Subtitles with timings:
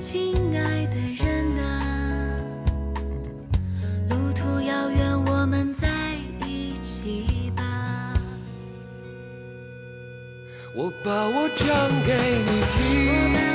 [0.00, 1.28] 亲爱的人
[1.62, 1.62] 啊，
[4.08, 5.88] 路途遥远，我们在
[6.46, 7.62] 一起吧。
[10.74, 11.68] 我把我唱
[12.02, 12.80] 给你听，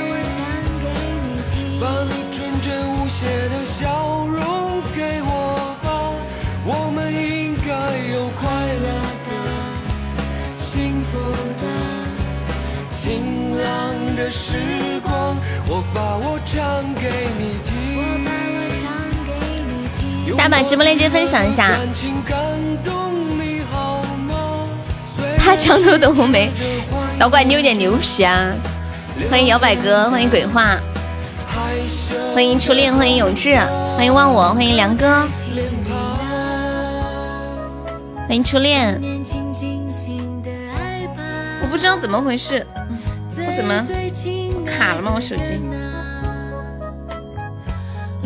[0.06, 0.38] 我唱
[0.84, 0.86] 给
[1.26, 6.14] 你听，把你纯真无邪的笑容给我吧，
[6.64, 7.74] 我们应该
[8.14, 8.46] 有快
[8.84, 8.86] 乐
[9.26, 9.28] 的、
[10.58, 11.18] 幸福
[11.58, 11.64] 的、
[12.92, 14.54] 晴朗的时
[15.96, 16.62] 把我唱
[16.96, 17.56] 给你
[17.96, 18.84] 我把我听。
[18.84, 18.92] 唱
[19.24, 19.32] 给
[19.64, 19.88] 你
[20.26, 20.36] 听。
[20.36, 22.38] 大把直播链接分享一下感情感
[22.84, 24.68] 动你好吗？
[25.38, 26.50] 他墙头等红梅，
[27.18, 28.52] 老怪你有点牛皮啊！
[29.30, 30.78] 欢迎摇摆哥，欢迎鬼话，
[32.34, 33.56] 欢迎初恋，欢迎永志，
[33.96, 35.26] 欢迎忘我，欢迎梁哥，
[38.28, 39.00] 欢迎初恋。
[41.62, 42.66] 我不知道怎么回事，
[43.38, 43.82] 我怎么
[44.66, 45.12] 卡了吗？
[45.14, 45.58] 我手机。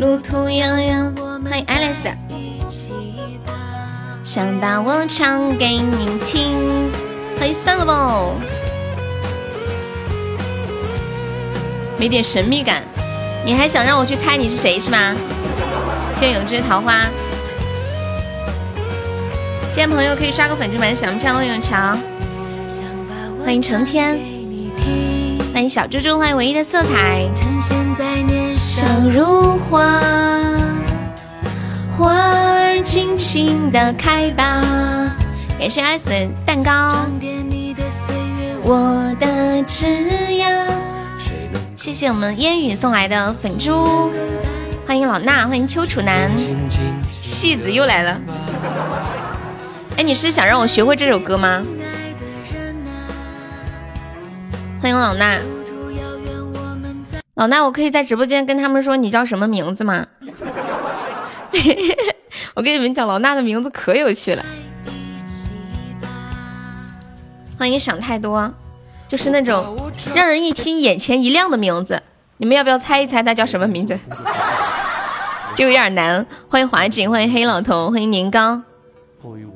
[0.01, 1.13] 路途遥远，
[1.47, 2.11] 欢迎 Alice，
[4.23, 6.89] 想把我唱给你听。
[7.37, 8.33] 欢迎算了吧，
[11.99, 12.81] 没点神秘感，
[13.45, 15.13] 你还想让我去猜你是谁是吗？
[16.15, 17.05] 谢谢永之桃花，
[19.71, 21.95] 见朋友可以刷个粉丝团，想不想我永强，
[23.45, 24.17] 欢迎成天，
[25.53, 27.29] 欢迎小猪猪，欢迎唯一的色彩。
[28.61, 29.99] 笑如花，
[31.97, 34.61] 花儿尽情的开吧。
[35.57, 39.87] 感谢 S 的蛋糕，装点你的岁月，我的枝
[40.29, 40.67] 桠。
[41.75, 44.11] 谢谢我们烟雨送来的粉珠，
[44.85, 46.29] 欢迎老衲，欢迎丘处男，
[47.09, 48.21] 戏子又来了。
[49.97, 51.63] 哎，你是想让我学会这首歌吗？
[54.79, 55.39] 欢迎老衲，
[57.41, 60.05] 老衲，我可以在直播间跟他们说你叫什么名字吗？
[62.53, 64.45] 我跟你们讲，老衲的名字可有趣了。
[67.57, 68.53] 欢迎想太多，
[69.07, 72.03] 就是那种让人一听眼前一亮的名字。
[72.37, 73.97] 你们要不要猜一猜他叫什么名字？
[75.55, 76.23] 就有点难。
[76.47, 78.61] 欢迎华锦，欢迎黑老头，欢迎年糕，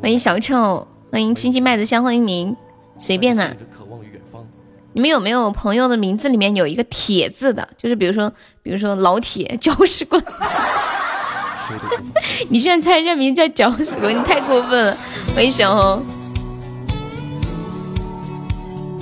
[0.01, 2.57] 欢迎小丑，欢迎青青麦子香，欢迎您，
[2.97, 3.55] 随便的。
[4.95, 7.67] 你们有没有朋友的名字里面有一个铁字的？
[7.77, 8.31] 就是比如说，
[8.63, 10.23] 比如说老铁、搅屎棍。
[12.47, 14.97] 你居然猜人家名字叫搅屎棍，你太过分了！
[15.35, 16.01] 欢迎小红。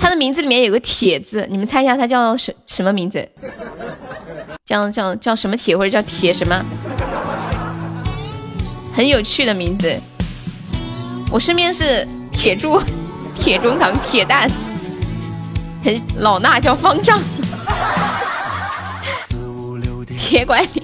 [0.00, 3.28] 他的名字里面有个铁字，你们猜一下他叫什什么名字？
[4.64, 6.60] 叫叫叫什么铁或者叫铁什么？
[8.92, 9.96] 很有趣的名字。
[11.30, 12.82] 我身边是铁柱、
[13.38, 14.50] 铁中堂、铁蛋，
[16.18, 17.20] 老衲叫方丈，
[20.18, 20.82] 铁拐李。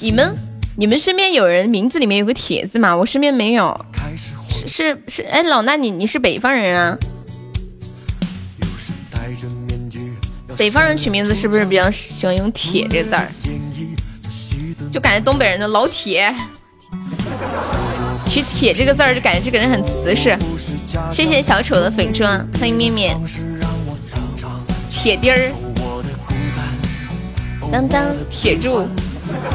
[0.00, 0.36] 你们
[0.76, 2.94] 你们身边有人名字里面有个铁字吗？
[2.94, 3.86] 我身边没有。
[4.48, 6.98] 是是是，哎，老衲你你是北方人啊？
[10.56, 13.28] 北方人取名字是不是比较喜欢用“铁”这个字儿？
[14.92, 16.32] 就感觉东北人的老铁，
[18.34, 20.36] 取“铁”这个字儿就感觉这个人很瓷实。
[21.08, 23.16] 谢谢小丑的粉砖，欢迎面面，
[24.90, 25.52] 铁钉儿，
[27.70, 28.88] 当当，铁柱，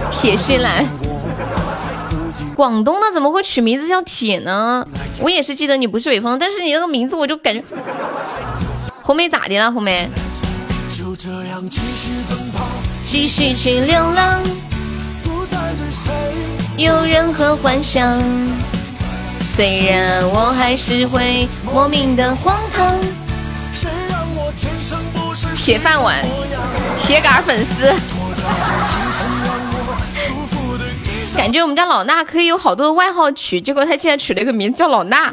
[0.10, 0.86] 铁心兰。
[2.56, 4.88] 广东的怎么会取名字叫铁呢？
[5.22, 7.62] 我也是记得你不是北方，但是你那个名字我就感觉。
[9.02, 9.70] 红梅咋的了？
[9.70, 10.08] 红梅？
[13.04, 14.42] 继续去流浪，
[16.78, 18.22] 有任何幻想。
[19.54, 22.98] 虽然我还是会莫名的荒唐。
[25.56, 26.24] 铁饭碗，
[26.98, 27.94] 铁杆粉丝。
[31.38, 35.32] 感觉我们家老衲可以有好多的外号取，结果他竟然取了一个名字叫老衲。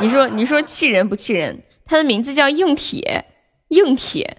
[0.00, 1.62] 你说你说气人不气人？
[1.84, 3.24] 他的名字叫硬铁，
[3.68, 4.38] 硬铁，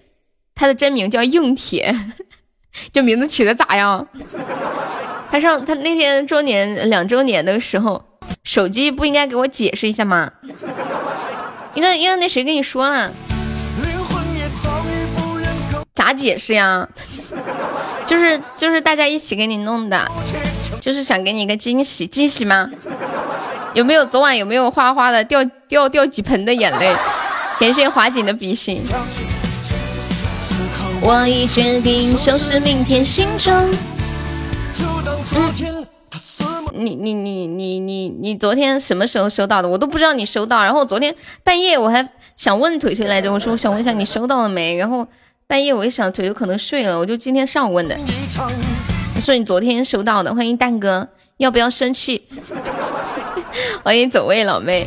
[0.54, 1.94] 他的真名叫硬铁，
[2.92, 4.06] 这名字取的咋样？
[5.30, 8.02] 他上他那天周年两周年的时候，
[8.44, 10.30] 手机不应该给我解释一下吗？
[11.74, 13.10] 因为因为那谁跟你说了？
[15.94, 16.88] 咋解释呀？
[18.06, 20.10] 就是就是大家一起给你弄的。
[20.80, 22.68] 就是想给你一个惊喜，惊喜吗？
[23.72, 26.96] 有没有昨晚有没有哗哗的掉掉掉几盆的眼泪？
[27.60, 28.82] 感谢华锦的比心。
[31.00, 33.64] 我已决定收拾明天行装。
[35.34, 35.71] 嗯，
[36.74, 39.68] 你你你你你你昨天什么时候收到的？
[39.68, 40.62] 我都不知道你收到。
[40.62, 41.14] 然后昨天
[41.44, 44.76] 半夜我还想问腿腿来着，我说我想问一下你收到了没？
[44.76, 45.06] 然后。
[45.44, 47.94] 半夜我一想腿腿可能睡了，我就今天上午问的。
[49.20, 52.22] 说你昨天收到的，欢迎蛋哥，要不要生气？
[53.84, 54.86] 欢迎走位老妹，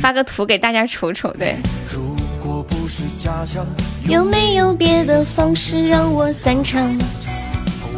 [0.00, 1.32] 发个图给大家瞅瞅。
[1.32, 1.56] 对，
[1.92, 3.66] 如果不是家乡，
[4.08, 6.88] 有没有别的方式让我散场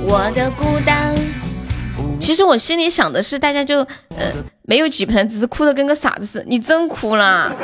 [0.06, 1.14] 我的孤单？
[2.20, 3.78] 其实我心里想的是，大家就
[4.16, 6.44] 呃没有几盆，只是哭的跟个傻子似的。
[6.46, 7.54] 你真哭了？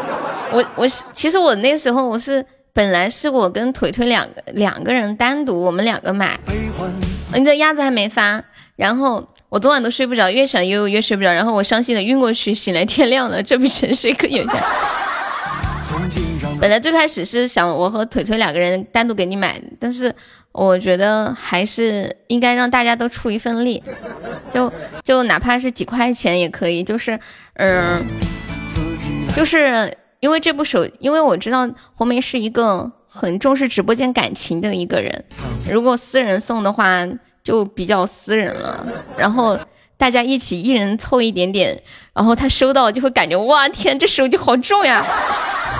[0.53, 6.39] 我我是其实我那时候我是本来是我跟腿腿两个两个人单独，我们两个买。
[7.35, 8.43] 你这鸭子还没发，
[8.77, 14.65] 然后我昨晚都睡不着，越想越越睡不着，然后我伤心的晕过去，醒来天亮了，这比沉睡更有价。
[15.87, 20.15] 曾经让本来最开始是想我和腿腿两个人单独给你买，但是
[20.55, 23.83] 我觉得还是应该让大家都出一份力，
[24.53, 24.73] 就
[25.03, 27.19] 就哪怕是几块钱也可以，就是
[27.55, 28.01] 嗯、
[29.35, 35.25] 就是因为这部手，因为我知道红梅是一个很重视直播间感情的一个人，
[35.69, 37.05] 如果私人送的话
[37.43, 38.87] 就比较私人了，
[39.17, 39.59] 然后
[39.97, 41.83] 大家一起一人凑一点点，
[42.15, 45.05] 然后他收到就会感觉哇天，这手机好重呀！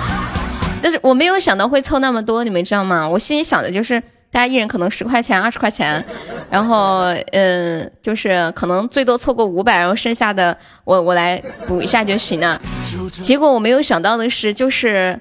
[0.83, 3.07] 但是我没有想到会凑那么多，你们知道吗？
[3.07, 4.03] 我心里想的就是
[4.35, 6.03] 大家一人可能十块钱、二十块钱，
[6.49, 12.61] 然后嗯，就是可能最多凑够五百，然后剩下的我我来补一下就行了。
[13.09, 15.17] 结果我没有想到的是，就是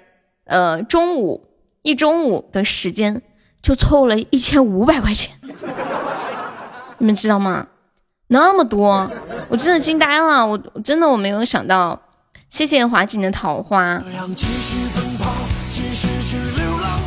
[0.46, 1.46] 呃中午
[1.82, 3.22] 一中午的时间
[3.62, 5.30] 就凑了一千五百块钱，
[6.98, 7.68] 你们知道吗？
[8.26, 9.08] 那么多，
[9.48, 12.00] 我真的惊呆了，我我真的我没有想到。
[12.48, 14.00] 谢谢华锦的桃花。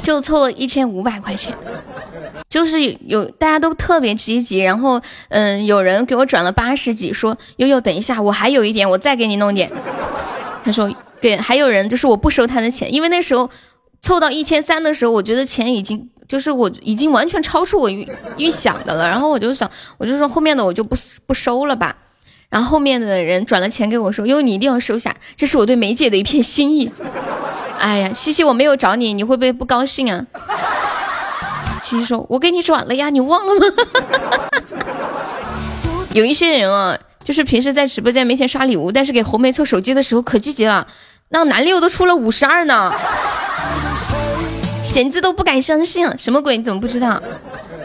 [0.03, 1.53] 就凑了一千五百块钱，
[2.49, 9.69] 就是有大家都特别积极，然后嗯，有人给我转了八十几，说悠悠等一下，我还有一点，我再给你弄点。
[10.63, 10.89] 他说
[11.19, 13.49] 给，还有人就是我不收他的钱，因为那时候
[14.01, 18.07] 凑到一千三的时候，我觉得钱已经就是我已经完全超出我预
[18.37, 20.95] 预想的了，然后我就想，我就说后面的我就不
[21.25, 21.95] 不收了吧。
[22.49, 26.89] 然后后面的人转了钱给我说，悠悠你一定要收下，这是我对梅姐的一片心意。
[27.77, 30.25] 哎呀，西西我没有找你，你会不会不高兴啊？
[31.87, 33.61] 西西说：“我给你转了呀，你忘了吗？”
[36.13, 40.85] 有一些人啊，就是平时在直播间没钱刷礼物，但是给红梅凑手机的时候可积极了，
[41.29, 42.91] 那男六都出了五十二呢，
[44.91, 46.57] 简直都不敢相信，什么鬼？
[46.57, 47.21] 你怎么不知道？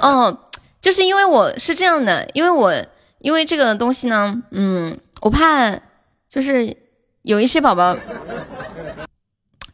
[0.00, 0.37] 哦，
[0.81, 2.75] 就是因为我是这样的，因为我
[3.20, 5.70] 因为这个东西呢，嗯，我怕
[6.28, 6.76] 就是
[7.22, 7.96] 有一些宝宝。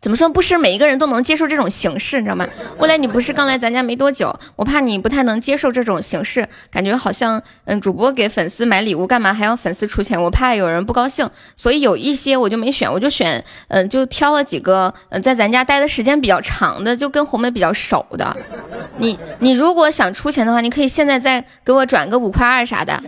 [0.01, 0.29] 怎么说？
[0.29, 2.47] 不是每一个人都能接受这种形式，你知道吗？
[2.79, 10.21] 未来你不是刚来咱家没多久，我怕你不太能接受这种形式，感觉好像嗯，主播给粉丝买礼物干嘛还要粉丝出钱？
[10.23, 18.37] 我怕有人不高兴，所以有一些我就没选，我就选嗯，就挑了几个嗯，在咱家待的时间比较长的，就跟红梅比较熟的。
[18.99, 23.03] 你你如果想出钱的话，你可以现在再给我转个五块二啥的，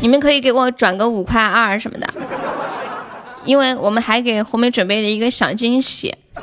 [0.00, 2.08] 你们可以给我转个五块二什么的。
[3.44, 6.14] 因为我们还给红梅准备了一个小惊喜。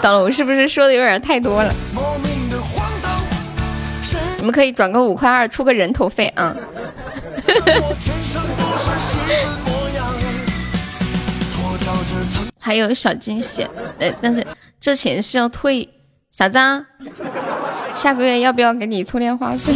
[0.00, 1.72] 糟了，我是不是说的有点太多了？
[4.38, 6.54] 你们可以转个五块二，出个人头费啊。
[12.58, 13.66] 还有小惊喜，
[13.98, 14.44] 呃，但是
[14.80, 15.88] 这钱是要退，
[16.30, 16.84] 啥子啊？
[17.94, 19.74] 下个月要不要给你充电话费？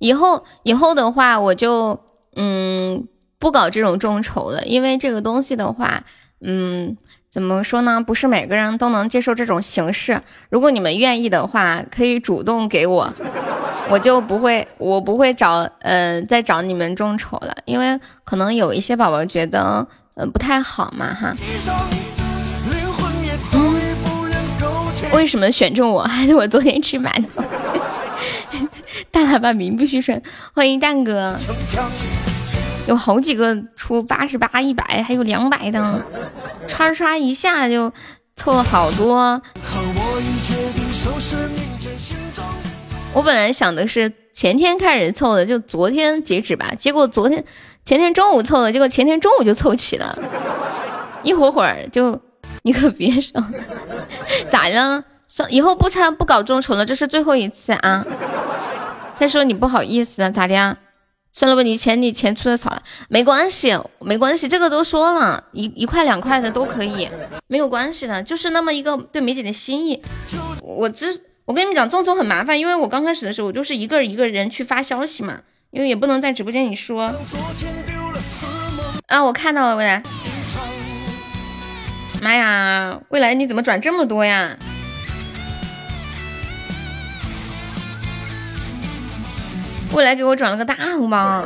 [0.00, 2.00] 以后以后的话，我就
[2.34, 3.06] 嗯
[3.38, 6.02] 不搞这种众筹了，因为这个东西的话，
[6.40, 6.96] 嗯，
[7.30, 8.02] 怎么说呢？
[8.04, 10.20] 不是每个人都能接受这种形式。
[10.48, 13.12] 如果你们愿意的话，可以主动给我，
[13.88, 21.34] 我就不会，我不会找呃再找你们众筹了，因为可能有一些宝宝觉得呃不太好嘛哈。
[25.12, 26.02] 为什么选中我？
[26.02, 27.42] 还 是我昨天吃馒头？
[29.12, 30.22] 大喇叭名不虚传，
[30.54, 31.36] 欢迎蛋哥。
[32.86, 36.02] 有好几个出八十八、一百，还有两百的，
[36.68, 37.92] 刷刷一下就
[38.36, 39.42] 凑了好多。
[43.12, 43.22] 我。
[43.22, 46.72] 本来想的是前天开始凑的，就昨天截止吧。
[46.78, 47.44] 结果昨天
[47.84, 50.16] 前天中午凑的，结果前天中午就凑齐了，
[51.24, 52.20] 一会会儿就
[52.62, 53.44] 你可别说，
[54.48, 55.02] 咋了？
[55.26, 58.04] 算以后不参不搞众筹了，这是最后一次啊！
[59.20, 60.78] 再说你不好意思啊，咋的呀？
[61.30, 67.06] 算了吧，你钱你钱出的少了，没关系，没关系，这个都说了一一块两块的都可以，
[67.46, 70.02] 没有关系的，就是那么一个对梅姐的心意。
[70.62, 77.12] 我之我跟你们讲，众筹很麻烦，因为我刚开始的时候，我就是一个一个人去发消息嘛，因为也不能在直播间里说。
[79.08, 80.02] 啊，我看到了，未来。
[82.22, 84.56] 妈呀，未来你怎么转这么多呀？
[89.92, 91.44] 未来给我转了个大红包，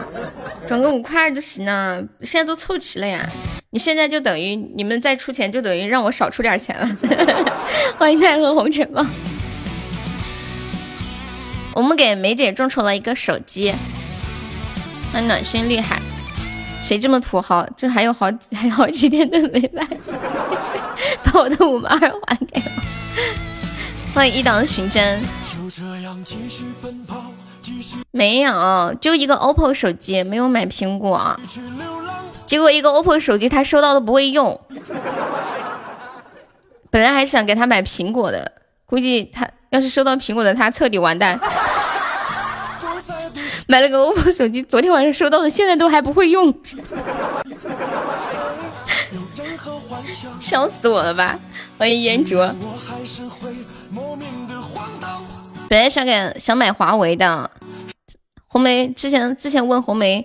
[0.66, 3.26] 转个五块二就行了，现在都凑齐了呀。
[3.70, 6.86] 你现在就等于你们再出钱，就等于让我少出点钱了。
[7.98, 9.04] 欢迎太和红尘梦。
[11.74, 13.74] 我们给梅姐众筹了一个手机，
[15.12, 16.00] 欢迎暖心厉害。
[16.80, 17.66] 谁这么土豪？
[17.76, 19.84] 这还有好还有好几天都没买，
[21.24, 22.82] 把我的五毛二还给我。
[24.14, 25.20] 欢迎一档寻真。
[28.16, 31.36] 没有，就一个 OPPO 手机，没有买苹果。
[32.46, 34.60] 结果一个 OPPO 手机他收到都不会用。
[36.90, 38.52] 本来还想给他买苹果的，
[38.86, 41.36] 估计他要是收到苹果的，他彻底完蛋。
[43.66, 46.54] 买了个 OPPO 手机，昨天晚上收到的，现在都还不会用。
[50.38, 51.36] 笑死我了吧！
[51.76, 52.54] 欢迎烟卓。
[55.68, 57.50] 本来想给想买华为的。
[58.54, 60.24] 红梅之前之前问红梅，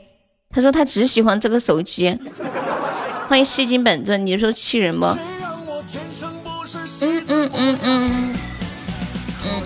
[0.51, 2.15] 她说她只喜欢这个手机。
[3.27, 5.07] 欢迎戏精本尊，你说气人不？
[7.01, 8.35] 嗯嗯嗯嗯
[9.43, 9.63] 嗯，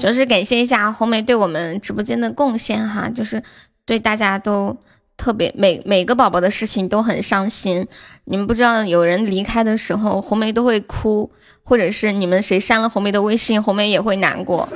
[0.00, 3.42] 主要是感谢一下红梅对我们直播间的贡献哈，就是
[3.84, 4.76] 对大家都
[5.16, 7.84] 特别每每个宝宝的事情都很伤心。
[8.26, 11.32] 你们不知道有人离开的时候，红梅都会哭，
[11.64, 14.68] 或者是你们谁删了红梅的微信，红梅也会难过。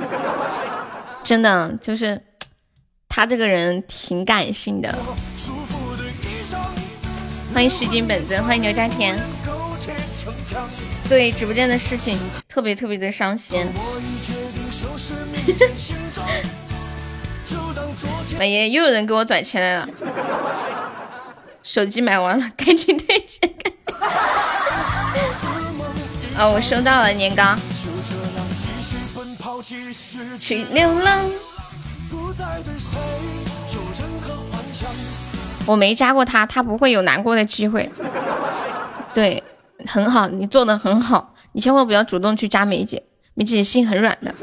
[1.23, 2.21] 真的就是。
[3.09, 4.95] 他这个人挺感性的。
[7.51, 9.19] 欢迎戏精本尊，欢迎牛家田。
[11.09, 13.65] 对直播间的事情特别特别的伤心。
[18.37, 19.89] 马爷又有人给我转钱来了，
[21.63, 23.51] 手机买完了，赶紧退钱。
[26.37, 27.55] 哦，我收到了年糕。
[30.39, 31.25] 去流浪。
[32.09, 32.97] 不再对谁
[33.75, 34.89] 有任何幻想
[35.67, 37.87] 我没加过他，他不会有难过的机会。
[39.13, 39.43] 对，
[39.85, 43.03] 很好，你做的很好，你千万不要主动去加梅姐，
[43.35, 44.33] 梅姐心很软的。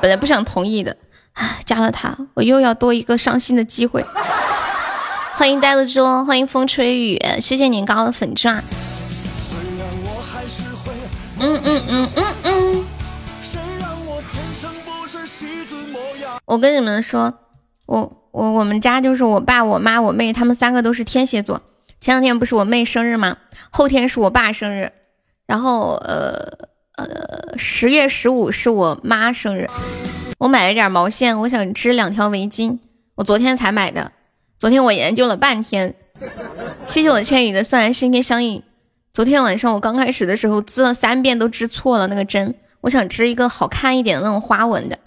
[0.00, 0.96] 本来不想同意的，
[1.32, 4.04] 唉，加了他，我又要多一个伤心的机会。
[5.32, 8.62] 欢迎呆了猪，欢迎风吹雨，谢谢年糕的粉钻。
[11.40, 12.84] 嗯嗯嗯嗯嗯。
[16.50, 17.32] 我跟你们说，
[17.86, 21.62] 我我我们家就是我爸、我妈、我妹，他们三个都是天蝎座。
[22.00, 23.36] 前两天不是我妹生日吗？
[23.70, 24.90] 后天是我爸生日，
[25.46, 29.68] 然后呃呃十月十五是我妈生日。
[30.38, 32.80] 我买了点毛线，我想织两条围巾，
[33.14, 34.10] 我昨天才买的。
[34.58, 35.94] 昨天我研究了半天，
[36.84, 38.60] 谢谢我千羽的算然心天相印。
[39.12, 44.98] 昨天晚上我刚开始的时候织了三遍都织错了那个针，我想织一个好看一点的那种花纹的。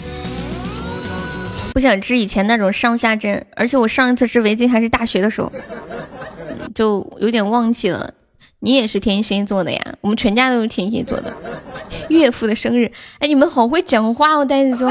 [1.74, 5.51] 不想织以前那种上下针，而且我上一次织围巾还是大学的时候，
[6.75, 8.13] 就有点忘记了。
[8.60, 9.82] 你也是天蝎座的呀？
[10.00, 11.34] 我们全家都是天蝎座的。
[12.10, 14.88] 岳父的生日，哎，你们好会讲话哦，呆子说。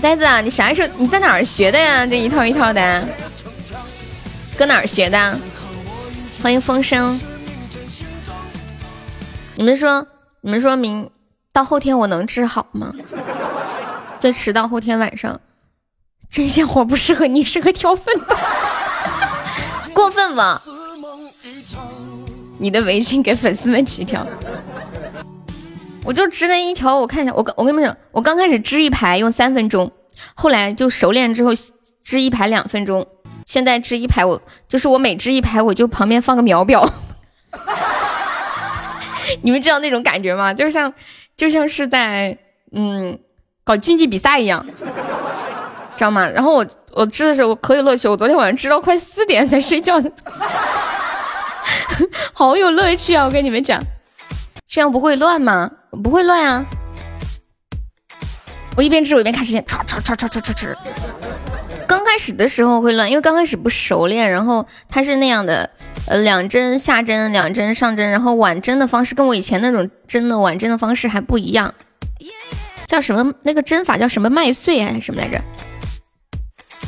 [0.00, 0.88] 呆子啊，你啥时候？
[0.96, 2.06] 你在哪儿学的呀？
[2.06, 3.08] 这一套一套的，
[4.56, 5.36] 搁哪儿学的？
[6.40, 7.20] 欢迎风声。
[9.56, 10.06] 你们说，
[10.42, 11.10] 你们说明
[11.52, 12.94] 到后天我能治好吗？
[14.32, 15.40] 迟到后天晚上，
[16.30, 18.36] 针线活不适合你，适合挑粪的，
[19.94, 20.60] 过分吗？
[22.58, 24.26] 你的围巾给粉丝们织一条，
[26.04, 29.92] 我就织那一条，我看一下，我我跟你们讲，我刚开始织一排用三分钟，
[30.34, 31.50] 后来就熟练之后
[32.02, 33.06] 织一排两分钟，
[33.44, 36.94] 现在织一排我就是我每织一排我就旁边放个秒表，
[39.42, 40.54] 你们知道那种感觉吗？
[40.54, 40.92] 就像
[41.36, 42.38] 就像是在
[42.72, 43.18] 嗯。
[43.66, 44.64] 搞竞技比赛一样，
[45.96, 46.24] 知道吗？
[46.28, 50.08] 然后我我织的时候可有乐趣，我昨天晚上织到快四点才睡觉的，
[52.32, 53.24] 好有乐趣啊！
[53.24, 53.82] 我跟你们讲，
[54.68, 55.68] 这样不会乱吗？
[56.04, 56.64] 不会乱啊！
[58.76, 60.76] 我一边织我一边看时间，唰唰唰唰唰唰唰。
[61.88, 65.68] 刚开始的时候会乱，因为刚开始不熟练，然后它是那样的，
[66.06, 71.74] 呃，两针下针，两针上针，然后挽针的方式跟我以前那种针的挽针的方式还不一样。
[72.86, 73.34] 叫什么？
[73.42, 75.42] 那个针法叫什么麦穗还是什么来着？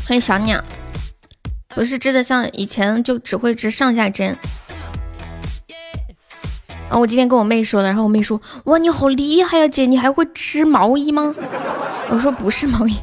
[0.07, 0.63] 欢迎小鸟，
[1.75, 4.37] 不是织的像以前就只会织上下针。
[6.89, 11.35] 啊，我今天跟我妹说了，然后我妹说：“哇，你好厉害呀，姐，你还会织毛衣吗？”
[12.09, 12.97] 我说：“不是毛衣。”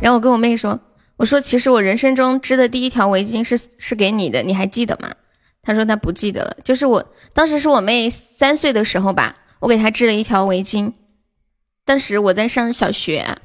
[0.00, 0.80] 然后我跟我妹说
[1.18, 5.12] ：“我说其实我人生中织的第一条围巾是是给你的，你还记得吗？
[5.62, 7.04] 她说她不记得了，就是我
[7.34, 10.92] 当时是我妹三岁的时候吧，我给他织了一条围巾。
[11.84, 13.38] 当时我在上小学，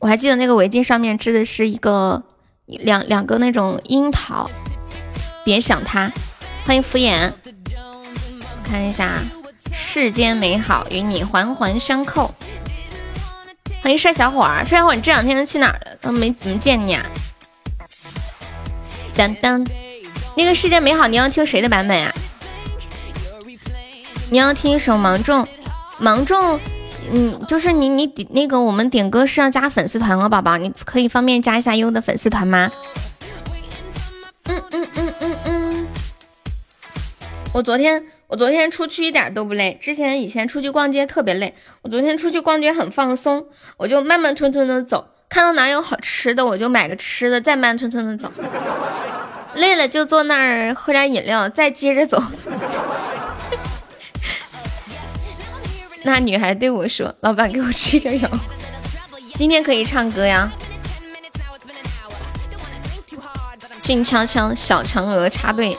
[0.00, 2.24] 我还记得那个围巾上面织的是一个
[2.66, 4.50] 两两个那种樱桃。
[5.44, 6.10] 别想他，
[6.64, 7.32] 欢迎敷衍，
[8.64, 9.20] 看一下
[9.72, 12.34] 世间美好与你环环相扣。
[13.80, 15.96] 欢迎帅小伙儿，帅小伙儿，你这两天去哪儿了？
[16.00, 17.06] 都没怎么见你啊。
[19.14, 19.64] 当当，
[20.36, 22.12] 那个世间美好，你要听谁的版本呀？
[24.28, 25.46] 你要听一首芒种，
[25.98, 26.58] 芒种，
[27.12, 32.70] 嗯，就是你你点那个我们点歌是要加粉丝团哦，宝宝，你可以方便加一下优的粉丝团吗？
[34.48, 35.86] 嗯嗯嗯嗯嗯。
[37.52, 48.30] 我昨天我昨天出去一点都不累，之前以前出去逛街特别累，我昨天出去逛街很放松，我就慢慢吞吞的走，看到哪有好吃的我就买个吃的，再慢吞吞的走，
[49.54, 52.20] 累了就坐那儿喝点饮料，再接着走。
[56.06, 58.28] 那女孩对我说：“老板，给我吃点药。
[59.34, 60.48] ”今天可以唱歌呀！
[63.82, 65.76] 静悄悄，小嫦娥插队。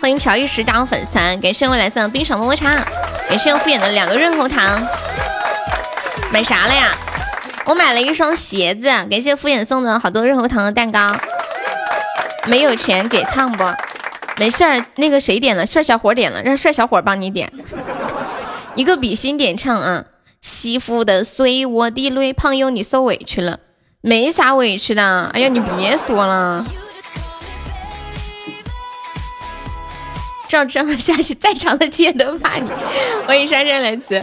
[0.00, 2.76] 欢迎朴一石加入粉丝团，感谢未来送的冰爽么么茶，
[3.28, 4.80] 感谢敷衍的两个润喉糖。
[6.32, 6.96] 买啥了呀？
[7.64, 11.16] 我买了一双鞋子，感谢敷衍送的好多润喉糖和蛋糕。
[12.46, 13.64] 没有钱给唱不？
[14.36, 15.66] 没事儿，那个谁点了？
[15.66, 17.52] 帅小伙点了，让帅小伙帮你点。
[18.78, 20.04] 一个比心点唱啊！
[20.40, 23.58] 媳妇的水，我的泪，胖友你受委屈了，
[24.00, 25.24] 没啥委屈的。
[25.34, 26.64] 哎呀，你别说了。
[30.46, 32.70] 照这样下去，再长的街都怕你。
[33.26, 34.22] 欢迎姗姗来迟。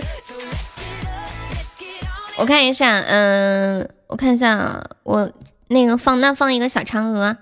[2.37, 5.29] 我看一下，嗯，我看一下，我
[5.67, 7.35] 那个放那放一个小嫦娥，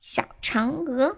[0.00, 1.16] 小嫦娥。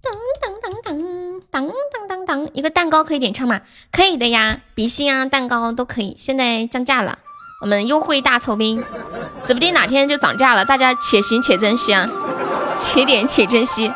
[0.00, 0.10] 噔
[0.40, 1.21] 噔噔噔
[1.52, 3.60] 当当当当，一个蛋糕可以点唱吗？
[3.92, 6.16] 可以的呀，比心啊，蛋糕都可以。
[6.18, 7.18] 现在降价了，
[7.60, 8.82] 我们优惠大酬宾，
[9.44, 12.08] 指不定哪天就涨价了，大家且行且珍惜啊，
[12.80, 13.92] 且点且珍惜。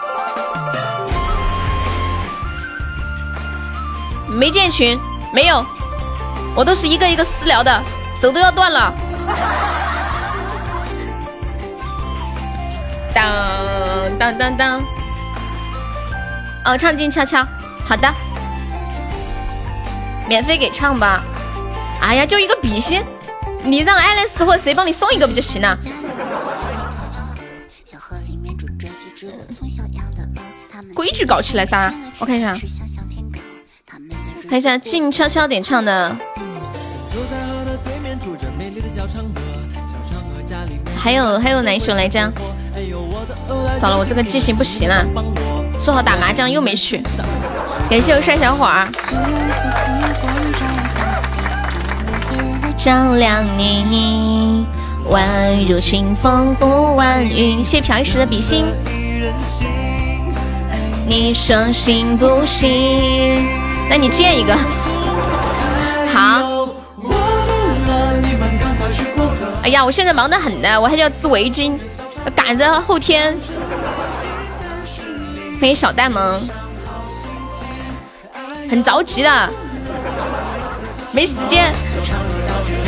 [4.38, 4.98] 没建群，
[5.32, 5.64] 没有，
[6.54, 7.82] 我都是一个一个私聊的，
[8.20, 8.92] 手都要断了。
[13.14, 14.82] 当当当当。
[16.66, 17.46] 哦，唱静悄悄，
[17.84, 18.12] 好的，
[20.28, 21.22] 免费给唱吧。
[22.00, 23.04] 哎呀，就一个比心，
[23.62, 25.78] 你让爱丽丝或谁帮你送一个不就行了？
[30.92, 31.92] 规矩搞起来噻！
[32.18, 32.54] 我看一下，
[34.48, 36.16] 看一下静悄悄点唱的。
[40.96, 42.30] 还有还有哪一首来着？
[43.80, 45.04] 糟了，我这个记性不行了。
[45.80, 47.00] 说好打麻将又没去，
[47.88, 48.88] 感谢我帅小伙儿。
[52.76, 54.66] 照亮你，
[55.08, 55.22] 宛
[55.68, 57.64] 如清风拂晚云。
[57.64, 58.64] 谢朴一时的比心。
[61.06, 63.46] 你说行不行？
[63.88, 64.52] 那你建一个。
[66.12, 66.68] 好。
[69.62, 71.76] 哎呀，我现在忙得很呢，我还要织围巾，
[72.34, 73.36] 赶着后天。
[75.58, 76.40] 欢迎小呆萌，
[78.68, 79.50] 很着急的，
[81.12, 81.72] 没时间，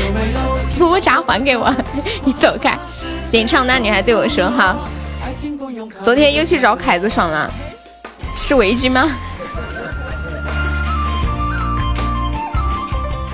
[0.79, 1.75] 么么茶还给我，
[2.25, 2.79] 你走开。
[3.31, 4.77] 点唱那女孩对我说哈，
[6.05, 7.51] 昨天又去找凯子爽了，
[8.37, 9.11] 是围巾吗？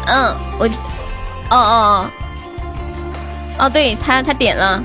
[0.07, 0.66] 嗯，我，
[1.51, 2.07] 哦哦哦，
[3.59, 4.81] 哦，对他他点了，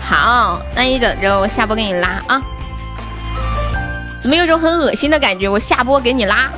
[0.00, 2.40] 好，那你等着，我下播给你拉啊。
[4.20, 5.48] 怎么有种很恶心的感觉？
[5.48, 6.50] 我下播给你拉，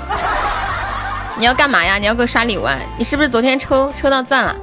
[1.38, 1.99] 你要干嘛呀？
[1.99, 2.62] 你要给我刷礼物？
[2.62, 2.79] 啊？
[2.96, 4.57] 你是不是昨天抽抽到钻了？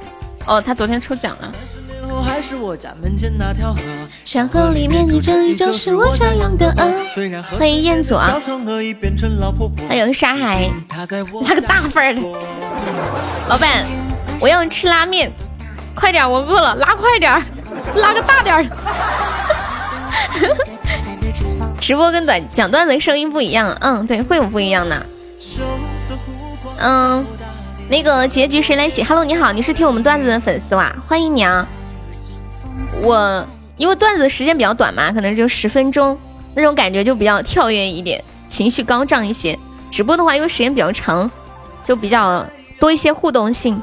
[0.46, 1.52] 哦，他昨天抽奖了。
[4.24, 6.90] 山河里面你这依旧是我家养的鹅。
[7.58, 8.32] 欢迎彦祖啊！
[9.88, 11.06] 欢迎沙海，拉
[11.54, 12.20] 个大份儿的。
[13.48, 13.84] 老板，
[14.40, 15.30] 我要吃拉面，
[15.94, 17.30] 快点，我饿了，拉快点，
[17.94, 18.66] 拉个大点儿。
[21.80, 25.06] 直播跟短讲段子声音不一样，嗯，对，会有不一样的。
[26.78, 27.24] 嗯，
[27.88, 30.94] 那个结局谁来写？Hello，你好，你是听我们段子的粉丝哇？
[31.06, 31.66] 欢迎你啊！
[33.02, 36.18] 我因为段子的时间比较短嘛，可能就十分钟，
[36.54, 39.58] 那种感觉就比较跳跃一点，情绪高涨一些。
[39.90, 41.30] 直播的话，因为时间比较长，
[41.84, 42.44] 就比较
[42.78, 43.80] 多一些互动性，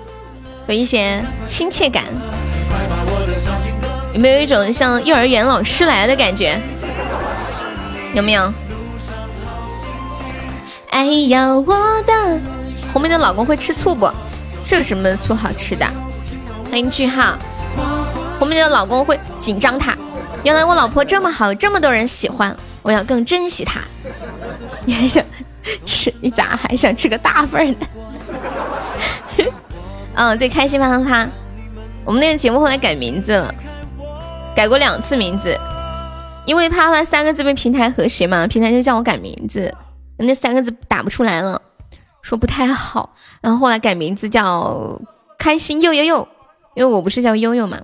[0.68, 2.04] 有一些亲切感。
[4.14, 6.58] 有没有一种像幼儿园老师来的感觉？
[8.16, 8.52] 有没有？
[10.90, 12.40] 哎呀，我的
[12.94, 14.10] 红梅的老公会吃醋不？
[14.66, 15.86] 这有什么醋好吃的？
[16.70, 17.38] 欢迎句号。
[18.40, 19.94] 红梅的老公会紧张他。
[20.44, 23.82] 原来我老婆这么好，这么多人喜欢，我要更珍惜她。
[24.86, 25.22] 你还想
[25.86, 26.14] 吃？
[26.22, 27.86] 你咋还想吃个大份的？
[30.16, 31.28] 嗯，对，开心啪啪啪。
[32.06, 33.54] 我们那个节目后来改名字了，
[34.56, 35.60] 改过两次名字，
[36.46, 39.74] 因为啪啪三个字被平台和谐嘛，平台就叫我改名字。
[40.18, 41.62] 那三个字打不出来了，
[42.22, 45.02] 说不太好，然后后来改名字叫
[45.38, 46.28] 开心又又又，
[46.76, 47.82] 因为我不是叫悠悠嘛，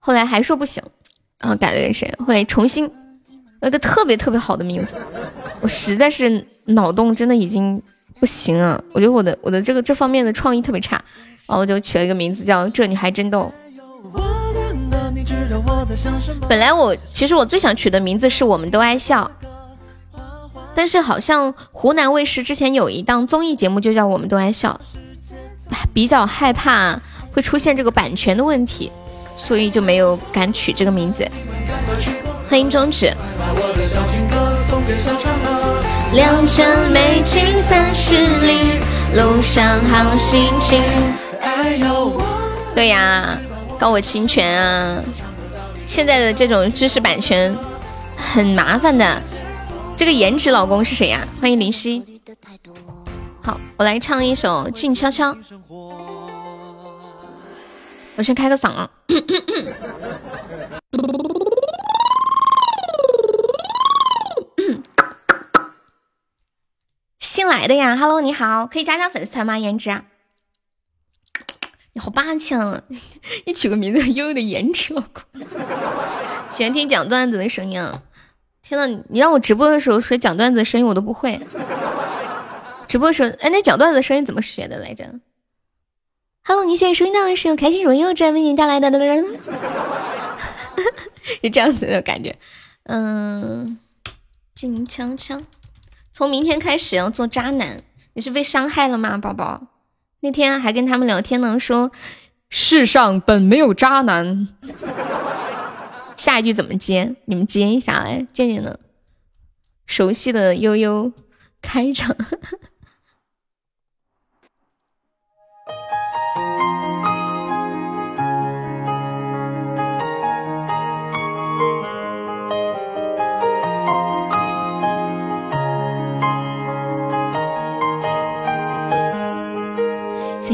[0.00, 0.82] 后来还说不行，
[1.38, 2.90] 然后改了个谁，后来重新
[3.60, 4.96] 有一个特别特别好的名字，
[5.60, 7.80] 我实在是脑洞真的已经
[8.18, 10.96] 不行了，我觉得我的我的这个这方面的创意特别差，
[11.46, 13.52] 然后我就取了一个名字叫这女孩真逗。
[16.48, 19.30] 本来我其实我最想取的名字是我们都爱笑。
[20.74, 24.80] 但是好像湖南卫视之前有一档综艺节目就叫《我们都爱笑》，
[25.92, 26.98] 比较害怕
[27.30, 28.90] 会出现这个版权的问题，
[29.36, 31.28] 所以就没有敢取这个名字。
[32.48, 33.12] 欢迎终止。
[36.14, 38.80] 良辰美景三十里，
[39.14, 40.82] 路上好心情。
[42.74, 43.38] 对呀，
[43.78, 45.02] 告我侵权啊！
[45.86, 47.54] 现在的这种知识版权
[48.16, 49.20] 很麻烦的。
[49.94, 51.26] 这个颜值老公是谁呀？
[51.40, 52.02] 欢迎林夕。
[53.42, 55.32] 好，我来唱一首《静悄悄》。
[58.16, 58.88] 我先开个嗓。
[67.18, 69.58] 新来的呀，Hello，你好，可以加加粉丝团吗？
[69.58, 70.04] 颜值啊，
[71.94, 72.82] 你好霸气啊！
[73.44, 75.22] 你取个名字，悠悠的颜值老公。
[76.50, 78.02] 喜欢听讲段子的声音啊。
[78.62, 81.38] 天呐，你让我直播的时候学讲段子的声音我都不会。
[82.88, 85.20] 直播时候，哎，那讲段子的声音怎么学的来着
[86.44, 88.90] ？Hello，你现在收听到的是由开心荣耀站为您带来的，
[91.42, 92.38] 就这样子的感觉。
[92.84, 93.78] 嗯，
[94.54, 95.42] 静悄悄，
[96.10, 97.82] 从明天开始要做渣男，
[98.14, 99.66] 你是被伤害了吗，宝宝？
[100.24, 101.90] 那天还跟他们聊天呢，说
[102.48, 104.46] 世上本没有渣男。
[106.16, 107.16] 下一句怎么接？
[107.24, 108.78] 你们接一下来，见见呢。
[109.84, 111.12] 熟悉的悠悠
[111.60, 112.16] 开场。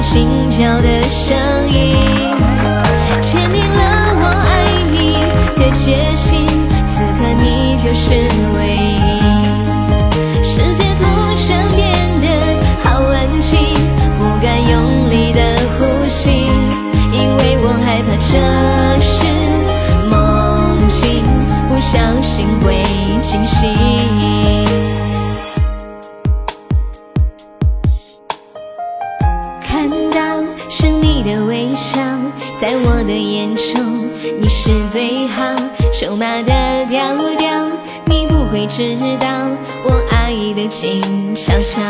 [0.00, 1.36] 心跳的声
[1.70, 1.94] 音，
[3.20, 5.12] 坚定了我爱你
[5.56, 6.46] 的决心。
[6.88, 8.14] 此刻你就是
[8.54, 9.00] 唯一。
[10.42, 11.02] 世界突
[11.48, 11.80] 然变
[12.20, 12.24] 得
[12.82, 13.50] 好安静，
[14.18, 15.40] 不敢用力的
[15.78, 16.30] 呼吸，
[17.12, 18.30] 因为我害怕这
[19.00, 19.16] 是
[20.10, 20.12] 梦
[20.88, 21.24] 境，
[21.68, 22.82] 不小心会
[23.22, 23.91] 惊醒。
[34.92, 35.42] 最好。
[35.90, 37.50] 手马的调调，
[38.04, 39.26] 你不会知道
[39.84, 41.80] 我爱的静悄悄。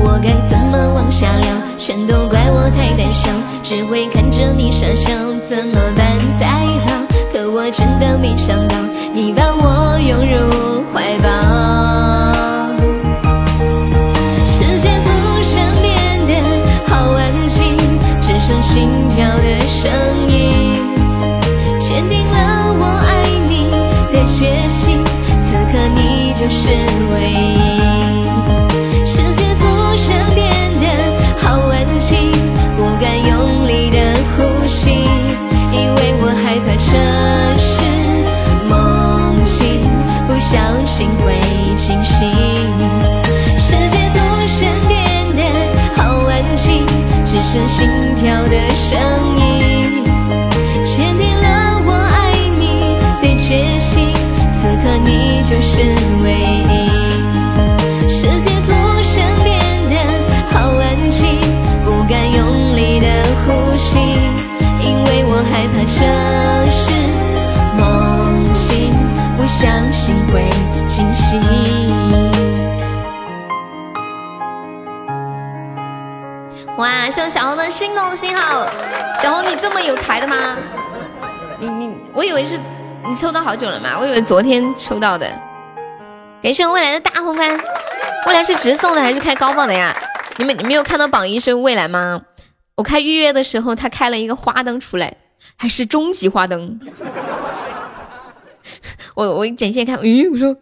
[0.00, 1.48] 我该怎么往下聊？
[1.76, 3.30] 全都怪我太胆小，
[3.62, 5.12] 只会看着你傻笑，
[5.46, 6.46] 怎么办才
[6.86, 7.04] 好？
[7.30, 8.76] 可我真的没想到，
[9.12, 12.27] 你把我拥入怀抱。
[40.98, 41.38] 心会
[41.76, 42.28] 清醒。
[43.56, 44.98] 世界突然变
[45.36, 45.40] 得
[45.94, 46.84] 好安静，
[47.24, 48.98] 只剩心跳的声
[49.38, 50.02] 音。
[50.82, 54.12] 坚定了我爱你的决心，
[54.52, 55.72] 此刻你就是
[56.24, 56.26] 唯
[56.66, 56.90] 一。
[58.08, 58.68] 世界突
[59.14, 59.54] 然变
[59.88, 59.94] 得
[60.48, 61.38] 好安静，
[61.84, 63.06] 不敢用力的
[63.46, 64.00] 呼吸，
[64.80, 66.47] 因为我害怕这。
[69.48, 70.48] 相信会
[70.88, 71.40] 惊喜。
[76.76, 78.66] 哇，谢谢小红的心动信号，
[79.20, 80.54] 小红你这么有才的吗？
[81.58, 82.60] 你你，我以为是
[83.08, 85.26] 你抽到好久了嘛，我以为昨天抽到的。
[86.42, 87.58] 感谢我未来的大红冠，
[88.26, 89.96] 未来是直送的还是开高爆的呀？
[90.36, 92.20] 你们你没有看到榜一是未来吗？
[92.76, 95.16] 我开预约的时候，他开了一个花灯出来，
[95.56, 96.78] 还是终极花灯。
[99.14, 100.56] 我我简介看，咦，我说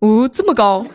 [0.00, 0.86] 哦这么高。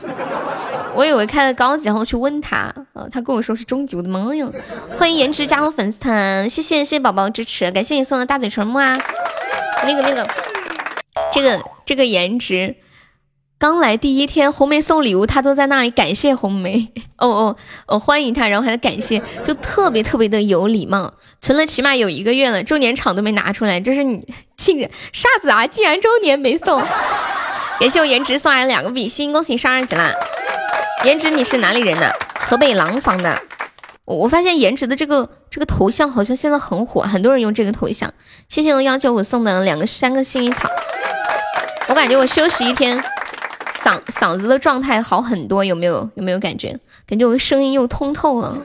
[0.96, 4.50] 我以为开了高级，然后去问他，呃，他跟我说是中级，我的妈呀！
[4.96, 8.98] 欢迎颜值加入粉丝团，谢谢谢谢宝宝支持，感谢你送的大嘴唇木啊！
[9.84, 10.26] 那个那个，
[11.34, 12.74] 这个这个颜值
[13.58, 17.56] 刚来第一天，红梅送礼物，他都在那里感谢红梅， 哦哦
[17.88, 21.14] 哦，欢迎他，然后还感谢，就特别特别的有礼貌。
[21.40, 25.66] 存了起码有一个月了，周年场都没拿出来，这是你竟然傻子啊！
[25.66, 26.82] 竟然周年没送，
[27.80, 30.12] 感谢我颜值送来两个比心，恭喜上二级啦！
[31.06, 32.12] 颜值，你是哪里人呢？
[32.36, 33.42] 河北廊坊的。
[34.04, 38.14] 我我发现颜值的这个这个头像好像现在很火，很多人用这个头像。
[38.48, 40.70] 谢谢我幺九五送的两个三个幸运草。
[41.88, 43.04] 我感觉我休息一天，
[43.74, 46.10] 嗓嗓子的状态好很多，有没有？
[46.16, 46.80] 有没有感觉？
[47.06, 48.58] 感觉我声音又通透了，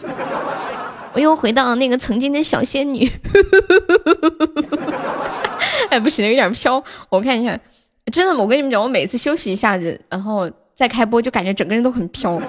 [1.12, 3.10] 我又回到那个曾经的小仙女。
[5.90, 6.82] 哎，不行，有点飘。
[7.08, 7.58] 我看一下，
[8.12, 10.50] 真的，我跟你们讲，我每次休息一下子，然后。
[10.72, 12.40] 再开播就感觉整个人都很飘。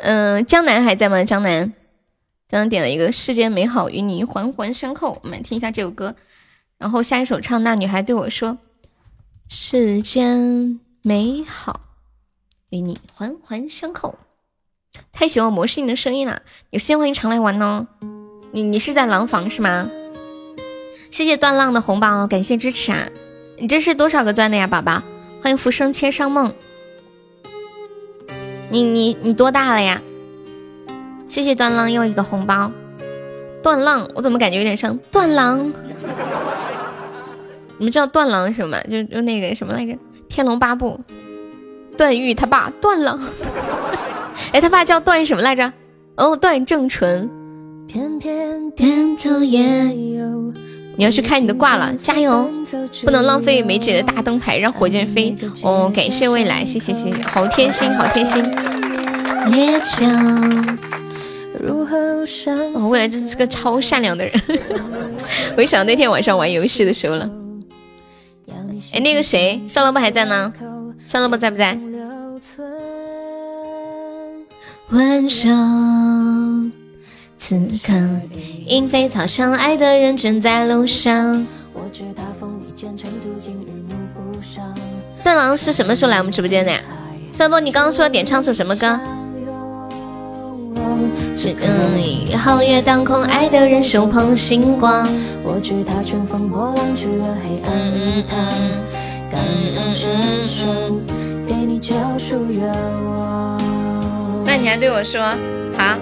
[0.00, 1.22] 嗯，江南还在吗？
[1.22, 1.70] 江南，
[2.48, 6.14] 江南点了一个《世间美好与你环环相扣》，我们来听一下这首歌。
[6.78, 8.52] 然后下一首唱《那女孩对我说》，
[9.48, 11.80] 世间美好
[12.70, 14.18] 与你环环相扣。
[15.12, 16.40] 太喜欢魔性的声音了，
[16.70, 17.86] 有时间欢迎常来玩哦。
[18.52, 19.90] 你你是在廊坊是吗？
[21.10, 23.10] 谢谢断浪的红包，感谢支持啊！
[23.58, 25.02] 你这是多少个钻的呀，宝宝？
[25.42, 26.54] 欢迎浮生千上梦。
[28.70, 30.00] 你你你多大了呀？
[31.28, 32.72] 谢谢断浪又一个红包。
[33.62, 35.70] 断浪，我怎么感觉有点像断狼？
[37.76, 38.82] 你们知道断狼什么？
[38.84, 39.92] 就就那个什么来着，
[40.34, 40.98] 《天龙八部》，
[41.96, 43.16] 段誉他爸断了。
[44.50, 45.72] 哎，他爸叫段什么来着？
[46.16, 47.30] 哦，段正淳。
[50.96, 52.50] 你要去开你的挂了，加油！
[53.04, 55.36] 不能浪费梅姐的大灯牌，让火箭飞。
[55.62, 58.44] 哦，感谢未来，谢谢谢谢，好贴心，好贴心。
[62.74, 64.34] 哦，未来真是个超善良的人。
[65.56, 67.30] 我一想到那天晚上玩游戏的时候了。
[68.94, 70.52] 哎，那个谁，少萝卜还在呢？
[71.04, 71.76] 少萝卜在不在？
[74.90, 76.70] 晚上。
[77.36, 77.92] 此刻，
[78.68, 81.44] 莺飞草长，爱的人正在路上。
[85.24, 86.80] 段郎是什么时候来我们直播间的呀？
[87.32, 89.00] 三波，你刚刚说点唱首什么歌？
[91.52, 95.06] 皓月当空，爱的人手捧星光。
[95.42, 98.38] 我知他乘风破浪去了黑暗一趟，
[99.30, 99.40] 感
[99.74, 100.64] 同身受，
[101.46, 102.66] 给你救赎热
[103.10, 103.60] 望。
[104.46, 105.20] 那你还对我说
[105.76, 105.98] 好？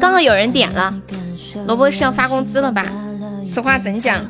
[0.00, 0.94] 刚好有人点了，
[1.66, 2.84] 萝卜是要发工资了吧？
[3.46, 4.24] 此话怎讲？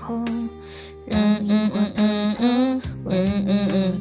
[1.09, 4.01] 嗯嗯嗯嗯嗯嗯嗯嗯。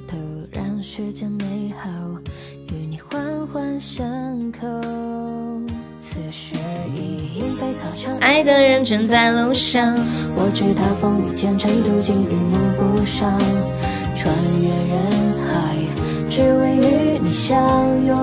[8.22, 9.98] 爱的人正在路上，
[10.36, 13.40] 我知他风雨兼程，途经日暮不赏，
[14.16, 15.00] 穿越人
[15.48, 15.76] 海，
[16.30, 17.58] 只为与你相
[18.06, 18.16] 拥。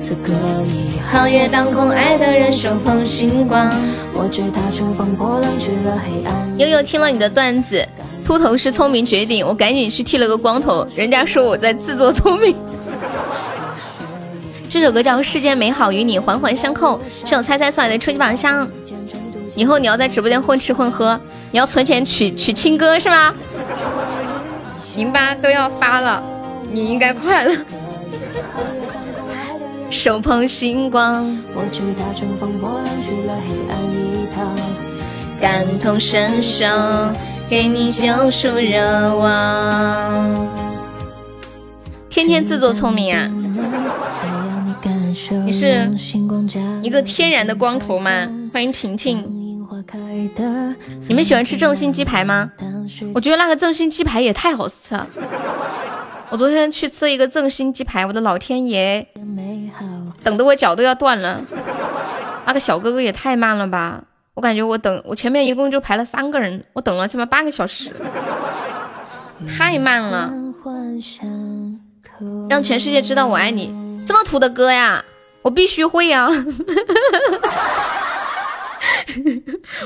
[0.00, 0.32] 此刻
[0.64, 0.98] 已。
[1.12, 3.70] 皓月当空，爱的人手捧星光。
[4.14, 6.58] 我知他乘风破浪去了黑暗。
[6.58, 7.86] 悠悠听了你的段子，
[8.24, 10.86] 秃头是聪明绝顶，我赶紧去剃了个光头。
[10.96, 12.56] 人家说我在自作聪明。
[14.72, 18.66] 这首歌叫《世间美好与你环环相扣》，是我猜猜送来的初级宝箱。
[19.54, 23.34] 以后你要在直播间混吃混喝，你要存钱娶娶亲哥是吗？
[24.96, 26.22] 零八都要发了，
[26.70, 27.54] 你应该快了。
[29.90, 31.22] 手捧星光，
[31.54, 31.82] 我知
[32.40, 34.56] 风破浪去了黑暗一趟，
[35.38, 36.64] 感同身受，
[37.46, 40.48] 给你救赎热望。
[42.08, 43.28] 天天自作聪明啊！
[45.12, 45.90] 你是
[46.82, 48.26] 一个天然的光头吗？
[48.50, 49.22] 欢迎婷婷。
[51.06, 52.50] 你们喜欢吃正新鸡排吗？
[53.14, 55.06] 我觉得那个正新鸡排也太好吃了。
[56.30, 59.06] 我昨天去吃一个正新鸡排，我的老天爷，
[60.22, 61.44] 等的我脚都要断了。
[62.46, 64.02] 那个小哥哥也太慢了吧！
[64.32, 67.92] 我感觉我等我前面一共就排了三个人，我等了起码半个小时，
[69.46, 70.32] 太慢了。
[72.48, 73.74] 让全世界知道我爱你，
[74.06, 75.04] 这么土的歌呀，
[75.42, 76.28] 我必须会呀！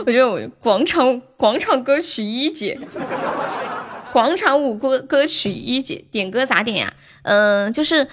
[0.05, 2.79] 我觉得我广场广场歌曲一姐，
[4.13, 6.93] 广场舞歌歌曲一姐，点歌咋点呀？
[7.23, 8.07] 嗯，就是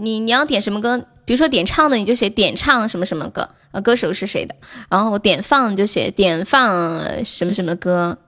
[0.00, 4.54] 你你要点什么歌，比如说点唱的，你就写点唱什么什么歌，呃，歌手是谁的，
[4.90, 8.18] 然后点放就写点放什么什么歌，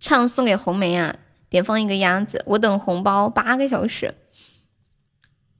[0.00, 1.14] 唱送给红梅啊，
[1.48, 4.14] 点放一个鸭子，我等红包八个小时。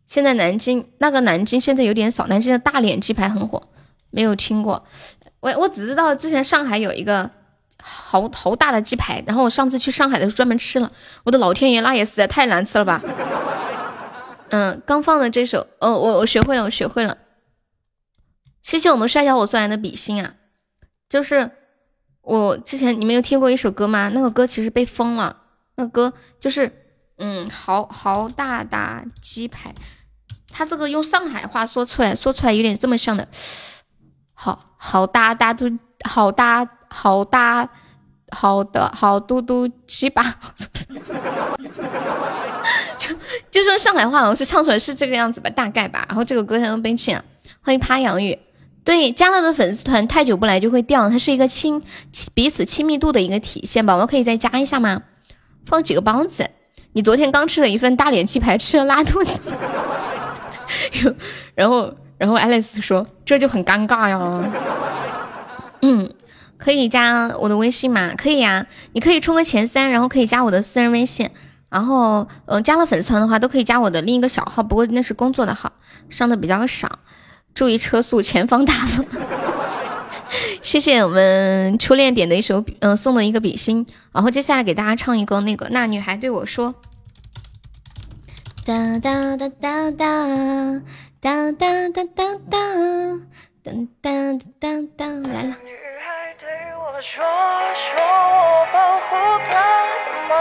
[0.08, 3.68] 现在南京那个南京现在有点少，南京的大脸鸡排很火，
[4.10, 4.84] 没有听过。
[5.40, 7.30] 我我只知道之前上海有一个
[7.82, 10.90] 好好大的鸡排，然后我上次去上海的时候专门吃了，
[11.24, 13.02] 我的老天爷，那也实在太难吃了吧。
[14.48, 17.18] 嗯，刚放的这首，哦，我我学会了，我学会了。
[18.62, 20.36] 谢谢我们帅小伙送来的比心啊，
[21.10, 21.50] 就是
[22.22, 24.10] 我之前你们有听过一首歌吗？
[24.14, 25.36] 那个歌其实被封了，
[25.76, 26.72] 那个歌就是
[27.18, 29.74] 嗯，好好大大鸡排。
[30.50, 33.26] 他这个用上海话说出来，说出来有点这么像的，
[34.34, 37.68] 好好搭大嘟，好搭好搭
[38.30, 40.22] 好的好嘟嘟鸡巴，
[42.98, 43.08] 就
[43.50, 46.04] 就说上海话好像是唱出来是这个样子吧，大概吧。
[46.08, 47.24] 然后这个歌现在被禁了，
[47.60, 48.38] 欢迎趴洋芋。
[48.84, 51.82] 对，加了的粉丝团太久不来就会掉，它是一个亲
[52.32, 53.84] 彼此亲密度的一个体现。
[53.84, 55.02] 宝宝可以再加一下吗？
[55.66, 56.48] 放几个包子？
[56.92, 59.52] 你昨天刚吃了一份大脸鸡排，吃了拉肚子。
[61.54, 64.18] 然后，然后 Alice 说：“这就很尴尬呀。
[65.82, 66.10] ”嗯，
[66.56, 68.12] 可以加我的微信吗？
[68.16, 71.30] 可以呀，你可以冲个前三，然后可以加我的私人微信。
[71.70, 75.72] 然后，呃，加了粉丝团的话，都可以加我的另一个小号，不过那是工作的号，
[76.08, 76.98] 上的比较少。
[77.54, 79.04] 注意车速，前方大风。
[80.62, 83.86] 谢谢我们初恋点的一首，嗯，送的一个比心。
[84.12, 86.74] 然后接下来给大家唱一个那个，那女孩对我说。
[88.68, 90.04] 哒哒哒哒哒
[91.22, 92.60] 哒哒哒哒哒
[93.64, 94.12] 哒哒
[94.60, 95.56] 哒哒来了。
[95.64, 96.44] 女孩对
[96.76, 97.24] 我说，
[97.72, 99.56] 说我保护她
[100.04, 100.36] 的梦，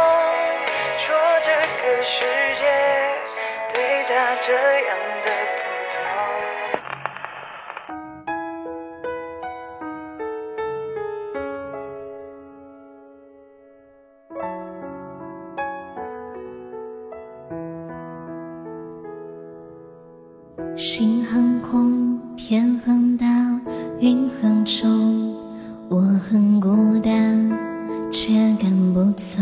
[0.99, 2.15] 说这个世
[2.57, 2.61] 界
[3.73, 4.11] 对她
[4.45, 4.51] 这
[4.87, 4.91] 样
[5.23, 5.31] 的
[20.77, 23.25] 心很空，天很大，
[23.99, 25.35] 云很重，
[25.89, 27.49] 我很孤单，
[28.11, 29.41] 却赶不走。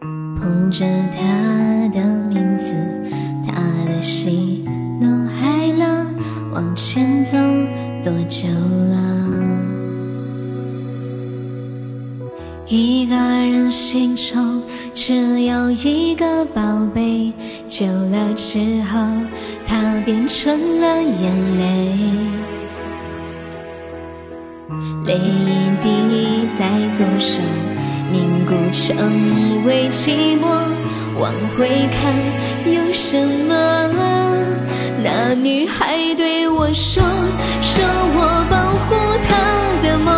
[0.00, 2.72] 捧着他的名字，
[3.44, 4.64] 他的喜
[5.00, 5.08] 怒
[5.42, 6.06] 哀乐，
[6.54, 7.36] 往前走
[8.04, 9.57] 多久了？
[12.70, 14.62] 一个人心中
[14.94, 16.60] 只有一个宝
[16.94, 17.32] 贝，
[17.66, 18.98] 久了之后，
[19.66, 21.96] 它变成了眼泪。
[25.06, 27.40] 泪一滴在左手
[28.12, 30.44] 凝固成为寂寞，
[31.18, 32.12] 往回看
[32.70, 33.54] 有什么？
[35.02, 37.02] 那女孩对我说，
[37.62, 37.82] 说
[38.14, 38.94] 我保护
[39.26, 40.17] 她的梦。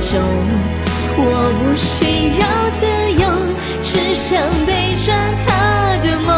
[0.00, 0.20] 中，
[1.16, 1.22] 我
[1.58, 2.86] 不需要自
[3.20, 3.22] 由，
[3.82, 4.30] 只想
[4.66, 5.12] 背着
[5.46, 5.48] 他
[6.02, 6.28] 的梦，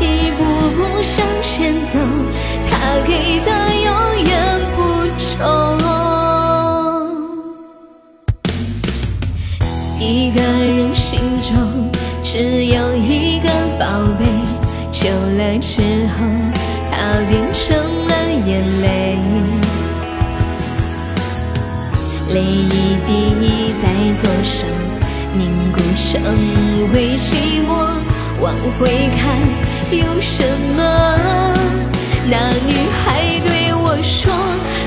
[0.00, 0.38] 一步
[0.76, 1.98] 步向前走，
[2.68, 2.70] 他
[3.06, 3.48] 给的
[3.84, 3.88] 永
[4.24, 4.30] 远
[4.74, 4.76] 不
[5.18, 5.36] 重。
[9.98, 11.90] 一个人心中
[12.22, 13.48] 只有一个
[13.78, 13.84] 宝
[14.18, 14.24] 贝，
[14.92, 16.24] 久了之后，
[16.90, 16.94] 他
[17.28, 17.76] 变成
[22.36, 22.68] 泪一
[23.06, 23.08] 滴
[23.80, 23.88] 在
[24.20, 24.66] 左手
[25.32, 26.12] 凝固成
[26.92, 27.70] 为寂寞，
[28.42, 29.40] 往回看
[29.90, 30.44] 有什
[30.76, 30.82] 么？
[32.28, 32.36] 那
[32.68, 34.30] 女孩对我说，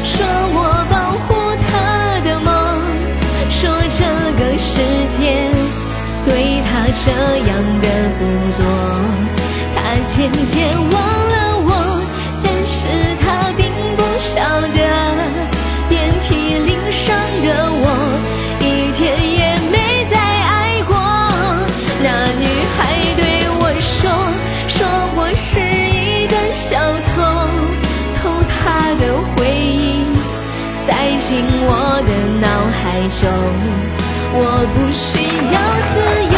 [0.04, 0.24] 说
[0.54, 0.58] 我
[0.91, 0.93] 保
[1.26, 1.28] 护
[1.66, 1.70] 她
[2.24, 2.47] 的梦，
[3.50, 3.58] 说
[3.97, 4.06] 这
[4.38, 4.76] 个世
[5.18, 5.50] 界
[6.26, 7.10] 对她这
[7.50, 7.86] 样的
[8.20, 8.22] 不
[8.60, 8.62] 多，
[9.74, 10.14] 她渐
[10.52, 10.93] 渐忘
[11.34, 11.34] 了
[11.66, 11.68] 我，
[12.43, 12.78] 但是
[26.70, 27.24] 小偷，
[28.22, 29.03] 偷他的
[29.34, 30.05] 回忆，
[30.70, 31.67] 塞进我
[32.05, 32.80] 的脑海
[33.20, 33.26] 中。
[34.32, 34.38] 我
[34.76, 35.09] 不需
[35.49, 35.57] 要
[35.89, 35.97] 自
[36.30, 36.38] 由，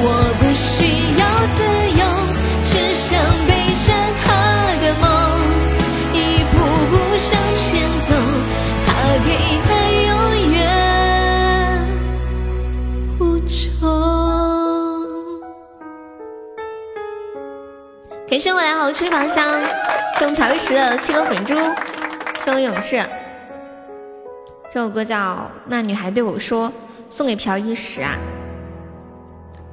[0.00, 0.04] 我
[0.38, 0.86] 不需
[1.18, 1.22] 要
[1.54, 1.58] 自
[1.98, 2.02] 由，
[2.64, 3.08] 只想
[3.46, 3.50] 背
[3.84, 3.86] 着
[4.22, 4.26] 她
[4.80, 5.04] 的梦，
[6.12, 6.16] 一
[6.52, 6.54] 步
[6.88, 7.28] 步向
[7.58, 7.66] 前
[8.06, 8.10] 走，
[8.86, 8.88] 她
[9.26, 9.28] 给
[9.66, 9.70] 的
[10.06, 10.10] 永
[10.54, 10.56] 远
[13.18, 13.50] 不重。
[18.30, 19.60] 感谢我来好吹宝箱，
[20.16, 21.54] 谢我们朴一石的七个粉珠，
[22.44, 23.02] 谢我永志。
[24.70, 25.16] 这首歌叫
[25.66, 26.68] 《那女孩对我说》，
[27.10, 28.14] 送给朴一石啊。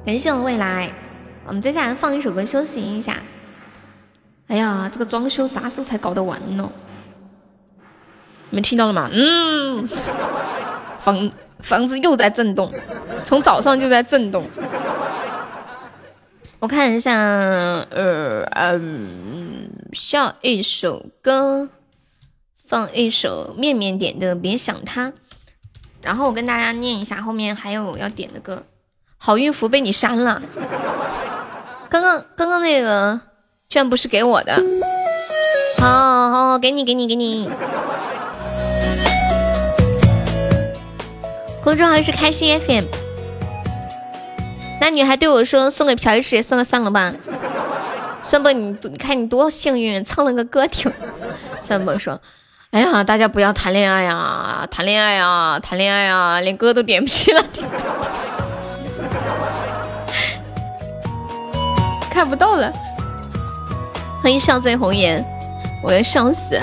[0.06, 0.92] 感谢我未来，
[1.48, 3.20] 我们接下来放一首歌休息一下。
[4.46, 6.70] 哎呀，这个装修啥时候才搞得完呢？
[8.50, 9.10] 你们听到了吗？
[9.12, 9.84] 嗯，
[11.00, 12.72] 房房子又在震动，
[13.24, 14.46] 从早上就在震动。
[16.60, 17.18] 我看一下，
[17.90, 21.68] 呃嗯，下一首歌，
[22.54, 25.10] 放一首面面点的《别想他》，
[26.00, 28.62] 然后我跟大家念一下，后面还有要点的歌。
[29.18, 30.40] 好运符被你删了，
[31.88, 33.20] 刚刚刚刚那个
[33.68, 34.54] 居然不是给我的，
[35.78, 37.50] 好好好，给你给你给你。
[41.64, 42.84] 公众号是开心 FM。
[44.80, 47.12] 那女孩对我说：“送给朴一石，算了算了吧，
[48.22, 50.92] 算不你你看你多幸运，蹭了个歌听。”
[51.62, 52.20] 算不说
[52.70, 57.42] ：“哎呀，大家不要谈恋爱呀，谈恋爱呀，谈恋爱呀，连歌都点不起了。”
[62.16, 62.72] 看不到了，
[64.22, 65.22] 欢迎上醉红颜，
[65.82, 66.58] 我要笑死！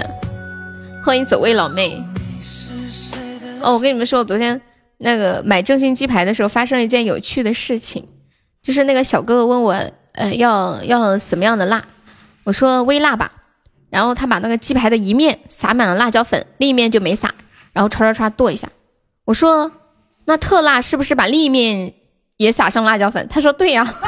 [1.06, 2.04] 欢迎走位老妹。
[3.62, 4.60] 哦，我跟你们说，我昨天
[4.98, 8.10] 那个买正新鸡排的时候，发生了一件有趣的事情，
[8.64, 11.84] 就是那个小哥哥问我，呃，要要什么样的辣？
[12.46, 13.32] 我说微辣吧。
[13.92, 17.32] 然后他把那个鸡排的一面撒满了辣椒粉，另一面就没撒，
[17.74, 18.68] 然后唰唰唰剁一下。
[19.26, 19.72] 我说
[20.26, 21.94] 那特辣是不是把另一面
[22.38, 23.28] 也撒上辣椒粉？
[23.30, 24.00] 他说对呀。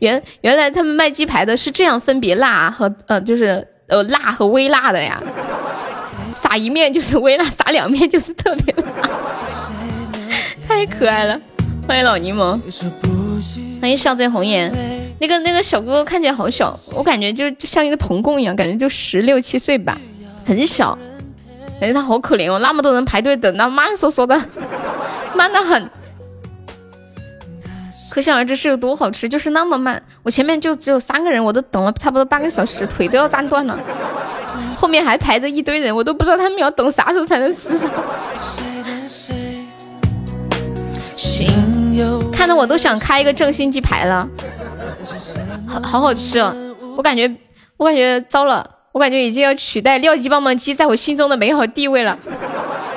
[0.00, 5.20] 原原来他们卖鸡排的是这样分别辣和呃，就是呃辣和微辣的呀，
[6.34, 9.10] 撒一面就是微辣，撒两面就是特别辣，
[10.66, 11.40] 太可爱了！
[11.86, 12.60] 欢迎老柠檬，
[13.80, 14.72] 欢迎笑醉红颜。
[15.20, 19.98] 那个那个小哥哥看起来好小，我感觉就就像一个童工一样，感觉就十六七岁吧，
[20.46, 20.96] 很小，
[21.80, 24.40] 感觉他好可怜哦，那么多人排队等，那慢嗦嗦的，
[25.34, 25.90] 慢的 很。
[28.10, 30.02] 可想而知是有多好吃，就是那么慢。
[30.22, 33.78] 我前面就只有三个人，我都等了差不多半个小时，腿都要站断了。
[34.76, 37.88] 后面还排着一堆人，我都不知道他们要等啥时候才能吃上。
[42.32, 44.28] 看的我都想开一个正新鸡排了，
[45.66, 46.54] 好好好吃哦！
[46.96, 47.28] 我感觉，
[47.76, 52.16] 我感觉糟了，我感觉已经要取代廖记棒棒鸡在我心中的美好地位了。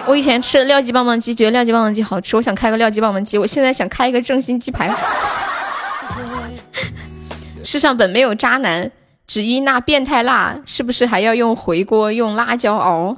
[0.08, 3.38] 我以前吃廖记棒棒鸡，觉得廖记棒棒鸡好吃，我想开个廖记棒棒鸡。
[3.38, 4.93] 我现在想开一个正新鸡排。
[7.64, 8.91] 世上本没有渣男，
[9.28, 13.16] 只因那变态辣，是不是还要用回锅用辣椒熬？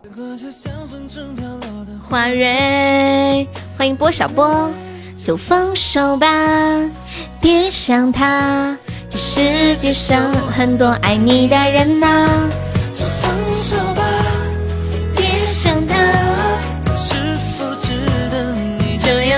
[2.02, 4.70] 花蕊，欢迎波小波，
[5.26, 6.28] 就放手吧，
[7.42, 8.78] 别想他。
[9.10, 12.50] 这世界上很多爱你的人呐，
[12.94, 13.32] 就放
[13.62, 14.04] 手吧，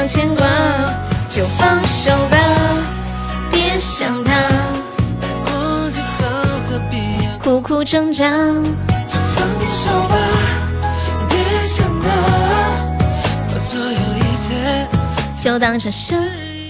[0.06, 0.45] 你这样牵挂，
[1.28, 2.38] 就放手吧，
[3.51, 4.32] 别想他，
[7.39, 8.30] 苦苦挣扎。
[9.08, 10.16] 就放手吧，
[11.28, 12.08] 别想他，
[13.47, 14.88] 把所有一切
[15.41, 16.16] 就当这是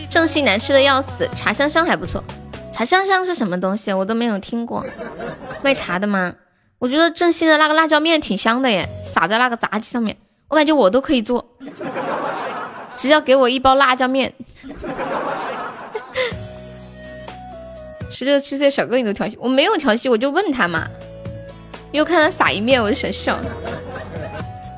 [0.10, 2.24] 正西难吃的要死，茶香香还不错。
[2.72, 3.92] 茶香香是什么东西？
[3.92, 4.86] 我都没有听过，
[5.62, 6.36] 卖茶的吗？
[6.80, 10.16] 我觉得正西的那个辣椒面挺香的耶，撒在那个炸鸡上面，
[10.48, 11.46] 我感觉我都可以做，
[13.06, 14.34] 只要给我一包辣椒面。
[18.10, 20.88] 十六七岁小哥你都调戏，我没有调戏，我就问他嘛，
[21.91, 23.38] 又看他撒一面，我就想笑。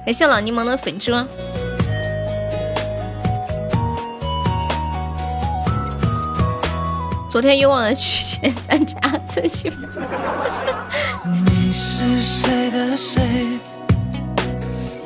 [0.06, 1.14] 感谢老柠檬的粉猪。
[7.30, 9.72] 昨天又忘了去前三家测去。
[11.46, 13.22] 你是谁的谁？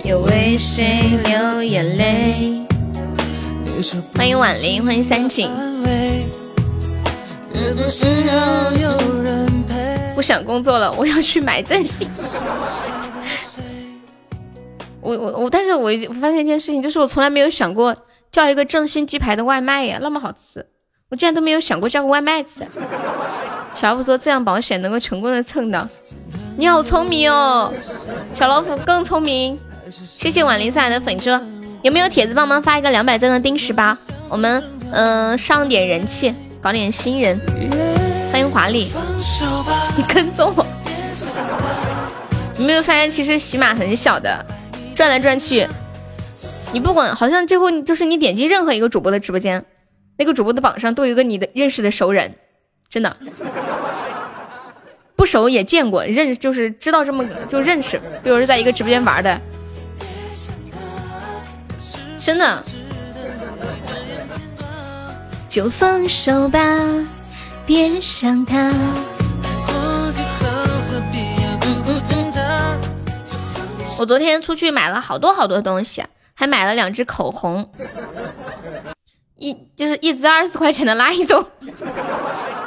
[0.03, 2.65] 又为谁流眼泪？
[4.15, 5.49] 欢迎婉玲，欢迎三井。
[10.15, 10.22] 不。
[10.22, 12.07] 想工作了，我要去买正新。
[15.01, 17.95] 我我我，但是我我发现一件事情，就是我从来没有想过
[18.32, 20.63] 叫一个正新鸡排的外卖呀，那么好吃，
[21.09, 22.63] 我竟然都没有想过叫个外卖吃。
[23.74, 25.89] 小老虎说这样保险能够成功的蹭到，
[26.55, 27.74] 你好聪明哦，
[28.32, 29.57] 小老虎更聪明。
[29.89, 31.41] 谢谢婉玲送来的粉车，
[31.84, 33.97] 有没有铁子帮忙发一个两百赞的定时包？
[34.29, 37.39] 我们嗯、上点人气，搞点新人。
[38.32, 38.91] 欢迎华丽，
[39.97, 40.65] 你跟踪我。
[42.57, 44.45] 你没有发现其实喜马很小的，
[44.93, 45.67] 转来转去，
[46.71, 49.65] 你不管好像最后就是你点击任何一个主播的直播间，
[50.17, 52.36] 那个主播的榜上都有一个你的认识的熟人，
[52.89, 53.17] 真的。
[55.15, 59.41] 不熟也见过，认就是知道这么个就认识，比如是在一个直播间玩的，
[62.22, 62.63] 真的。
[65.49, 66.59] 就放手吧，
[67.65, 68.72] 别想他。
[73.97, 77.69] 我，昨天出去买了好多好多东西，还买了两支口红，
[79.36, 81.45] 一就是一支二十块钱的那一种，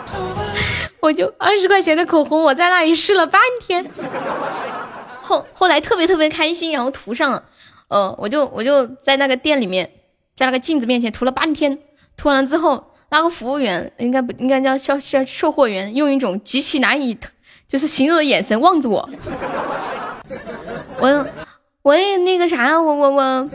[1.00, 3.84] 我就二十块钱的口红，我在那里试了半天，
[5.22, 7.42] 后后来特别特别开心，然后涂上了，
[7.94, 9.88] 呃，我就我就在那个店里面，
[10.34, 11.78] 在那个镜子面前涂了半天，
[12.16, 17.16] 涂完之后，那个服务员应该不应该叫销销售货员，用一种极其难以
[17.68, 19.08] 就是形容的眼神望着我。
[20.98, 21.26] 我
[21.82, 23.50] 我也那个啥，我我我，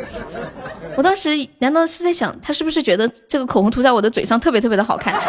[0.96, 5.22] 我当时难道是在想，他是不是觉得这个口红涂在我的嘴上特别特别的好看？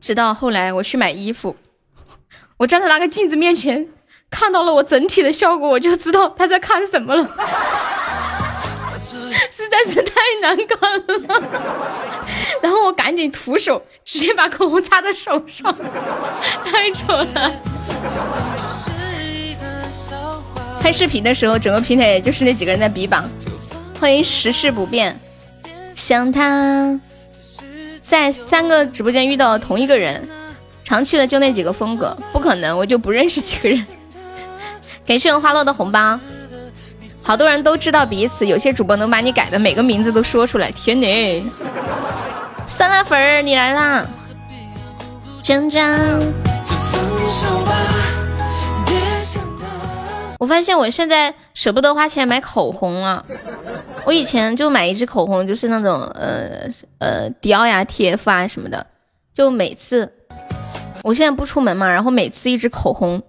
[0.00, 1.56] 直到后来我去买衣服，
[2.56, 3.88] 我站在那个镜子面前，
[4.30, 7.22] 看到了我整体的效果，我就知道他在看什么了，
[9.50, 11.42] 实在是太难看了。
[12.62, 15.74] 然后我赶紧徒手直接把口红擦在手上，
[16.64, 17.52] 太丑了。
[20.80, 23.28] 拍视频的时候，整个平台也就是那几个人在比榜。
[24.00, 25.18] 欢迎时事不变，
[25.94, 26.98] 想他，
[28.00, 30.26] 在三个直播间遇到同一个人，
[30.84, 33.86] 常去的就那几个风格，不可能我就不认识几个人。
[35.06, 36.18] 感谢我花落的红包，
[37.22, 40.70] 好多人都知道彼此，有些主播能把你改的每个名字都说出来。
[40.70, 41.42] 天哪！
[42.66, 44.06] 酸辣粉儿，你来啦！
[45.42, 45.98] 挣扎。
[46.62, 47.74] 就放手吧，
[48.86, 48.94] 别
[49.24, 49.66] 想他。
[50.38, 53.24] 我发现我现在舍不得花钱买口红了。
[54.04, 58.86] 我以前就买一支口红，就是那种呃呃迪奥呀、TF 啊什么的，
[59.34, 60.12] 就每次
[61.02, 63.22] 我现在不出门嘛，然后每次一支口红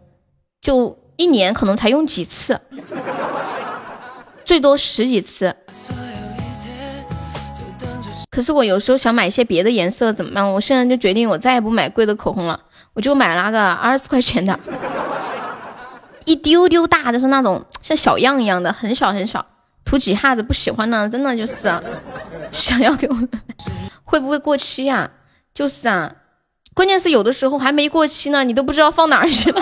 [0.62, 2.60] 就一年可能才用几次，
[4.44, 5.56] 最多十几次。
[8.32, 10.52] 可是我有时候想买一些别的颜色，怎么办？
[10.54, 12.60] 我现在就决定，我再也不买贵的口红了，
[12.94, 14.60] 我就买那个二十块钱的。
[16.26, 19.46] 一丢丢大，就是那种像小样一样的，很小很小，
[19.86, 21.72] 涂几下子不喜欢呢，真的就是，
[22.50, 23.30] 想要给我们
[24.04, 25.12] 会不会过期呀、
[25.54, 26.16] 就是啊，
[26.74, 29.62] 关键是有的时候还没过期呢，你都不知道放哪儿去了。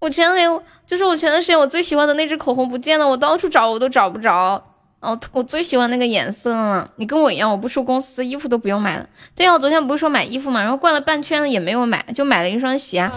[0.00, 4.62] 我前两天就是我前段时间我最喜欢的那支口红不见了，我到处找我都找不着。
[5.00, 6.90] 哦，我最喜欢那个颜色了。
[6.96, 9.06] 你跟我一样，我不出公司，衣服都不用买了。
[9.34, 13.08] 对啊，我昨天不是说买衣服嘛，然后逛了半圈了也没有买，就买了一双鞋。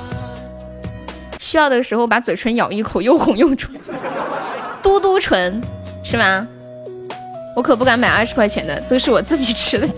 [1.39, 3.71] 需要的时候把嘴唇咬一口，又红又肿，
[4.83, 5.61] 嘟嘟唇
[6.03, 6.47] 是吗？
[7.55, 9.87] 我可不敢买二十块钱的，都是我自己吃的。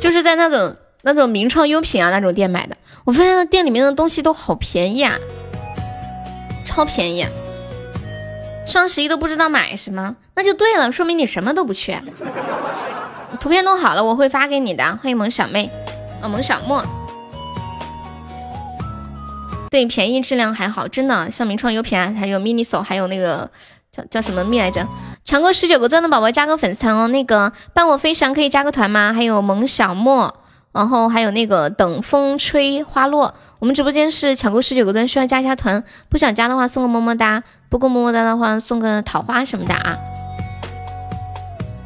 [0.00, 0.74] 就是在那种
[1.04, 2.76] 那种名创优品啊那种店买的。
[3.04, 5.14] 我发现店里面的东西都好便宜啊，
[6.64, 7.26] 超便宜。
[8.66, 12.02] 双十一都不知道买什么，那就对了，说明你什么都不缺。
[13.38, 14.82] 图片弄好了，我会发给你的。
[15.02, 15.70] 欢迎萌小妹，
[16.22, 16.82] 呃，萌小莫。
[19.70, 23.50] 对，便宜质量还好，真的，像名创优品啊，还有 MINISO，还有那个
[23.92, 24.86] 叫叫什么蜜来着？
[25.24, 27.08] 抢够十九个钻的宝宝加个粉丝团哦。
[27.08, 29.12] 那个伴我飞翔可以加个团吗？
[29.12, 30.34] 还有萌小莫，
[30.74, 33.32] 然后还有那个等风吹花落。
[33.60, 39.96] 我们直播间是抢购十九个钻需要加一下团，不想加的话送个么么哒，不够么么哒的话送个桃花什么的啊。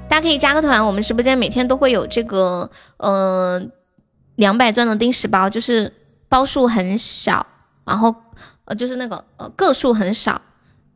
[0.08, 3.62] 大家可以加个团，我们直播间每天都会有这个呃
[4.36, 5.92] 两百钻的定时包，就是
[6.30, 7.46] 包数很小，
[7.84, 8.14] 然后
[8.64, 10.40] 呃就是那个呃个数很少，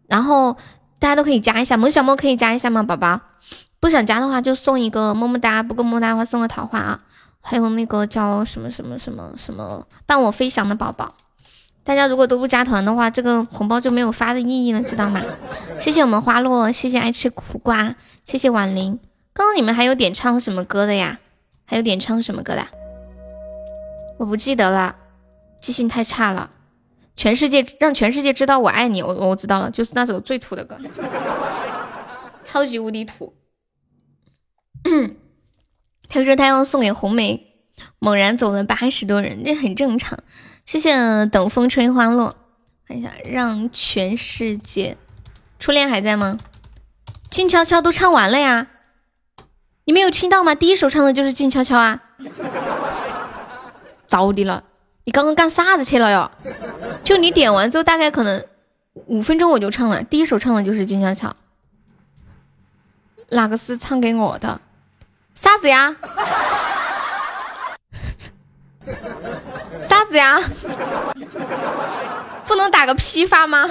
[0.09, 0.57] 然后
[0.99, 2.83] 大家都可以加一下，萌小莫可以加一下吗？
[2.83, 3.21] 宝宝
[3.79, 7.01] 不想加的话就送一个么么哒，不够么么哒的话送个桃花啊。
[7.43, 11.15] 还有那个叫什么什么什么什么伴我飞翔的宝宝，
[11.85, 15.21] 大家如果都不加团的话，这个红包就没有发的意义了，知道吗？
[15.79, 18.99] 谢谢我们花落，谢谢爱吃苦瓜，谢谢婉玲。
[19.35, 21.19] 刚刚你们还有点唱什么歌的呀？
[21.65, 22.67] 还有点唱什么歌的？
[24.19, 24.95] 我不记得了，
[25.61, 26.51] 记性太差了。
[27.17, 30.79] 全世界让全世界知道我爱你，我我知道了，就是那首最土的歌，
[32.45, 33.35] 超级无敌土。
[36.13, 37.55] 他说他要送给红梅，
[37.99, 40.19] 猛然走了八十多人，这很正常。
[40.67, 42.37] 谢谢等风吹花落，
[42.87, 44.99] 看一下让全世界，
[45.59, 46.37] 初恋还在吗？
[47.31, 48.67] 静悄悄都唱完了呀，
[49.85, 50.55] 你没有听到吗？
[50.55, 52.03] 第一首唱的就是静悄悄啊，
[54.07, 54.65] 糟的了，
[55.05, 56.31] 你刚刚干啥子去了哟？
[57.03, 58.45] 就你点完之后，大概可能
[59.07, 61.35] 五分钟我就唱了，第一首唱的就是静悄悄，
[63.31, 64.61] 哪个是唱给我的？
[65.35, 65.95] 啥子呀？
[69.83, 70.41] 啥子呀？
[72.47, 73.69] 不能打个批发吗？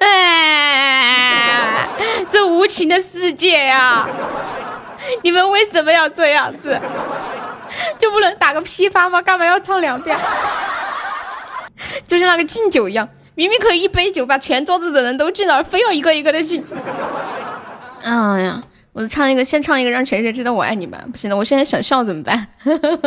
[0.00, 1.88] 哎，
[2.28, 4.06] 这无情的世界呀！
[5.22, 6.78] 你们为什么要这样子？
[7.98, 9.22] 就不能打个批发吗？
[9.22, 10.18] 干嘛要唱两遍？
[12.06, 16.64] 就像那个敬酒一样，明明可以一杯酒把全桌子的人都敬了，而非要一个一个的敬。
[18.02, 18.60] 哎呀！
[18.92, 21.04] 我唱一个，先唱一个，让全世界知道我爱你吧。
[21.10, 22.46] 不行的，我现在想笑怎么办？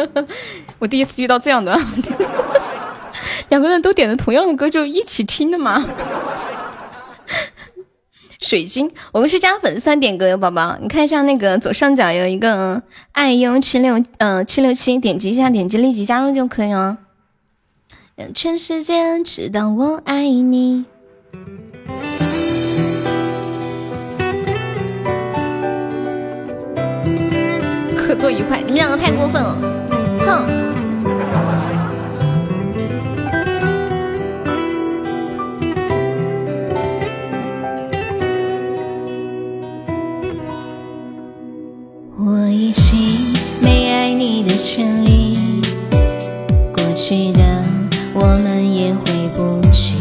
[0.80, 1.78] 我第一次遇到这样的，
[3.50, 5.86] 两个人都点的同样的歌，就一起听的吗？
[8.40, 16.98] 水晶，我们是加粉丝点歌哟，宝宝，你看一下那个左上角有一个爱优七六，嗯，七六七，点击一下，点击立即加入就可以哦。
[18.16, 20.86] 让全世界知道我爱你。
[28.24, 29.58] 作愉快，你们两个太过分了，
[30.26, 30.46] 哼！
[42.18, 45.38] 我已经没爱你的权利，
[46.74, 47.42] 过去的
[48.14, 49.98] 我们也回不去。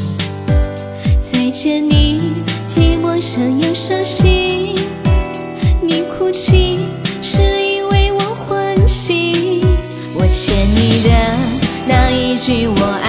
[1.21, 4.22] 再见你，寂寞声又伤心，
[11.03, 11.11] 的
[11.87, 13.02] 那一句我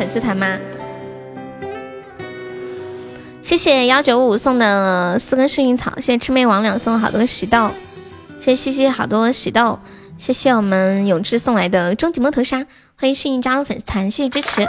[0.00, 0.58] 粉丝团吗？
[3.42, 7.68] 谢谢幺九五送的四根幸运草，谢谢魑魅魍魉送了好多喜豆，
[8.40, 9.78] 谢谢西西好多喜豆，
[10.16, 12.64] 谢谢我们永志送来的终极摸头杀，
[12.96, 14.66] 欢迎幸运加入粉丝团，谢谢支持。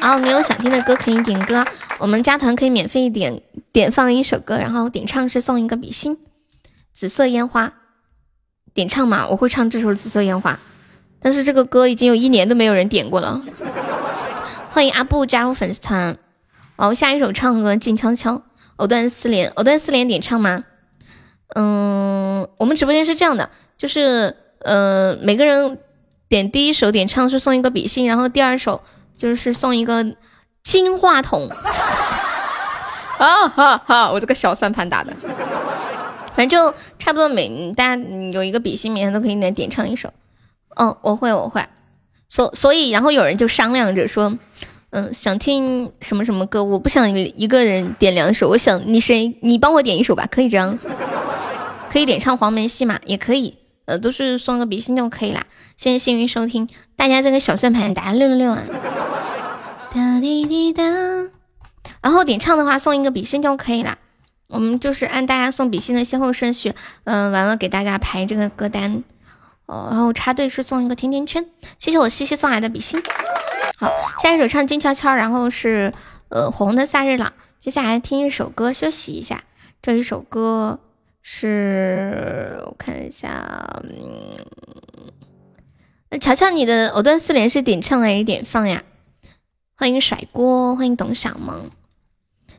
[0.00, 1.64] 然后，你有想听的歌可以点歌，
[2.00, 6.18] 我们加团可以免费点点放一首歌，然后点唱是送一个比心。
[6.92, 7.74] 紫色烟花，
[8.74, 10.58] 点唱嘛，我会唱这首紫色烟花，
[11.20, 13.40] 但是这个歌已经有一年都没有人点过了。
[14.78, 16.16] 欢迎阿布加入粉丝团。
[16.76, 18.42] 哦，下一首唱歌静悄悄，
[18.76, 20.62] 藕断丝连，藕断丝连点唱吗？
[21.56, 25.80] 嗯，我们直播间是这样的，就是呃，每个人
[26.28, 28.80] 点第一首点唱是送一个比心，然后第二首
[29.16, 30.14] 就是送一个
[30.62, 31.48] 金话筒。
[33.18, 35.12] 啊哈哈，我这个小算盘打的，
[36.36, 38.02] 反正就差不多每大家
[38.32, 40.12] 有一个比心，每天都可以来点唱一首。
[40.76, 41.66] 嗯，我会我会，
[42.28, 44.38] 所所以然后有人就商量着说。
[44.90, 46.64] 嗯，想听什么什么歌？
[46.64, 50.78] 我不想一个人点两首，我想你谁，你帮我点一首吧，可以这样，
[51.90, 55.44] 可以点唱黄梅戏嘛，也可以，呃，都是送个比心就可以啦。
[55.76, 56.66] 谢谢幸运收听，
[56.96, 58.62] 大家这个小算盘打六六六啊，
[59.92, 60.82] 哒滴滴哒，
[62.00, 63.98] 然后点唱的话送一个比心就可以啦。
[64.46, 66.72] 我们就是按大家送比心的先后顺序，
[67.04, 69.04] 嗯，完了给大家排这个歌单，
[69.68, 71.44] 哦，然后插队是送一个甜甜圈。
[71.76, 73.02] 谢谢我西西送来的比心。
[73.78, 75.92] 好，下一首唱静悄悄，然后是
[76.30, 77.34] 呃火红的夏日朗。
[77.60, 79.44] 接下来听一首歌休息一下，
[79.82, 80.80] 这一首歌
[81.20, 84.46] 是我看一下，嗯，
[86.10, 88.82] 那乔乔你的藕断丝连是点唱还是点放呀？
[89.76, 91.70] 欢迎甩锅，欢迎董小萌。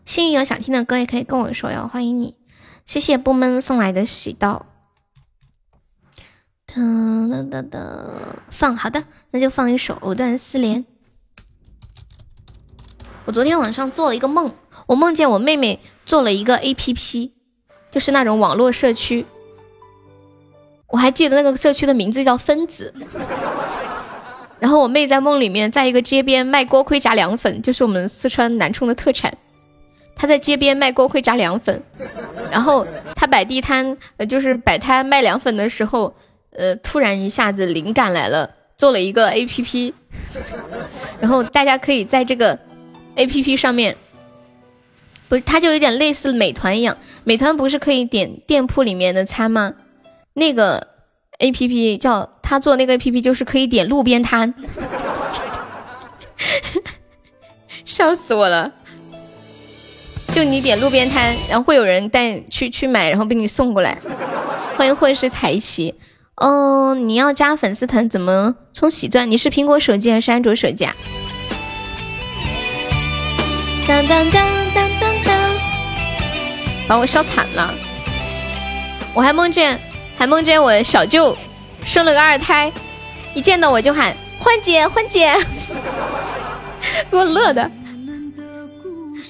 [0.06, 2.36] 幸运有想听的歌也可以跟我说哟，欢迎你，
[2.86, 4.68] 谢谢不闷送来的喜豆。
[6.72, 7.80] 噔噔噔噔，
[8.52, 10.86] 放好的，那就放一首藕断丝连。
[13.26, 14.54] 我昨天晚上做了一个梦，
[14.86, 17.34] 我梦见我妹妹做了一个 A P P，
[17.90, 19.26] 就是那种网络社区。
[20.90, 22.94] 我还记得那个社区的名字叫分子。
[24.60, 29.36] 然后我妹在梦里面，在一个街边卖锅盔炸凉粉，就是我们四川南充的特产。
[30.16, 31.82] 她在街边卖锅盔炸凉粉，
[32.52, 36.14] 然后她摆地摊，呃，就是摆摊卖凉粉的时候，
[36.60, 39.94] 呃，突然一下子灵感来了，做了一个 A P P，
[41.20, 42.60] 然后大家可以在这个。
[43.16, 43.98] A P P 上面，
[45.28, 46.96] 不是它就有点类似美团一样，
[47.26, 49.74] 美团不是可以点店铺里面的餐吗？
[50.36, 50.88] 那个
[51.40, 54.54] A P P 叫他做那个 A P P 就是可以点路边摊，
[57.84, 58.72] 笑死我了！
[60.32, 63.98] 就你点路边摊，然后会有人带去去买，然后给你送过来。
[64.78, 65.94] 欢迎混世彩旗，
[66.40, 69.30] 嗯，你要加粉丝团怎么充喜钻？
[69.30, 70.96] 你是苹果手机还是安卓手机啊？
[73.88, 75.36] 当当当当当当！
[76.88, 77.74] 把我笑惨了。
[79.14, 79.78] 我还梦见，
[80.16, 81.36] 还梦见我小舅
[81.84, 82.72] 生了个二胎，
[83.34, 85.36] 一见到我就喊欢姐欢姐，
[87.12, 87.70] 给我乐的。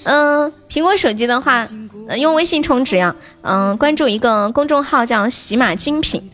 [0.04, 1.68] 嗯，苹果手机的话，
[2.18, 3.16] 用微信充值呀。
[3.42, 6.30] 嗯，关注一个公众号叫喜马精品，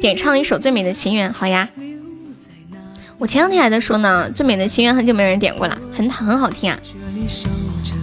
[0.00, 1.68] 点唱一首《最美的情缘》，好呀。
[3.18, 6.78] 我前两天还在说呢，《最美的情缘》很久没人点过了，很很好听啊。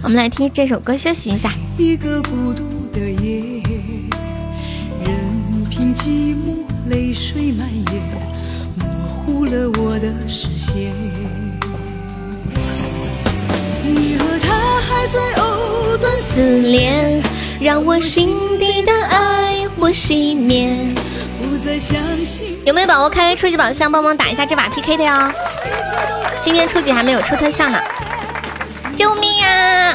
[0.02, 1.52] 我们来听这首歌休息一下。
[1.78, 3.62] 一个孤独的夜，
[5.04, 8.02] 任凭寂寞泪水蔓延，
[8.78, 8.86] 模
[9.24, 10.92] 糊了我的视线。
[13.82, 17.22] 你和他还在藕断丝连，
[17.58, 20.94] 让我心底的爱火熄灭。
[22.64, 25.32] 有没有宝宝开初级宝箱，帮忙打一下这把 PK 的哟？
[26.40, 27.78] 今天初级还没有出特效呢。
[28.96, 29.94] 救命呀！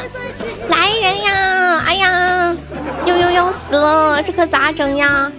[0.68, 1.82] 来人呀！
[1.86, 2.56] 哎呀，
[3.06, 5.32] 悠悠要死了，这可咋整呀？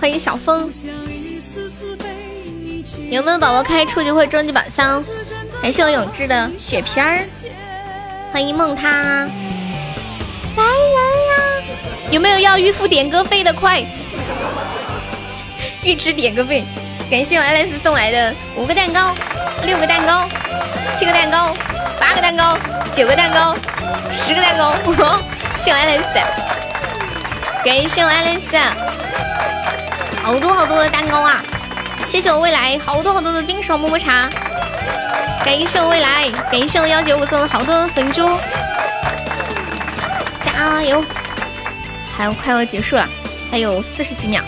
[0.00, 0.70] 欢迎小风。
[3.10, 5.04] 有没有宝宝开初级或终极宝箱？
[5.60, 7.18] 感谢我永志的血瓶儿。
[8.32, 8.88] 欢迎梦他。
[10.56, 10.94] 来人
[11.28, 11.62] 呀！
[12.10, 13.52] 有没有要预付点歌费的？
[13.52, 13.84] 快！
[15.82, 16.64] 预支点歌费。
[17.10, 19.14] 感谢我 Alex 送来的五个蛋糕、
[19.64, 20.28] 六个蛋糕、
[20.92, 21.54] 七个蛋糕、
[22.00, 22.58] 八个蛋糕。
[22.94, 23.56] 九个蛋糕，
[24.10, 24.74] 十个蛋糕，
[25.56, 26.20] 谢我爱丽丝，
[27.64, 28.54] 感谢我爱丽丝，
[30.22, 31.42] 好多好多的蛋糕啊！
[32.04, 34.28] 谢谢我未来，好多好多的冰爽么么茶，
[35.42, 38.38] 感谢我未来，感谢我幺九五送的好多粉珠，
[40.42, 41.02] 加油！
[42.14, 43.08] 还有快要结束了，
[43.50, 44.42] 还有四十几秒，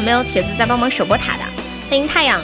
[0.00, 1.40] 有没有铁子在帮忙守波塔的？
[1.90, 2.42] 欢迎太阳。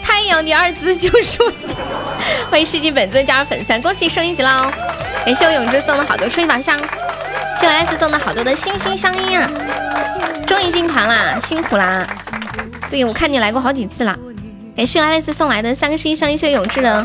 [0.00, 1.52] 太阳的二字就说，
[2.48, 4.70] 欢迎世纪本尊加入粉丝，恭喜升一级喽！
[5.24, 6.78] 感谢我永志送的好多初级宝箱，
[7.56, 9.50] 谢我 S 送的好多的心心相印啊！
[10.46, 12.06] 终于进团啦，辛苦啦！
[12.88, 14.16] 对，我看你来过好几次了。
[14.76, 17.04] 感谢我 Alex 送来的三个心心相印，谢永志的，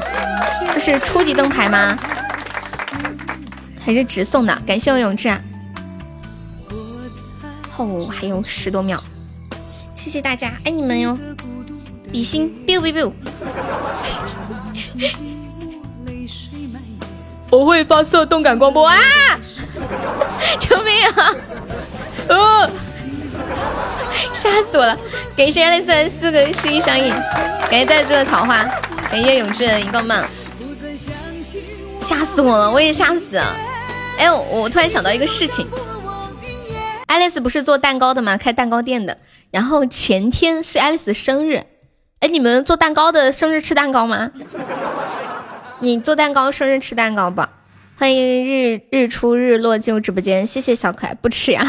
[0.76, 1.98] 这是初级灯牌吗？
[3.84, 4.56] 还是直送的？
[4.68, 5.42] 感谢我永志啊！
[7.68, 9.04] 后还有十多秒，
[9.94, 11.18] 谢谢大家，爱你们哟！
[12.12, 13.12] 比心，biu biu biu。
[17.52, 18.98] 我会发射动感光波啊！
[20.60, 21.36] 救命啊！
[22.30, 22.70] 哦，
[24.34, 24.98] 吓死我了！
[25.36, 27.14] 感谢爱丽丝四个十一相印，
[27.70, 28.64] 感谢在这的桃花，
[29.10, 30.26] 感谢永志的一个梦。
[32.00, 32.72] 吓死我了！
[32.72, 33.56] 我也吓死了。
[34.18, 35.68] 哎，我突然想到一个事情，
[37.08, 38.38] 爱丽丝不是做蛋糕的吗？
[38.38, 39.18] 开蛋糕店的。
[39.52, 41.64] 然后前天是爱丽丝生日。
[42.22, 44.32] 哎，你们做蛋糕的生日吃蛋糕吗？
[45.80, 47.44] 你做蛋糕生日吃蛋糕不？
[47.98, 51.64] 欢迎日日出日落进入直播间，谢谢小可爱，不吃呀？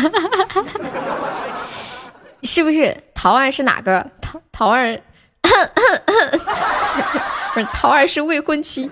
[2.43, 4.11] 是不是桃儿是哪个？
[4.21, 5.01] 桃桃儿，
[5.41, 5.49] 不
[7.61, 8.91] 是桃儿是未婚妻。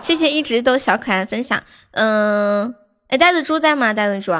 [0.00, 1.62] 谢谢一直都小可爱分享。
[1.92, 2.74] 嗯，
[3.08, 3.94] 哎，呆子猪在吗？
[3.94, 4.32] 呆子猪，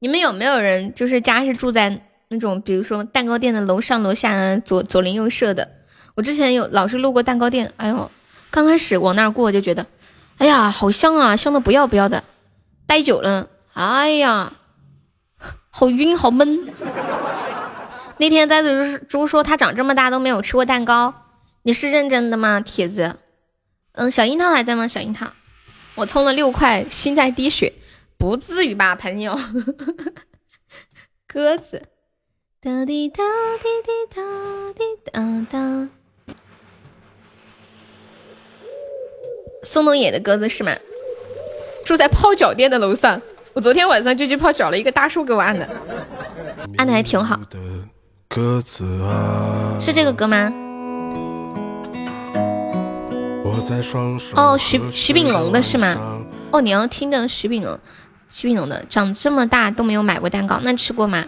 [0.00, 2.06] 你们有没有人就是家是住在？
[2.32, 5.68] 那种比如说蛋糕店的楼上楼下左左邻右舍的，
[6.14, 8.08] 我之前有老是路过蛋糕店，哎呦，
[8.52, 9.84] 刚开始往那儿过就觉得，
[10.38, 12.22] 哎呀，好香啊，香的不要不要的，
[12.86, 14.52] 待久了，哎呀，
[15.70, 16.60] 好晕好闷。
[18.18, 21.12] 那天呆子猪说他长这么大都没有吃过蛋糕，
[21.64, 23.16] 你是认真的吗，铁子？
[23.94, 24.86] 嗯，小樱桃还在吗？
[24.86, 25.26] 小樱桃，
[25.96, 27.72] 我充了六块，心在滴血，
[28.20, 29.34] 不至于吧，朋友？
[31.26, 31.82] 鸽子。
[32.60, 33.24] 哒滴哒
[33.62, 34.20] 滴滴哒
[34.74, 35.88] 滴哒哒。
[39.62, 40.72] 宋冬野的鸽子是吗？
[41.86, 43.18] 住在泡脚店的楼上，
[43.54, 45.66] 我昨天晚上就去泡脚了，一个大叔给我按的，
[46.76, 47.40] 按的还挺好。
[48.28, 50.52] 鸽子啊是这个歌吗？
[53.42, 56.18] 我在双手哦，徐徐秉龙的是吗？
[56.52, 57.78] 哦，你要听的徐秉龙，
[58.30, 61.26] 徐秉龙的，长这么大都没有买过蛋糕，那吃过吗？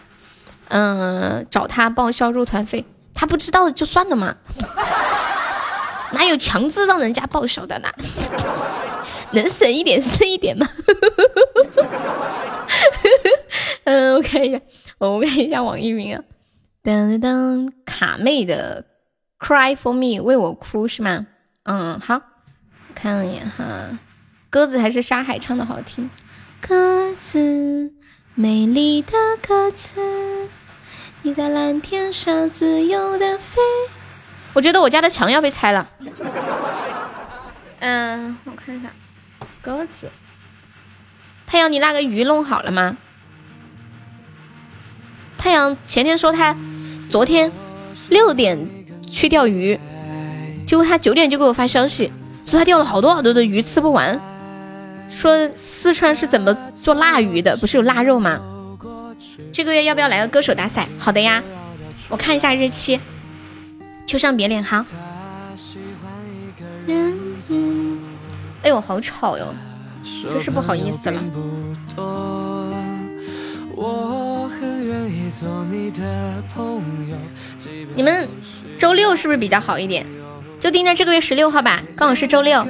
[0.68, 4.36] 嗯，找他报销入团费，他不知道就算了嘛，
[6.12, 7.90] 哪有强制让人家报销的呢？
[9.32, 10.66] 能省一点是一点嘛。
[13.84, 14.60] 嗯，我看一下，
[14.98, 16.22] 我看一下网易云啊，
[16.84, 18.84] 噔噔噔，卡妹的
[19.46, 21.26] 《Cry for Me》为我哭是吗？
[21.64, 22.20] 嗯，好，
[22.94, 23.98] 看一眼哈，
[24.48, 26.08] 鸽子还是沙海唱的好听，
[26.64, 27.90] 鸽子，
[28.36, 29.12] 美丽的
[29.44, 29.90] 鸽子。
[31.22, 33.60] 你在蓝天上自由的飞。
[34.52, 35.88] 我觉得我家的墙要被拆了。
[37.80, 38.88] 嗯，我看一下
[39.60, 40.08] 歌词。
[41.44, 42.96] 太阳，你那个鱼弄好了吗？
[45.36, 46.56] 太阳前天说他
[47.10, 47.50] 昨天
[48.08, 48.68] 六点
[49.10, 49.80] 去钓鱼，
[50.64, 52.12] 结果他九点就给我发消息，
[52.46, 54.20] 说他钓了好多好多的鱼，吃不完。
[55.12, 56.52] 说四川是怎么
[56.82, 57.56] 做腊鱼的？
[57.58, 58.40] 不是有腊肉吗？
[59.52, 60.88] 这个月要不要来个歌手大赛？
[60.98, 61.42] 好的呀，
[62.08, 62.98] 我看一下日期。
[64.06, 64.84] 秋上别脸哈。
[68.62, 69.54] 哎呦，好吵哟，
[70.28, 71.20] 真是不好意思了。
[77.94, 78.28] 你们
[78.78, 80.06] 周六是不是比较好一点？
[80.58, 82.66] 就定在这个月十六号吧，刚好是周六。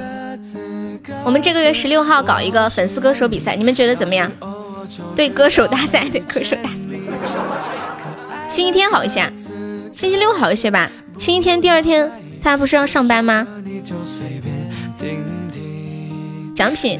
[1.25, 4.31] 我们这个月十六号搞一个粉丝歌手比赛，你们觉得怎么样？
[5.15, 6.79] 对歌手大赛，对歌手大赛。
[8.47, 9.21] 星期天好一些，
[9.91, 10.89] 星期六好一些吧。
[11.17, 13.47] 星期天第二天他不是要上班吗？
[16.55, 16.99] 奖品，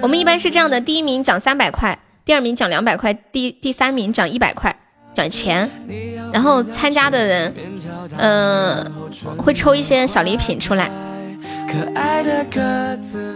[0.00, 4.74] 我们一般是这样的：第一名奖三百块，第二名奖两百块，第第三名奖一百块，
[5.12, 5.68] 奖钱。
[6.32, 7.54] 然后参加的人，
[8.16, 8.92] 嗯，
[9.36, 10.90] 会抽一些小礼品出来。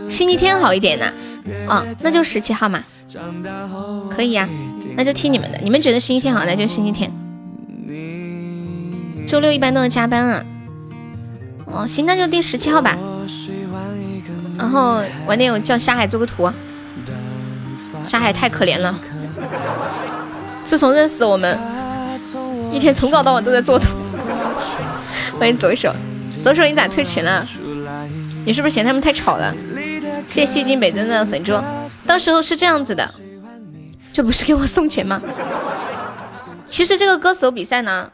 [0.09, 1.13] 星期天好一点呢，
[1.69, 2.83] 啊，那就十七号嘛，
[4.15, 4.49] 可以呀，
[4.97, 5.59] 那就听你们的。
[5.63, 7.11] 你们觉得星期天好，那就星期天。
[9.27, 10.45] 周六一般都要加班啊。
[11.67, 12.97] 哦，行，那就定十七号吧。
[14.57, 16.51] 然后晚点我叫沙海做个图。
[18.05, 18.95] 沙海太可怜了，
[20.63, 21.59] 自从认识我们，
[22.71, 23.89] 一天从早到晚都在做图。
[25.39, 25.91] 欢迎左手，
[26.43, 27.47] 左手你咋退群了？
[28.45, 29.55] 你是不是嫌他们太吵了？
[30.27, 31.53] 谢谢西京北真的粉猪。
[32.07, 33.15] 到时候是这样子的，
[34.13, 35.21] 这不是给我送钱吗？
[36.69, 38.13] 其实这个歌手比赛呢，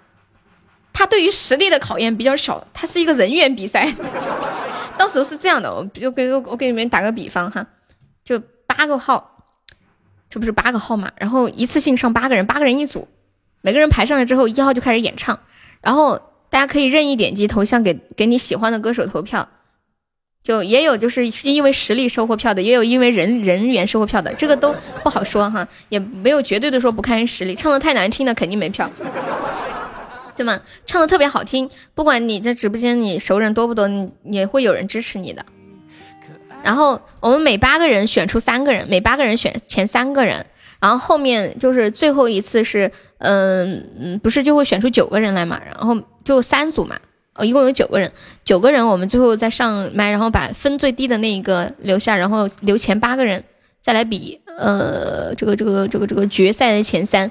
[0.93, 3.93] 他对于实力的考验比较少，他是一个人员比赛。
[4.97, 7.67] 到时候是这样的，我就给我给你们打个比方哈，
[8.23, 9.45] 就八个号，
[10.29, 11.11] 这不是八个号嘛？
[11.17, 13.09] 然后一次性上八个人，八个人一组，
[13.63, 15.41] 每个人排上来之后，一号就开始演唱，
[15.81, 16.21] 然后
[16.51, 19.49] 大家可以任意点击头像给给你喜欢的歌手投票。
[20.43, 28.91] 就也有就是因为实力收获票的，也有因为人人员收获票的，这个都不好说哈，也没有绝对的说不看实力，唱的太难听的肯定没票，
[30.37, 30.59] 对吗？
[30.87, 33.89] 唱的特别好听，不管你在直播间你熟人多不多，
[34.25, 35.45] 也会有人支持你的。
[36.63, 40.47] 然后我们每八个人选出三个人，每八个人选前三个人，
[40.81, 46.99] 然后后面就是最后一次是，嗯，不是就会选出九个人来嘛，然后就三组嘛。
[47.35, 48.11] 哦，一共有九个人，
[48.45, 53.45] 九个人，我们最后再上麦，然后把分最低的那一个留下，然后留前八个人
[53.81, 57.31] 再来比，呃，这个这个这个这个决赛的前三，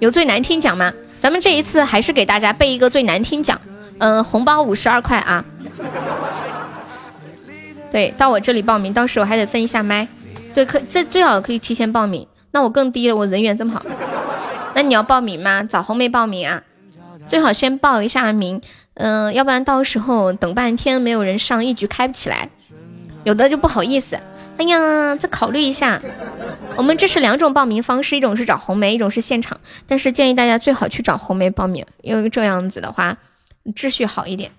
[0.00, 0.92] 有最难听奖吗？
[1.20, 3.60] 咱们这一次还是给大家备一个最难听奖，
[3.98, 5.44] 嗯，红包五十二块啊。
[7.90, 10.08] 对，到我这里报名，到时候还得分一下麦。
[10.54, 12.26] 对，可这最好可以提前报名。
[12.50, 13.82] 那我更低了，我人缘这么好。
[14.74, 15.62] 那你要报名吗？
[15.62, 16.62] 找红梅报名啊，
[17.28, 18.60] 最好先报一下名。
[18.96, 22.48] 嗯，要不然到时候等半天没有人上，一局开不起来，
[23.24, 24.18] 有的就不好意思。
[24.56, 26.00] 哎呀，再考虑一下。
[26.76, 29.60] 我们这是两种报名方式，一种是找红梅，一种是现场。
[29.86, 33.18] 但是建议大家最好去找红梅报名，因为这样子的话
[33.74, 34.50] 秩序好一点。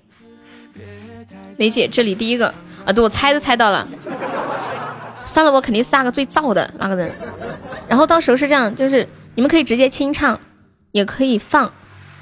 [1.57, 2.53] 梅姐，这里第一个
[2.85, 3.87] 啊，对我猜都猜到了。
[5.25, 7.11] 算了，我肯定是那个最燥的那个人。
[7.87, 10.39] 然后到时候是这样，就是你们可以直接清唱，
[10.91, 11.73] 也可以放。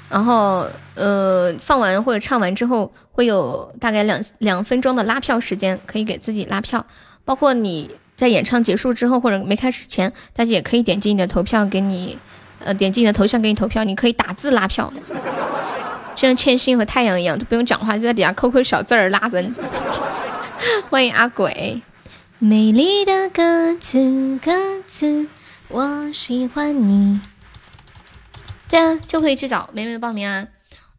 [0.08, 6.86] 然后，呃，放完或者唱完之后，会有大概两两分钟的拉票时间，可以给自己拉票。
[7.24, 12.18] 包括你在演唱结束之后或者没开始前，大家也可以点击你的投票，给你，
[12.60, 13.82] 呃，点击你的头像给你投票。
[13.82, 14.92] 你可以打字拉票，
[16.14, 19.52] 就像千心和太阳一样，都不用讲话，就在底下扣扣小字儿拉人。
[20.88, 21.82] 欢迎阿鬼，
[22.38, 24.52] 美丽的鸽子，鸽
[24.86, 25.26] 子，
[25.68, 27.20] 我喜欢你。
[28.68, 30.48] 对啊，就可以去找美美报名啊。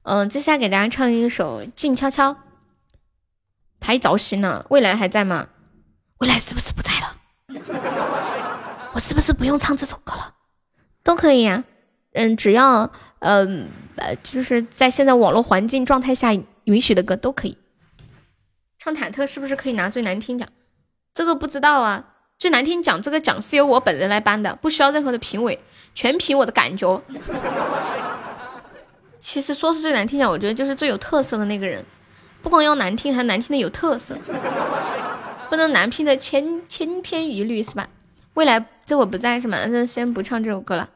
[0.04, 2.34] 嗯，接下来给大家唱一首《静悄悄》，
[3.80, 4.66] 太糟心了。
[4.70, 5.50] 未来还在吗？
[6.20, 7.18] 未来是不是不在了？
[8.94, 10.36] 我是不是不用唱这首歌了？
[11.04, 11.64] 都可以呀。
[12.14, 17.58] 嗯，只要嗯呃，就是在现在网络环境状态下允许的歌都可以。
[18.80, 20.48] 唱忐忑是不是可以拿最难听奖？
[21.14, 22.16] 这个不知道啊。
[22.40, 25.60] 最难听奖这个奖是由我本人来颁的，不需要任何的评委。
[25.96, 27.02] 全凭我的感觉。
[29.20, 31.84] 其实说是最难听讲，我觉得就是最有特色的那个人，
[32.44, 34.16] 不光要难听，还难听的有特色，
[35.50, 37.90] 不能难听的千千篇一律，是吧？
[38.36, 39.58] 未来这我不在是吗？
[39.66, 40.90] 那先不唱这首歌了。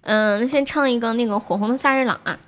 [0.00, 2.38] 嗯，那先唱一个那个火红的萨日朗啊。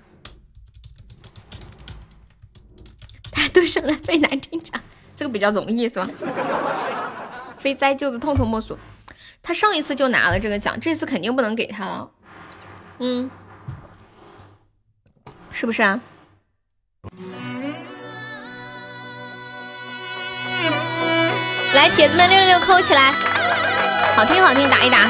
[3.31, 4.81] 他都说了最难听奖，
[5.15, 6.09] 这个比较容易是吧？
[7.65, 8.79] 非栽就子痛痛莫属。
[9.43, 12.11] 他上一次就拿了这个奖，这次肯定不能给他了。
[12.99, 13.31] 嗯，
[15.51, 15.99] 是不是啊？
[21.73, 23.13] 来，铁子们六六六扣起来，
[24.15, 25.09] 好听好听，打一打。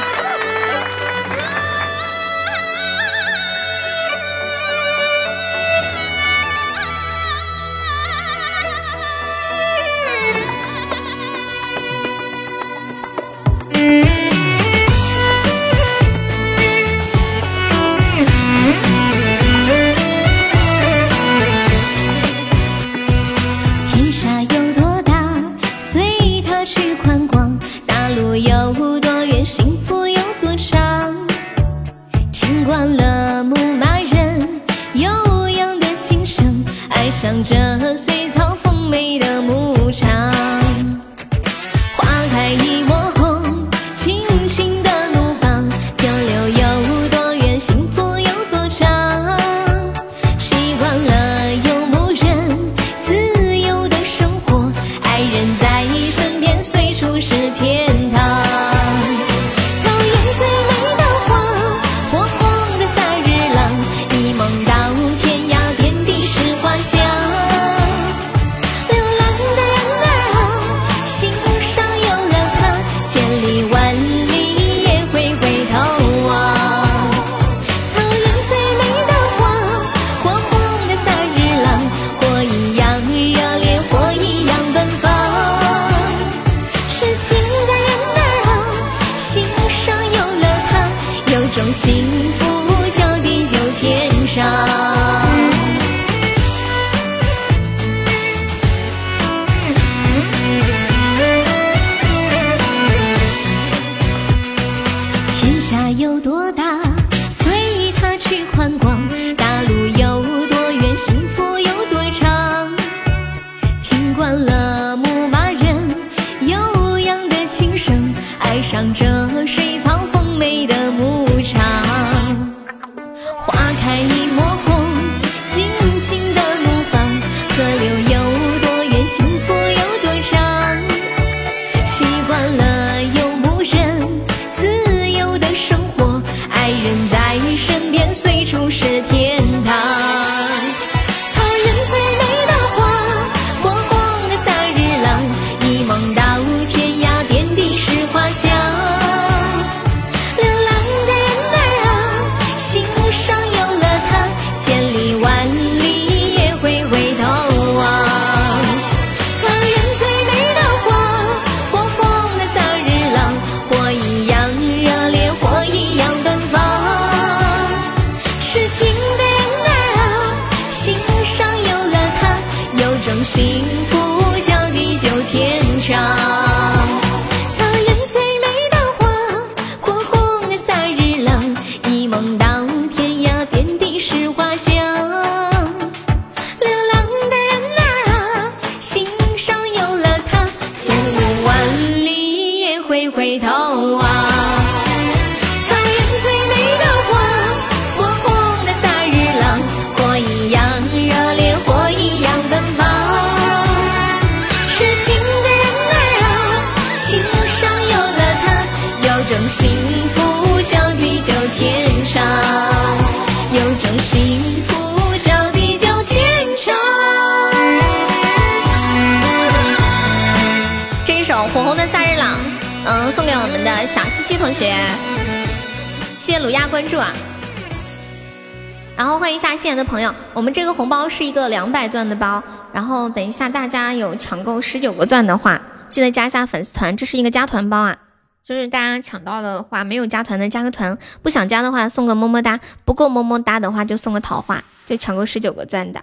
[231.85, 232.43] 百钻的包，
[232.73, 237.99] 然后等一下大家有抢够十九个钻的话，记得加一下粉丝团，这是一个加团包啊，
[238.43, 246.01] 就是大家抢到的话，没有加团的加个团，不想加的话送个么么哒，不够么么哒的话就送个桃花，就抢够十九个钻的。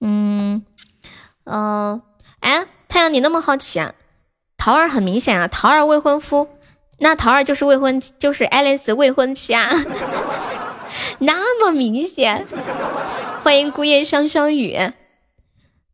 [0.00, 0.62] 嗯，
[1.42, 2.00] 呃，
[2.38, 3.94] 哎，太阳你那么好奇啊？
[4.56, 6.48] 桃儿很明显啊，桃儿未婚夫，
[7.00, 9.68] 那桃儿就是未婚，就是爱丽丝未婚妻啊。
[11.18, 12.46] 那么明显，
[13.42, 14.76] 欢迎孤雁双双雨，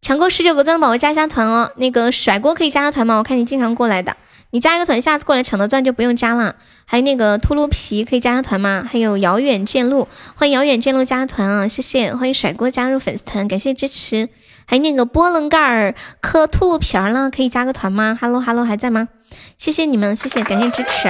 [0.04, 1.72] 抢够十九个钻的宝宝加一下团哦。
[1.76, 3.16] 那个甩锅可以加个团吗？
[3.16, 4.18] 我看你经常过来的，
[4.50, 6.56] 你加一个团，下次过来抢到钻就不用加了。
[6.84, 8.86] 还有那个秃噜皮可以加个团吗？
[8.86, 12.14] 还有遥远见路，欢迎遥远见路加个团啊，谢谢。
[12.14, 14.28] 欢迎甩锅加入粉丝团，感谢支持。
[14.66, 19.08] 还有那个波棱盖儿磕秃噜皮儿了，可以加个团吗？Hello Hello 还在吗？
[19.56, 21.08] 谢谢你们，谢谢，感谢支持。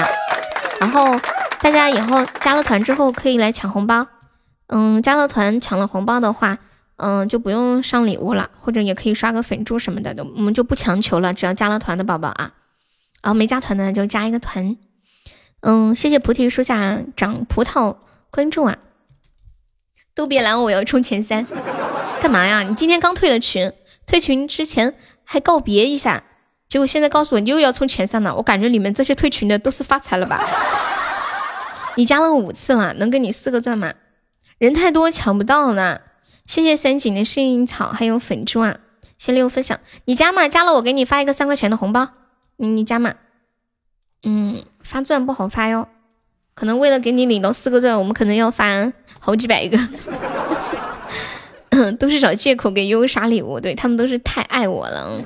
[0.78, 1.18] 然后
[1.60, 4.06] 大家以后加了团之后可以来抢红包。
[4.68, 6.58] 嗯，加了团抢了红包的话，
[6.96, 11.34] 嗯，就不用上礼物了，或者也可以刷个粉猪什么的，我们就不强求了。
[11.34, 12.52] 只要加了团的宝宝啊，
[13.22, 14.76] 然后没加团的就加一个团。
[15.60, 17.96] 嗯，谢谢菩提树下长葡萄
[18.30, 18.78] 关注啊！
[20.14, 21.44] 都别拦我，我要冲前三。
[22.22, 22.62] 干嘛呀？
[22.62, 23.72] 你今天刚退了群，
[24.06, 24.94] 退群之前
[25.24, 26.22] 还告别一下，
[26.68, 28.36] 结果现在告诉我你又要冲前三了。
[28.36, 30.46] 我感觉你们这些退群的都是发财了吧？
[31.96, 33.92] 你加了五次了，能给你四个钻吗？
[34.58, 36.00] 人太多抢不到呢。
[36.46, 38.76] 谢谢三井的幸运草，还有粉猪啊！
[39.18, 40.48] 谢六分享，你加吗？
[40.48, 42.08] 加了我给你发一个三块钱的红包。
[42.56, 43.14] 你你加吗？
[44.22, 44.64] 嗯。
[44.82, 45.88] 发钻不好发哟，
[46.54, 49.78] 可能为了给你领到四个钻，我们可能要发好几百个。
[51.98, 55.22] 都是找借口给悠悠刷礼物，对他们都是太爱我了。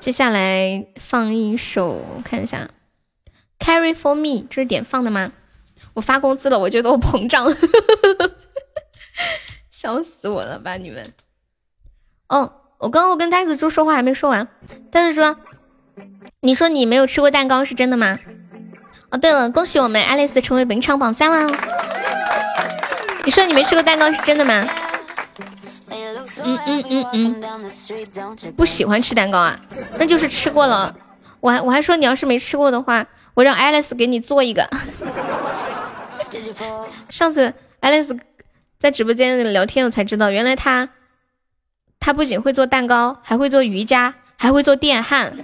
[0.00, 2.68] 接下来放一首，看一下
[3.64, 5.30] 《Carry for Me》，这是点放的吗？
[5.94, 7.46] 我发工资了，我觉得我膨胀，
[9.80, 11.02] 笑死我了吧你们！
[12.28, 14.46] 哦，我刚刚我跟呆子猪说话还没说完，
[14.90, 15.34] 呆子说。
[16.42, 18.18] 你说你没有吃过蛋糕是真的吗？
[19.08, 21.58] 哦，对了，恭喜我们爱丽丝成为本场榜三了。
[23.24, 24.68] 你说你没吃过蛋糕是真的吗？
[26.44, 29.58] 嗯嗯嗯嗯，不喜欢吃蛋糕啊？
[29.96, 30.94] 那就是吃过了。
[31.40, 34.68] 我还我还说你要是没吃过的话，我让爱丽丝给你做一个。
[37.08, 38.14] 上次爱丽丝
[38.80, 40.88] 在直播间聊天，我才知道原来他，
[42.00, 45.34] 他不仅会做蛋糕，还会做瑜伽，还会做电焊。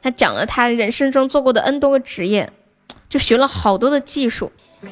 [0.00, 2.52] 他讲了他人生中做过的 N 多个职业，
[3.08, 4.52] 就学了好多的技术。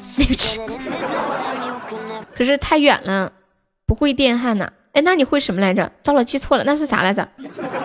[2.35, 3.31] 可是太远了，
[3.85, 4.73] 不会电焊呢。
[4.91, 5.89] 哎，那你会什么来着？
[6.03, 7.25] 糟了，记错了，那是啥来着？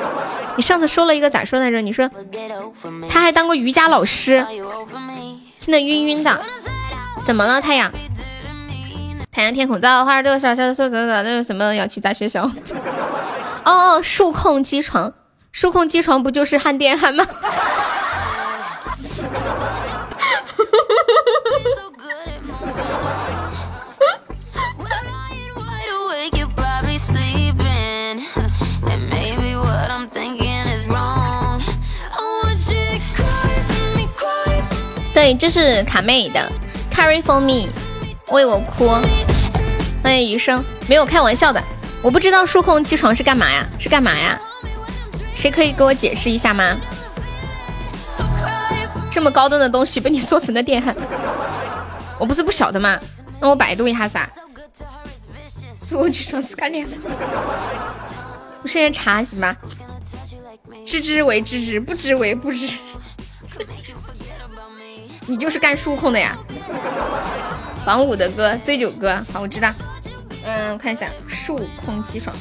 [0.58, 1.80] 你上次说了一个咋说来着？
[1.80, 2.10] 你说
[3.08, 4.44] 他还当过瑜伽老师，
[5.60, 6.44] 现在晕晕的。
[7.24, 7.92] 怎么了，太阳？
[9.40, 12.42] 太阳天空，造花都啥啥说咋咋那什么要去砸学校？
[13.64, 15.10] 哦，数控机床。
[15.50, 17.26] 数控机床不就是焊电焊吗？
[35.14, 36.46] 对，这是卡妹的
[36.94, 37.68] 《Carry for Me》，
[38.30, 38.88] 为我哭。
[40.02, 41.62] 欢迎余生，没有开玩笑的。
[42.02, 43.66] 我不知道数控机床是干嘛呀？
[43.78, 44.40] 是干嘛呀？
[45.34, 46.76] 谁可以给我解释一下吗？
[49.10, 50.94] 这么高端的东西被你说成了电焊，
[52.18, 52.98] 我不是不晓得吗？
[53.40, 54.28] 让我百度一下噻。
[55.74, 56.96] 数据上是干电焊，
[58.62, 59.56] 我现在查行吧？
[60.86, 62.74] 知之为知之，不知为不知。
[65.26, 66.36] 你就是干数控的呀？
[67.86, 69.72] 王五的歌，醉酒歌，好，我知道。
[70.44, 72.36] 嗯，我看一下数控机床。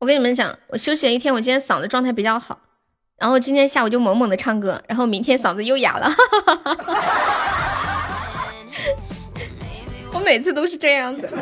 [0.00, 2.58] 我跟你们讲，我休息了一天，我今天嗓子状态比较好，
[3.16, 6.10] 然后今天下午就猛猛的唱歌，然后明天嗓子又哑了。
[10.12, 11.32] 我每次都是这样子。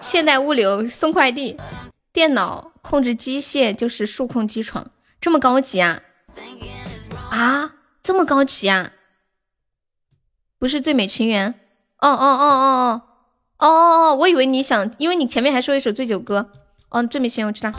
[0.00, 1.58] 现代物流送快递，
[2.12, 6.02] 电脑控制机械就是数控机床，这么高级啊？
[7.30, 7.72] 啊，
[8.02, 8.92] 这么高级啊？
[10.58, 11.54] 不是最美情缘。
[11.98, 13.02] 哦哦哦哦哦
[13.58, 16.50] 哦哦哦我以为你想因为你前面还说一首醉酒歌。
[16.88, 17.72] 哦最美情缘我知道。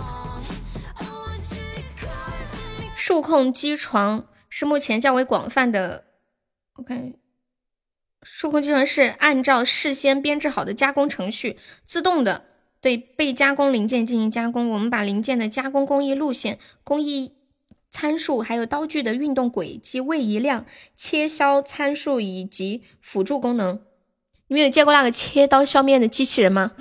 [2.95, 6.05] 数控机床是目前较为广泛的
[6.75, 7.13] 我看
[8.21, 12.43] 数控机床是按照事先编制好的加工程序自动的
[12.81, 14.69] 对被加工零件进行加工。
[14.71, 17.36] 我们把零件的加工工艺路线工艺
[17.97, 23.79] 参数，还有刀具的运动轨迹、位移量、切削参数以及辅助功能。
[24.49, 26.73] 你们有见过那个切刀削面的机器人吗？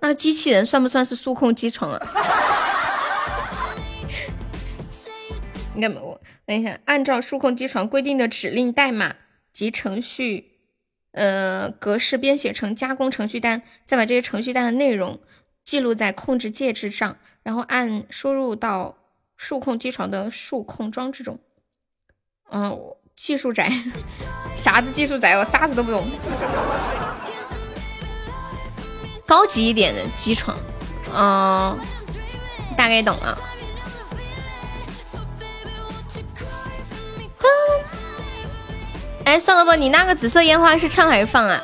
[0.00, 2.00] 那个机器人算不算是数控机床啊？
[5.74, 9.16] 你看我等一下，按照数控机床规定的指令代码
[9.52, 10.52] 及程序
[11.10, 15.18] 呃格式编写成加工程序单，再把这些程序单的内容
[15.64, 18.98] 记录在控制介质上，然后按输入到
[19.42, 21.38] 数控机床的数控装置中。
[22.50, 22.78] 嗯，
[23.16, 23.72] 技术宅，
[24.54, 25.34] 啥子技术宅？
[25.38, 26.06] 我啥子都不懂。
[29.26, 30.54] 高级一点的机床，
[31.14, 31.78] 嗯，
[32.76, 33.38] 大概懂了。
[39.24, 41.58] 哎，算了吧，你那个紫色烟花是唱还是放啊？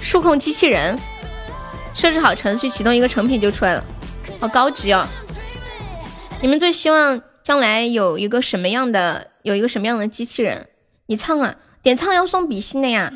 [0.00, 0.98] 数控机器人，
[1.94, 3.84] 设置好程序，启动一个成品就出来了，
[4.40, 5.06] 好高级哦。
[6.40, 10.68] 你们最希望将来有一个什么样的，有一个什么样的机器人？
[11.06, 13.10] 你唱啊，点唱要送比心的呀。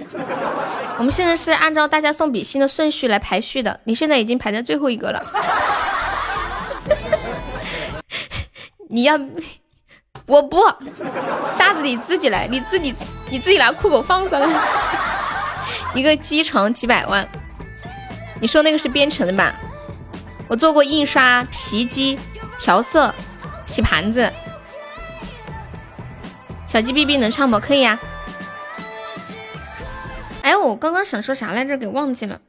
[0.99, 5.25] 我们现在是按照大家送比心的顺序来排序的，你现在已经排在最后一个了。
[8.91, 9.21] 你要，
[10.27, 10.63] 我不，
[11.59, 12.95] 啥子你自己来，你自己
[13.31, 14.69] 你自己拿酷狗放上来。
[15.95, 17.27] 一个机床几百万，
[18.41, 19.55] 你说那个是编程的吧？
[20.49, 22.19] 我做过印刷、皮机、
[22.59, 23.15] 调色、
[23.67, 24.33] 洗盘子。
[26.67, 27.59] 小鸡哔哔能唱不？
[27.59, 27.99] 可以呀。
[30.43, 31.79] 哎，我刚刚想说啥来着？
[31.79, 32.41] 给忘记了。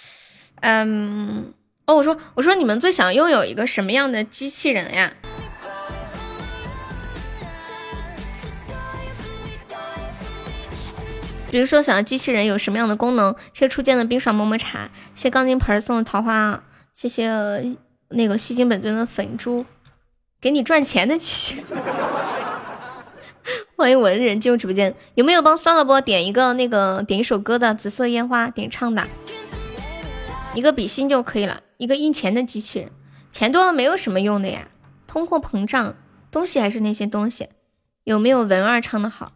[0.62, 1.52] 嗯，
[1.86, 5.12] 哦，我说，我说你们最想拥有一个什么样的机器人呀？
[11.50, 13.34] 比如说，想要机器人有什么样的功能？
[13.52, 16.62] 谢初见的冰爽么么茶，谢钢筋盆送的桃花，
[16.94, 17.76] 谢谢
[18.10, 19.64] 那个吸金本尊的粉珠，
[20.40, 21.64] 给你赚钱的机器。
[23.76, 29.08] 欢迎文人进入直播间，有没有帮酸萝卜点一个那个点一首歌的《紫色烟花》点唱的？
[30.54, 32.90] 一个比心就可以了，一个印钱的机器人，
[33.30, 34.66] 钱多了没有什么用的呀。
[35.06, 35.94] 通货膨胀，
[36.30, 37.48] 东西还是那些东西。
[38.04, 39.32] 有没有文二唱的好？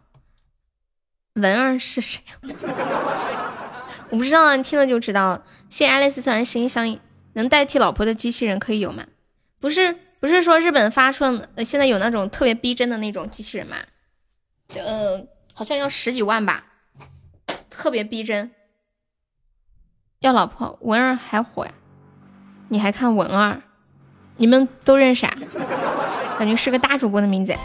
[1.35, 2.21] 文二是谁？
[4.09, 5.43] 我不知道啊，听了就知道了。
[5.69, 6.99] 谢谢爱丽丝送的心相印，
[7.35, 9.05] 能代替老婆的机器人可以有吗？
[9.61, 13.77] 不是，不是说日本发出的，现在有那种特别逼真的那种机器人吗？
[14.67, 14.81] 就
[15.53, 16.65] 好像要十几万吧，
[17.69, 18.51] 特别逼真。
[20.19, 21.71] 要老婆文儿还火呀？
[22.69, 23.61] 你还看文儿？
[24.37, 25.33] 你们都认识啊？
[26.39, 27.55] 感觉是个大主播的名字。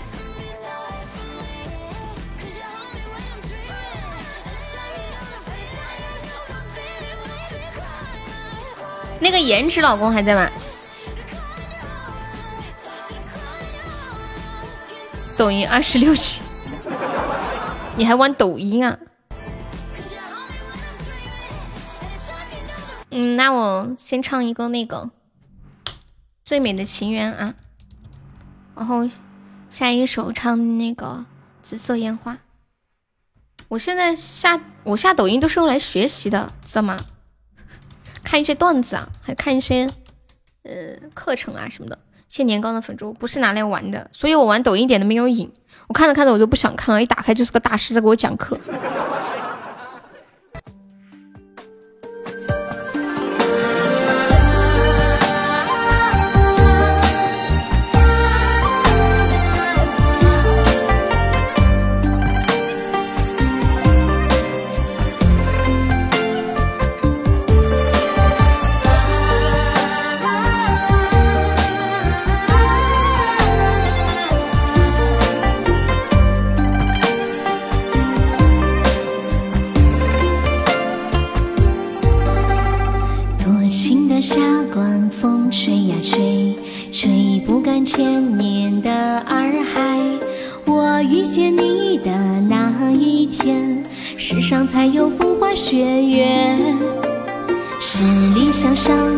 [9.21, 10.51] 那个颜值老公还在吗？
[15.37, 16.41] 抖音二十六级。
[17.97, 18.99] 你还玩抖音啊？
[23.11, 25.11] 嗯，那我先唱一个那个
[26.45, 27.55] 《最美的情缘》啊，
[28.77, 29.09] 然后
[29.69, 31.07] 下一首唱那个
[31.63, 32.35] 《紫色烟花》。
[33.69, 36.97] 我现在下我下抖音都是用来学习的，知道吗？
[38.31, 39.91] 看一些段子啊，还看一些
[40.63, 41.99] 呃课程啊什么的。
[42.29, 45.51] 谢年糕的粉猪不是拿来玩的，所以我玩抖音点的没有瘾。
[45.89, 48.57] 我看着看着我就不想看了，一打开就是个大师在给我讲课。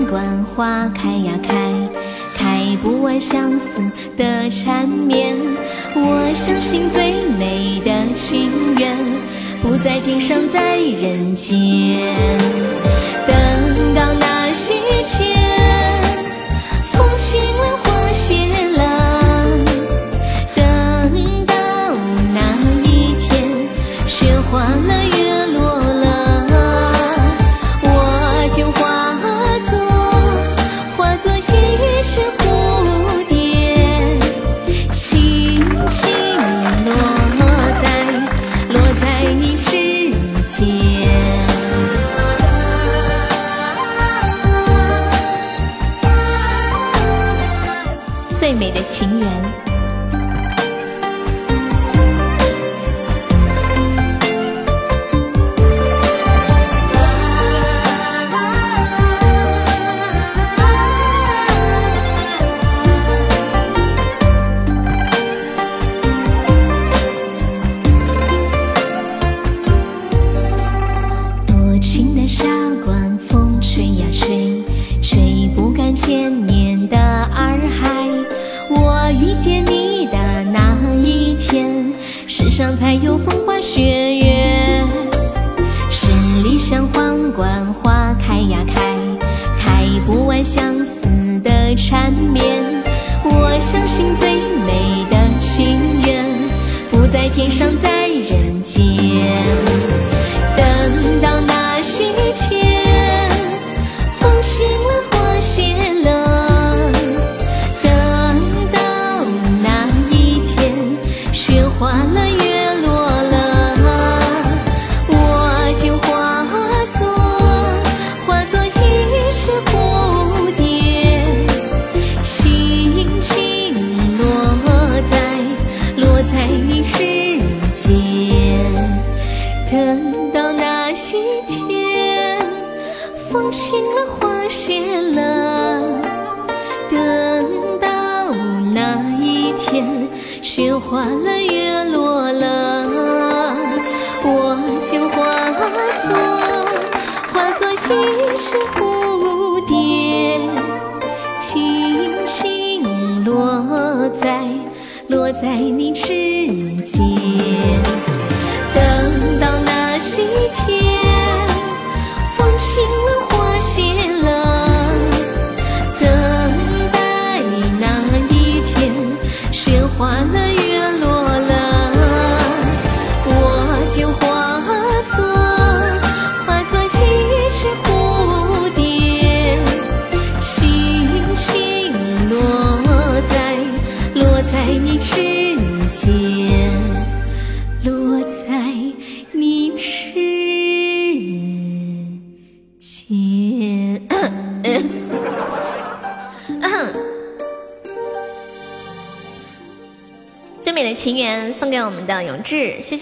[0.06, 1.72] 管花开呀开，
[2.36, 3.80] 开不完相思
[4.16, 5.36] 的缠绵。
[5.94, 8.96] 我相信最美的情缘，
[9.62, 11.56] 不在天上，在人间。
[13.26, 14.41] 等到那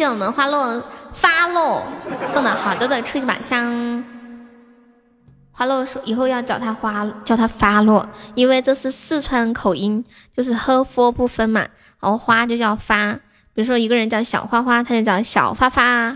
[0.01, 0.83] 谢我们花落
[1.13, 1.85] 发落
[2.31, 4.03] 送的好多的初级宝箱。
[5.53, 10.03] 花落说以后要叫他花，叫他发落，因为这是四川口音，
[10.35, 11.69] 就是呵佛不分嘛。
[12.01, 13.13] 然后花就叫发，
[13.53, 16.13] 比如说一个人叫小花花，他就叫小发发。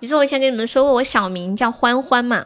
[0.00, 2.44] 比如说我以前跟你们说过，我小名叫欢欢嘛，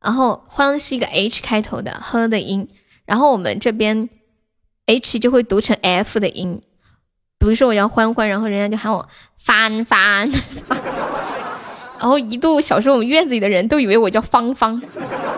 [0.00, 2.66] 然后欢是一个 H 开头的呵的音，
[3.04, 4.08] 然后我们这边
[4.86, 6.62] H 就会读成 F 的音。
[7.40, 10.30] 比如说我叫欢欢，然后人家就喊我帆帆，
[11.98, 14.80] 然后一度小时候我们院子里的人都以为我叫芳芳。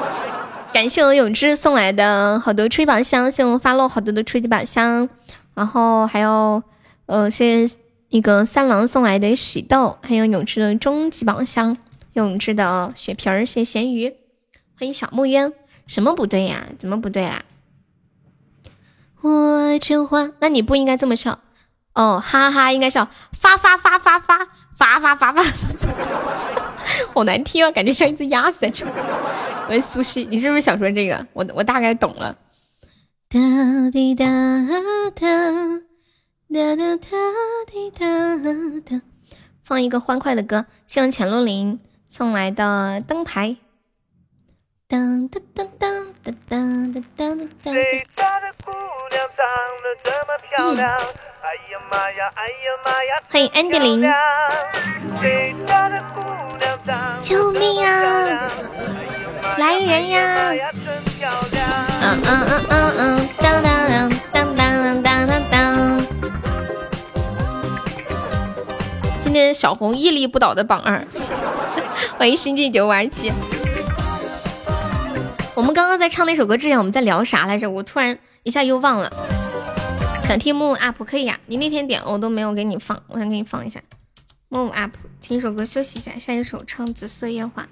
[0.75, 5.09] 感谢我永志送来的好多吹宝箱，谢我发落好多的吹宝箱，
[5.55, 6.61] 然后还有
[7.07, 7.77] 呃谢谢
[8.11, 11.77] 那个三郎送来的喜豆，还有永志的终极宝箱，
[12.15, 14.13] 永志的雪皮儿，谢咸鱼，
[14.77, 15.53] 欢迎小木鸢，
[15.87, 16.67] 什么不对呀？
[16.81, 17.45] 怎么不对啦？
[19.21, 21.39] 我真花，那你不应该这么笑
[21.95, 22.99] 哦，哈哈，应该是
[23.33, 24.39] 发发发发发
[24.75, 25.45] 发发发发，
[27.13, 28.87] 好难听啊，感觉像一只鸭子在叫。
[29.69, 31.27] 喂，苏西，你是不是想说这个？
[31.33, 32.37] 我我大概懂了。
[33.29, 33.39] 哒
[33.91, 35.27] 滴哒哒
[36.51, 37.09] 哒哒哒
[37.67, 38.37] 滴哒
[38.85, 39.03] 哒，
[39.63, 41.79] 放一个欢快的歌，向浅露林
[42.09, 43.57] 送来的灯牌。
[44.93, 45.91] 当当当当
[46.23, 47.73] 当当当当当。
[47.73, 48.71] 谁家的姑
[49.11, 49.41] 娘长
[49.81, 50.87] 得这么漂亮？
[51.41, 53.17] 哎呀妈呀，哎呀妈呀！
[53.31, 54.03] 欢迎安迪林，
[55.19, 56.21] 谁家的姑
[56.59, 58.51] 娘长得救命啊！
[59.57, 60.53] 来人呀！
[62.03, 66.07] 嗯嗯嗯嗯嗯，当当当当当当当当。
[69.23, 71.03] 今天小红屹立不倒的榜二，
[72.19, 73.33] 欢迎新进九五二七。
[75.55, 77.71] 我们刚刚在唱那首歌之前，我们在聊啥来着？
[77.71, 79.13] 我突然一下又忘了。
[80.23, 83.81] 想听木木 up 可以呀、你那天点我都没有给你放，我想给你放一下。
[84.49, 87.63] 木木 up 听一首歌休息一下，下一首唱《紫色烟花》。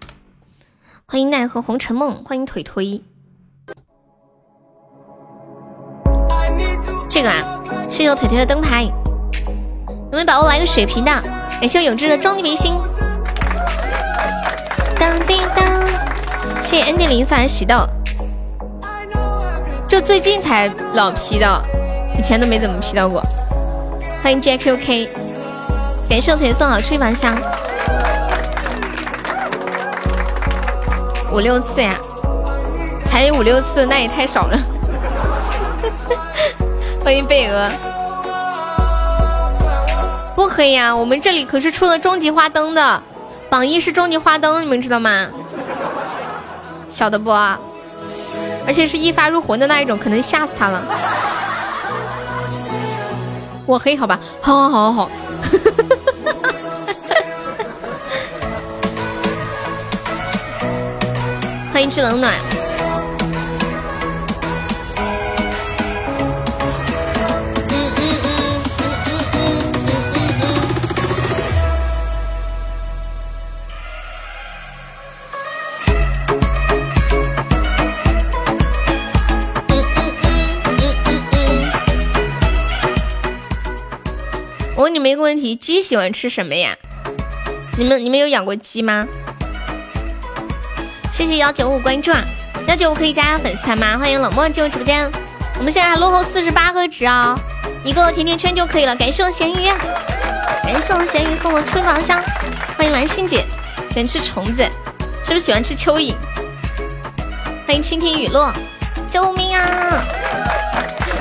[1.06, 3.02] 欢迎奈何红尘梦，欢迎腿腿。
[7.08, 11.10] 这个啊，是有腿腿的灯牌，有没有宝宝来个血瓶的？
[11.60, 12.74] 感谢我永志的终极明星。
[14.98, 15.82] 当叮当，
[16.70, 17.74] 谢谢 N D 零送来喜豆，
[19.88, 21.60] 就最近才老 P 到，
[22.16, 23.20] 以前都没怎么 P 到过。
[24.22, 25.08] 欢迎 JQK，
[26.08, 27.36] 感谢我腿送好吹板香，
[31.32, 31.92] 五六次呀，
[33.04, 34.56] 才五六次，那也太少了。
[37.02, 37.68] 欢迎贝鹅，
[40.36, 40.94] 不可以啊！
[40.94, 43.02] 我们这里可是出了终极花灯的，
[43.48, 45.26] 榜一是终极花灯，你们知道吗？
[46.90, 47.30] 晓得不？
[48.66, 50.82] 而且是一发入魂的那一种，可能吓死他了。
[53.64, 55.10] 我黑好吧，好好好好。
[61.72, 62.34] 欢迎吃冷暖。
[84.80, 86.74] 我问你们一个问题：鸡喜欢吃什么呀？
[87.76, 89.06] 你们你们有养过鸡吗？
[91.12, 92.24] 谢谢幺九五关注啊！
[92.66, 93.98] 幺九五可以加下粉丝团吗？
[93.98, 95.06] 欢迎冷漠进入直播间。
[95.58, 97.38] 我们现在还落后四十八个值啊，
[97.84, 98.96] 一个甜甜圈就可以了。
[98.96, 99.68] 感谢我咸鱼，
[100.62, 102.24] 感谢我咸鱼送的吹糖香。
[102.78, 103.44] 欢迎蓝心姐，
[103.90, 104.62] 喜欢吃虫子，
[105.22, 106.14] 是不是喜欢吃蚯蚓？
[107.66, 108.50] 欢迎蜻蜓雨落，
[109.10, 110.02] 救命啊！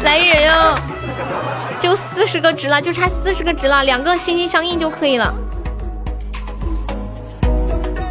[0.03, 0.79] 来人哟！
[1.79, 5.33] 就四十个值了，就差四十个值了，两个心心相印就可以了。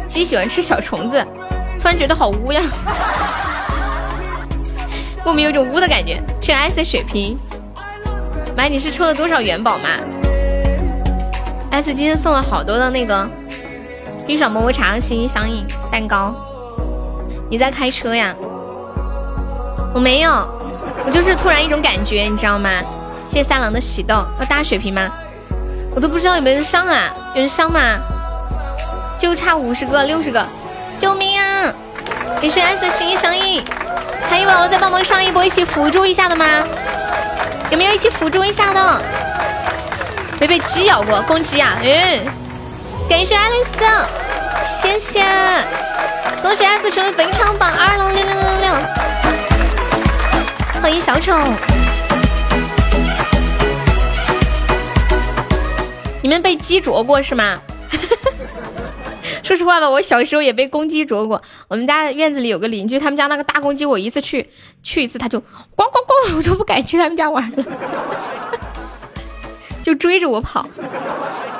[0.07, 1.23] 鸡喜欢吃小虫子，
[1.79, 2.61] 突然觉得好污呀，
[5.23, 6.19] 莫名有种污的感觉。
[6.41, 7.37] 是 S 水瓶，
[8.57, 9.89] 买你是抽了多少元宝吗
[11.71, 13.29] ？S 今天送了好多的那个
[14.25, 16.33] 冰爽抹抹茶、心心相印蛋糕。
[17.51, 18.35] 你在开车呀？
[19.93, 20.31] 我没有，
[21.05, 22.69] 我就是突然一种感觉，你知道吗？
[23.29, 25.07] 谢谢三郎的喜豆，要大血瓶吗？
[25.95, 27.13] 我都不知道有没有人上啊？
[27.35, 27.79] 有人上吗？
[29.19, 30.43] 就差五十个、六十个，
[30.97, 31.71] 救命啊！
[32.41, 33.63] 也是 S 心意相印，
[34.27, 36.63] 还有宝宝再帮忙上一波，一起辅助一下的吗？
[37.69, 38.99] 有没有一起辅助一下的？
[40.39, 41.77] 没被鸡咬过，公鸡啊！
[41.83, 42.25] 嗯，
[43.07, 43.85] 感谢爱丽丝，
[44.63, 45.23] 谢谢，
[46.41, 48.73] 恭喜 S 成为本场榜二了，六六六六六，
[50.81, 51.31] 欢迎小丑。
[56.21, 57.61] 你们被鸡啄过是吗？
[59.43, 61.41] 说实话吧，我小时候也被公鸡啄过。
[61.67, 64.49] 我们家院子里有个邻居，他们家那个大公鸡，我一次去
[64.83, 67.63] 去一次，它就呱呱呱，我就不敢去他们家玩了，
[69.81, 70.67] 就追着我跑。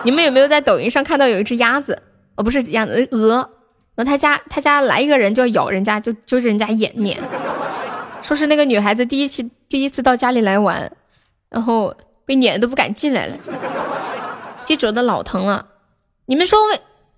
[0.04, 2.02] 你们有没有在抖音上看到有一只鸭子？
[2.36, 3.50] 哦，不是鸭子，鹅。
[3.96, 7.18] 然后他家他家来一个人就要咬人家，就揪着人家眼撵。
[8.22, 10.92] 说是那个女孩子第一次第一次到家里来玩，
[11.50, 11.96] 然后
[12.26, 13.36] 被撵都不敢进来了。
[14.70, 15.66] 鸡啄的老疼了，
[16.28, 16.60] 你们说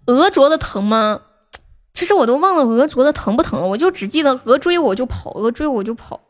[0.05, 1.23] 鹅啄的疼吗？
[1.91, 6.21] 其实我都忘了鹅啄的疼不疼了，我就只记得鹅追我就跑，鹅追我就跑，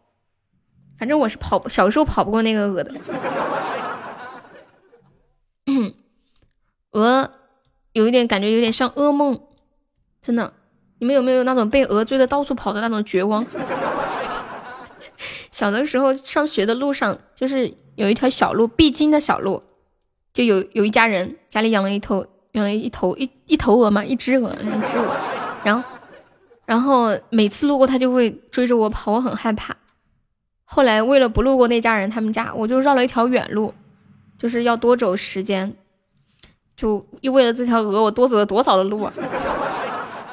[0.97, 2.91] 反正我是跑，小时候跑不过那个鹅的。
[6.89, 7.29] 鹅
[7.93, 9.39] 有一点感觉，有点像噩梦，
[10.23, 10.51] 真的。
[10.97, 13.45] 你们有没有那种被鹅追的到处跑的那种绝望？
[15.51, 19.61] 小的时候上学的路上，就是有一条小路必经的小路。
[20.33, 25.15] 就有有一家人家里养了一头养了一头一一头鹅嘛，一只鹅，一只鹅，
[25.63, 25.83] 然后
[26.65, 29.75] 然后每次路过它就会追着我跑，我很害怕。
[30.63, 33.73] 后来为了不路过那家人他们家，我就绕了一条远路，
[34.37, 35.73] 就是要多走时间，
[36.77, 39.11] 就又为了这条鹅，我多走了多少的路啊，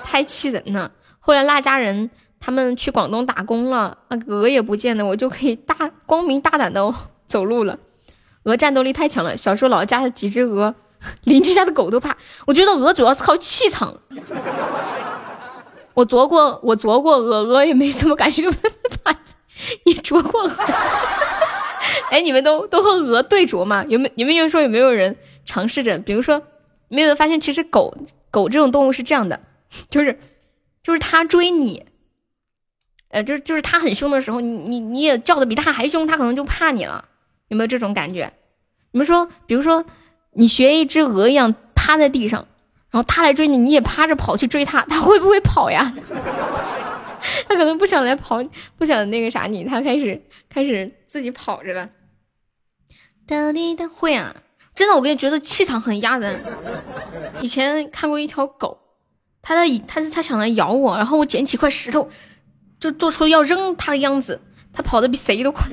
[0.05, 0.93] 太气人了。
[1.19, 2.09] 后来那家人
[2.39, 6.95] 他们去广东打工了，那鹅也不见了，我就可以大光明大胆的
[7.27, 7.77] 走路了。
[8.49, 10.75] 鹅战斗力太强了，小时候老家的几只鹅，
[11.25, 12.17] 邻居家的狗都怕。
[12.47, 13.95] 我觉得鹅主要是靠气场。
[15.93, 18.49] 我啄过，我啄过鹅，鹅也没什么感觉。
[19.85, 20.51] 你啄过鹅？
[22.11, 23.85] 哎，你们都都和鹅对啄吗？
[23.87, 24.11] 有没？
[24.15, 25.99] 你们有说有没有人尝试着？
[25.99, 26.43] 比如说，
[26.89, 27.95] 没有发现，其实狗
[28.31, 29.41] 狗这种动物是这样的，
[29.91, 30.19] 就是
[30.83, 31.85] 就是它追你，
[33.11, 37.05] 呃，就是就是它很凶的时候，你你你也叫的比它还凶，它可能就怕你了。
[37.49, 38.33] 有没有这种感觉？
[38.99, 39.85] 你们说，比如说，
[40.33, 42.45] 你学一只鹅一样趴在地上，
[42.91, 45.95] 然后它来追你，你也趴着跑去追它，它会不会跑呀？
[47.49, 48.43] 它可能不想来跑，
[48.77, 50.21] 不想那个啥你，它开始
[50.51, 51.89] 开始自己跑着了。
[53.25, 54.35] 哒滴哒，会啊，
[54.75, 56.43] 真的，我跟你觉得气场很压人。
[57.41, 58.81] 以前看过一条狗，
[59.41, 62.09] 它在它是它想来咬我，然后我捡起块石头，
[62.81, 64.41] 就做出要扔它的样子，
[64.73, 65.69] 它跑得比谁都快。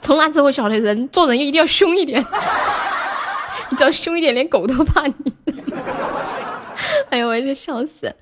[0.00, 2.20] 从那之后，晓得人做人一定要凶一点，
[3.70, 5.14] 你只要凶一点，连狗都怕你。
[7.10, 8.14] 哎呦，我要笑死！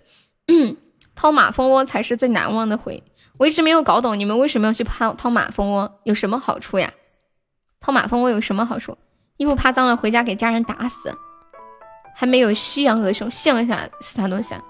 [1.14, 3.02] 掏马蜂窝才是最难忘的回。
[3.38, 6.00] 我一直没有搞懂，你们为什么要去掏掏马蜂窝？
[6.05, 6.92] 有什么好处呀？
[7.80, 8.96] 掏马蜂窝有什么好处？
[9.36, 11.14] 衣服怕脏了，回家给家人打死。
[12.14, 14.62] 还没有夕阳鹅凶，夕阳啥是啥东西啊？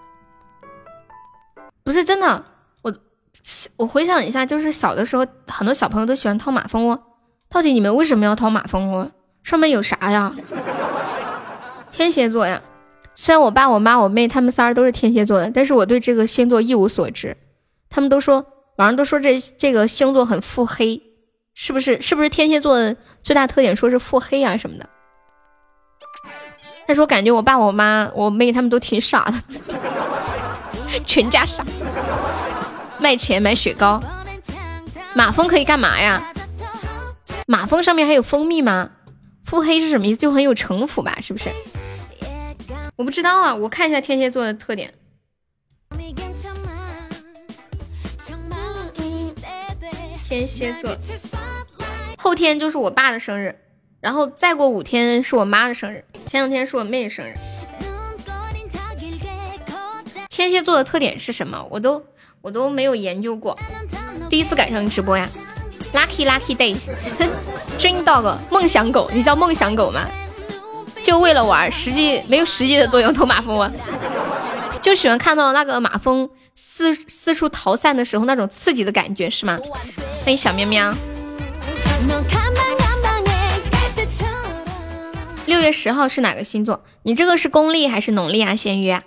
[1.83, 2.45] 不是真的。
[3.77, 6.99] 我回想一下，就是小的时候，很多小朋友都喜欢掏马蜂窝。
[7.49, 9.11] 到底你们为什么要掏马蜂窝？
[9.43, 10.35] 上面有啥呀？
[11.91, 12.61] 天蝎座呀。
[13.15, 17.37] 虽然我爸、我妈、我妹他们仨都是天蝎座的，但是我对这个星座一无所知。
[17.91, 18.45] 他们都说
[18.77, 21.03] 网上都说这这个星座很腹黑，
[21.55, 22.01] 是不是？
[22.01, 24.89] 是不是天蝎座的最大特点说是腹黑啊什么的？
[26.87, 29.35] 但是我感觉我爸、我妈、我妹他们都挺傻的，
[31.05, 31.65] 全家傻。
[33.01, 34.03] 卖钱买雪糕，
[35.15, 36.33] 马蜂可以干嘛呀？
[37.47, 38.91] 马蜂上面还有蜂蜜吗？
[39.45, 40.19] 腹黑是什么意思？
[40.19, 41.19] 就很有城府吧？
[41.21, 41.49] 是不是？
[42.97, 44.93] 我不知道啊，我看一下天蝎座的特点。
[50.29, 50.95] 天蝎座，
[52.19, 53.59] 后天就是我爸的生日，
[54.01, 57.33] 然后再过五天是我妈的生日，前两天是我妹的生日。
[60.29, 61.67] 天蝎座的特点是什么？
[61.71, 62.05] 我都
[62.49, 63.55] 我都没有研究过，
[64.31, 65.29] 第一次赶上直播呀
[65.93, 70.09] ，lucky lucky day，dream dog，梦想狗，你叫梦想狗吗？
[71.03, 73.71] 就为了玩，实际没有实际的作用，偷马蜂窝，
[74.81, 79.59] 就喜欢看到那个马蜂四四处逃散的时候那种刺激的感觉，是吗？
[80.25, 80.95] 欢迎小喵喵。
[85.45, 86.83] 六月十号是哪个星座？
[87.03, 88.57] 你这个是公历还是农历啊？
[88.57, 89.03] 先约。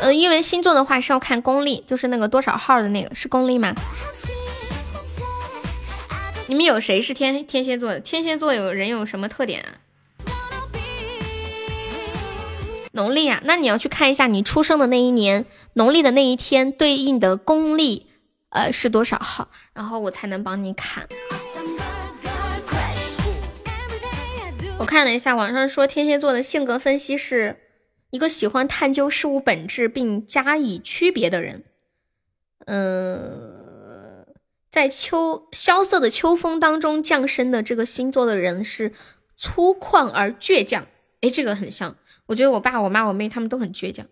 [0.00, 3.74] 嗯，因为星座的话是要看公历，就是那个多少号的那个是公历吗？
[6.46, 8.00] 你们有谁是天天蝎座的？
[8.00, 9.82] 天蝎座有人有什么特点啊？
[12.92, 15.44] 农历啊，那你要去看一下你出生的那一年
[15.74, 18.08] 农历的那一天对应的公历，
[18.48, 21.06] 呃是多少号，然后我才能帮你砍。
[24.78, 27.56] 我看了一下网上说天蝎座的性格分析是
[28.10, 31.64] 一个喜欢探究事物本质并加以区别的人，
[32.66, 33.66] 嗯。
[34.70, 38.92] 在秋萧瑟的秋风当中降生的这个星座的人是
[39.34, 40.86] 粗犷而倔强，
[41.22, 41.96] 哎，这个很像。
[42.26, 44.06] 我觉得我爸、我妈、我妹他们都很倔强。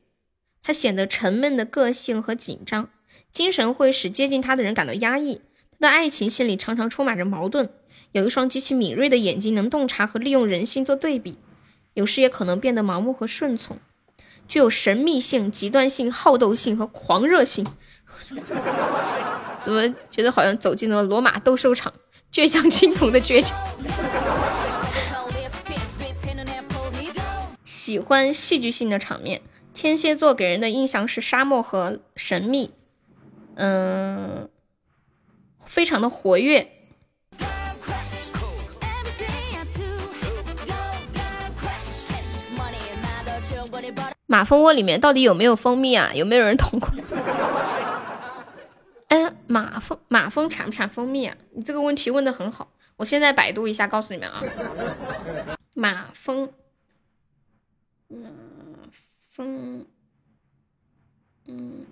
[0.63, 2.89] 他显得沉闷的个性和紧张，
[3.31, 5.43] 精神会使接近他的人感到压抑。
[5.73, 7.69] 他的爱情心里常常充满着矛盾，
[8.13, 11.37] 有一双极其敏锐的眼睛，能洞察和利用人性做对比，
[11.93, 13.79] 有时也可能变得盲目和顺从，
[14.47, 17.67] 具有神秘性、极端性、好斗性和狂热性。
[19.61, 21.93] 怎么觉得好像走进了罗马斗兽场？
[22.33, 23.57] 倔强青铜的倔强，
[27.65, 29.41] 喜欢戏剧性的场面。
[29.73, 32.73] 天蝎座给人的印象是沙漠和神秘，
[33.55, 34.49] 嗯，
[35.65, 36.76] 非常的活跃。
[44.27, 46.13] 马蜂窝里面到底有没有蜂蜜啊？
[46.15, 46.91] 有没有人捅过？
[49.09, 51.37] 哎，马蜂马蜂产不产蜂蜜啊？
[51.53, 54.43] 你这个问题问的很好，我现在百度一下，告诉你们啊。
[55.75, 56.53] 马蜂，
[58.09, 58.29] 马
[59.31, 59.87] 蜂，
[61.47, 61.87] 嗯，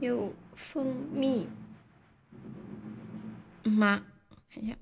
[0.00, 1.48] 有蜂蜜
[3.62, 4.02] 吗？
[4.52, 4.74] 看一下，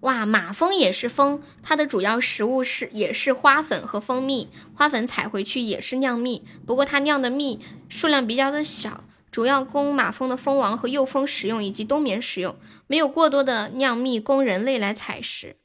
[0.00, 9.02] 哇，马蜂也是蜂，它的主要食物是也是花粉和蜂蜜，花粉采回去也是酿蜜，不过它酿的蜜数量比较的小。
[9.32, 15.56] 主要供马蜂的蜂王和幼蜂食用，以及冬眠食用，没有过多的酿蜜供人类来采食。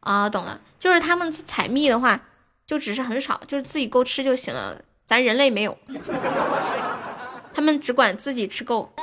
[0.00, 2.22] 啊，懂了，就是他们采蜜的话，
[2.66, 4.80] 就只是很少，就是自己够吃就行了。
[5.04, 5.76] 咱人类没有，
[7.52, 8.94] 他们只管自己吃够。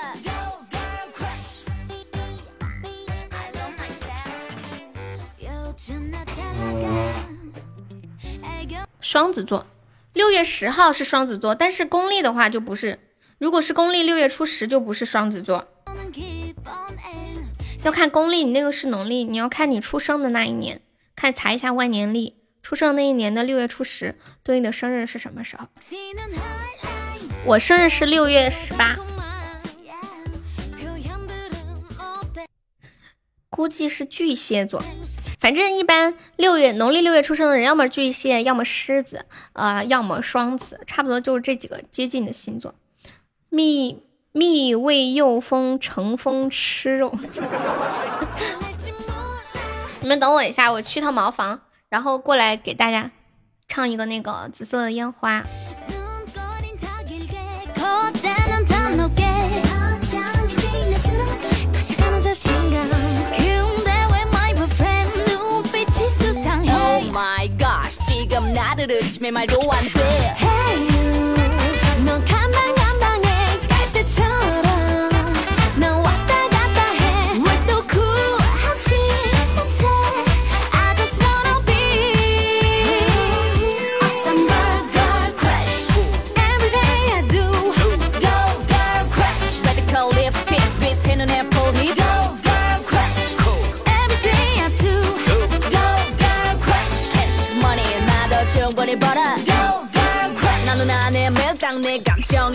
[9.05, 9.67] 双子座，
[10.13, 12.97] 六月十号是双子座，但是公历的话就不是。
[13.37, 15.67] 如果是公历六月初十，就不是双子座。
[17.83, 20.81] 要看公历，你那个是农历，你要看你出生的那一年，
[21.15, 25.67] 看查一下万年历，出生那一年的六月初十对应的生日是什么时候？
[27.45, 28.95] 我生日是六月十八，
[33.51, 34.83] 估计是巨蟹座。
[35.39, 42.73] 反正一般六月农历六月出生的人，要么巨蟹，要么狮子，呃，要么双子，差不多就是这几个接近的星座。
[43.49, 44.01] 蜜
[44.31, 47.13] 蜜喂幼蜂成蜂吃肉，
[50.01, 53.11] 你们等我一下，我去趟茅房，然后过来给大家
[53.67, 55.43] 唱一个那个紫色的烟花。
[68.85, 69.99] 흐르르 심해 말도 안돼
[70.37, 71.34] Hey you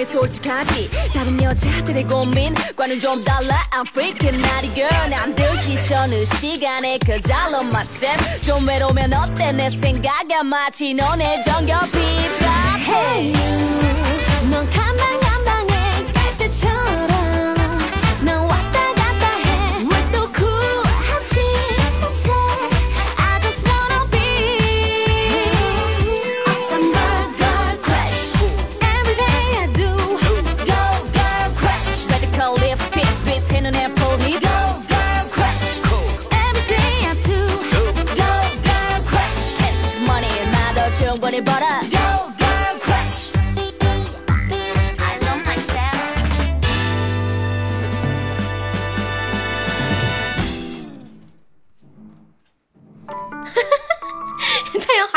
[0.00, 0.90] 인정해 솔직하지?
[1.14, 3.60] 다른 여자들의 고민과는 좀 달라.
[3.72, 5.10] I'm freaking naughty girl.
[5.10, 9.52] 남들 시선을 시간에 Cause I love myself 좀 외로우면 어때?
[9.52, 12.00] 내 생각에 마치 너네 정겹이
[12.90, 13.32] Hey.
[13.32, 13.89] you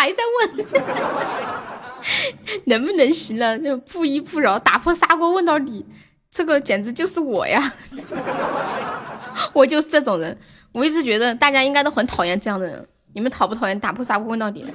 [0.03, 0.65] 还在问，
[2.67, 3.57] 能不能行了？
[3.57, 5.85] 就不依不饶，打破砂锅问到底，
[6.29, 7.73] 这个简直就是我呀！
[9.53, 10.37] 我就是这种人，
[10.73, 12.85] 我一直觉得大家应该都很讨厌这样的人。
[13.13, 14.65] 你们讨不讨厌打破砂锅问到底？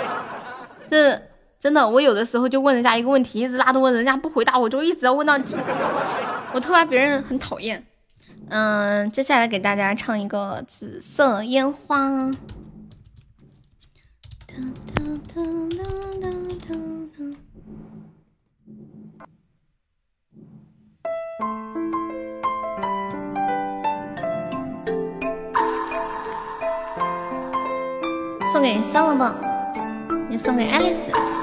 [0.88, 1.20] 这
[1.58, 5.54] 真的，我有的时候就问人家一个问题，一直拉着问，人家不回答，我就一直要问到底。
[6.54, 7.84] 我特怕别人很讨厌。
[8.48, 12.08] 嗯，接下来给大家唱一个《紫色烟花》。
[28.52, 29.36] 送给香了吧，
[30.30, 31.35] 也送给爱丽丝。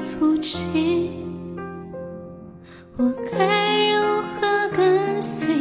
[0.00, 1.10] 足迹。
[2.96, 5.54] 我该如何跟随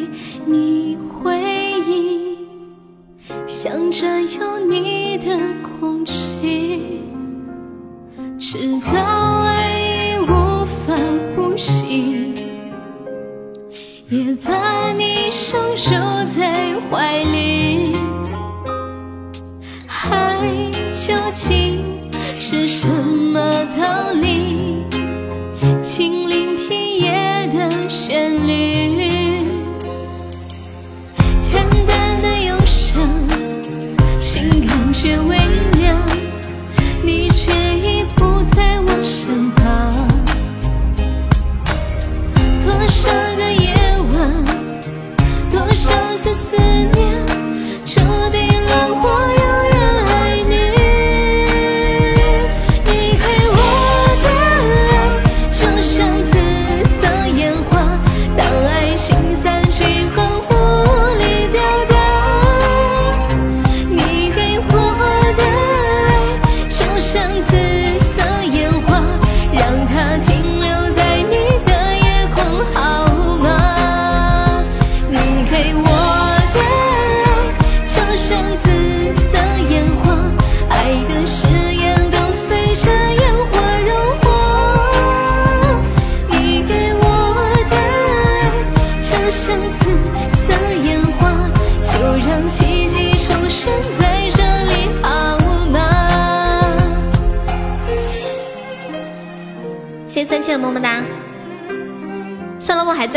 [0.46, 1.38] 你回
[1.86, 2.38] 忆？
[3.46, 7.02] 想着有你的空气，
[8.40, 9.02] 直到
[9.44, 10.96] 爱已无法
[11.36, 12.34] 呼吸。
[14.08, 18.09] 也把你收入在怀里。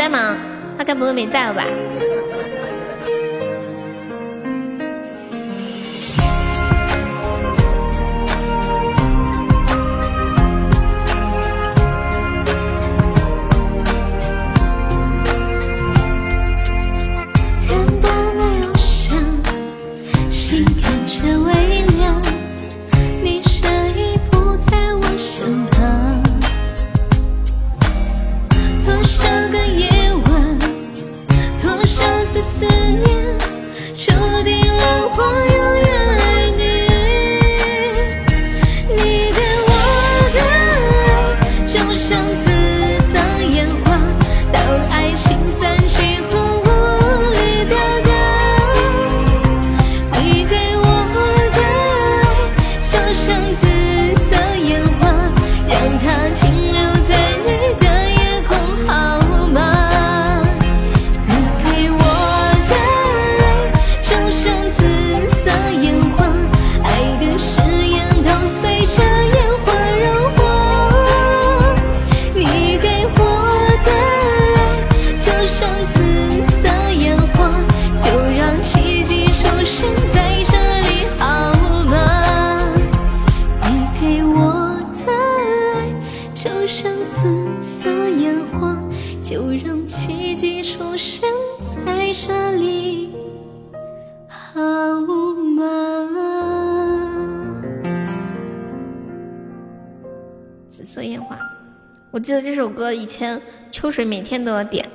[0.03, 0.35] 在吗？
[0.77, 1.63] 他该不会没在了吧？
[102.41, 103.41] 这首歌以前
[103.71, 104.89] 秋水每天都要点，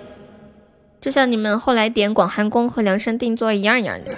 [1.01, 4.17] 就像你们后来点广寒宫和量身定做一样一样的。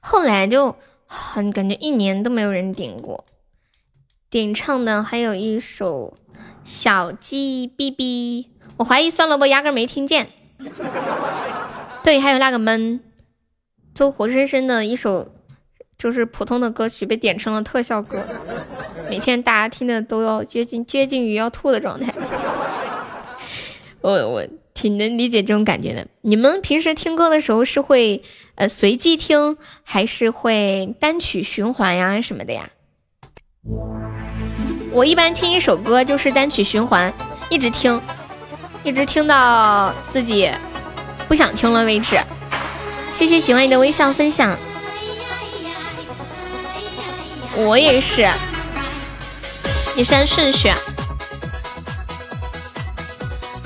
[0.00, 3.24] 后来就很感觉一年都没有人点过，
[4.30, 6.16] 点唱的还有一首
[6.64, 8.46] 小鸡哔哔，
[8.78, 10.28] 我怀疑酸萝卜压根没听见。
[12.02, 13.00] 对，还有那个闷，
[13.94, 15.32] 就活生生的一首
[16.02, 18.26] 就是普通的歌曲被点成了特效歌，
[19.08, 22.12] 每天大家听的都要接近接近于要吐的状态。
[24.00, 26.04] 我我挺能理解这种感觉的。
[26.22, 28.20] 你们平时听歌的时候是会
[28.56, 32.68] 呃随机听，还是会单曲循环呀什么的呀？
[34.90, 37.14] 我一般听一首歌就是单曲循环，
[37.48, 38.02] 一直听，
[38.82, 40.50] 一直听到自己
[41.28, 42.16] 不想听了为止。
[43.12, 44.58] 谢谢喜欢你的微笑分享，
[47.56, 48.22] 我也是，
[49.96, 50.68] 也是按顺序。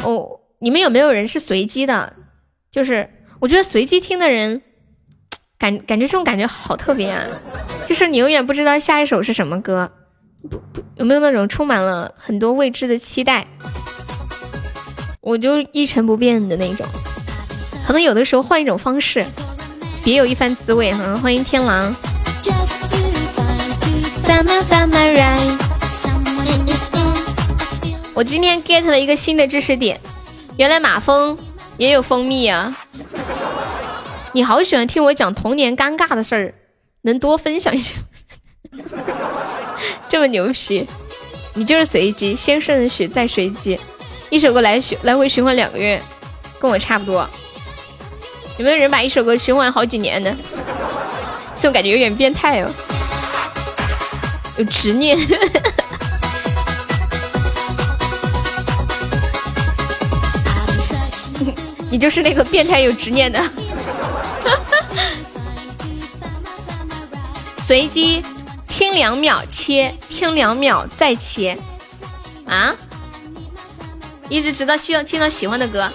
[0.03, 2.15] 哦，你们有没有人是随机的？
[2.71, 3.09] 就是
[3.41, 4.63] 我觉得随机听的人，
[5.59, 7.27] 感感觉这种感觉好特别啊！
[7.87, 9.91] 就是你永远不知道下一首是什么歌，
[10.51, 13.47] 不不有没有那种充满了很多未知的期待？
[15.21, 16.87] 我就一成不变的那种，
[17.87, 19.25] 可能有的时候换一种方式，
[20.05, 21.17] 别有一番滋味哈！
[21.17, 21.95] 欢迎天狼。
[28.15, 30.01] 我今天 get 了一个新的知识点，
[30.57, 31.37] 原来马蜂
[31.77, 32.77] 也有蜂蜜啊！
[34.33, 36.55] 你好喜欢听我讲童年尴尬的事儿，
[37.03, 37.95] 能多分享一下？
[40.09, 40.87] 这么牛皮，
[41.55, 43.79] 你就是随机，先顺序再随机，
[44.31, 46.01] 一首歌来循来回循环两个月，
[46.59, 47.29] 跟我差不多。
[48.59, 50.35] 有没有人把一首歌循环好几年的？
[51.57, 52.71] 这种感觉有点变态哦，
[54.57, 55.19] 有执念。
[61.91, 63.41] 你就是那个变态有执念的，
[67.59, 68.23] 随机
[68.69, 71.57] 听两秒切，听两秒再切，
[72.47, 72.75] 啊？
[74.29, 75.91] 一直直到需要听到喜欢的歌，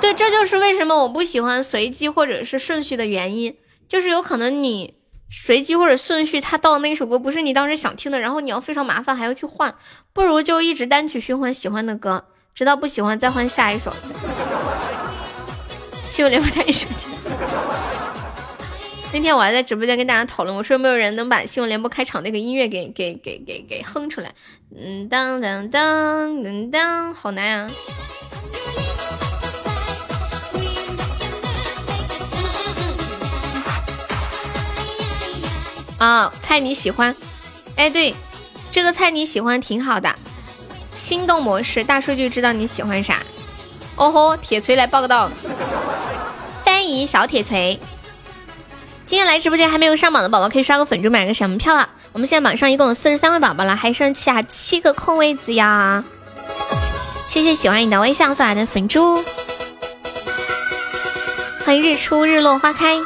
[0.00, 3.56] 对，这就是为什么我不喜欢随机或者是顺序的原因，
[3.88, 4.94] 就是有可能你
[5.28, 9.74] 随机或者顺序，他到那首歌不是你当时想听的，然后你要非常麻烦，还要去换，
[10.12, 12.24] 不如就一直单曲循环喜欢的歌。
[12.54, 13.92] 直到不喜欢再换下一首。
[16.08, 17.08] 新闻联播太手机。
[19.12, 24.32] 那天我还在直播间跟大家讨论，我说有没有人能把新闻联播开场那个音乐给给给给给哼出来？
[24.74, 27.70] 嗯，当当当当当，好难啊！
[36.06, 37.16] 啊，菜你喜欢？
[37.74, 38.14] 哎，对，
[38.70, 40.14] 这个菜你喜欢挺好的。
[40.94, 43.18] 心动模式，大数据知道你喜欢啥。
[43.96, 45.28] 哦吼，铁锤来报个到。
[46.62, 47.80] 翻译小铁锤。
[49.04, 51.88] 今天来直播间还没有上榜的宝宝，可以刷个粉猪买个小门票了。
[52.12, 56.04] 我们现在榜上一共有四十三位宝宝了，还剩下七个空位子呀。
[57.26, 59.24] 谢谢喜欢你的微笑送来的粉猪。
[61.64, 62.96] 欢迎日出日落花开。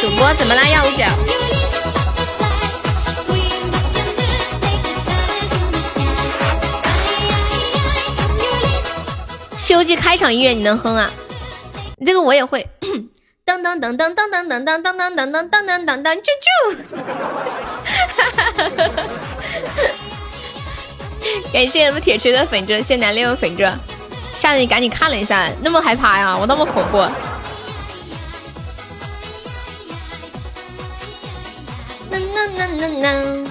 [0.00, 0.68] 主播怎么啦？
[0.68, 1.04] 要五九。
[9.56, 11.10] 西游记开场音乐你能哼啊？
[12.04, 12.68] 这个我也会。
[13.46, 16.46] 噔噔噔噔噔噔噔噔噔噔噔噔噔噔噔啾啾。
[21.52, 23.64] 感谢我们铁锤的粉猪，谢谢南六粉猪，
[24.34, 26.36] 吓得你赶紧看了一下，那么害怕呀？
[26.38, 26.98] 我那么恐怖。
[32.56, 33.50] 呐呐呐！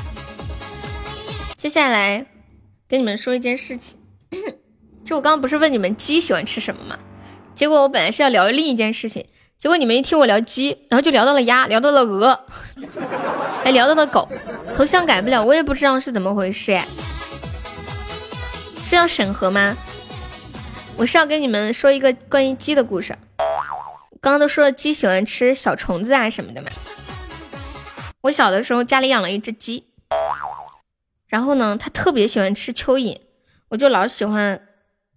[1.58, 2.26] 接下来
[2.88, 3.98] 跟你们说一件事情，
[5.04, 6.98] 就我刚刚不是问你们鸡喜欢吃什么吗？
[7.56, 9.26] 结果我本来是要聊另一件事情，
[9.60, 12.40] 结果你们一听我聊鸡，然后就聊到了鸭，聊到了鹅，
[13.64, 14.28] 还聊到了狗。
[14.76, 16.88] 头像改不了，我也不知道是怎么回事哎，
[18.84, 19.76] 是要审核吗？
[20.96, 23.18] 我是要跟你们说一个关于鸡的故事。
[24.22, 26.70] 刚刚都说了鸡喜欢吃小虫子啊什么的嘛。
[28.22, 29.86] 我小的时候家里养了一只鸡，
[31.28, 33.20] 然后呢，它特别喜欢吃蚯蚓，
[33.70, 34.62] 我就老喜欢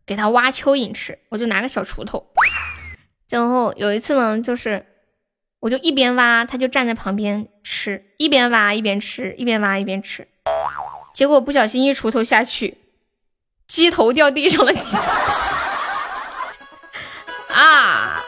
[0.05, 2.27] 给它挖蚯蚓吃，我就拿个小锄头。
[3.29, 4.87] 然后有一次呢，就是
[5.61, 10.27] 我就一边挖，它就站在旁边吃，一边挖一边吃，一边挖一边吃。
[11.15, 12.79] 结果不小心一锄头下去，
[13.69, 14.73] 鸡头掉地上了。
[17.57, 18.23] 啊！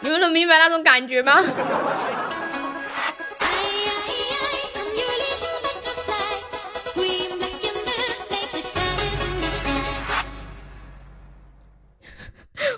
[0.00, 1.40] 你们能明白那种感觉吗？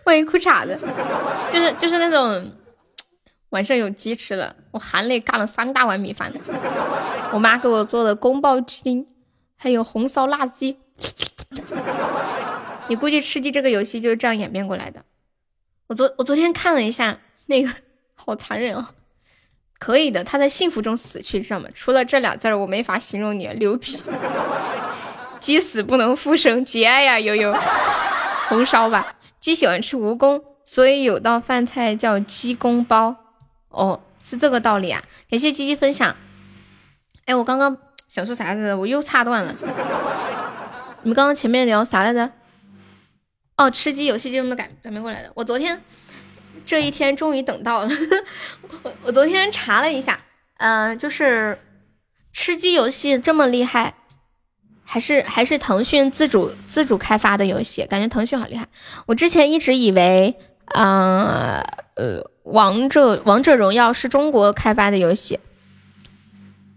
[0.04, 0.78] 欢迎裤衩子，
[1.50, 2.52] 就是就是那种
[3.48, 6.30] 晚上有鸡吃了，我含泪干了三大碗米饭。
[7.32, 9.08] 我妈给我做的宫保鸡丁，
[9.56, 10.78] 还有红烧辣鸡。
[12.92, 15.02] 你估计吃鸡这个游戏就是这样演变过来的。
[15.86, 17.70] 我昨我昨天看了一下，那个
[18.14, 18.90] 好残忍啊！
[19.78, 21.70] 可以的，他在幸福中死去，知道吗？
[21.74, 23.98] 除了这俩字儿，我没法形容你，牛皮。
[25.40, 27.56] 鸡死不能复生，节哀呀，悠悠。
[28.50, 29.16] 红烧吧。
[29.40, 33.16] 鸡喜欢吃蜈蚣，所以有道饭菜叫鸡公煲。
[33.70, 35.02] 哦，是这个道理啊！
[35.30, 36.14] 感谢鸡鸡分享。
[37.24, 38.76] 哎，我刚刚想说啥来着？
[38.76, 39.54] 我又岔断了。
[41.04, 42.30] 你们刚刚前面聊啥来着？
[43.56, 45.30] 哦，吃鸡游戏就这么改改编过来的。
[45.34, 45.82] 我昨天
[46.64, 47.90] 这一天终于等到了。
[48.82, 50.18] 我我昨天查了一下，
[50.58, 51.58] 嗯，就是
[52.32, 53.94] 吃鸡游戏这么厉害。
[54.84, 58.68] 还是还是腾讯自主自主开发的游戏，感觉腾讯好厉害。
[59.06, 61.62] 我之前一直以为，啊
[61.94, 65.40] 呃，王者王者荣耀是中国开发的游戏。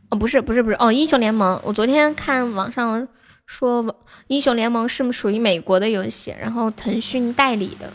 [0.10, 1.60] 哦，不是不是不是，哦，英雄联盟。
[1.66, 3.06] 我昨天看网上
[3.46, 3.96] 说，
[4.28, 7.94] 英雄联盟是属于美国的游戏，然后腾讯代理的。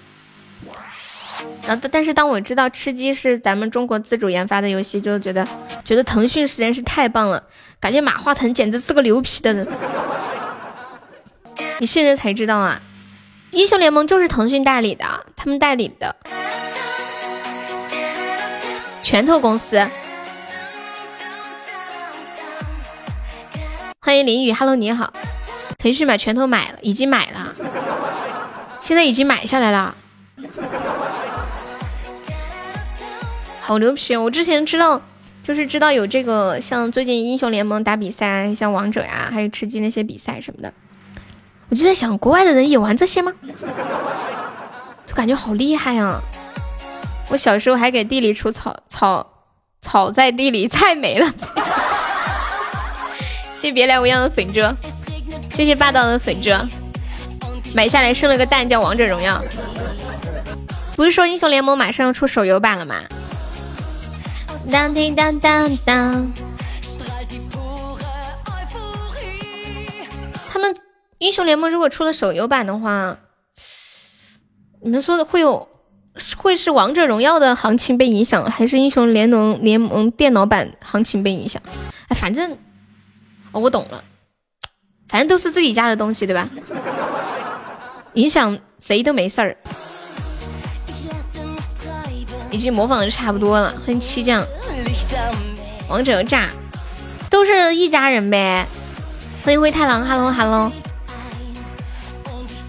[1.66, 5.46] 然后，但是当我知道吃鸡是咱们中国自主研发的游戏，就觉得
[5.84, 7.42] 觉得腾讯实在是太棒了。
[7.78, 9.66] 感觉马化腾简直是个牛皮的人，
[11.78, 12.82] 你现在才知道啊！
[13.52, 16.14] 英雄联盟就是腾讯代理的，他们代理的，
[19.02, 19.88] 拳头公司。
[24.02, 25.12] 欢迎林雨，Hello，你好。
[25.80, 27.54] 腾讯把拳头买了，已经买了，
[28.80, 29.94] 现在已经买下来了，
[33.62, 34.16] 好牛皮！
[34.16, 35.00] 我之前知道。
[35.42, 40.72] 就是知道有这个，像最近英雄联盟打比赛，像王者呀，还有吃鸡那些比赛什么的，
[41.70, 43.32] 我就在想，国外的人也玩这些吗？
[45.06, 46.20] 就感觉好厉害啊！
[47.30, 49.26] 我小时候还给地里除草，草
[49.80, 51.26] 草在地里， 菜没了。
[53.56, 54.76] 谢谢别来无恙的粉遮，
[55.50, 56.66] 谢谢霸道的粉遮，
[57.74, 59.42] 买下来生了个蛋叫王者荣耀。
[60.96, 63.02] 不是说英雄联盟马上要出手游版了吗？
[64.70, 66.32] 当当当当，
[70.48, 70.76] 他们
[71.18, 73.18] 英雄联盟如果出了手游版的话，
[74.82, 75.68] 你们说的会有
[76.36, 81.62] 会是王者荣耀的行情被影响，还是英雄联盟联盟电脑版行情被影响？
[82.08, 82.56] 哎，反正
[83.52, 84.04] 我懂了，
[85.10, 86.48] 反正都是自己家的东西，对吧？
[88.14, 89.56] 影响谁都没事儿。
[92.50, 94.46] 已经模仿的差不多了，欢迎七将，
[95.88, 96.48] 王者炸，
[97.28, 98.66] 都是一家人呗。
[99.44, 100.72] 欢迎灰太狼，Hello Hello。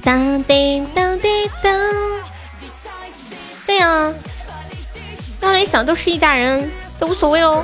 [0.03, 1.89] 当叮当叮当，
[3.67, 4.13] 对呀，
[5.39, 7.63] 刚来想都是一家人，都无所谓喽，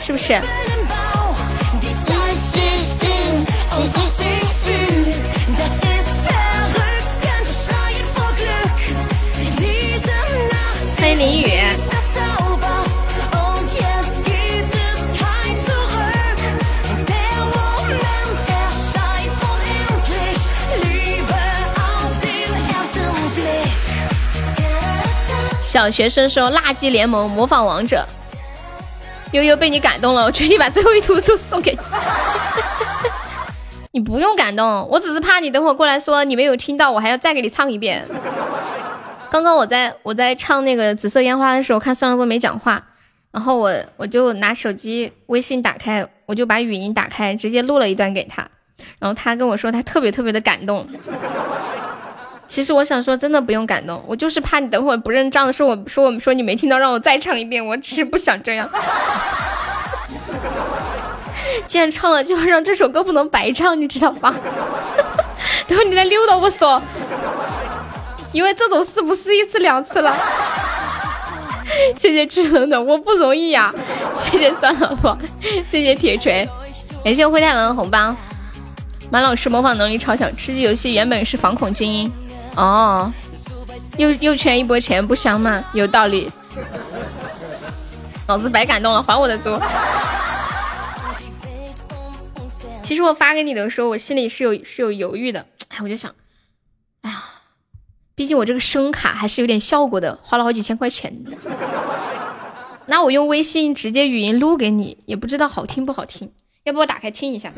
[0.00, 0.40] 是不是？
[10.96, 11.60] 欢迎林雨。
[25.62, 28.06] 小学生说：“垃圾联盟模仿王者。”
[29.32, 31.78] 悠悠被你感动了，我决定把最后一图就送给你。
[33.94, 38.04] 你不用感动，我只是怕你等会过来说你没有听到，我还要再给你唱一遍。
[39.30, 42.82] 刚刚我在我在唱那个紫色烟花的时候，看孙老波没讲话，
[43.30, 48.42] 然后我我就拿手机微信打开，我就把语音打开，直接录了一段给他，
[48.98, 50.84] 然后他跟我说他特别特别的感动。
[52.48, 58.68] 其实我想说，真的不用感动，我就是怕你等会不认账，说我说我说你没听到，让我再唱一遍，我只是不想这样。
[61.66, 64.34] 既然唱了，就要让这首歌不能白唱，你知道吧？
[65.66, 66.80] 等会你再溜到我说。
[68.32, 70.16] 因为这种事不是一次两次了，
[71.96, 73.72] 谢谢智能的，我不容易呀，
[74.18, 75.16] 谢谢酸老婆，
[75.70, 76.48] 谢谢铁锤，
[77.04, 78.14] 感谢灰太狼的红包。
[79.10, 82.12] 马老师模仿能力超强，吃鸡游戏原本是反恐精英，
[82.56, 83.12] 哦，
[83.96, 85.62] 又又圈一波钱，不香吗？
[85.72, 86.28] 有道理。
[88.26, 89.56] 老子白感动了，还我的猪。
[92.84, 95.46] 其实我发给你的时候，我心里是有是有犹豫的。
[95.68, 96.14] 哎，我就想，
[97.00, 97.24] 哎呀，
[98.14, 101.24] 毕竟我这个声卡还是有点效果的，花了好几千块钱。
[102.86, 106.30] 那我用微信直接语音录给你，也不知道好听不好听。
[106.64, 107.50] 要不我打开听一下？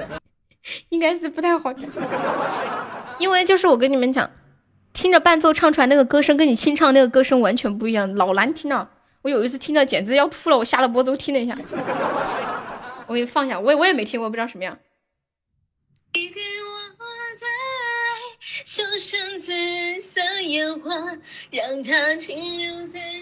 [0.88, 1.86] 应该是不太好听，
[3.18, 4.30] 因为就是我跟你们讲，
[4.94, 8.88] 听着伴奏唱出来那个歌声，跟你清唱那个歌声完全不一样，老难听了。
[9.20, 11.56] 我有一次听到简直要吐了，我下了播之后听了一下，
[13.12, 14.78] 我给你放下，我也我也没听过，不知道什么样。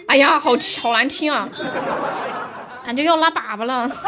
[0.07, 0.51] 哎呀，好
[0.81, 1.49] 好难听啊，
[2.85, 3.91] 感觉要拉粑粑了。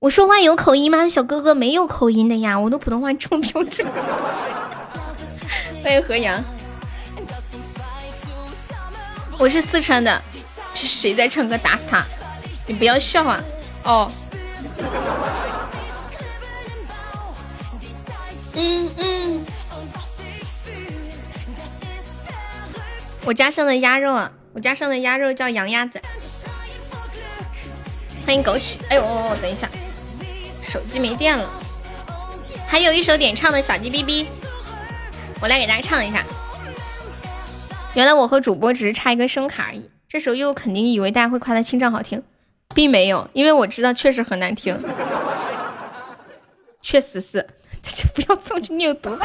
[0.00, 1.06] 我说话有口音吗？
[1.06, 3.86] 小哥哥没有口音的呀，我的普通话这么标准。
[5.84, 6.42] 欢迎何阳，
[9.38, 10.22] 我是四川的，
[10.76, 11.56] 是谁在唱歌？
[11.56, 12.04] 打死他！
[12.66, 13.42] 你不要笑啊！
[13.84, 14.12] 哦，
[18.54, 19.46] 嗯嗯，
[23.24, 25.98] 我家上的鸭肉啊，我家上的鸭肉叫羊鸭子。
[28.26, 29.66] 欢迎枸杞，哎呦，等一下。
[30.62, 31.48] 手机没电了，
[32.66, 34.26] 还有一首点唱的小鸡哔哔，
[35.40, 36.22] 我来给大家唱一下。
[37.94, 39.88] 原来我和主播只是差一个声卡而已。
[40.08, 42.22] 这时候又肯定以为大家会夸他清唱好听，
[42.74, 44.78] 并没有，因为我知道确实很难听，
[46.80, 47.46] 确实是。
[48.14, 49.16] 不要这么扭毒。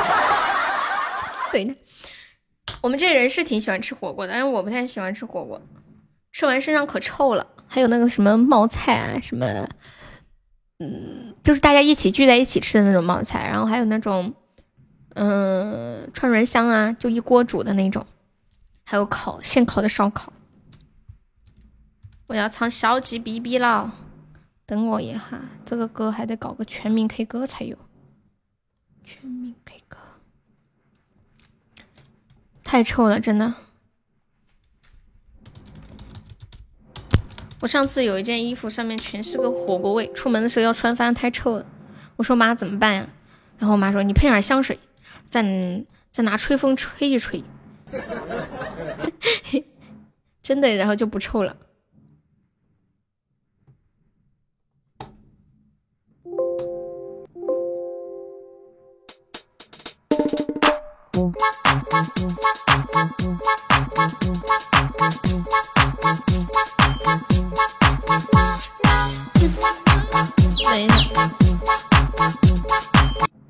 [1.51, 1.75] 对，
[2.81, 5.59] 我们这人是挺喜欢吃火锅的，但是我不太喜欢吃火锅，
[6.31, 7.47] 吃完身上可臭了。
[7.67, 9.67] 还有那个什么冒菜啊，什么。
[10.77, 14.31] 嗯，就是大家一起聚在一起吃的那种冒菜，然后还有那种，
[15.15, 18.05] 嗯，串串香啊，就一锅煮的那种，
[18.83, 20.31] 还有烤现烤的烧烤。
[22.31, 23.93] 我要唱小鸡哔哔了，
[24.65, 27.77] 等我一下，这个歌还得搞个全民 K 歌才有。
[29.03, 29.97] 全民 K 歌，
[32.63, 33.53] 太臭了，真的。
[37.59, 41.65] 我上次有一件衣服，上面全是个火锅味，出门的时候要穿，发现太臭了。
[42.15, 43.09] 我说妈怎么办呀？
[43.59, 44.79] 然后我妈说你喷点香水，
[45.25, 45.43] 再
[46.09, 47.43] 再拿吹风吹一吹，
[50.41, 51.57] 真的，然后就不臭了。
[61.11, 61.21] 等
[70.81, 70.95] 一下，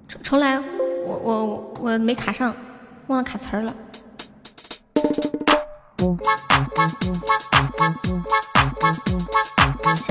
[0.08, 0.60] 重重来，
[1.06, 2.56] 我我我没卡上，
[3.08, 3.76] 忘了卡词儿了。
[6.02, 6.08] 小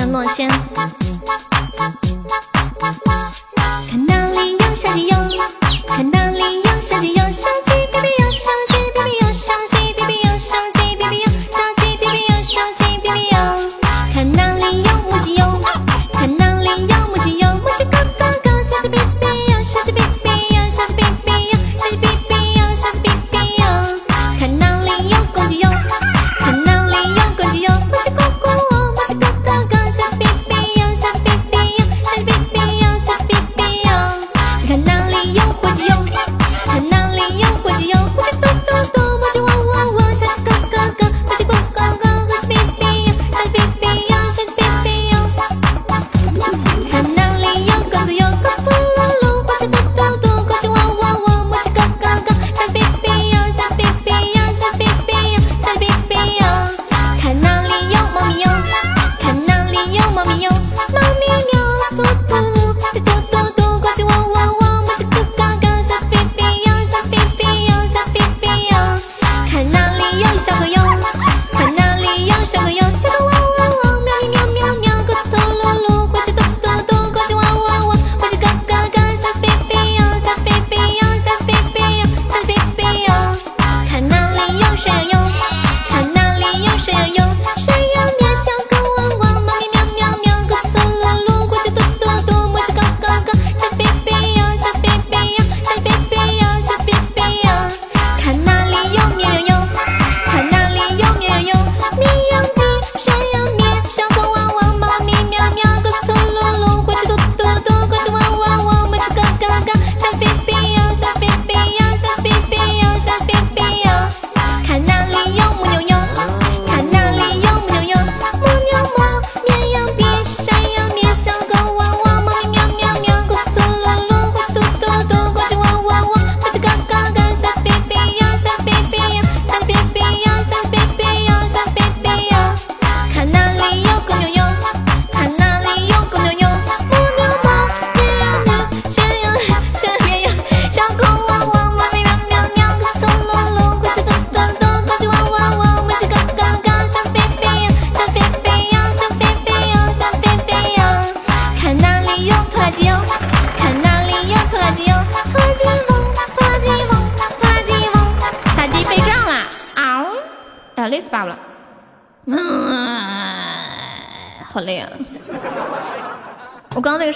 [0.07, 0.49] 诺先。
[3.89, 5.17] 看哪里有小鸡哟，
[5.89, 10.55] 看哪里有小鸡哟，小鸡哔哔哟，小鸡哔哔哟，小鸡哔哔哟，小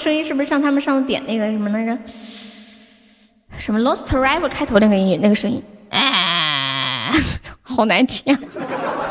[0.04, 1.96] 声音是不是像他们上次点那个什么来着？
[3.56, 5.62] 什么 Lost River 开头那个音乐那个声音？
[5.88, 7.10] 哎，
[7.62, 8.38] 好难听啊！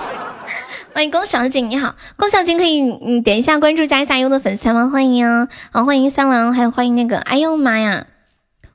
[0.93, 4.87] 欢迎龚小景，你好，龚小景可以嗯点一下关注，加一下优的粉丝吗？
[4.93, 5.47] 欢迎啊！
[5.71, 8.05] 好，欢迎三郎，还有欢迎那个，哎呦妈呀！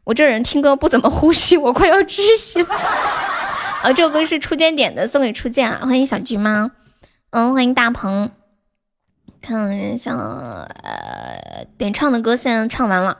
[0.02, 2.74] 我这人听歌不怎么呼吸，我快要窒息了。
[2.74, 5.82] 啊， 这首歌是初见点的，送给初见啊！
[5.86, 6.72] 欢迎小橘猫，
[7.30, 8.32] 嗯，欢迎大鹏。
[9.40, 13.16] 看一下，呃，点唱的歌现在唱完了，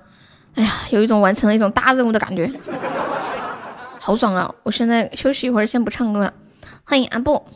[0.55, 2.51] 哎呀，有一种完成了一种大任务的感觉，
[4.01, 4.55] 好爽啊！
[4.62, 6.35] 我现在休息一会儿，先不唱歌了。
[6.85, 7.47] 欢迎阿布。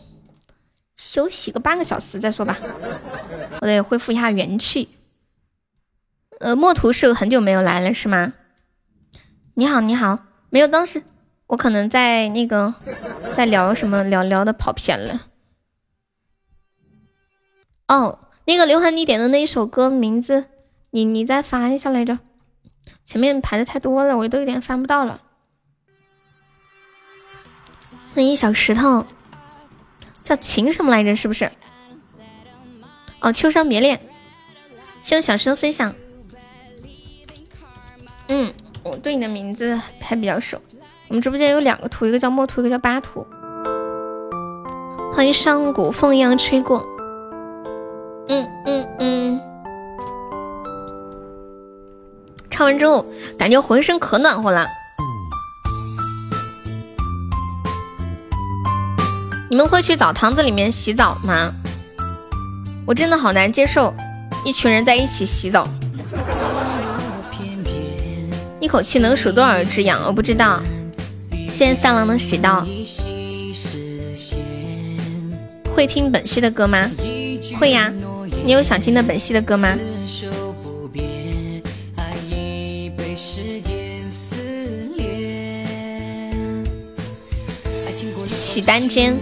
[0.96, 2.56] 休息个半个小时再说吧，
[3.60, 4.88] 我得恢复一下元气。
[6.38, 8.34] 呃，墨图是很久没有来了是吗？
[9.54, 10.18] 你好，你好，
[10.50, 11.02] 没有，当时
[11.48, 12.74] 我可能在那个
[13.34, 15.22] 在聊什么，聊聊的跑偏了。
[17.88, 20.46] 哦，那个刘涵，你点的那一首歌名字，
[20.90, 22.18] 你你再发一下来着，
[23.04, 25.20] 前面排的太多了，我都有点翻不到了。
[28.14, 29.06] 欢迎小石头。
[30.24, 31.16] 叫情什么来着？
[31.16, 31.50] 是不是？
[33.20, 34.00] 哦，秋伤别恋。
[35.02, 35.94] 谢谢小石头分享。
[38.28, 38.52] 嗯，
[38.84, 40.60] 我对你的名字还比较熟。
[41.08, 43.26] 我们直播间有两个图，一个叫墨图，一个叫巴图。
[45.12, 46.86] 欢迎上古风一样吹过。
[48.28, 49.40] 嗯嗯嗯。
[52.50, 53.04] 唱完之后，
[53.38, 54.66] 感觉浑身可暖和了。
[59.50, 61.52] 你们会去澡堂子里面洗澡吗？
[62.86, 63.94] 我真的好难接受
[64.44, 65.68] 一群人在一起洗澡，
[68.60, 70.02] 一口气能数多少只羊？
[70.06, 70.60] 我不知道。
[71.50, 72.66] 谢谢三郎能洗到。
[75.74, 76.90] 会听本兮的歌吗？
[77.60, 77.92] 会呀。
[78.44, 79.78] 你有想听的本兮的歌吗？
[88.26, 89.16] 洗单间。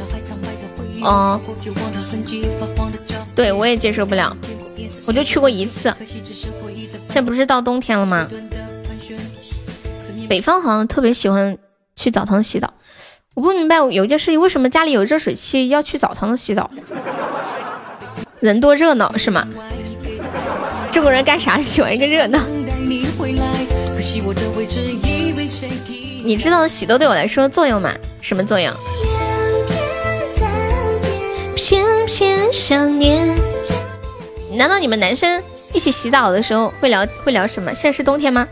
[1.02, 1.40] 哦，
[3.34, 4.36] 对我也接受不了，
[5.06, 5.94] 我就去过一次。
[7.08, 8.28] 现在不是到冬天了吗？
[10.28, 11.56] 北方好像特别喜欢
[11.96, 12.72] 去澡堂洗澡。
[13.34, 16.70] 我不明白有一件事情，为什么家里有热水器要去澡堂洗澡？
[18.40, 19.46] 人多热闹是吗？
[20.90, 22.40] 中国人干啥喜欢一个热闹？
[26.24, 27.92] 你知道洗头对我来说作用吗？
[28.22, 28.72] 什么作用？
[31.54, 33.28] 偏偏想念。
[34.54, 35.42] 难道你们男生
[35.74, 37.74] 一起洗澡的时候会聊会聊什么？
[37.74, 38.48] 现在是冬天吗？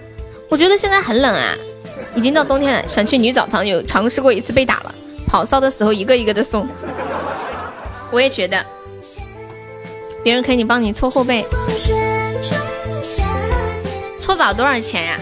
[0.51, 1.55] 我觉得现在很冷啊，
[2.15, 2.87] 已经到冬天了。
[2.87, 4.95] 想去女澡堂，有尝试过一次被打了。
[5.27, 6.69] 跑骚的时候一个一个的送。
[8.11, 8.65] 我也觉得，
[10.29, 11.43] 别人可以帮你搓后背。
[14.21, 15.19] 搓澡多少钱呀？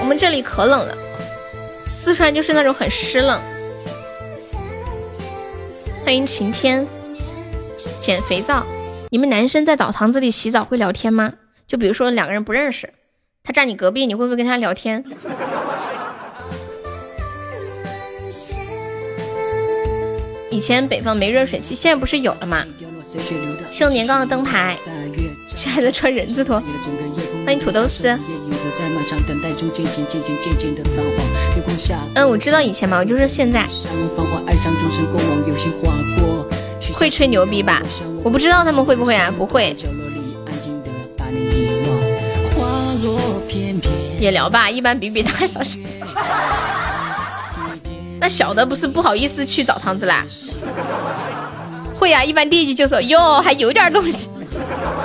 [0.00, 0.96] 我们这里可冷了，
[1.86, 3.38] 四川就是那种很湿冷。
[6.02, 6.86] 欢迎晴天，
[8.00, 8.64] 捡肥皂。
[9.10, 11.34] 你们男生在澡堂子里洗澡会聊天吗？
[11.68, 12.94] 就比如说两个人不认识，
[13.44, 15.04] 他站你隔壁，你会不会跟他聊天？
[20.56, 22.64] 以前北方没热水器，现在不是有了吗？
[23.70, 24.74] 秀年糕的灯牌，
[25.54, 26.62] 谁还在穿人字拖？
[27.44, 28.08] 欢迎土豆丝。
[32.14, 33.66] 嗯，我知道以前嘛，我就是现在。
[36.94, 37.82] 会吹牛逼吧？
[38.24, 39.30] 我不知道他们会不会啊？
[39.36, 39.76] 不会。
[44.18, 45.60] 也聊吧，一般比比大小。
[48.26, 50.26] 那小的不是不好意思去澡堂子啦？
[51.94, 54.28] 会呀，一般第一句就说哟，还有点东西。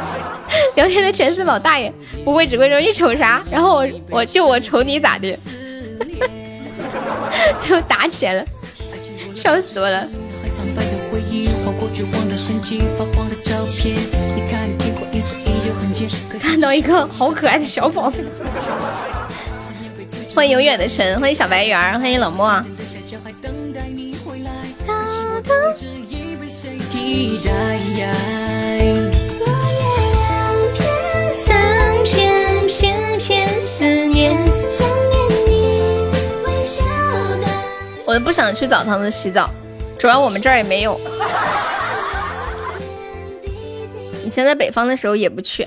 [0.76, 1.94] 聊天的全是老大爷，
[2.26, 5.38] 不会只会说你瞅啥，然后我我就我瞅你咋的，
[7.62, 8.44] 就打起来了，
[9.36, 10.04] 笑死我了。
[16.40, 18.18] 看到一个好可爱的小宝贝，
[20.34, 22.60] 欢迎永远的神，欢迎小白圆，欢迎冷漠。
[38.06, 39.50] 我不想去澡堂子洗澡，
[39.98, 41.00] 主要我们这儿也没有。
[44.26, 45.66] 以前在北方的时候也不去。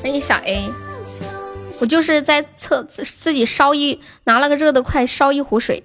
[0.00, 0.70] 欢迎小 A，
[1.80, 5.82] 我就是在厕自自己烧一拿了个热的快烧一壶水，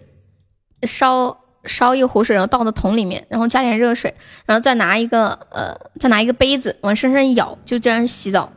[0.86, 4.14] 烧烧一壶水，然后倒到桶里面，然后加点热水，
[4.46, 8.52] 然后再拿一个呃再拿一个杯子往身上一舀，就这样洗澡。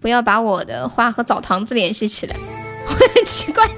[0.00, 2.36] 不要把我的话和澡堂子联系起来，
[2.86, 3.68] 我很奇怪。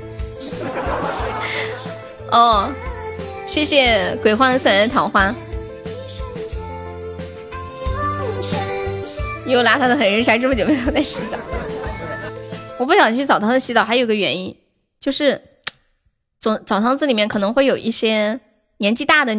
[2.31, 2.69] 哦，
[3.47, 5.35] 谢谢鬼幻送来的桃花。
[9.47, 11.39] 又邋遢的很，人啥这么久没有在洗澡？
[12.79, 14.55] 我不想去澡堂子洗澡，还有个原因
[15.01, 15.41] 就是
[16.41, 18.41] 澡澡堂子里面可能会有一些
[18.79, 19.35] 年纪大的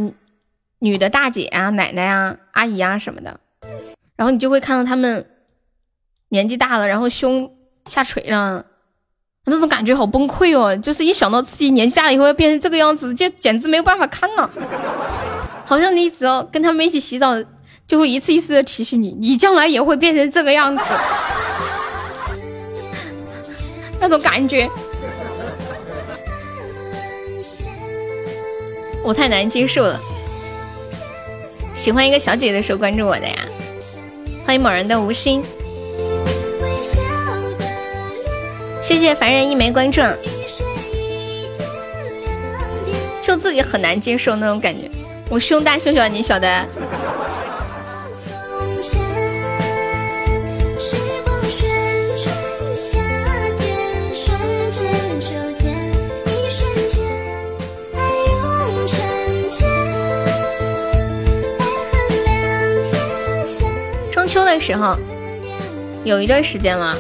[0.80, 3.39] 女的大姐啊、奶奶啊、阿姨啊什么的，
[4.15, 5.26] 然后你就会看到他们
[6.30, 7.51] 年纪大了，然后胸
[7.85, 8.65] 下垂了，
[9.45, 10.76] 那种感觉好崩溃哦！
[10.77, 14.49] 就是一想到自己年纪大了以后要变成这个样子，就简直没有办法看了。
[15.65, 17.35] 好像你只要跟他们一起洗澡。
[17.88, 20.84] 就会一次一次的提醒你，你将来也会变成这个样子，
[23.99, 24.69] 那种感觉，
[29.03, 29.99] 我太难接受了。
[31.73, 33.35] 喜欢一个小姐姐的时候关注我的呀，
[34.45, 35.43] 欢迎某人的无心，
[38.81, 40.01] 谢谢凡人一枚关注，
[43.21, 44.89] 就自己很难接受那种感觉。
[45.30, 46.65] 我胸大胸小你晓得？
[64.49, 64.97] 的时候，
[66.03, 66.95] 有一段时间了，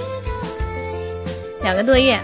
[1.63, 2.19] 两个多月，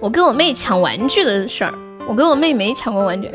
[0.00, 1.74] 我跟我妹抢玩具的事儿，
[2.08, 3.30] 我跟我妹没抢过玩具，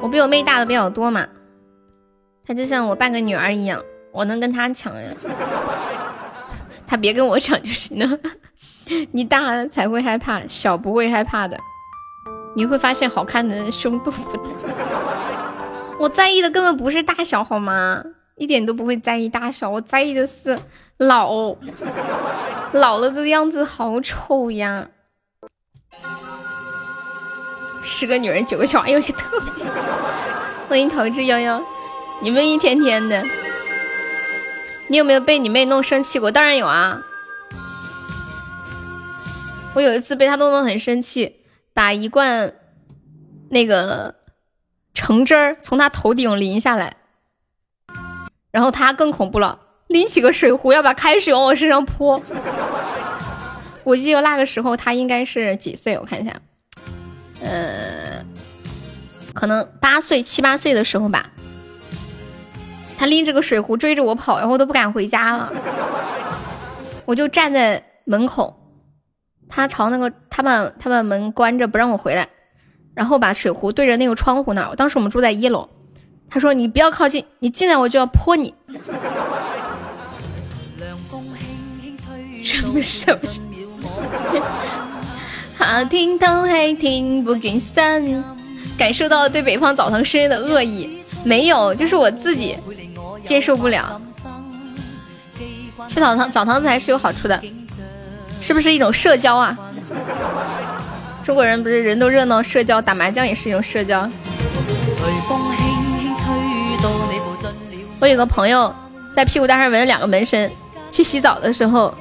[0.00, 1.26] 我比我妹大的比较多嘛，
[2.46, 5.10] 她就像我半个女儿一样，我能跟她抢呀，
[6.86, 8.18] 她别跟我抢就行了，
[9.12, 11.58] 你大才会害怕，小不会害怕的。
[12.56, 14.40] 你会发现好看的胸都不大，
[16.00, 18.02] 我在意的根本不是大小好吗？
[18.36, 20.58] 一点都不会在意大小，我在意的是
[20.96, 21.54] 老，
[22.72, 24.88] 老了的样子好丑呀！
[27.82, 29.64] 十个女人九个小娃，有一个特别。
[30.66, 31.62] 欢迎桃之夭夭，
[32.22, 33.22] 你们一天天的，
[34.88, 36.30] 你有没有被你妹弄生气过？
[36.30, 37.02] 当然有啊，
[39.74, 41.36] 我有一次被她弄得很生气。
[41.76, 42.54] 把一罐
[43.50, 44.14] 那个
[44.94, 46.96] 橙汁儿从他头顶淋下来，
[48.50, 52.22] 然后他更恐怖了，拎起个水壶要把开水往我身上泼。
[53.84, 55.98] 我记得那个时候他应该是几岁？
[55.98, 56.32] 我看一下，
[57.42, 58.24] 呃，
[59.34, 61.30] 可能八岁七八岁的时候吧。
[62.96, 65.52] 他拎着个水壶追着我跑，然后都不敢回家了。
[67.04, 68.65] 我就站在门口。
[69.48, 72.28] 他朝那个，他把他把门关着不让我回来，
[72.94, 74.74] 然后把水壶对着那个窗户那儿。
[74.76, 75.68] 当时我们住在一楼，
[76.28, 78.54] 他说：“你不要靠近，你进来我就要泼你。”
[82.42, 83.40] 全部是不是？
[85.56, 88.22] 好听都还听不进声，
[88.78, 92.56] 感受到对北方澡堂师的恶意，没有，就是我自己
[93.24, 94.00] 接受不了。
[95.88, 97.42] 去澡堂澡堂子还是有好处的。
[98.40, 99.56] 是不是一种社交啊？
[101.24, 104.08] 中国人不是人都热闹，社交打麻将也是一种社交。
[107.98, 108.72] 我有个朋友
[109.14, 110.50] 在屁股蛋上纹了两个纹身，
[110.90, 111.92] 去洗澡的时候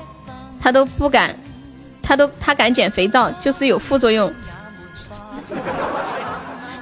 [0.62, 1.36] 他都不敢，
[2.04, 4.32] 他都他敢捡肥皂，就是有副作用。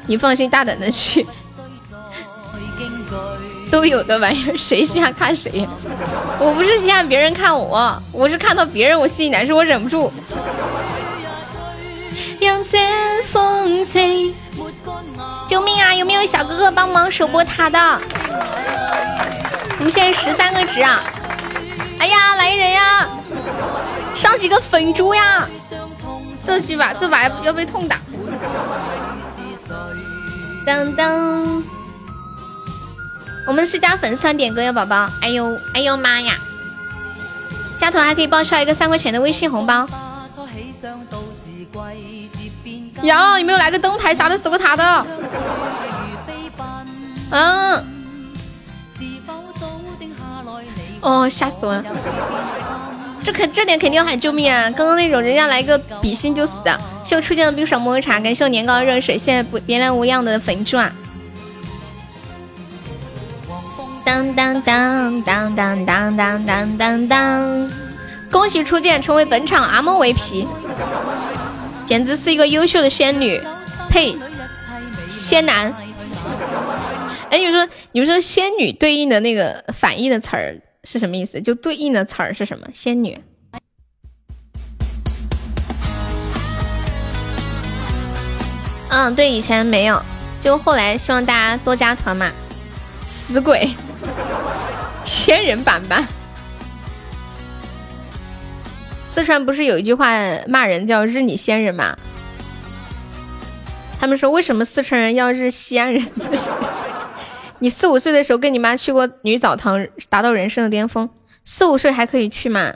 [0.06, 1.26] 你放心大胆的去，
[3.74, 5.68] 都有的玩意儿，谁稀罕看谁。
[6.38, 10.14] 我不是稀罕别人看我，我是看到别人我心里难受，我忍不住。
[15.48, 15.92] 救命啊！
[15.92, 17.80] 有没有小哥哥帮忙守波塔的？
[19.80, 21.04] 我们现在十三个值啊！
[21.98, 23.08] 哎呀，来人呀！
[24.14, 25.48] 上几个粉猪呀！
[26.46, 28.00] 这局吧，这把要被痛打。
[30.64, 31.64] 当当。
[33.46, 35.10] 我们是加粉丝团点歌哟，宝宝。
[35.22, 36.34] 哎呦，哎呦妈呀！
[37.78, 39.88] 加团还可以报销一个三块钱的微信红包。
[43.02, 45.06] 呀，有没有来个灯牌啥的守个塔的？
[47.32, 47.86] 嗯。
[51.02, 51.84] 哦，吓死我了！
[53.22, 54.70] 这肯这点肯定要喊救命啊！
[54.72, 56.54] 刚刚那种人家来个比心就死。
[57.04, 60.90] 谢我初见的冰爽抹茶，感谢我年糕热水，谢谢不别来无恙的粉钻。
[64.06, 67.72] 当当当当当当当当当当！
[68.30, 70.46] 恭喜初见成为本场阿莫 VP，
[71.86, 73.42] 简直是一个优秀的仙女，
[73.90, 74.16] 呸，
[75.08, 75.74] 仙男。
[77.30, 81.40] 哎，你们说，你们说仙女对应的那个反义的词儿是什么意思？
[81.42, 82.68] 就对应的词儿是什么？
[82.74, 83.20] 仙女。
[88.90, 90.02] 嗯，对，以前没有，
[90.42, 92.32] 就后来希望大家多加团嘛。
[93.06, 93.70] 死鬼，
[95.06, 96.06] 千人板板。
[99.04, 100.08] 四川不是有一句话
[100.48, 101.96] 骂人叫“日你仙人”吗？
[104.00, 106.04] 他们说为什么四川人要日西安人？
[107.60, 111.10] 你四五岁的时候跟你妈去过女澡堂，达到人生的巅峰。
[111.46, 112.74] 四五岁还可以去吗？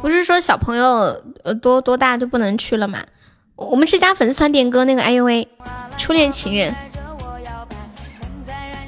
[0.00, 3.00] 不是说小朋友呃多多大就不能去了吗？
[3.56, 5.48] 我们是加粉丝团点歌那个，哎呦喂，
[5.98, 6.72] 初恋情人。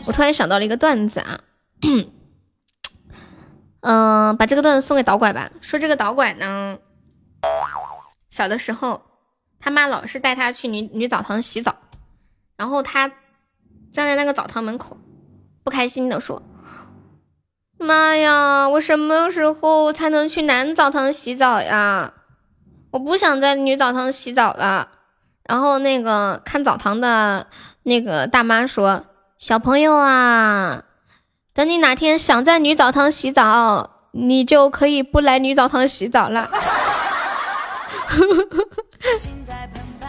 [0.08, 1.40] 我突然想到了一个段子啊，
[3.82, 5.50] 嗯，把这个段子送给导拐吧。
[5.60, 6.78] 说这个导拐呢，
[8.30, 9.02] 小的时候
[9.60, 11.76] 他妈老是带他去女女澡堂洗澡，
[12.56, 13.06] 然后他
[13.92, 14.96] 站在那个澡堂门口，
[15.62, 16.42] 不开心的说。
[17.80, 18.68] 妈呀！
[18.70, 22.14] 我什么时候才能去男澡堂洗澡呀？
[22.90, 24.88] 我不想在女澡堂洗澡了。
[25.44, 27.46] 然后那个看澡堂的
[27.84, 29.04] 那个大妈说
[29.38, 30.82] ：“小朋友啊，
[31.54, 36.50] 等你哪天想在女澡堂洗澡，你就可以不来女澡堂洗澡了。”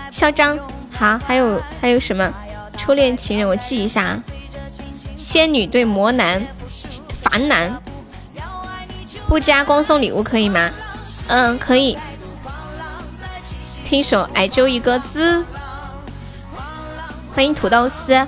[0.10, 0.57] 嚣张。
[0.91, 2.34] 好，还有还有什么？
[2.76, 4.18] 初恋情人，我记一下。
[5.15, 6.43] 仙女对魔男。
[7.22, 7.80] 凡男，
[9.27, 10.72] 不加光送礼物可以吗？
[11.27, 11.95] 嗯，可以。
[13.85, 15.38] 听首《爱就一个字》，
[17.35, 18.27] 欢迎土豆丝。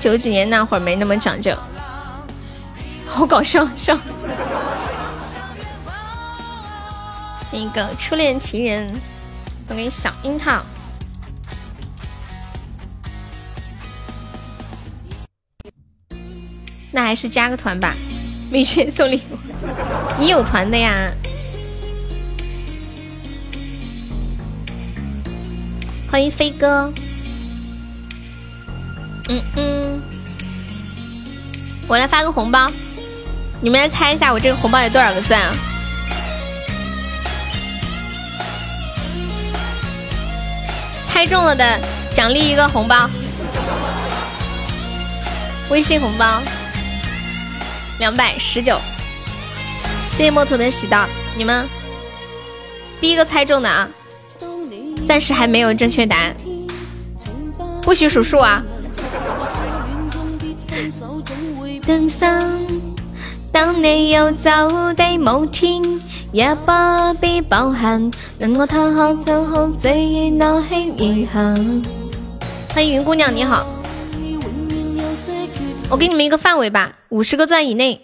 [0.00, 1.54] 九几年那会儿没那么讲究，
[3.06, 3.96] 好搞笑笑。
[7.52, 8.90] 一个初恋情人
[9.62, 10.62] 送给小樱桃。
[16.90, 17.94] 那还是加个团吧，
[18.50, 19.36] 没钱送礼物。
[20.18, 21.12] 你有团的呀？
[26.10, 26.90] 欢迎飞哥。
[29.32, 30.02] 嗯嗯，
[31.86, 32.68] 我来发个红包，
[33.60, 35.54] 你们来猜一下我这个红包有多少个钻啊？
[41.06, 41.80] 猜中了的
[42.12, 43.08] 奖励一个红包，
[45.70, 46.42] 微信红包。
[48.00, 48.80] 两百十九，
[50.12, 51.68] 谢谢墨图的喜到，你们
[53.00, 53.88] 第一个猜中的啊，
[55.06, 56.34] 暂时还没有正确答案，
[57.80, 58.60] 不许数数啊。
[63.52, 64.50] 当你要走
[64.96, 65.82] 的某天，
[66.32, 66.72] 也不
[67.20, 71.84] 必抱憾，能我躺好就好，这夜那轻易行。
[72.72, 73.66] 欢迎云姑娘，你好。
[75.88, 78.00] 我给你们一个范围吧，五十个钻以内。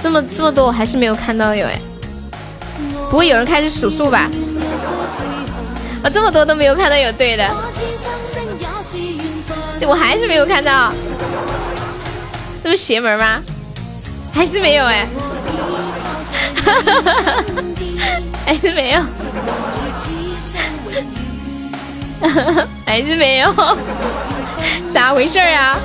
[0.00, 1.78] 这么这么多，我还是没有看到有哎。
[3.10, 4.30] 不会有人开始数数吧？
[6.02, 7.48] 我，这么多都没有看到有对的。
[9.86, 10.92] 我还是没有看到。
[12.62, 13.40] 这不邪门吗？
[14.32, 15.06] 还是没有哎。
[18.46, 19.02] 还是没有。
[22.86, 23.52] 还是没有，
[24.94, 25.76] 咋回事啊？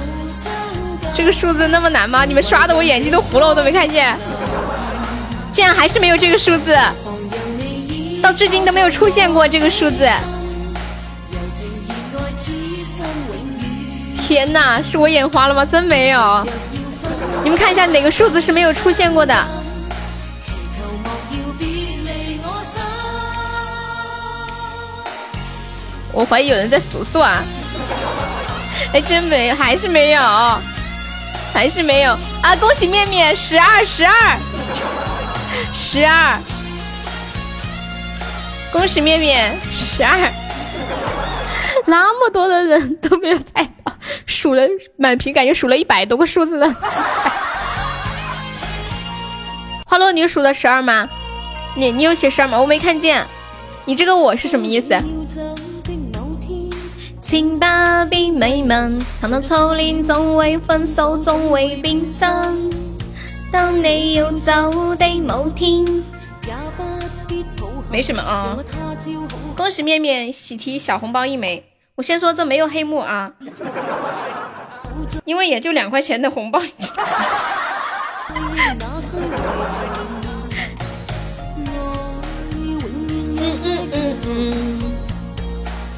[1.16, 2.26] 这个数字那么难吗？
[2.26, 4.16] 你们刷的我眼睛都糊了，我都没看见。
[5.52, 6.78] 竟然还是没有这个数字，
[8.22, 10.10] 到至今都没有出现过这个数字。
[14.28, 15.66] 天哪，是我眼花了吗？
[15.66, 16.46] 真没有。
[17.44, 19.34] 你们看一下哪个数字是没有出现过的。
[26.12, 27.44] 我怀疑有人在数数啊！
[28.92, 30.22] 哎，真没，还是没有，
[31.54, 32.56] 还是没有啊！
[32.56, 34.38] 恭喜面面十二十二
[35.72, 36.40] 十二，
[38.78, 40.32] 恭喜面面十二，
[41.88, 43.92] 那么多的人都没有猜到，
[44.28, 44.62] 数了
[44.98, 46.72] 满屏，感觉数了一百多个数字了。
[49.84, 51.10] 花落，你数了十二吗？
[51.76, 52.62] 你你有写十二吗？
[52.62, 53.26] 我没看见，
[53.86, 54.96] 你这个我是什么意思？
[57.20, 59.42] 请美到
[60.04, 61.52] 总会分手，总。
[63.52, 65.84] 当你要走的某天，
[67.92, 68.58] 没什么啊。
[69.56, 71.64] 恭喜面面喜提小红包一枚。
[71.96, 73.32] 我先说这没有黑幕啊，
[75.26, 76.62] 因为也就两块钱的红包。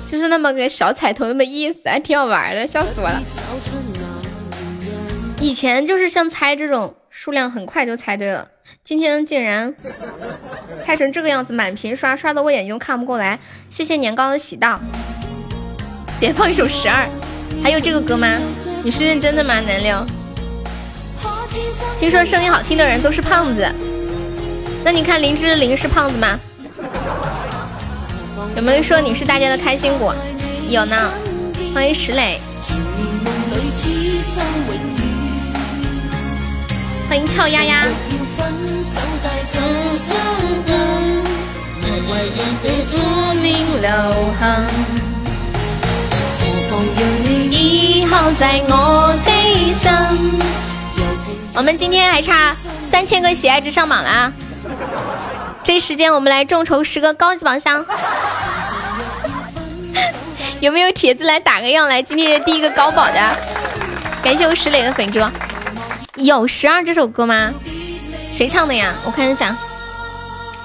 [0.10, 3.22] 就是那么个小彩头，那么意思，还挺好玩的，笑死我了。
[5.42, 8.48] 以前就是像猜这种数量很快就猜对了，
[8.82, 9.76] 今天竟然
[10.80, 13.38] 猜成这个样子，满屏刷，刷的我眼睛都看不过来。
[13.70, 14.80] 谢谢年糕的喜到，
[16.18, 17.06] 点放一首十二，
[17.62, 18.38] 还有这个歌吗？
[18.86, 20.06] 你是认真的吗，南六？
[22.00, 23.70] 听说声音好听的人都是胖子，
[24.86, 26.40] 那你看林志玲是胖子吗？
[28.56, 30.16] 有没有说你是大家的开心果？
[30.70, 31.12] 有呢，
[31.74, 32.40] 欢迎石磊，
[37.10, 37.84] 欢迎俏丫丫。
[51.56, 54.32] 我们今天还差三千个喜爱值上榜啦！
[55.64, 57.84] 这时间我们来众筹十个高级宝箱，
[60.62, 61.88] 有没有铁子来打个样？
[61.88, 63.36] 来今天第一个高宝的，
[64.24, 65.20] 感谢我石磊的粉猪。
[66.20, 67.54] 有十二这首歌吗？
[68.30, 68.94] 谁唱的呀？
[69.06, 69.58] 我看一下。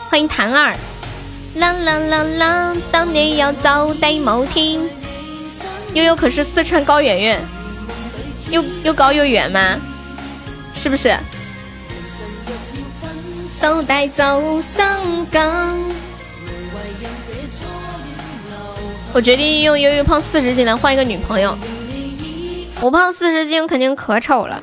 [0.08, 0.74] 欢迎谭二。
[1.54, 4.90] 啦啦啦啦，当年要早得冇听。
[5.92, 7.40] 悠悠可是四川高圆圆，
[8.50, 9.78] 又又高又圆吗？
[10.74, 11.16] 是不是？
[19.12, 21.56] 我决定用悠悠胖四十斤来换一个女朋友。
[22.80, 24.60] 我胖四十斤肯定可丑了。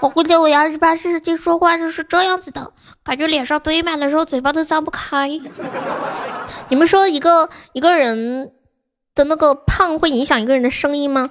[0.00, 5.28] 我估计我要是八十斤说话就是这样子的，感觉脸上堆满了肉，嘴巴都张不开。
[6.68, 8.52] 你们说一个一个人
[9.14, 11.30] 的那个胖会影响一个人的声音吗？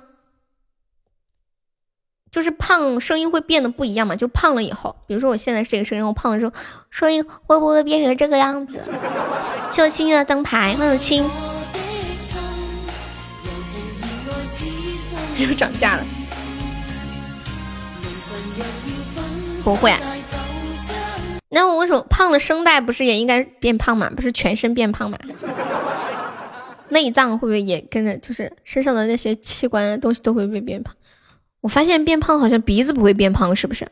[2.32, 4.16] 就是胖，声音会变得不一样嘛？
[4.16, 6.52] 就胖了以后，比如说我现在是这个声音，我胖的时候，
[6.90, 8.82] 声音会不会变成这个样子？
[9.70, 11.24] 谢我青青的灯牌，欢迎青，
[15.40, 16.04] 又涨价了，
[19.66, 19.92] 不会。
[21.50, 22.40] 那我为什么胖了？
[22.40, 24.12] 声带不是也应该变胖吗？
[24.16, 25.18] 不是全身变胖吗？
[26.90, 28.16] 内脏会不会也跟着？
[28.20, 30.96] 就是身上的那些器官东西都会被变胖？
[31.62, 33.88] 我发现变胖好像鼻子不会变胖，是不是？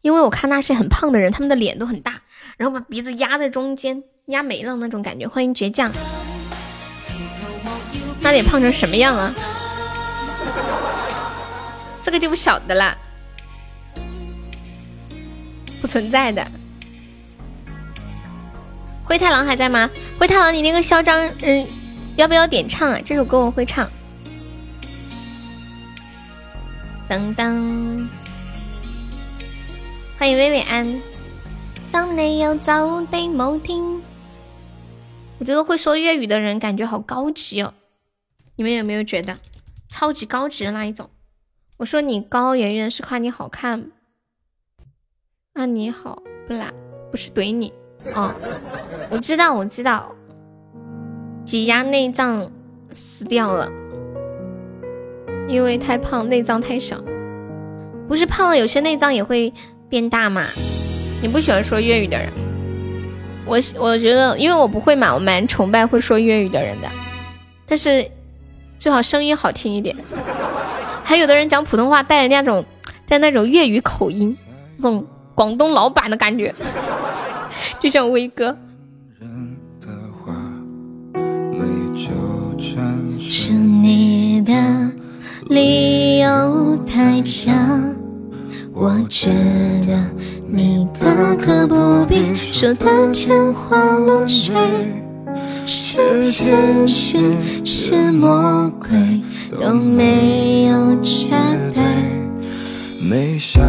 [0.00, 2.22] 因为我看那些很胖的人，他们的脸都很大，
[2.56, 5.26] 然后把鼻子压在中间，压没了那种感觉。
[5.26, 5.90] 欢迎倔强，
[8.20, 9.34] 那得胖成什么样啊？
[12.00, 12.96] 这个就不晓得啦，
[15.80, 16.50] 不存在的。
[19.04, 19.88] 灰太狼还在吗？
[20.18, 21.66] 灰太狼，你那个嚣张，嗯，
[22.16, 23.00] 要不要点唱啊？
[23.04, 23.90] 这首歌我会唱。
[27.08, 28.08] 当当，
[30.18, 31.00] 欢迎薇薇安。
[31.90, 33.82] 当你要走的某天，
[35.38, 37.72] 我觉得会说粤语的人感觉好高级哦。
[38.56, 39.38] 你们有没有觉得
[39.88, 41.08] 超级高级的那一种？
[41.78, 43.90] 我说你高圆圆是夸你好看，
[45.58, 46.72] 啊你好不啦？
[47.10, 47.72] 不是怼你
[48.14, 48.32] 哦。
[49.10, 50.14] 我知道我知道，
[51.44, 52.48] 挤压内脏
[52.92, 53.68] 死掉了。
[55.48, 57.02] 因为太胖，内脏太小，
[58.06, 59.52] 不是胖了，有些内脏也会
[59.88, 60.44] 变大嘛。
[61.20, 62.32] 你不喜欢说粤语的人，
[63.44, 66.88] 我我觉得，因为我不会嘛，我蛮崇拜会说粤语的人的，
[67.66, 68.08] 但是
[68.78, 69.96] 最好声音好听一点。
[71.02, 72.64] 还有的人讲普通话带着那种
[73.08, 74.38] 带那种粤语口音，
[74.76, 75.04] 那种
[75.38, 76.52] 广东老板的感觉，
[77.80, 78.56] 就像威哥。
[83.20, 84.52] 是你的。
[85.46, 87.54] 理由太强，
[88.74, 89.30] 我觉
[89.86, 89.96] 得
[90.48, 94.52] 你大可不必说的天花乱坠，
[95.64, 99.22] 是天使是魔鬼
[99.58, 101.28] 都没有绝
[101.72, 102.27] 对。
[103.00, 103.62] 没想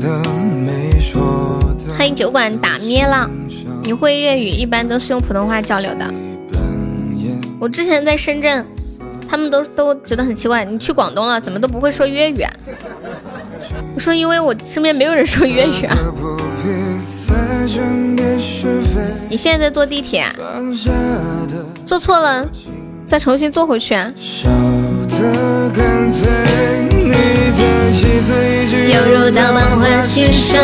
[0.00, 0.22] 的
[0.64, 1.94] 没说的。
[1.94, 3.28] 欢迎酒馆打灭了，
[3.82, 6.12] 你会粤语，一般都是用普通话交流的。
[7.58, 8.66] 我之前在深圳。
[9.30, 12.50] 他们都都觉得很奇怪，你去广东了，怎么都不会说粤语啊？
[13.94, 15.94] 我说，因为我身边没有人说粤语啊。
[19.28, 20.24] 你现在在坐地铁，
[21.84, 22.48] 坐错了，
[23.04, 24.10] 再重新坐回去啊。
[28.90, 30.60] 犹如刀疤花心上，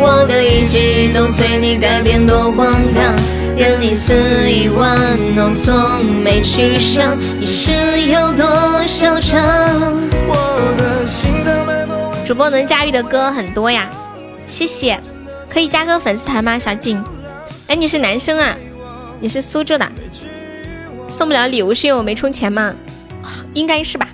[0.00, 3.14] 我的一举一动随你改变多荒唐。
[3.56, 4.12] 任你肆
[4.50, 4.98] 意玩
[5.34, 9.40] 弄，从没去想你是有多嚣张。
[12.26, 13.88] 主播能驾驭的歌很多呀，
[14.46, 15.00] 谢谢。
[15.48, 17.02] 可以加个粉丝团吗，小景？
[17.68, 18.54] 哎，你是男生啊？
[19.20, 19.90] 你是苏州的？
[21.08, 22.74] 送不了礼物是因为我没充钱吗？
[23.54, 24.08] 应该是吧。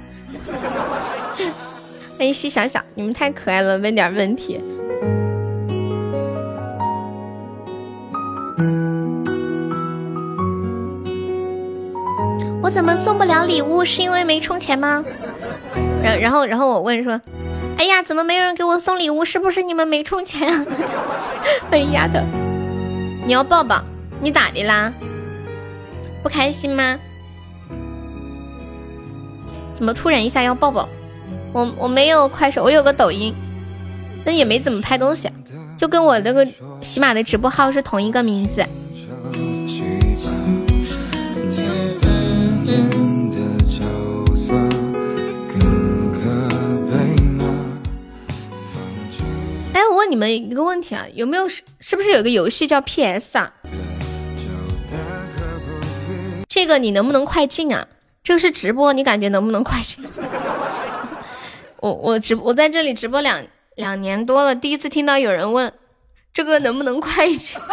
[2.22, 4.60] 欢迎西小小，你们太可爱了，问点问题。
[12.62, 13.84] 我怎么送不了礼物？
[13.84, 15.04] 是因为没充钱吗？
[16.00, 17.20] 然然后然后我问说，
[17.76, 19.24] 哎呀，怎么没有人给我送礼物？
[19.24, 20.64] 是不是你们没充钱啊？
[21.72, 22.24] 哎呀的，
[23.26, 23.82] 你要抱抱？
[24.20, 24.92] 你咋的啦？
[26.22, 26.96] 不开心吗？
[29.74, 30.88] 怎么突然一下要抱抱？
[31.52, 33.34] 我我没有快手，我有个抖音，
[34.24, 35.30] 但也没怎么拍东西，
[35.76, 36.46] 就跟我那个
[36.80, 38.64] 喜马的直播号是同一个名字。
[49.74, 53.52] 哎，我问你们一个问题啊，有没有是是不是有个游戏叫 PS 啊？
[56.48, 57.86] 这个你能不能快进啊？
[58.22, 60.02] 这个是直播，你感觉能不能快进？
[61.82, 63.44] 我我直我在这里直播两
[63.74, 65.74] 两年多了，第一次听到有人问
[66.32, 67.58] 这个能不能快进。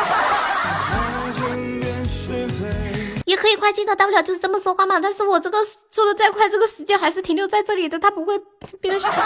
[3.26, 5.00] 也可以快进的，大不了就是这么说话嘛。
[5.00, 5.60] 但是我这个
[5.92, 8.34] 说的再快，这个时间还是停留在这里的，它不会
[8.82, 9.14] 变小。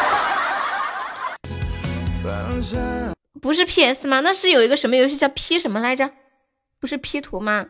[3.41, 4.19] 不是 PS 吗？
[4.19, 6.11] 那是有一个什么游戏叫 P 什么来着？
[6.81, 7.67] 不是 P 图吗？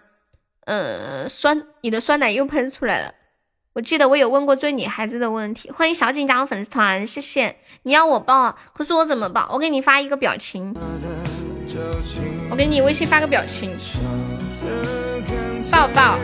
[0.66, 3.14] 嗯，酸，你的酸奶又喷出来了。
[3.74, 5.72] 我记得我有问过追女孩子的问题。
[5.72, 7.56] 欢迎小景加入粉丝团，谢谢。
[7.82, 9.50] 你要我抱，可是我怎么抱？
[9.52, 10.76] 我给你发一个表情，
[12.52, 13.76] 我给你微信发个表情，
[15.72, 16.20] 抱抱。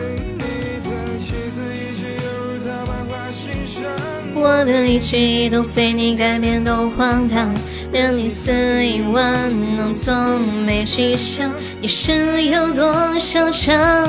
[4.32, 7.52] 我的一举一动随你改变都荒唐，
[7.92, 8.52] 任你肆
[8.86, 14.08] 意玩弄，从没去想你是有多嚣张。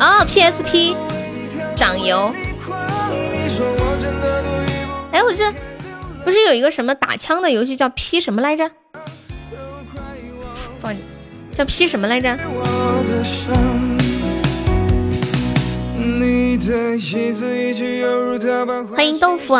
[0.00, 0.96] 哦，PSP。
[1.78, 2.34] 掌油。
[5.12, 5.52] 哎，我这
[6.24, 8.68] 不是有一个什么打枪的游戏叫 P 什么来着？
[10.80, 10.92] 放
[11.52, 12.36] 叫 P 什么来着？
[18.96, 19.54] 欢迎豆腐。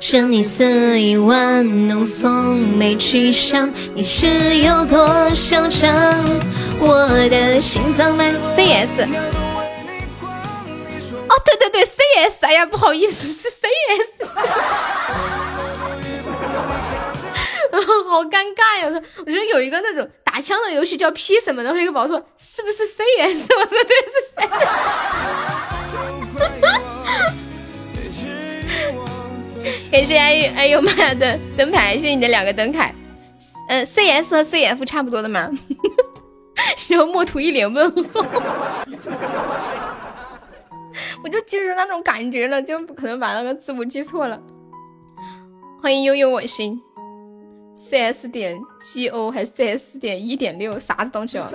[0.00, 5.90] 任你肆意玩弄，从没去想你是有多嚣张。
[6.80, 9.02] 我的心脏没 CS。
[11.28, 12.38] 哦，对对对，CS。
[12.40, 14.28] 哎呀，不好意思，是 CS。
[18.08, 18.86] 好尴尬呀！
[18.86, 23.46] 我说，我觉得有一个那种打枪的游戏叫 P 什么的，有一个宝宝说是不是 CS？
[23.54, 24.48] 我说对是 CS。
[29.90, 32.94] 感谢 哎呦哎呦妈呀的灯牌，谢谢你的两个灯牌。
[33.68, 35.50] 嗯，CS 和 CF 差不多的吗？
[36.88, 38.24] 然后墨图一脸问号，
[41.22, 44.40] 我就记住那种感觉了，就不可能把那个字母记错了。
[45.82, 46.80] 欢迎悠悠我心。
[47.88, 50.78] C S 点 G O 还是 C S 点一点六？
[50.78, 51.50] 啥子东西哦？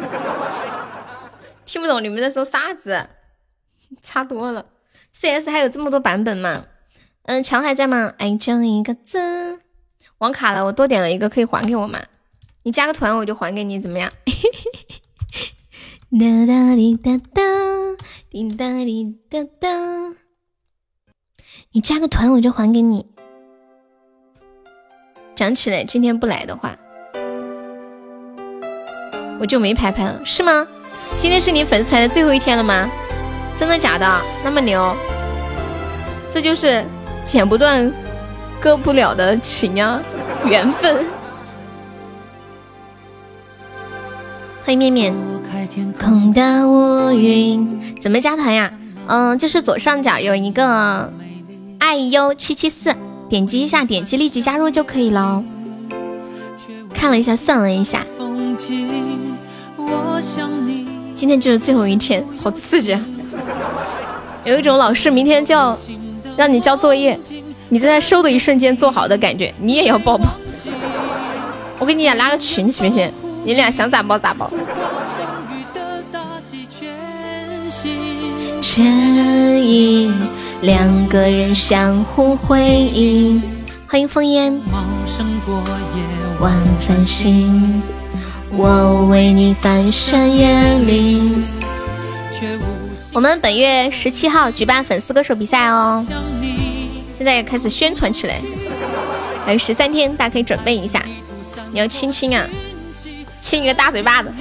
[1.64, 3.08] 听不懂你们在说啥子？
[4.02, 4.66] 差多了。
[5.12, 6.66] C S 还有这么多版本吗？
[7.26, 8.12] 嗯，强还在吗？
[8.18, 9.60] 爱就一个字。
[10.18, 12.02] 网卡了，我多点了一个，可以还给我吗？
[12.64, 14.12] 你加个团，我就还给你，怎么样？
[16.20, 17.44] 哒哒滴哒哒，
[18.32, 20.16] 滴哒滴哒哒。
[21.74, 23.12] 你加个团，我就还给你。
[25.36, 26.76] 讲起来，今天不来的话，
[29.40, 30.68] 我就没牌牌了，是吗？
[31.20, 32.90] 今天是你粉丝团的最后一天了吗？
[33.56, 34.22] 真的假的？
[34.44, 34.95] 那么牛？
[36.30, 36.86] 这就是
[37.26, 37.92] 剪不断、
[38.60, 40.00] 割不了的情啊，
[40.45, 41.06] 缘分。
[44.64, 45.14] 欢迎面面。
[46.00, 48.72] 空的乌云，怎么加团呀？
[49.08, 51.12] 嗯，就是左上角有一个
[51.80, 52.95] 爱优七七四。
[53.34, 55.44] 点击一下，点击立即加入就可以了。
[56.94, 58.06] 看了一下，算了一下，
[61.16, 63.02] 今天就是最后一天，好刺激啊！
[64.45, 65.76] 有一种老师明天就要
[66.38, 67.20] 让你交作业，
[67.70, 70.26] 你在收的一瞬间做好的感觉，你也要抱抱。
[71.80, 73.12] 我给你俩拉个群行不行？
[73.44, 74.48] 你俩想咋抱咋抱。
[80.64, 83.43] 两个人相互辉映。
[83.85, 84.53] 欢迎烽烟。
[84.72, 85.61] 茂盛过
[85.93, 86.01] 夜
[86.40, 87.83] 晚繁星，
[88.50, 91.43] 我为你翻山越岭。
[92.32, 92.61] 却无
[92.95, 96.06] 心我们本月十七号举办粉丝歌手比赛哦。
[97.14, 98.35] 现在也开始宣传起来，
[99.45, 101.03] 还有十三天，大家可以准备一下。
[101.74, 102.48] 你要亲亲啊，
[103.42, 104.32] 亲一个大嘴巴子。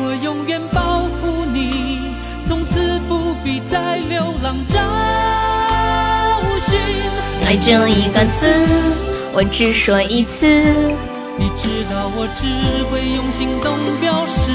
[0.00, 1.27] 我永远保护
[2.72, 4.78] 此不必再流浪找
[6.60, 6.78] 寻。
[7.46, 8.46] 爱就一个字，
[9.32, 10.46] 我只说一次。
[11.40, 12.46] 你知道我只
[12.90, 14.50] 会用行动表示。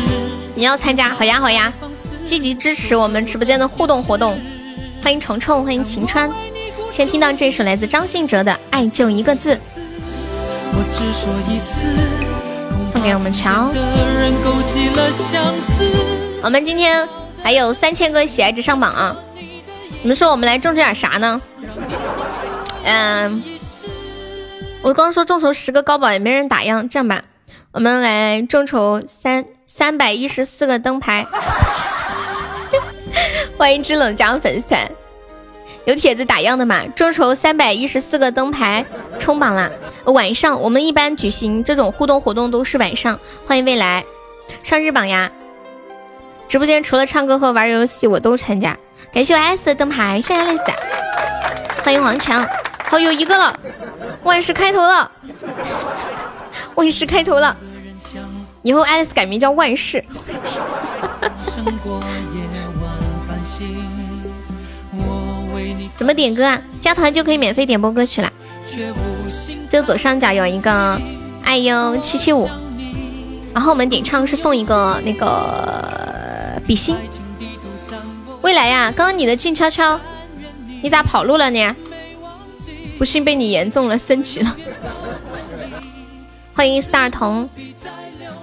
[0.54, 1.72] 你要参加，好呀好呀，
[2.26, 4.38] 积极支持我们直播间的互动活动。
[5.02, 6.30] 欢迎虫虫，欢迎晴川。
[6.92, 11.88] 先听到这首来自张信哲的《爱就一个字》，我只说一次，
[12.86, 13.72] 送给我们乔。
[16.44, 17.08] 我们今天
[17.44, 19.16] 还有三千个喜爱值上榜啊！
[20.02, 21.42] 你们说我们来众筹点啥呢？
[22.86, 23.44] 嗯，
[24.82, 27.24] 我刚说众筹十个高宝也没人打样，这样吧，
[27.74, 31.28] 我们来众筹三三百一十四个灯牌。
[33.58, 34.90] 欢迎知冷加入粉丝团，
[35.86, 36.82] 有帖子打样的吗？
[36.96, 38.86] 众筹三百一十四个灯牌
[39.20, 39.70] 冲榜啦！
[40.06, 44.06] 晚上我们一般举行这种互动活动都是晚上，欢迎未来
[44.64, 45.30] 上日榜呀！
[46.48, 48.78] 直播间除了唱歌和玩游戏，我都参加。
[49.12, 50.74] 感谢我 S 的灯牌，谢谢 Alice，
[51.84, 52.48] 欢迎王强，
[52.86, 53.60] 好有一个了，
[54.24, 55.12] 万事开头了，
[56.76, 57.56] 万事开头了，
[58.62, 60.04] 以后 Alice 改名叫万事。
[65.96, 66.62] 怎么点歌啊？
[66.82, 68.32] 加团就可以免费点播歌曲了。
[69.70, 71.00] 就左上角有一个
[71.44, 72.50] 爱优七七五，
[73.54, 76.33] 然后我们点唱是送一个那个
[76.66, 76.96] 比心。
[78.42, 80.00] 未来呀，刚刚你的静悄悄，
[80.82, 81.76] 你咋跑路了呢？
[82.98, 84.56] 不幸被你言中了，升级了。
[86.54, 87.50] 欢迎 star 童，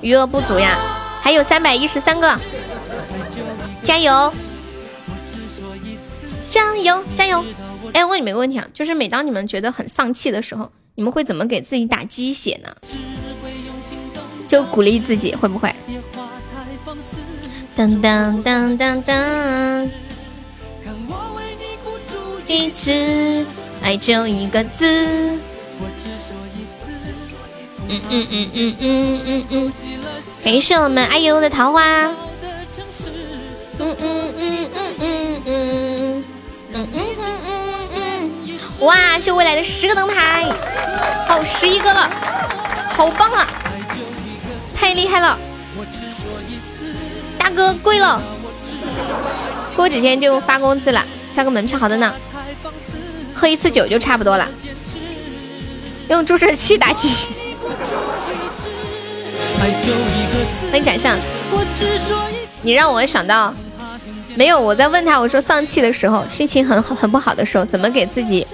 [0.00, 0.78] 余额不足呀，
[1.22, 2.38] 还有三百一十三个，
[3.82, 4.32] 加油！
[6.48, 7.44] 加油加油！
[7.92, 12.74] 哎，问你们个问题啊，就是每当你们觉得很丧气的时候，你们会怎么给自己打鸡血呢？
[14.48, 15.72] 就鼓励自己，会不会？
[17.80, 19.90] 当当当当当，
[22.46, 23.46] 一直
[23.82, 25.38] 爱就一个字。
[27.88, 29.72] 嗯嗯嗯嗯嗯嗯嗯，
[30.44, 31.82] 感谢我们爱优的桃花。
[31.82, 32.14] 嗯
[33.78, 36.22] 嗯嗯嗯嗯嗯嗯
[36.74, 37.08] 嗯嗯
[37.46, 38.30] 嗯嗯，
[38.80, 39.18] 哇！
[39.18, 40.46] 谢未来的十个灯牌，
[41.26, 42.10] 好，十一个了，
[42.90, 43.48] 好棒啊！
[44.76, 45.38] 太厉害了，
[47.40, 48.20] 大哥贵了，
[49.74, 51.02] 过几天就发工资了，
[51.32, 52.14] 交个门票好的呢，
[53.34, 54.46] 喝一次酒就差不多了，
[56.08, 57.28] 用注射器打鸡血。
[60.70, 61.16] 欢迎展上，
[62.60, 63.54] 你让我想到，
[64.34, 68.46] 没有我在问他，我说丧气的时候，心情很很不好的时候，怎么给自己，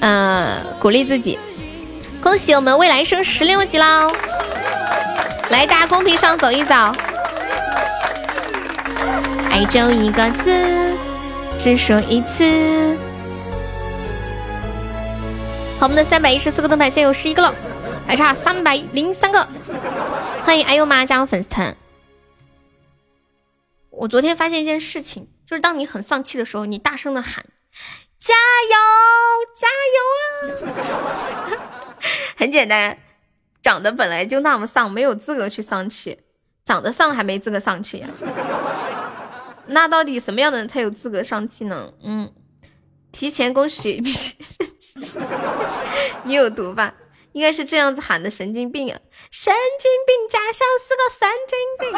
[0.00, 1.38] 呃，鼓励自己。
[2.22, 4.10] 恭喜我们未来升十六级喽！
[5.50, 6.74] 来，大家公屏上走一走。
[9.54, 10.50] 爱就一个字，
[11.56, 12.44] 只说一次。
[15.78, 17.54] 好，我们的三百一十四个灯牌现在有十一个了，
[18.04, 19.46] 还差三百零三个。
[20.42, 21.76] 欢迎哎呦妈加入粉丝团。
[23.90, 27.46] 我昨天发现一件事情，就是当你很丧气的时候，你大声的喊
[28.18, 28.34] “加
[28.72, 28.76] 油，
[29.54, 31.62] 加油啊！”
[32.36, 32.98] 很简单，
[33.62, 36.18] 长得本来就那么丧，没有资格去丧气。
[36.64, 38.08] 长得丧还没资格丧气呀？
[39.66, 41.92] 那到底什么样的人才有资格丧气呢？
[42.02, 42.30] 嗯，
[43.12, 44.02] 提前恭喜
[46.24, 46.94] 你有毒吧？
[47.32, 49.00] 应该是这样子喊的，神经病啊！
[49.30, 51.90] 神经病加上是个神经病，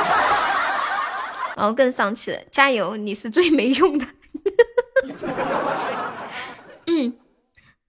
[1.56, 2.38] 然后更丧气了。
[2.50, 4.06] 加油，你是最没用的。
[6.86, 7.18] 嗯，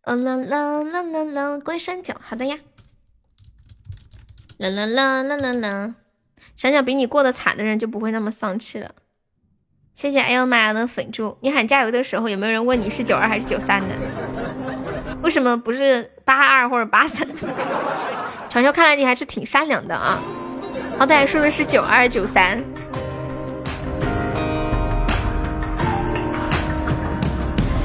[0.02, 2.60] 嗯啦啦啦啦啦，关山角，好的呀。
[4.58, 5.96] 啦啦啦啦啦啦，
[6.58, 8.94] 想想比你过得惨的人，就不会那么丧气了。
[9.98, 13.88] 谢谢哎呦妈呀的粉猪，你喊加油的时候，有没有人问你是九二还是九三的？
[15.24, 17.28] 为什么不是八二或者八三？
[18.48, 20.20] 乔乔看来你还是挺善良的啊，
[21.00, 22.64] 好歹说的是九二九三。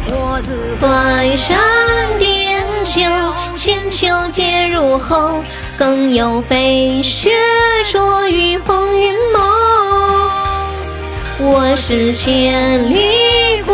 [0.08, 1.58] 我自关山
[2.18, 3.00] 点酒，
[3.56, 5.42] 千秋皆入喉，
[5.78, 7.30] 更有飞雪
[7.90, 10.21] 着于风云梦。
[11.44, 13.72] 我是千里故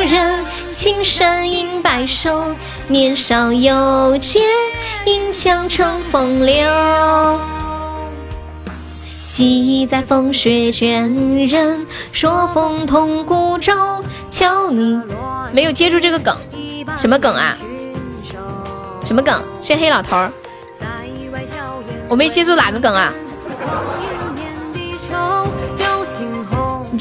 [0.00, 2.52] 人，青山应白首，
[2.88, 4.40] 年少有节，
[5.06, 6.66] 银枪成风流。
[9.28, 11.08] 记忆在风雪卷
[11.46, 13.72] 人，说风同孤舟，
[14.28, 15.00] 瞧你
[15.52, 16.36] 没有接住这个梗，
[16.98, 17.56] 什么梗啊？
[19.04, 19.40] 什么梗？
[19.60, 20.32] 谢黑老头儿，
[22.08, 23.12] 我没接住哪个梗啊？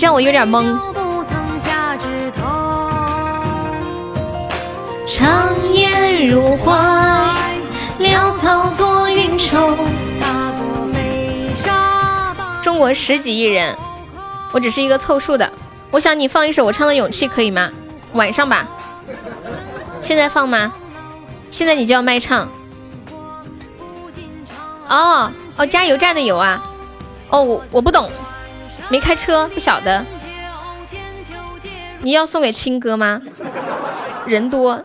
[0.04, 0.78] 这样我有点懵。
[5.08, 6.74] 长烟入怀，
[8.00, 9.78] 潦草作云愁。
[12.62, 13.74] 中国十几亿人，
[14.52, 15.50] 我只是一个凑数的。
[15.90, 17.72] 我想你放一首我唱的《勇气》可以吗？
[18.12, 18.68] 晚上吧。
[20.02, 20.74] 现在放吗？
[21.50, 22.50] 现在你就要卖唱。
[24.90, 26.62] 哦哦，加油站的油啊。
[27.30, 28.12] 哦，我我不懂，
[28.90, 30.06] 没开车，不晓得。
[32.02, 33.22] 你要送给亲哥吗？
[34.26, 34.84] 人多，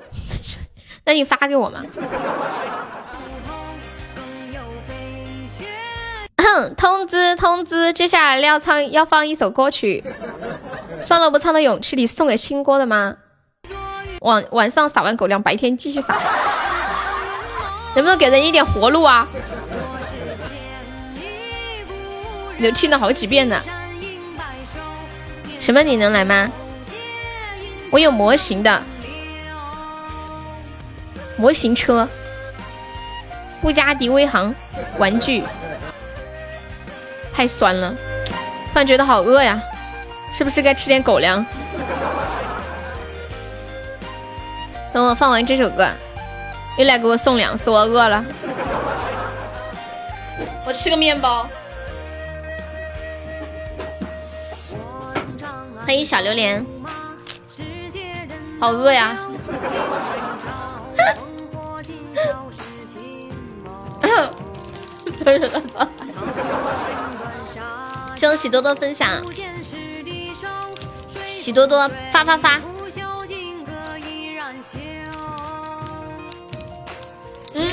[1.04, 1.82] 那你发给我嘛。
[6.76, 10.02] 通知通知，接下来要唱要放一首歌曲，
[11.00, 13.14] 算了不唱的勇气，你送给亲哥的吗？
[14.20, 16.18] 晚晚上撒完狗粮，白天继续撒，
[17.94, 19.28] 能不能给人一点活路啊？
[22.56, 23.62] 你都听了好几遍了，
[25.58, 26.50] 什么你能来吗？
[27.90, 28.82] 我有模型的，
[31.36, 32.08] 模型车，
[33.60, 34.54] 布加迪威航
[34.98, 35.42] 玩具。
[37.32, 37.94] 太酸了，
[38.72, 39.60] 突然觉得好饿呀，
[40.32, 41.44] 是不是该吃点狗粮？
[44.92, 45.88] 等我放完这首歌，
[46.78, 48.24] 又来给我送粮食，我饿了。
[50.66, 51.48] 我吃个面包。
[55.88, 56.66] 欢迎小榴莲，
[58.60, 59.16] 好饿呀！
[68.16, 69.24] 谢谢喜多多分享，
[71.24, 72.60] 喜多多发发发。
[77.54, 77.66] 嗯，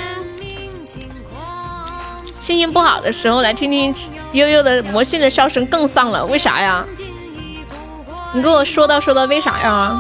[2.40, 3.94] 心情不好的时候来听听
[4.32, 6.86] 悠悠的魔性的笑声更丧了，为啥呀？
[8.36, 9.96] 你给我说道说道为啥呀？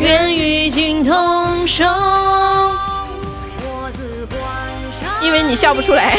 [0.00, 1.84] 愿与君同守。
[5.22, 6.18] 因为你笑不出来，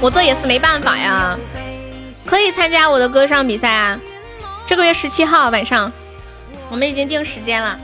[0.00, 1.38] 我这也是没办法呀。
[2.24, 3.96] 可以参加我的歌唱比赛啊！
[4.66, 5.92] 这个月十七号晚上，
[6.70, 7.78] 我们已经定时间了。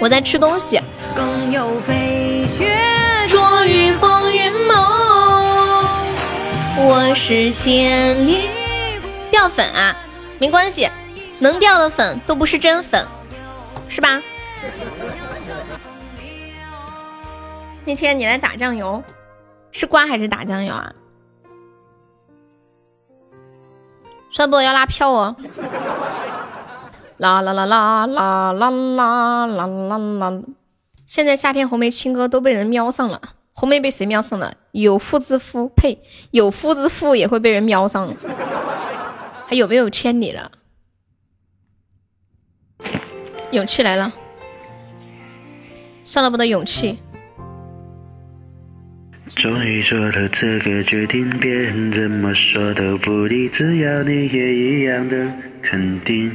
[0.00, 0.80] 我在吃东西。
[1.16, 2.76] 更有飞雪
[3.28, 5.84] 捉于风云梦。
[6.76, 8.48] 我是千里。
[9.30, 9.96] 掉粉啊，
[10.38, 10.90] 没关系，
[11.38, 13.06] 能掉的粉都不是真粉，
[13.88, 14.20] 是吧？
[17.84, 19.02] 那天你来打酱油，
[19.72, 20.92] 吃瓜还是打酱油啊？
[24.30, 25.36] 帅不要拉票哦。
[27.18, 30.42] 啦啦啦啦啦啦啦啦啦啦！
[31.06, 33.20] 现在夏天红梅青哥都被人瞄上了，
[33.52, 34.54] 红梅被谁瞄上了？
[34.72, 36.02] 有夫之夫呸，
[36.32, 38.14] 有夫之妇也会被人瞄上。
[39.46, 40.50] 还有没有千里了？
[43.52, 44.12] 勇气来了，
[46.02, 46.98] 算了不得勇气。
[49.36, 56.32] 终于做了这个决定，别人怎么说都不理，只要你也一样的肯定。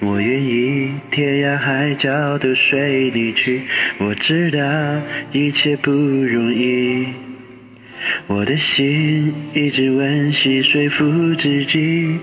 [0.00, 3.62] 我愿意天涯海角都随你去，
[3.98, 4.58] 我知道
[5.32, 7.06] 一切不容易。
[8.26, 12.18] 我的心一直温习说服自己，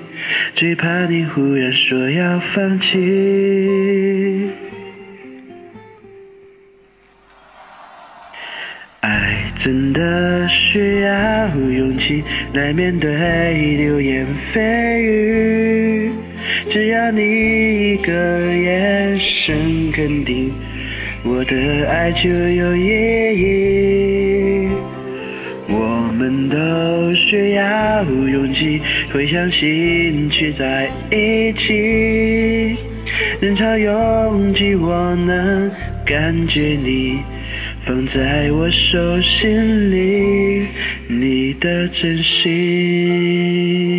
[0.53, 4.49] 最怕你忽然说要放弃。
[8.99, 16.11] 爱真的需要勇气来面对流言蜚语。
[16.69, 18.13] 只要你一个
[18.55, 20.51] 眼神肯定，
[21.23, 22.85] 我的爱就有意
[23.41, 24.69] 义。
[25.67, 28.79] 我们都需要勇气，
[29.11, 32.77] 会相信去在一起。
[33.41, 35.71] 人潮拥挤，我能
[36.05, 37.17] 感觉你
[37.83, 40.67] 放在我手心里，
[41.07, 43.98] 你的真心。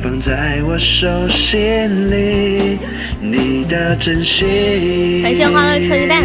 [0.00, 2.78] 放在我手心里，
[3.20, 5.22] 你的真心。
[5.22, 6.24] 感谢欢乐臭鸡蛋。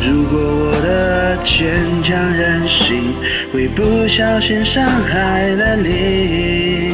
[0.00, 1.68] 如果我的坚
[2.02, 3.12] 强任性
[3.52, 6.92] 会不小心伤害了你，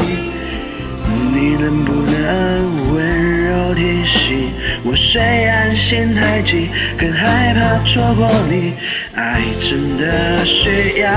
[1.33, 4.51] 你能不能温柔提醒
[4.83, 4.97] 我？
[4.97, 8.73] 虽然心太急，更害怕错过你。
[9.19, 11.11] 爱真的需要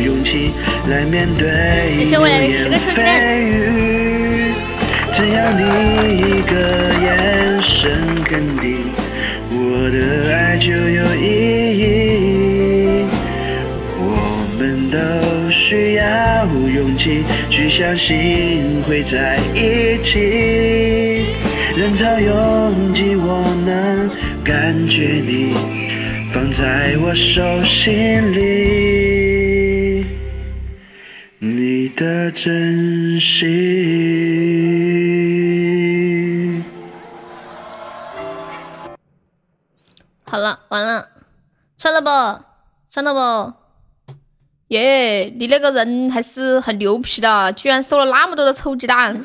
[0.00, 0.52] 勇气
[0.88, 1.48] 来面对
[1.96, 3.20] 感谢未来的十个臭鸡蛋。
[3.20, 4.54] 蜚语，
[5.12, 5.62] 只要你
[6.18, 6.54] 一个
[7.02, 7.90] 眼神
[8.24, 8.76] 肯定，
[9.50, 11.26] 我的爱就有意
[11.80, 13.06] 义。
[13.98, 14.00] 我
[14.56, 14.96] 们都
[15.50, 21.26] 需要勇气去相信会在一起，
[21.76, 24.08] 人潮拥挤，我能
[24.44, 25.56] 感觉你
[26.32, 30.06] 放在我手心里，
[31.38, 33.44] 你的真心。
[40.24, 41.06] 好了，完了，
[41.76, 42.46] 算了吧，
[42.88, 43.56] 算了吧。
[44.68, 49.22] 耶，你那个人还是很牛皮的，居然收了那么多的臭鸡蛋，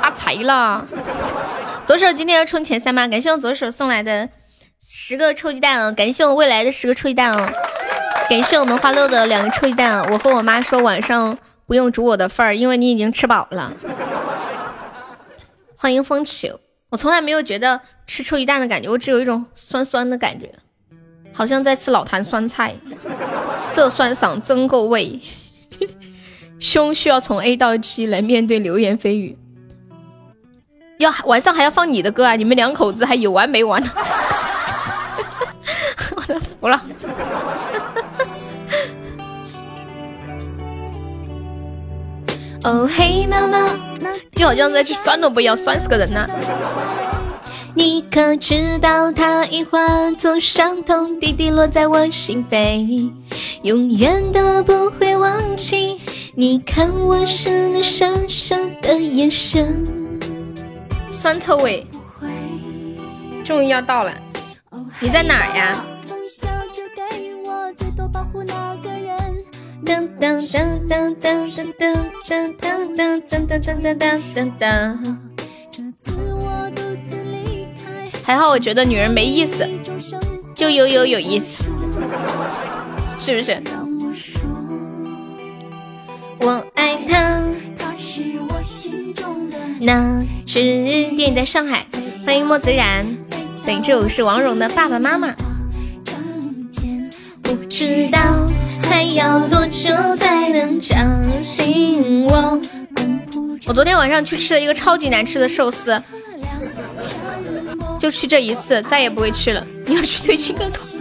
[0.00, 0.86] 发财了。
[1.86, 3.08] 左手今天要冲前三吗？
[3.08, 4.28] 感谢我左手送来的
[4.82, 5.92] 十个臭鸡蛋啊！
[5.92, 7.52] 感谢我未来的十个臭鸡蛋啊！
[8.30, 10.08] 感谢我们花豆的两个臭鸡蛋啊！
[10.10, 11.36] 我和我妈说晚上
[11.66, 13.74] 不用煮我的份儿，因为你已经吃饱了。
[15.76, 16.50] 欢迎风起，
[16.88, 20.50] 我从来没有觉得吃臭鸡蛋的感觉，我只有一种酸酸的感觉，
[21.34, 22.74] 好像在吃老坛酸菜。
[23.74, 25.20] 这酸爽真够味，
[26.58, 29.36] 胸需要从 A 到 G 来面对流言蜚语。
[30.98, 32.36] 要晚上还要放你的歌啊！
[32.36, 33.82] 你们两口子还有完没完？
[36.60, 36.82] 我都服了。
[42.62, 43.66] 哦嘿，妈妈，
[44.36, 46.26] 就好像在吃酸萝卜一样，酸死个人呐、
[47.74, 53.10] 你可知道，它已化作伤痛，滴滴落在我心扉，
[53.62, 55.98] 永远都不会忘记。
[56.34, 59.86] 你看我时那傻傻的眼神，
[61.10, 61.86] 酸臭味，
[63.42, 64.12] 终于要到了，
[65.00, 65.82] 你在哪儿呀？
[70.20, 71.96] 噔噔噔噔噔噔
[72.28, 75.16] 噔噔噔噔噔噔噔噔噔噔。
[78.22, 79.66] 还好，我觉得女人没意思，
[80.54, 81.64] 就悠悠有意思，
[83.18, 83.62] 是不是？
[86.40, 87.42] 我爱他，
[89.80, 90.60] 那只
[91.16, 91.86] 店在上海，
[92.26, 93.06] 欢迎莫子然。
[93.64, 95.28] 对，这首是王蓉的《爸爸妈妈》。
[97.42, 98.20] 不知道
[98.90, 100.96] 还要多久才能叫
[101.44, 102.60] 醒我？
[103.68, 106.02] 我昨天晚上去吃了一个超级难吃的寿司，
[108.00, 109.64] 就去这一次，再也不会去了。
[109.86, 110.98] 你要去推亲个头，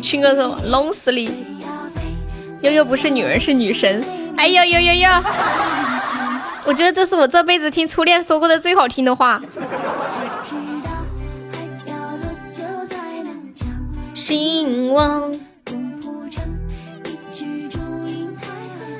[0.00, 1.30] 亲个头弄死你！
[2.62, 4.02] 悠悠不是女人，是女神。
[4.38, 5.10] 哎呦呦呦呦！
[6.64, 9.38] 我觉得这是我这辈子听初恋说过的最好听的话。
[14.14, 15.30] 醒我，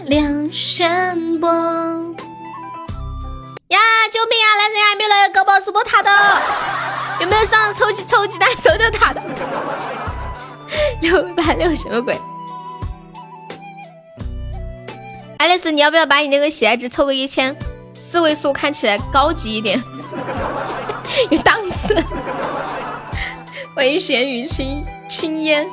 [0.06, 1.48] 梁山伯。
[3.68, 3.78] 呀！
[4.12, 4.46] 救命啊！
[4.56, 4.94] 来人呀！
[4.96, 6.10] 没有来个高爆是摸塔的，
[7.20, 9.20] 有没有上抽鸡臭鸡蛋收掉塔的？
[11.02, 12.16] 六百六什么鬼？
[15.38, 17.56] 爱丽丝，你要不要把你那个喜爱值凑个一千？
[17.98, 19.82] 四位数看起来高级一点，
[21.30, 22.00] 有档次。
[23.74, 25.66] 欢迎咸鱼青青烟。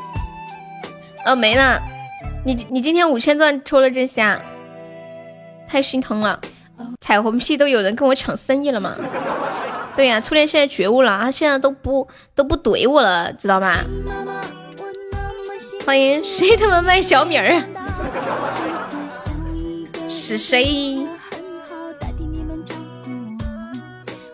[1.26, 1.80] 哦，没了。
[2.46, 4.40] 你你今天五千钻抽了这些啊？
[5.68, 6.40] 太心疼了。
[7.00, 8.96] 彩虹屁都有人跟我抢生意了吗？
[9.96, 13.78] 对呀，初恋现在觉悟了，他现在都不都不怼我了，知道吗？
[15.86, 17.64] 欢迎谁他妈卖小米儿？
[20.08, 21.08] 是谁？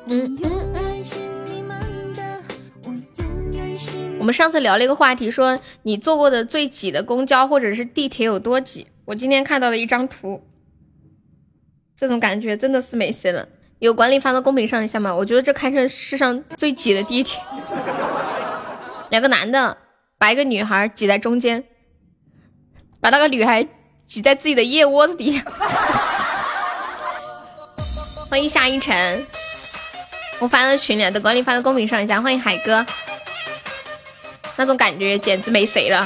[0.07, 0.68] 嗯嗯
[4.19, 8.87] 我们上次聊了一个话题，说你坐过的最挤的公交或者是地铁有多挤？
[9.05, 10.43] 我今天看到了一张图，
[11.95, 13.47] 这种感觉真的是没谁了。
[13.79, 15.15] 有管理发到公屏上一下吗？
[15.15, 17.41] 我觉得这堪称世上最挤的地铁，
[19.09, 19.77] 两个男的
[20.17, 21.63] 把一个女孩挤在中间，
[22.99, 23.65] 把那个女孩
[24.05, 25.41] 挤在自己的腋窝子底下。
[28.29, 29.25] 欢迎夏一晨，
[30.39, 32.21] 我发到群里，等管理发到公屏上一下。
[32.21, 32.85] 欢迎海哥，
[34.59, 36.05] 那种感觉简直没谁了。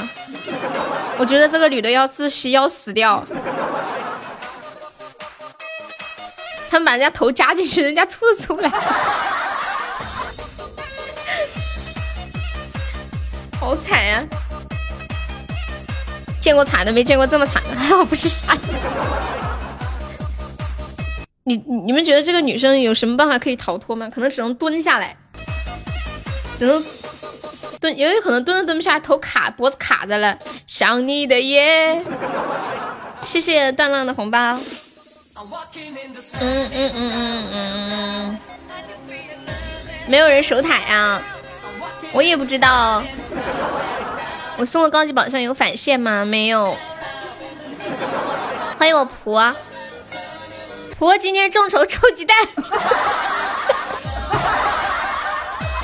[1.18, 3.20] 我觉得这个女的要窒息，要死掉。
[6.70, 8.70] 他们把人家头夹进去，人家吐出来，
[13.58, 14.24] 好惨呀！
[16.40, 18.72] 见过惨的，没见过这么惨的，还 好不是傻子。
[21.42, 24.08] 你你们觉得这个女生有什么办法可以逃脱吗？
[24.08, 25.16] 可能只能蹲下来，
[26.56, 26.80] 只能
[27.80, 30.38] 蹲，也有可能蹲都蹲不下，头卡脖子卡着了。
[30.66, 32.02] 想你的夜，
[33.22, 34.58] 谢谢段浪的红包。
[36.40, 38.38] 嗯嗯嗯嗯嗯，
[40.06, 41.20] 没有人守塔呀，
[42.12, 43.02] 我也不知道。
[44.56, 46.24] 我送的高级宝箱有返现吗？
[46.24, 46.76] 没有。
[48.78, 49.54] 欢迎我婆，
[50.96, 52.36] 婆今天众筹臭鸡蛋，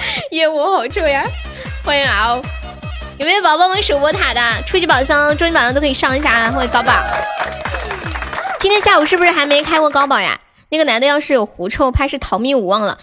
[0.31, 1.25] 业务好臭呀！
[1.85, 2.41] 欢迎敖，
[3.19, 4.41] 有没有宝宝们守过塔的？
[4.67, 6.93] 初级宝箱、中级宝箱都可以上一下啊，欢迎高宝。
[8.59, 10.39] 今天下午是不是还没开过高宝呀？
[10.69, 12.99] 那个男的要是有狐臭，怕是逃命无望了。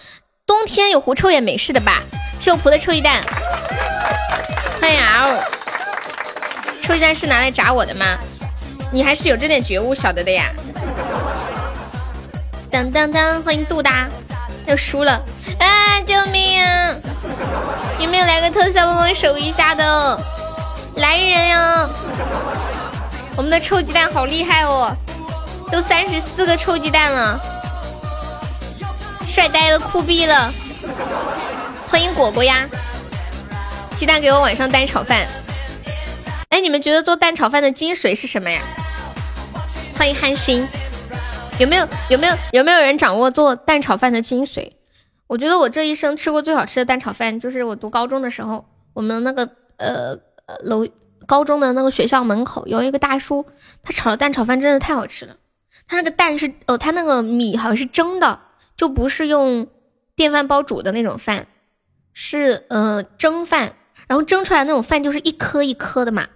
[0.46, 2.02] 冬天有狐臭也没事的吧？
[2.40, 3.22] 秀婆的臭鸡蛋，
[4.80, 5.30] 欢迎嗷！
[6.82, 8.16] 臭鸡蛋是拿来炸我的吗？
[8.90, 10.50] 你还是有这点觉悟，晓得的呀。
[12.70, 14.08] 当当当，欢迎杜达，
[14.66, 15.20] 要输了
[15.58, 16.94] 哎，救命啊！
[17.98, 20.20] 有没有来个特效帮我守一下的？
[20.96, 21.88] 来人呀！
[23.36, 24.90] 我们的臭鸡蛋好厉害哦！
[25.70, 27.38] 都三十四个臭鸡蛋了，
[29.26, 30.52] 帅呆了，酷毙了！
[31.88, 32.68] 欢迎果果呀，
[33.94, 35.26] 鸡蛋给我晚上蛋炒饭。
[36.48, 38.60] 哎，你们觉得做蛋炒饭的精髓是什么呀？
[39.96, 40.66] 欢迎憨心，
[41.58, 44.72] 有没有有没有有没有人掌握做蛋炒饭的精髓？
[45.28, 50.18] 我觉得我这一生吃过最好吃的蛋炒饭，就是我读高中的时候，我们那个呃
[50.64, 50.88] 楼
[51.26, 53.44] 高中的那个学校门口有一个大叔，
[53.82, 55.36] 他炒的蛋炒饭真的太好吃了。
[55.86, 58.40] 他那个蛋是，哦，他那个米好像是蒸的，
[58.74, 59.68] 就不是用
[60.16, 61.46] 电饭煲煮的那种饭，
[62.14, 63.74] 是呃蒸饭，
[64.06, 66.26] 然后蒸出来那种饭就是一颗一颗的嘛。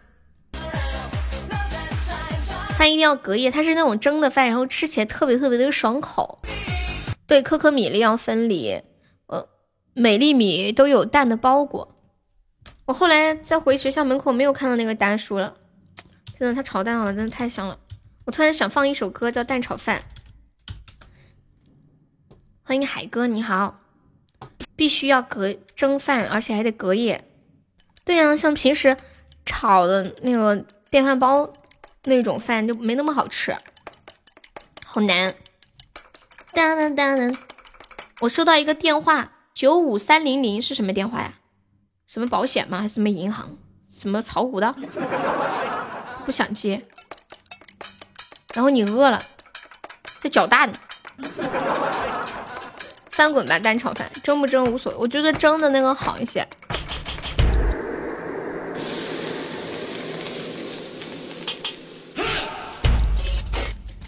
[2.76, 6.40] 饭一定要隔夜，它是那种蒸的饭，然后吃起来特别特别的爽口。
[7.32, 8.82] 对，颗颗米粒要分离，
[9.24, 9.48] 呃，
[9.94, 11.96] 每粒米都有蛋的包裹。
[12.84, 15.56] 我后来再回学校门口没有看到那个大叔了，
[16.38, 17.78] 真的他炒蛋好像真的太香了。
[18.26, 20.02] 我突然想放一首歌，叫《蛋炒饭》。
[22.62, 23.80] 欢迎海哥，你好。
[24.76, 27.24] 必须要隔蒸饭，而且还得隔夜。
[28.04, 28.94] 对呀，像平时
[29.46, 31.50] 炒的那个电饭煲
[32.04, 33.56] 那种饭就没那么好吃，
[34.84, 35.34] 好难。
[36.54, 37.36] 当当当当，
[38.20, 41.32] 我收到一个电话，九五三零零是什么电话呀？
[42.06, 42.78] 什么保险吗？
[42.82, 43.56] 还是什么银行？
[43.90, 44.74] 什么炒股的？
[46.26, 46.82] 不想接。
[48.54, 49.22] 然后你饿了，
[50.20, 50.70] 在搅蛋，
[53.10, 56.46] 翻滚吧蛋炒饭，蒸不蒸无所谓，我觉得蒸的那个好一些。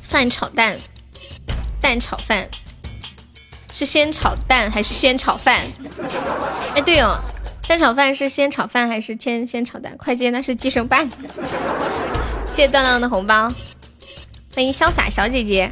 [0.03, 0.79] 饭炒蛋，
[1.85, 2.49] 蛋炒饭
[3.71, 5.61] 是先炒蛋还是先炒饭？
[6.75, 7.21] 哎，对哦，
[7.69, 9.95] 蛋炒饭是先炒饭还是先先炒蛋？
[9.99, 11.07] 快接，那是计生办。
[12.55, 13.53] 谢谢段浪的红包，
[14.55, 15.71] 欢迎潇洒小姐姐。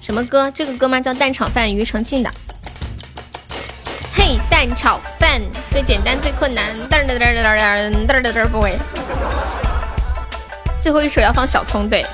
[0.00, 0.50] 什么歌？
[0.50, 1.00] 这个歌吗？
[1.00, 2.30] 叫《蛋炒饭》，庾澄庆的。
[4.12, 8.76] 嘿，蛋炒饭最简单最困难，嘚儿嘚儿嘚儿嘚儿嘚儿嘚儿嘚儿不会。
[10.80, 12.04] 最后一首要放小葱，对。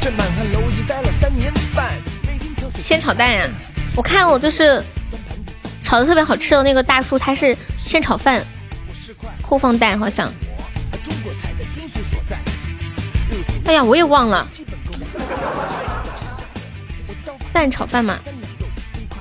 [0.00, 1.92] 这满汉楼已经待了三年半。
[2.26, 3.46] 每天挑选鲜炒蛋呀、
[3.94, 4.82] 我看我就是
[5.82, 8.42] 炒的特别好吃的那个大叔，他是先炒饭
[9.42, 10.32] 后放蛋，好像。
[13.66, 14.48] 哎呀，我也忘了，
[17.52, 18.18] 蛋炒饭嘛，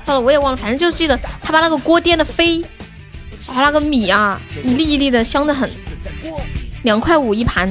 [0.02, 2.62] 糟了，我也忘了，反正就记得他把那个锅颠的飞，
[3.48, 5.70] 哇，那个米啊，一粒一粒的，香的很，
[6.84, 7.70] 两块五一盘，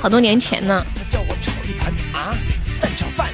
[0.00, 0.82] 好多年前呢。
[1.10, 2.36] 叫我炒一盘啊，
[2.80, 3.28] 蛋炒饭。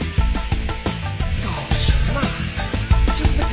[1.42, 2.20] 搞什么？
[3.16, 3.44] 这个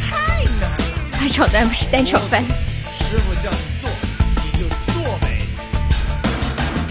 [0.00, 0.76] 太难了。
[1.12, 2.42] 蛋炒蛋不是蛋炒饭。
[2.42, 3.90] 师傅叫你做，
[4.36, 5.40] 你就做呗。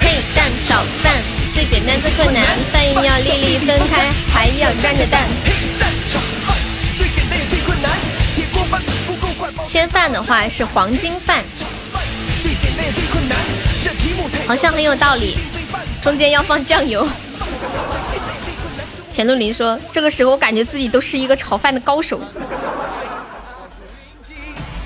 [0.01, 1.13] 嘿，蛋炒饭
[1.53, 5.25] 最简单最困难，饭要粒粒分开，还要沾着蛋。
[5.45, 6.57] 嘿，蛋炒饭
[6.97, 7.91] 最简单也最困难，
[8.35, 11.43] 铁锅饭不够快，煲先饭的话是黄金饭，
[11.93, 12.03] 饭
[12.41, 13.37] 最简单也最困难。
[13.83, 15.37] 这题目太好像很有道理，
[16.07, 17.05] 中间要放酱油。
[19.11, 22.21] 钱路林说：“这个时候我感觉自己都是一个炒饭的高手。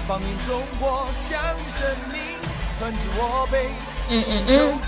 [0.08, 2.20] 放眼中国像生命，
[2.80, 3.70] 专指我辈。”
[4.10, 4.80] 嗯嗯嗯，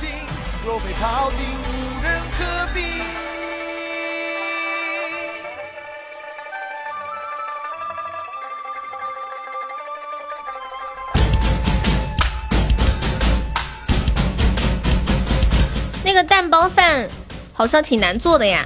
[16.23, 17.07] 蛋包饭
[17.51, 18.65] 好像挺难做的呀，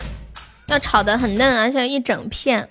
[0.67, 2.67] 要炒的很嫩，而且一整片。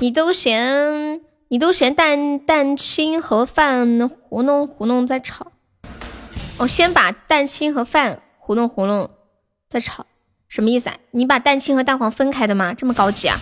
[0.00, 5.52] 你都嫌你都嫌蛋蛋清和饭糊弄糊弄再炒。
[6.58, 9.10] 我、先把蛋清和饭糊弄糊弄
[9.68, 10.06] 再炒，
[10.48, 10.96] 什么意思啊？
[11.12, 12.74] 你把蛋清和蛋黄分开的吗？
[12.74, 13.40] 这么高级啊！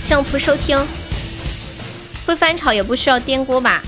[0.00, 0.78] 相扑收听，
[2.26, 3.82] 会翻炒也不需要颠锅吧？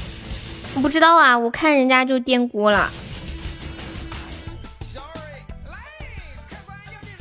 [0.75, 2.91] 我不知道啊，我看人家就颠锅了。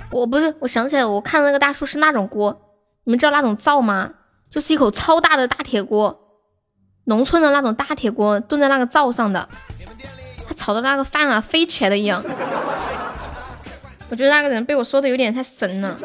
[0.10, 2.62] 我不是，我想起来，我看那个大叔是那种锅，
[3.04, 4.12] 你们知道那种灶吗？
[4.50, 6.20] 就是一口超大的大铁锅，
[7.06, 9.48] 农村的那种大铁锅，炖在那个灶上的，
[10.46, 12.24] 他炒的那个饭啊，飞起来的一样。
[14.10, 15.98] 我觉得那个人被我说的有点太神了。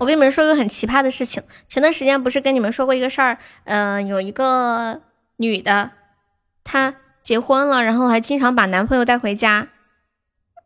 [0.00, 5.00] 我跟你们说个很奇葩的事情，前段时间不是跟你们说过一个事儿，嗯、有一个
[5.36, 5.92] 女的，
[6.62, 9.68] 她结婚了，然后还经常把男朋友带回家，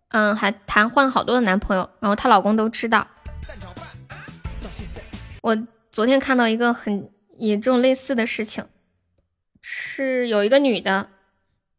[0.08, 3.06] 嗯，还谈换好多的男朋友，然后她老公都知道。
[5.42, 5.56] 我
[5.92, 8.66] 昨天看到一个很也这种类似的事情，
[9.60, 11.10] 是有一个女的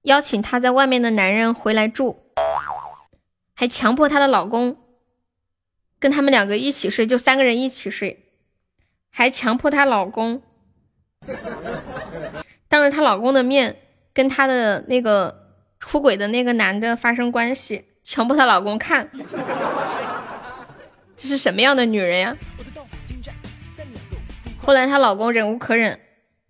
[0.03, 2.23] 邀请她在外面的男人回来住，
[3.53, 4.77] 还强迫她的老公
[5.99, 8.25] 跟他们两个一起睡，就三个人一起睡，
[9.11, 10.41] 还强迫她老公
[12.67, 13.77] 当着她老公的面
[14.13, 19.09] 跟她的那个出轨的那个男的发生关系，强迫她老公看，
[21.15, 22.37] 这是什么样的女人呀？
[24.57, 25.99] 后来她老公忍无可忍，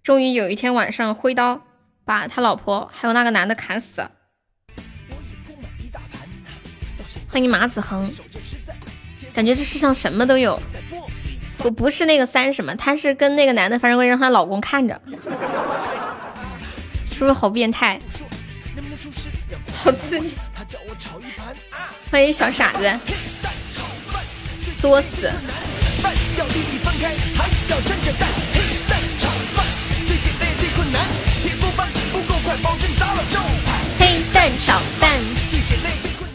[0.04, 1.64] 终于有一天晚上挥刀
[2.06, 4.08] 把他老婆还有那个男的砍死。
[7.32, 8.10] 欢迎马子恒，
[9.40, 10.62] 感觉这世上什么都有。
[11.60, 15.02] 不不是那个三什么，她是跟那个男的发生关系，让她老公看着，
[17.10, 17.98] 是不是好变态？
[19.74, 20.36] 好刺激！
[22.12, 23.00] 欢迎小傻子，
[24.76, 25.32] 作死！
[25.32, 26.12] 嘿，
[28.90, 29.66] 蛋炒饭
[30.06, 31.02] 最简单也最困难，
[31.42, 33.80] 铁锅饭不够快，保证砸了招牌。
[34.00, 34.52] 黑蛋。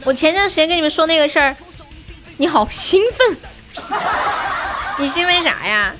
[0.07, 1.57] 我前段时间跟你们说那个事儿，
[2.37, 3.37] 你好兴奋，
[4.99, 5.95] 你兴奋啥呀？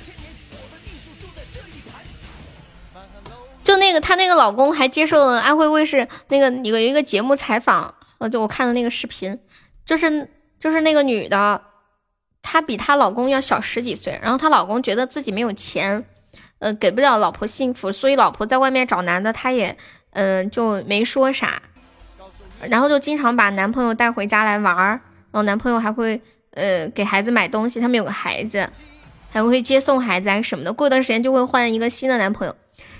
[3.63, 9.39] 就那个，她那个老公还接受了安徽卫视那个有一个节目采访，呃，就我看的那个视频，
[9.85, 11.61] 就是就是那个女的，
[12.41, 16.05] 她比她老公要小十几岁，然后她老公觉得自己没有钱，
[16.59, 19.75] 呃，给不了老婆幸福，所以老婆在外面找男的，他也
[20.11, 21.61] 嗯、呃就没说啥，
[22.61, 24.99] 然后就经常把男朋友带回家来玩儿，然
[25.35, 28.69] 然后男朋友还会呃给孩子买东西，他们有个孩子，
[29.29, 30.71] 还会接送孩子啊什么的。
[30.71, 32.55] 过一段时间就会换一个新的男朋友。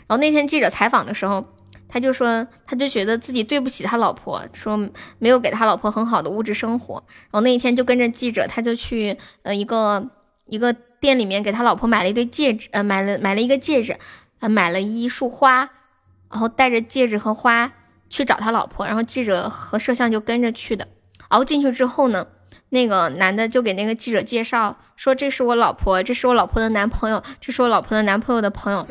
[0.05, 1.45] 然后那天记者采访的时候，
[1.87, 4.77] 他就说，他就觉得自己对不起他老婆，说
[5.17, 6.95] 没有给他老婆很好的物质生活。
[7.07, 10.05] 然后那一天就跟着记者，他就去呃一个
[10.47, 13.95] 一个店里面给他老婆买了一对戒指，呃买了买了一个戒指，
[14.41, 15.69] 呃买了一束花，
[16.29, 17.71] 然后带着戒指和花
[18.09, 20.89] 去找他老婆，然后记者和摄像就跟着去的。
[21.29, 22.27] 熬进去之后呢，
[22.69, 28.87] 那个男的就给那个记者介绍说：“这是我老婆，这是我老婆的男朋友，这是我老婆的男朋友的朋友。”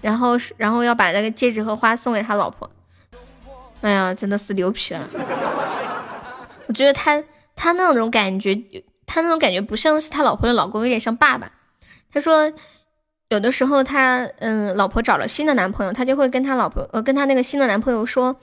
[0.00, 2.70] 然后，然后要把那个戒指和花送给他老婆。
[3.80, 5.08] 哎呀，真的是牛皮了！
[6.68, 7.22] 我觉得他
[7.56, 8.54] 他那种感觉，
[9.06, 11.50] 他那种感觉不像是他老婆的老公，有点像爸爸。
[12.12, 12.52] 他说，
[13.28, 18.36] 有的时候他嗯，老婆找了新的男朋友，他就会跟他老婆呃，跟他那个新的男朋友说，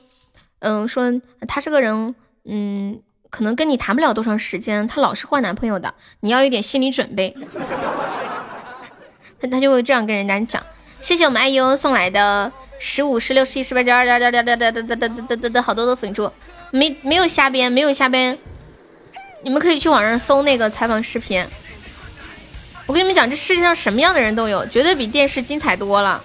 [0.60, 1.10] 嗯，说
[1.48, 2.14] 他这个人
[2.46, 7.36] 嗯可能跟你谈不了多长时间她老是换男朋友的你要有点心理准备。
[9.40, 10.64] 她她就会这样跟人家讲
[11.02, 14.74] 谢谢我们爱优送来的十五十六十七十八九二十二二二二二二二二
[15.30, 16.30] 二二二好多的粉珠
[16.72, 18.38] 没没有瞎编没有瞎编
[19.42, 21.46] 你们可以去网上搜那个采访视频
[22.86, 26.22] 我跟你们讲这世界上什么样的人都有绝对比电视精彩多了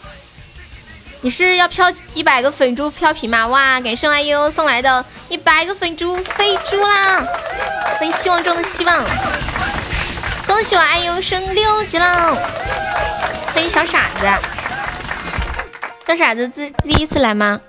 [1.25, 3.47] 你是要飘一百个粉猪飘屏吗？
[3.49, 7.25] 哇，感谢爱优送来的一百个粉猪飞猪啦！
[7.99, 9.03] 欢迎希望中的希望，
[10.47, 12.35] 恭喜我爱优升六级了！
[13.55, 14.27] 欢迎小傻子。
[16.07, 17.63] 小傻子自第一次来吗？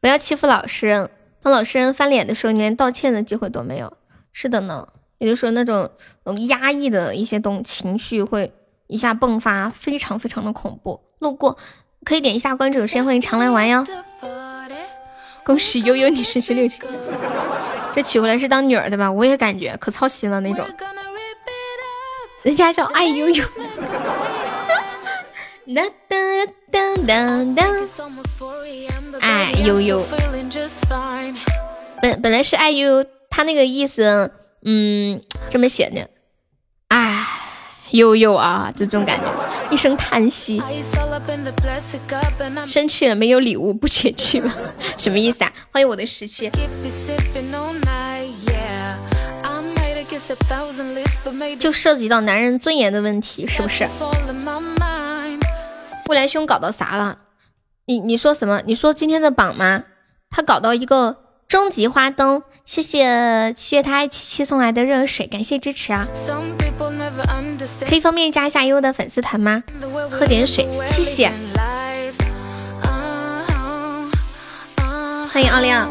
[0.00, 1.10] 不要欺负老实人。
[1.42, 3.96] 当老实人翻脸的时候，你连道歉的机会都没有。
[4.30, 4.86] 是的呢，
[5.18, 5.90] 也就是说那种
[6.22, 8.54] 嗯压抑的一些东情绪会
[8.86, 11.00] 一下迸发，非常非常的恐怖。
[11.18, 11.58] 路过
[12.06, 13.84] 可以点一下关注，先欢迎常来玩哟。
[15.42, 16.80] 恭喜悠悠你升十六级，
[17.92, 19.10] 这娶回来是当女儿的吧？
[19.10, 20.64] 我也感觉可操心了那种。
[22.44, 23.44] 人家叫爱悠悠。
[25.74, 26.16] 哒哒
[26.70, 27.66] 哒哒哒，
[29.20, 30.06] 爱悠悠，
[32.00, 34.30] 本本来是爱悠悠，他那个意思，
[34.62, 35.20] 嗯，
[35.50, 36.08] 这么写的，
[37.90, 39.24] 悠悠啊，就这种感觉，
[39.70, 40.62] 一声叹息，
[42.66, 44.52] 生气了没有礼物不解气吗？
[44.96, 45.52] 什么意思啊？
[45.72, 46.50] 欢迎我的十七，
[51.58, 53.86] 就涉及到男人尊严的问题，是不是？
[56.08, 57.18] 未来兄搞到啥了？
[57.86, 58.62] 你你说什么？
[58.66, 59.84] 你说今天的榜吗？
[60.30, 66.08] 他搞到一个终极花灯，谢谢七月他爱七七送来的热水，感谢支持啊！
[67.88, 69.62] 可以方便加一下优的粉丝团吗？
[70.10, 71.32] 喝点水，谢谢。
[75.32, 75.86] 欢迎奥利奥。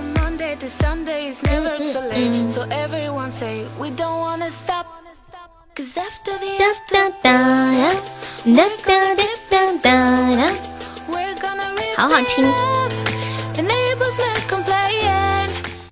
[11.95, 12.54] 好好听。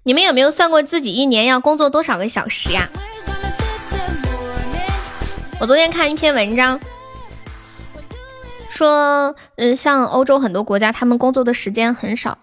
[0.05, 2.89] 你们有没有算过自己一年要工作多少个小时呀？
[5.63, 6.77] 我昨天看一篇文章，
[8.69, 12.37] 说，嗯，像欧洲很多国家，他们工作的时间很少。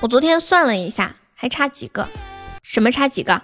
[0.00, 2.10] 我昨天算了一下，还差几个？
[2.62, 3.40] 什么差几个？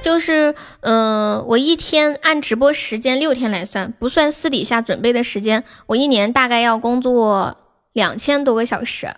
[0.00, 7.58] 就是，呃，我一天按直播时间六天来算，不算私底下准备的时间，我一年大概要工作
[7.92, 9.14] 两千多个小时。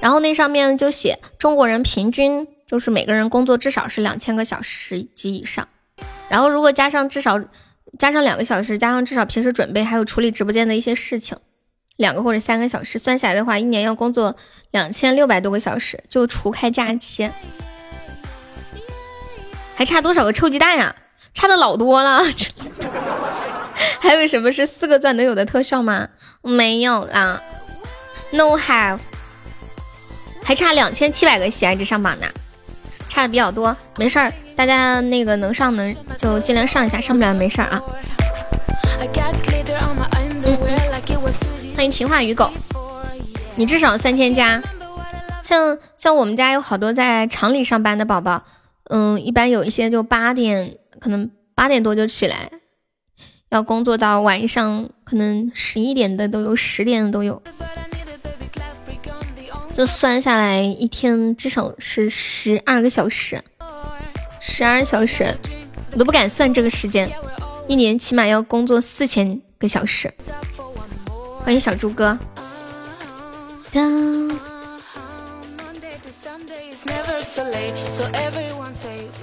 [0.00, 5.68] 然后那上面就写，中国人平均就是每个人工作至少是两千个小时及以上。
[6.28, 7.40] 然后如果加上至少
[7.98, 11.38] 加上两个小时，加上至少平时准备还有处理直播间的一些事情，
[11.96, 14.34] 两个或者三个小时，算下来的话，一年要工作
[14.70, 17.30] 两千六百多个小时，就除开假期。
[19.76, 20.94] 还差多少个臭鸡蛋呀？
[21.34, 22.22] 差的老多了。
[23.98, 26.08] 还有什么是四个钻能有的特效吗？
[26.42, 27.42] 没有啦
[28.30, 28.98] ，No have。
[30.44, 32.26] 还差两千七百个喜爱值上榜呢，
[33.08, 33.76] 差的比较多。
[33.96, 37.82] 没事儿，大家那个能上能就尽量上一下，上不了没事儿啊。
[41.74, 42.50] 欢迎情话与狗，
[43.56, 44.62] 你至少三千加。
[45.42, 48.44] 像像我们家有好多在厂里上班的宝宝。
[48.90, 52.50] 嗯，一般有一些就八点，可能八点多就起来，
[53.48, 57.42] 要工作到晚上，可能十一点的都有，十点的都有，
[59.72, 63.42] 就算下来一天至少是十二个小时，
[64.46, 65.34] 十二小时，
[65.92, 67.10] 我都不敢算这个时间，
[67.66, 70.12] 一年起码要工作四千个小时。
[71.42, 72.18] 欢迎小猪哥。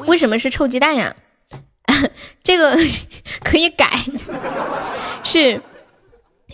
[0.08, 1.16] 为什么是臭鸡蛋呀？
[2.42, 2.76] 这个
[3.46, 4.04] 可以改，
[5.24, 5.62] 是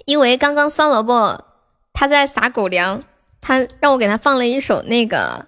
[0.05, 1.45] 因为刚刚酸萝卜
[1.93, 3.01] 他在撒狗粮，
[3.39, 5.47] 他让我给他放了一首那个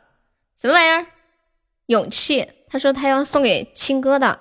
[0.59, 1.05] 什么玩意儿，
[1.87, 2.53] 勇气。
[2.71, 4.39] 他说他要送给亲哥的，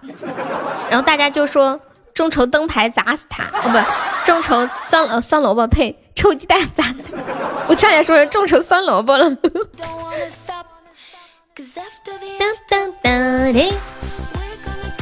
[0.90, 1.80] 然后大家就说
[2.12, 3.78] 众筹灯牌砸死他，哦不，
[4.26, 7.16] 众筹酸呃酸萝卜配臭鸡蛋砸死，
[7.66, 9.30] 我差点说成众筹酸萝卜了。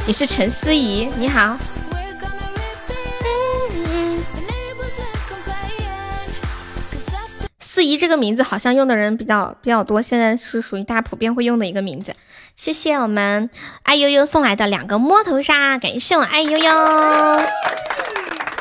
[0.05, 1.57] 你是陈思怡，你好。
[7.77, 12.15] 四姨这个名字好像用的人比较比较多，现在是属于大家普遍会用的一个名字。
[12.55, 13.51] 谢谢我们
[13.83, 17.45] 爱悠悠送来的两个摸头杀，感谢我爱悠悠。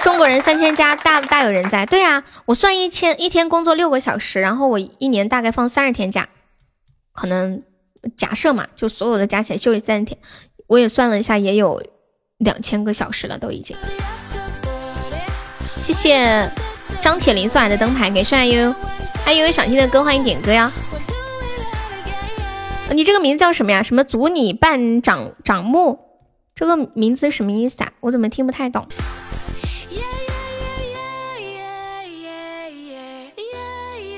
[0.02, 6.28] 中国人三千家大大有人在，对啊，我算一千一天工作六个小时，然后我一年大概放三十天假，
[7.14, 7.62] 可能
[8.18, 10.18] 假设嘛，就所有的加起来休息三十天，
[10.66, 11.82] 我也算了一下，也有
[12.36, 13.74] 两千个小时了，都已经。
[15.74, 16.50] 谢谢
[17.00, 18.74] 张铁林送来的灯牌，给帅悠悠。
[19.24, 20.70] 还有想听的歌，欢迎点歌呀！
[22.92, 23.82] 你这个名字叫什么呀？
[23.82, 25.98] 什么祖你半长长木？
[26.54, 27.92] 这个名字什么意思啊？
[28.00, 28.86] 我怎么听不太懂？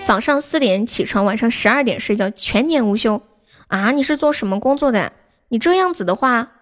[0.05, 3.23] 早上四点起床，晚上十二点睡觉，全年无休
[3.69, 3.91] 啊！
[3.93, 5.13] 你是做什么工作的？
[5.49, 6.53] 你这样子的话，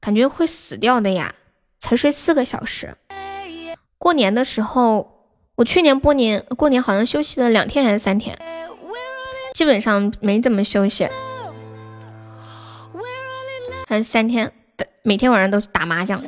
[0.00, 1.34] 感觉会死掉的呀！
[1.78, 2.96] 才睡四个小时，
[3.98, 5.15] 过年的时候。
[5.56, 8.38] 我去年过年过年好像休息了两天还是三天，
[9.54, 11.08] 基本上没怎么休息，
[13.88, 14.52] 还是三天，
[15.02, 16.22] 每天晚上都打麻将，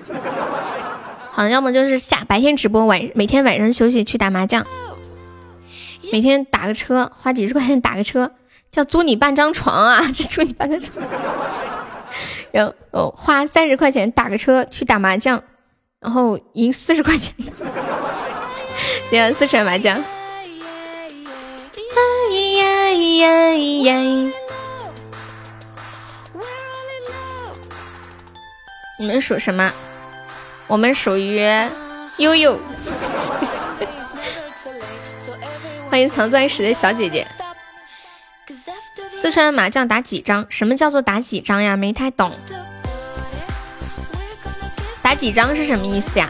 [1.31, 4.67] 好像要么就是下白天直播，晚每天晚上休息去打麻将，
[6.11, 8.33] 每天打个车花几十块钱打个车，
[8.73, 11.07] 叫租你半张床啊， 这租你半张床，
[12.51, 15.43] 然后花三十块钱打个车去打麻将，
[16.01, 17.35] 然后赢四十块钱。
[19.11, 20.03] 对，四川麻将。
[29.01, 29.73] 你们属什么？
[30.67, 31.41] 我们属于
[32.19, 32.61] 悠悠。
[35.89, 37.27] 欢迎藏钻石的小姐姐。
[39.11, 40.47] 四川麻将打几张？
[40.51, 41.77] 什么叫做打几张呀？
[41.77, 42.33] 没太懂。
[45.01, 46.29] 打几张是什么意思呀？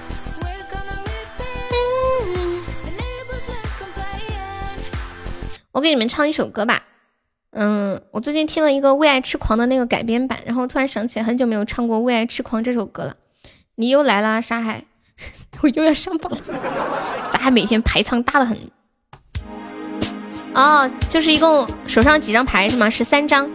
[5.79, 6.83] 我给你们唱一首歌吧，
[7.53, 13.15] 嗯，我最近听了一个《为爱痴狂》的那个改编版，然后突然想起来很久没有唱过《为爱痴狂》这首歌了。
[13.77, 14.83] 你又来了，沙海，
[15.63, 16.39] 我又要上榜了。
[17.23, 18.59] 沙海每天排场大的很。
[20.53, 22.91] 哦，就是一共手上几张牌是吗？
[22.91, 23.49] 十三张。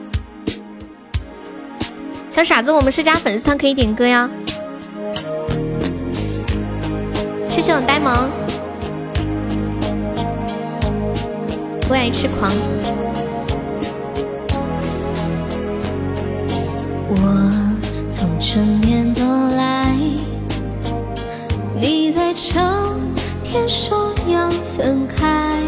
[2.29, 4.29] 小傻子，我们是加粉丝团，可以点歌呀。
[7.49, 8.31] 谢谢我呆萌。
[11.93, 12.51] 为爱痴狂，
[17.07, 17.15] 我
[18.09, 19.23] 从春天走
[19.55, 19.95] 来，
[21.80, 22.59] 你在秋
[23.43, 25.59] 天说要分开，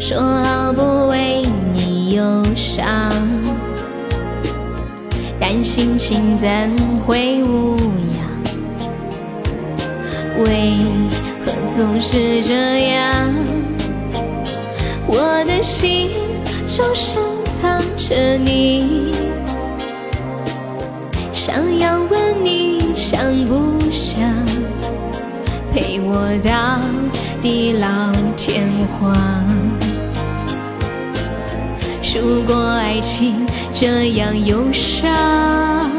[0.00, 1.42] 说好不为
[1.72, 2.84] 你忧伤，
[5.38, 6.48] 但心情怎
[7.06, 8.26] 会无恙？
[10.44, 10.74] 为
[11.44, 13.32] 何总是这样？
[15.08, 16.10] 我的心
[16.66, 19.12] 就深藏着你，
[21.32, 24.20] 想要问你想不想
[25.72, 26.80] 陪我到
[27.40, 28.68] 地老天
[28.98, 29.14] 荒？
[32.14, 35.90] 如果爱情这样忧伤，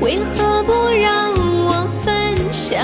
[0.00, 2.78] 为何不让我分享？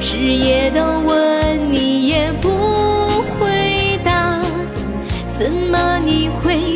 [0.00, 1.41] 日夜的温
[6.04, 6.71] 你会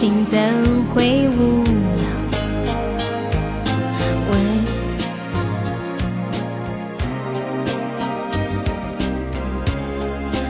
[0.00, 0.40] 心情怎
[0.86, 2.08] 会无恙？
[4.30, 4.32] 为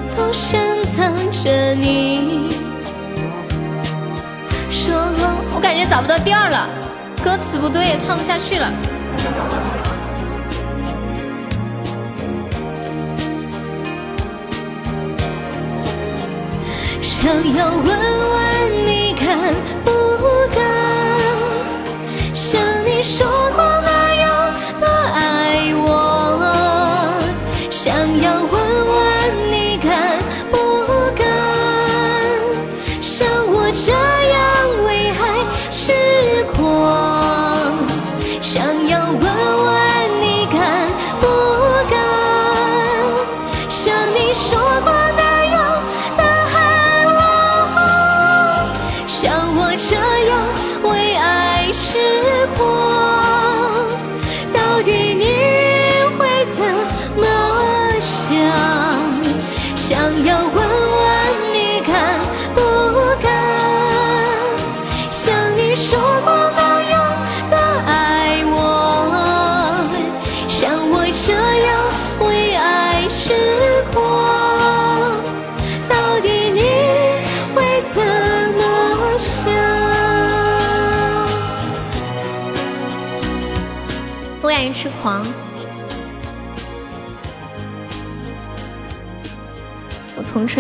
[0.07, 2.51] 总深藏着你。
[4.71, 6.69] 说好，我感觉找不到调了，
[7.21, 8.71] 歌词不对，唱不下去了。
[17.03, 18.00] 想要问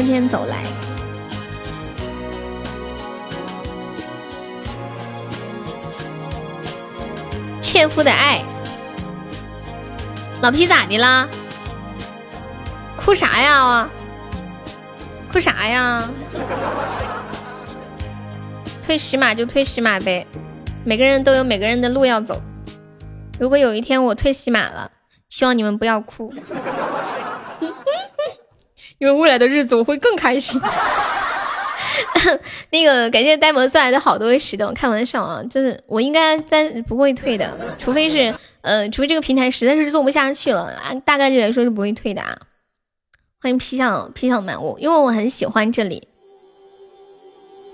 [0.00, 0.64] 春天走来，
[7.60, 8.42] 纤夫的爱。
[10.40, 11.28] 老皮咋的啦？
[12.96, 13.86] 哭啥呀？
[15.30, 16.02] 哭啥呀？
[18.82, 20.26] 退喜马就退喜马呗，
[20.82, 22.40] 每个人都有每个人的路要走。
[23.38, 24.90] 如果有一天我退喜马了，
[25.28, 26.32] 希望你们不要哭，
[29.00, 30.60] 因为未来的日子我会更开心。
[32.70, 42.38] 那个感谢呆萌送来的好多石头，开玩笑啊，就是我应该在不会退的，除非是呃，除非这个平台实在是做不下去了啊，大概率来说是不会退的啊。
[43.40, 46.06] 欢迎皮小皮小满，我因为我很喜欢这里，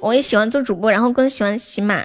[0.01, 2.03] 我也喜欢做主播，然后更喜欢喜马，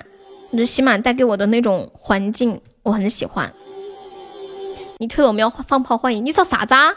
[0.50, 3.54] 我觉得喜马带给我的那种环境我很喜欢。
[4.98, 6.96] 你退了我们要放炮欢迎，你找啥子啊？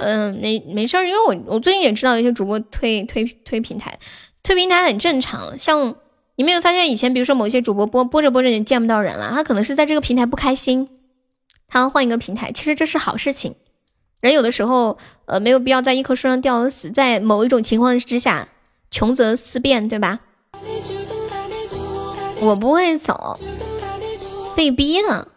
[0.00, 3.98] 嗯，没没事儿，因为我我最近也知道有些主播推推推平台，
[4.42, 5.58] 推平台很正常。
[5.58, 5.94] 像
[6.36, 10.88] 你没有发现以前，比如说某些主播播播着播着就见不到人了，他可能是在这个平台不开心，
[11.68, 12.50] 他要换一个平台。
[12.52, 13.54] 其实这是好事情。
[14.20, 18.48] 人有的时候，呃，没有必要在一棵树上吊死，在某一种情况之下，
[18.90, 20.20] 穷则思变，对吧？
[22.40, 23.38] 我不会走，
[24.56, 25.28] 被逼的。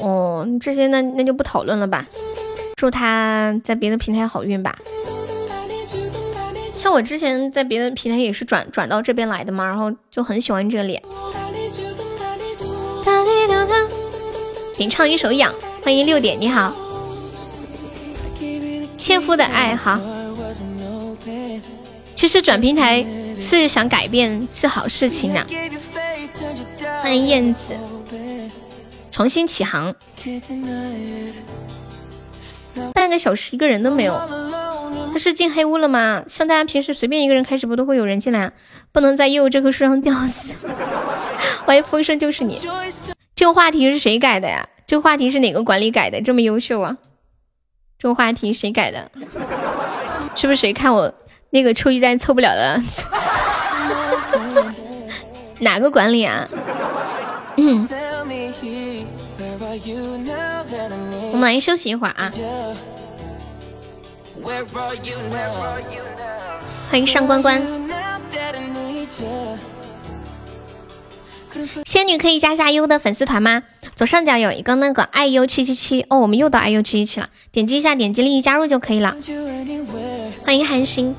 [0.00, 2.06] 哦，这些那那就不讨论了吧。
[2.76, 4.78] 祝他在别的平台好运吧。
[6.74, 11.00] 像我之前在别的平台也是转转到这边来的嘛，然后就很喜欢这里。
[14.74, 15.50] 请唱一首《痒》，
[15.82, 16.76] 欢迎六点，你好。
[18.98, 19.98] 切肤的爱好。
[22.14, 23.02] 其实转平台
[23.40, 25.46] 是想改变，是好事情呐。
[27.02, 27.72] 欢迎燕子，
[29.10, 29.94] 重新起航。
[32.94, 34.20] 半个小时一个人都没有，
[35.12, 36.22] 他是进黑屋了吗？
[36.28, 38.52] 像大家平时随便一个人开直播都会有人进来，
[38.92, 40.52] 不能在业务这棵树上吊死。
[41.64, 42.58] 欢迎风声就是你，
[43.34, 44.68] 这个话题是谁改的呀？
[44.86, 46.20] 这个话题是哪个管理改的？
[46.22, 46.96] 这么优秀啊！
[47.98, 49.10] 这个话题谁改的？
[50.36, 51.12] 是不是谁看我
[51.50, 52.82] 那个抽一单凑不了的？
[55.60, 56.46] 哪个管理啊？
[57.56, 57.88] 嗯。
[61.36, 62.32] 我们来休息一会儿啊！
[66.90, 67.62] 欢迎上官关，
[71.84, 73.64] 仙女可以加下优的粉丝团吗？
[73.94, 79.14] 左上角有一个那个爱优七七七哦，我们又到爱优七七七了，点击一下，点击立即加入就可以了。
[80.42, 81.14] 欢迎寒心，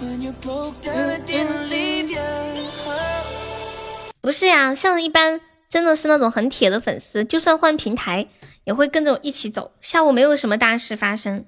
[4.19, 5.39] 不是呀，像一般
[5.69, 8.25] 真的是那种很铁的粉丝，就算换平台。
[8.67, 9.71] 也会跟着我一起走。
[9.79, 11.45] 下午没有什么大事发生。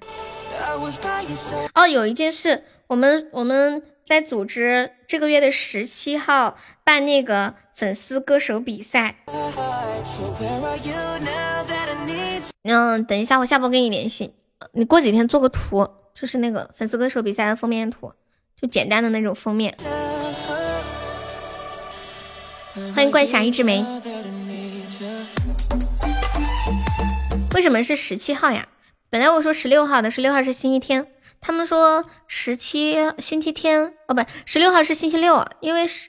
[1.75, 9.17] 哦，有一件事，我们我们在组织这个月的十七号办那个粉丝歌手比赛。
[12.63, 14.33] 嗯，等一下，我下播跟你联系。
[14.71, 18.13] 你过几天做个图，就是那个粉丝歌手比赛的封面图，
[18.59, 19.75] 就简单的那种封面。
[22.95, 23.85] 欢迎怪侠一枝梅。
[27.59, 28.69] 为什么是十七号呀？
[29.09, 31.07] 本来我说十六号的，十六号是星期天。
[31.41, 36.07] 他们说十七星期天哦，不，十六号是星期六，因为是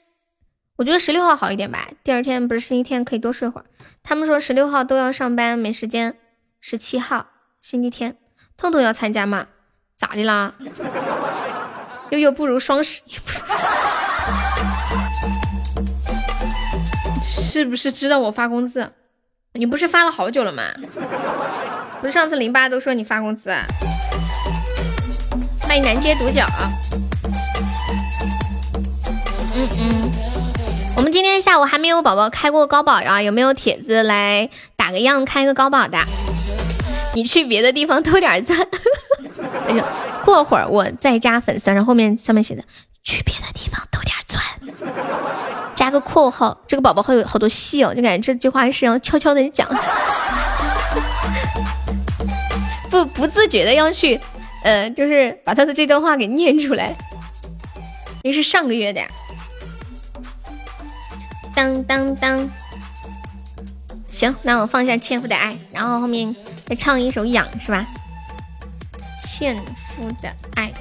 [0.77, 1.89] 我觉得十六号好一点吧。
[2.05, 3.65] 第二天不是星期天，可以多睡会儿。
[4.01, 6.15] 他们说十六号都要上班，没时间。
[6.61, 7.27] 十七号
[7.59, 8.15] 星期天，
[8.55, 9.47] 痛痛要参加吗？
[9.97, 10.55] 咋的啦？
[12.11, 13.11] 悠悠不如双十一，
[17.27, 18.93] 是不是知道我发工资？
[19.53, 20.63] 你不是发了好久了吗？
[22.01, 23.63] 不是上次零八都说你发工资啊？
[25.61, 26.67] 欢迎南街独角啊。
[29.53, 30.11] 嗯嗯，
[30.95, 35.99] 我们今天下午还没有宝宝开过高保呀，有没有帖子来打个样开个高保的？
[37.13, 38.57] 你去别的地方偷点赞。
[39.69, 39.85] 哎呀，
[40.25, 42.63] 过会儿我再加粉丝，然后后面上面写的
[43.03, 44.43] 去别的地方偷点钻，
[45.75, 46.61] 加个括号。
[46.65, 49.69] 这个宝宝会有好多戏哦，就感觉这句话是要悄悄的讲，
[52.91, 54.19] 不不自觉的要去。
[54.63, 56.95] 呃，就是把他的这段话给念出来。
[58.23, 59.07] 那是上个月的呀。
[61.55, 62.49] 当当当，
[64.07, 67.87] 行，那我放下《纤夫的爱》，然后后面再唱一首《痒》，是吧？
[69.17, 69.55] 纤
[69.87, 70.71] 夫的爱。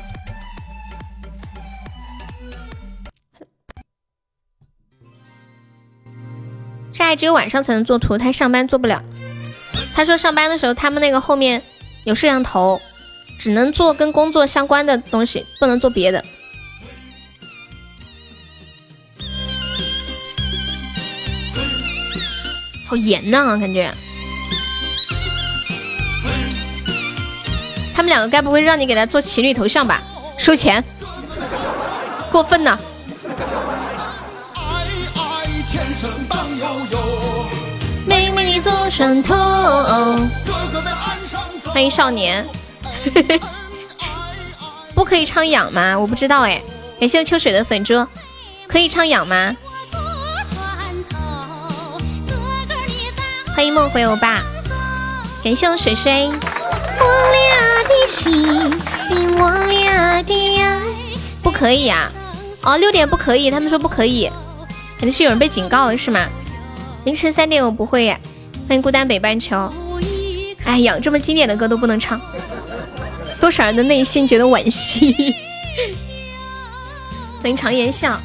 [6.92, 9.02] 这爱只有晚上才能做图，他上班做不了。
[9.94, 11.62] 他说上班的时候，他们那个后面
[12.10, 12.82] 有摄像头。
[13.39, 16.22] 只能做跟工作相关的东西，不能做别的。
[22.84, 23.90] 好严呐，感觉。
[27.94, 30.02] 他们两个该不会让你给他做情侣头像吧？
[30.36, 30.84] 收钱，
[32.30, 32.78] 过分呢。
[38.06, 39.34] 妹妹你做船头，
[41.73, 42.47] 欢迎少年。
[44.94, 45.99] 不可以唱痒吗？
[45.99, 46.60] 我不知道哎。
[46.99, 48.07] 感谢秋水的粉猪，
[48.68, 49.57] 可以唱痒吗？
[53.55, 54.42] 欢迎梦回欧巴，
[55.42, 56.31] 感谢我水水。
[56.99, 58.70] 我俩的心，
[59.39, 60.78] 我俩的爱，
[61.42, 62.10] 不可以呀？
[62.62, 64.31] 哦，六点不可以，他们说不可以，
[64.99, 66.26] 肯定是有人被警告了是吗？
[67.05, 68.20] 凌晨三点我不会耶。
[68.68, 69.73] 欢迎孤单北半球。
[70.64, 72.20] 哎呀，这么经典的歌都不能唱。
[73.40, 75.34] 多少人的内心觉得惋惜？
[77.40, 78.20] 欢迎常言笑。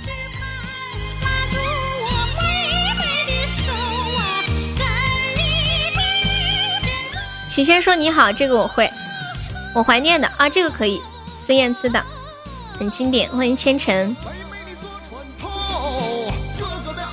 [7.50, 8.92] 齐先说你好，这个我会，
[9.74, 11.02] 我怀念的啊，这个可以，
[11.40, 12.04] 孙燕姿的，
[12.78, 13.30] 很经典。
[13.30, 14.14] 欢迎千尘，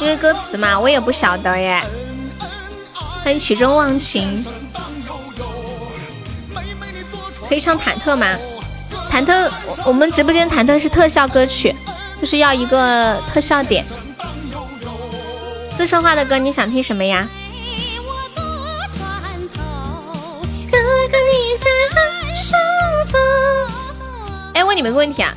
[0.00, 1.80] 因为歌词嘛，我也不晓得耶。
[3.22, 4.44] 欢迎曲终忘情。
[7.52, 8.34] 可以唱忐忑吗？
[9.10, 9.52] 忐忑，
[9.84, 11.76] 我们直播间忐忑是特效歌曲，
[12.18, 13.84] 就是要一个特效点。
[15.76, 17.28] 四川话的歌你想听什么呀？
[24.54, 25.36] 哎，问你们个问题啊，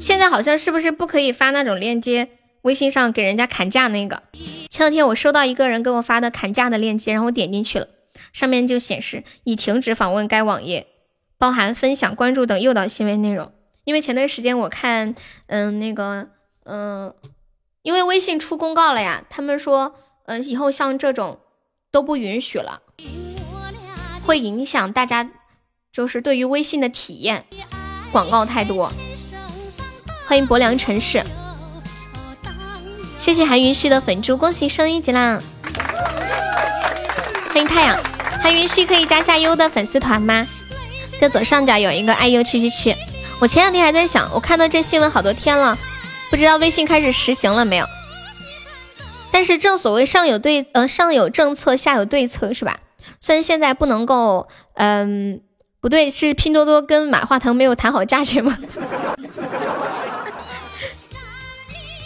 [0.00, 2.30] 现在好像是不是不可以发那种链接？
[2.62, 4.22] 微信上给人家砍价那个，
[4.70, 7.88] 前两天我收到一个人给我发的砍价的链接，然后我点进去了。
[8.34, 10.88] 上面就显示已停止访问该网页，
[11.38, 13.52] 包含分享、关注等诱导行为内容。
[13.84, 15.14] 因为前段时间我看，
[15.46, 16.28] 嗯，那个，
[16.64, 17.14] 嗯，
[17.82, 19.94] 因为微信出公告了呀，他们说，
[20.26, 21.38] 嗯，以后像这种
[21.92, 22.82] 都不允许了，
[24.22, 25.30] 会影响大家
[25.92, 27.46] 就是对于微信的体验，
[28.10, 28.92] 广告太多。
[30.26, 31.22] 欢迎薄凉城市，
[33.18, 35.40] 谢谢韩云旭的粉猪，恭喜升一级啦！
[37.48, 38.02] 欢迎太阳，
[38.44, 40.46] 还允许可以加下优的粉丝团吗？
[41.18, 42.94] 在左上角有一个 iu 七七七。
[43.40, 45.78] 我前两天还在想，我看到这新闻好多天了，
[46.28, 47.86] 不知道微信开始实行了没有？
[49.32, 52.80] 但是正所谓上有对呃上有政策下有对策是吧？
[53.18, 55.40] 虽然现在不能够，嗯，
[55.80, 58.58] 不对，是拼多多跟马化腾没有谈好价钱吗？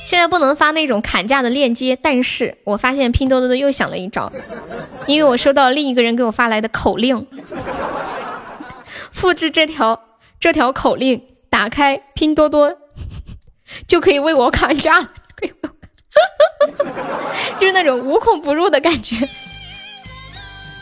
[0.09, 4.33] 现在不能发那种砍价的链接，但是我发现拼多多的又想了一招，
[5.07, 7.27] 因为我收到另一个人给我发来的口令，
[9.12, 10.01] 复制这条
[10.41, 12.75] 这条口令，打开拼多多
[13.87, 15.03] 就可以为我砍价，
[15.37, 15.53] 可 以
[17.59, 19.15] 就是那种无孔不入的感觉。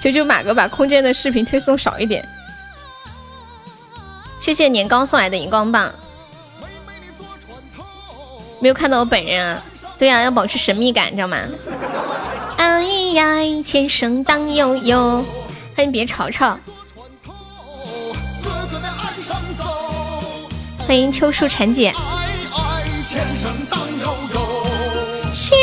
[0.00, 2.24] 求求马哥把空间的视频推送少一点。
[4.38, 5.92] 谢谢年糕送来的荧光棒。
[8.66, 9.62] 没有看到我本人啊？
[9.96, 11.38] 对呀、要保持神秘感，你知道吗？
[12.56, 15.24] 哎呀，前生当悠悠，
[15.76, 16.58] 欢迎别吵吵。
[20.78, 21.94] 欢迎秋树晨姐。
[25.32, 25.54] 小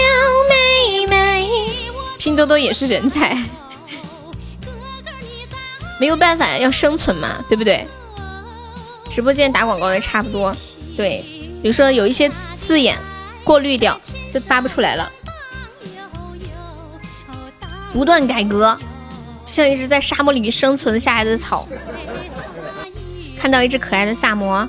[0.48, 1.49] 妹妹，
[2.17, 3.38] 拼多多也是人才，
[5.99, 7.85] 没有办法，要生存嘛，对不对？
[9.09, 10.56] 直播间打广告的差不多，
[10.95, 11.22] 对，
[11.64, 13.00] 比如说有一些字眼
[13.42, 13.98] 过滤掉，
[14.33, 15.09] 就发不出来了。
[17.93, 18.77] 不断改革，
[19.45, 21.66] 像一只在沙漠里生存下来的草。
[23.40, 24.67] 看到一只可爱的萨摩，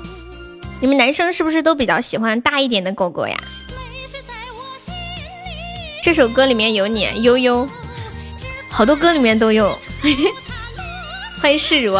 [0.79, 3.37] 你们男生是不是都比较喜欢大一点的狗狗呀？
[6.01, 7.67] 这首歌里面有你悠悠，
[8.69, 9.77] 好多歌里面都有。
[11.41, 11.93] 欢迎世如，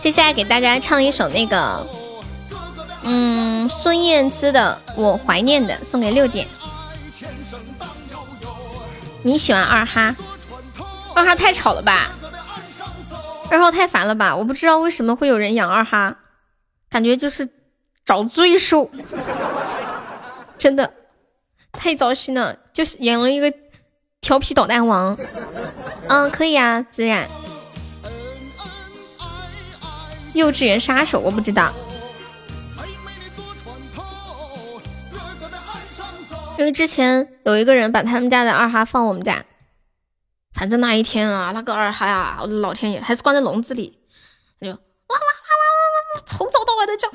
[0.00, 1.86] 接下来给大家唱一首那个，
[3.02, 6.48] 嗯，孙燕姿的《我怀念的》，送给六点。
[9.22, 10.16] 你喜欢二哈？
[11.14, 12.08] 二哈太吵了吧？
[13.50, 14.34] 二号太烦了吧？
[14.34, 16.16] 我不知道为什么会有人养二哈，
[16.88, 17.46] 感觉就是
[18.04, 18.90] 找罪受，
[20.56, 20.90] 真的
[21.72, 22.56] 太糟心了。
[22.72, 23.52] 就是养了一个
[24.22, 25.18] 调皮捣蛋王。
[26.08, 27.28] 嗯，可以啊，自然。
[30.34, 31.72] 幼稚园杀手，我不知道，
[36.58, 39.44] 因为之前有一个人把他们家的二哈放我们家。
[40.52, 43.98] 反正那一天啊，那个二哈呀，我的老天爷，还是关在笼子里，
[44.60, 45.18] 他就哇哇哇
[45.56, 47.08] 哇哇哇，从早到晚的叫。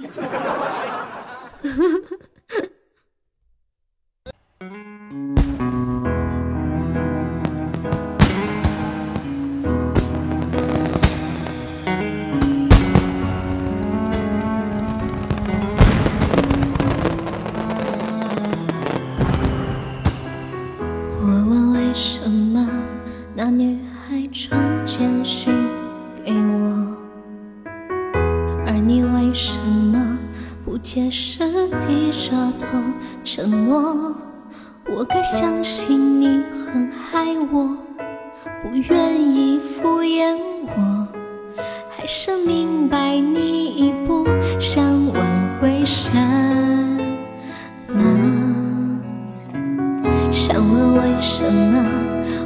[30.96, 31.40] 解释，
[31.86, 32.80] 低着头
[33.26, 34.16] 沉默？
[34.88, 37.76] 我该相信你很爱我，
[38.64, 41.08] 不愿意敷衍我，
[41.90, 44.26] 还是明白你已不
[44.58, 45.22] 想挽
[45.60, 46.10] 回什
[47.90, 49.02] 么？
[50.32, 51.86] 想问为什么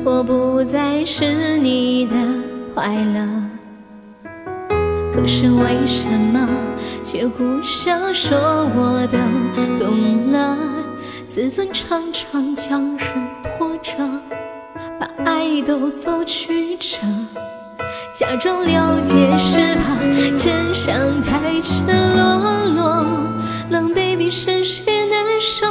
[0.03, 2.15] 我不再是你的
[2.73, 3.48] 快乐？
[5.13, 6.47] 可是为什么
[7.03, 8.37] 却苦笑说
[8.75, 9.17] 我都
[9.83, 10.57] 懂了？
[11.27, 13.07] 自尊常常将人
[13.43, 13.91] 拖着，
[14.99, 16.97] 把爱都走曲折。
[18.13, 19.95] 假装了解是怕
[20.37, 23.05] 真相太赤裸裸，
[23.69, 25.67] 狼狈比失去难受。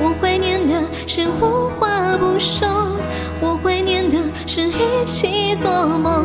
[0.00, 2.68] 我怀念的是无话不说，
[3.40, 6.24] 我怀念的是一起做梦，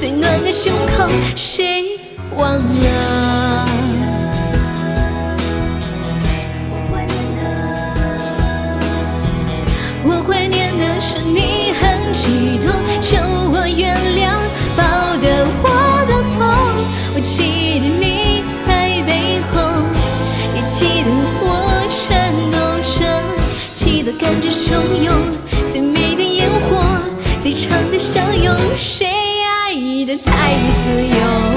[0.00, 1.06] 最暖的胸口，
[1.36, 1.84] 谁
[2.34, 3.68] 忘了？
[10.02, 12.72] 我怀念的是你很激动，
[13.02, 13.18] 求
[13.52, 14.40] 我原谅，
[14.74, 14.82] 抱
[15.18, 15.68] 得我
[16.08, 16.48] 都痛。
[17.14, 19.60] 我记得你在背后，
[20.56, 21.10] 也记得
[21.42, 21.44] 我
[22.08, 22.56] 颤抖
[22.96, 23.04] 着，
[23.74, 25.12] 记得感觉汹涌，
[25.70, 26.80] 最美的烟火，
[27.42, 28.56] 最长的相拥。
[28.78, 29.06] 谁
[30.00, 31.49] 你的太自由，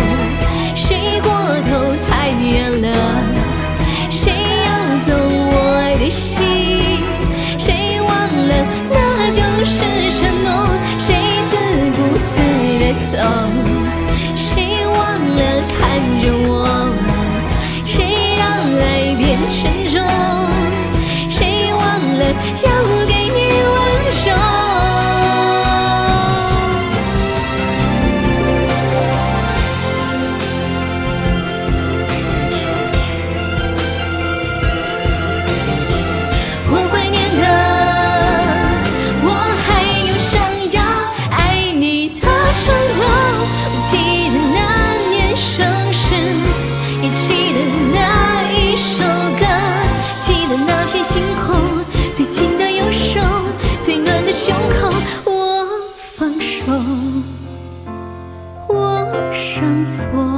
[59.64, 60.33] 让座，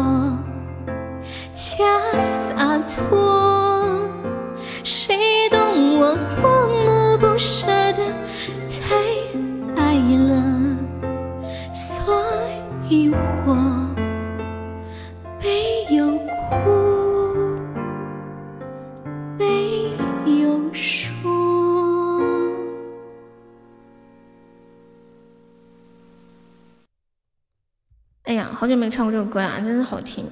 [28.66, 30.26] 好久没唱过这首歌啊，真的好听，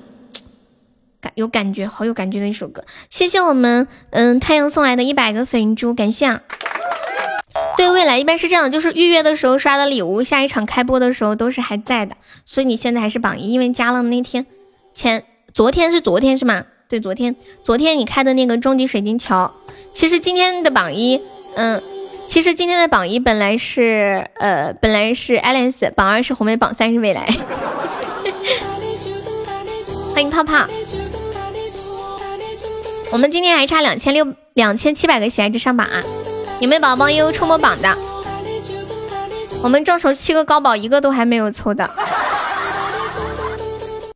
[1.22, 2.84] 感有感觉，好有感觉的一首歌。
[3.12, 6.42] 谢谢我们嗯太阳送来的一百个粉珠，感谢啊。
[7.78, 14.48] 对未来一般是这样，就是预约的时候刷的礼物，下一场开播的时候都是还在的，所以你现在还是榜一，因为加了那天
[14.96, 16.64] 前昨天是昨天是吗？
[16.90, 19.54] 对，昨天昨天你开的那个终极水晶桥，
[19.94, 21.22] 其实今天的榜一，
[21.54, 21.84] 嗯，
[22.26, 27.28] 其实今天的榜一本来是呃本来是 Alice，榜二是红梅，榜三是未来。
[30.14, 30.68] 欢迎泡泡，
[33.12, 36.04] 我们今天还差两千六两千七百个喜爱值上榜啊！
[36.60, 37.98] 有没有宝宝悠悠冲过榜的？
[39.64, 41.90] 我们众筹七个高宝，一个都还没有抽的，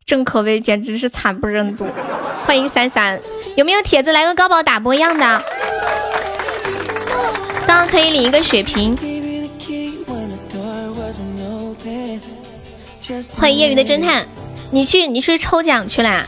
[0.06, 1.88] 正可谓简直是惨不忍睹。
[2.46, 3.20] 欢迎三三，
[3.56, 5.44] 有没有帖子来个高宝打波样的？
[7.66, 8.96] 刚刚可以领一个血瓶。
[13.36, 14.28] 欢迎业余的侦探，
[14.72, 16.26] 你去你去抽奖去啦？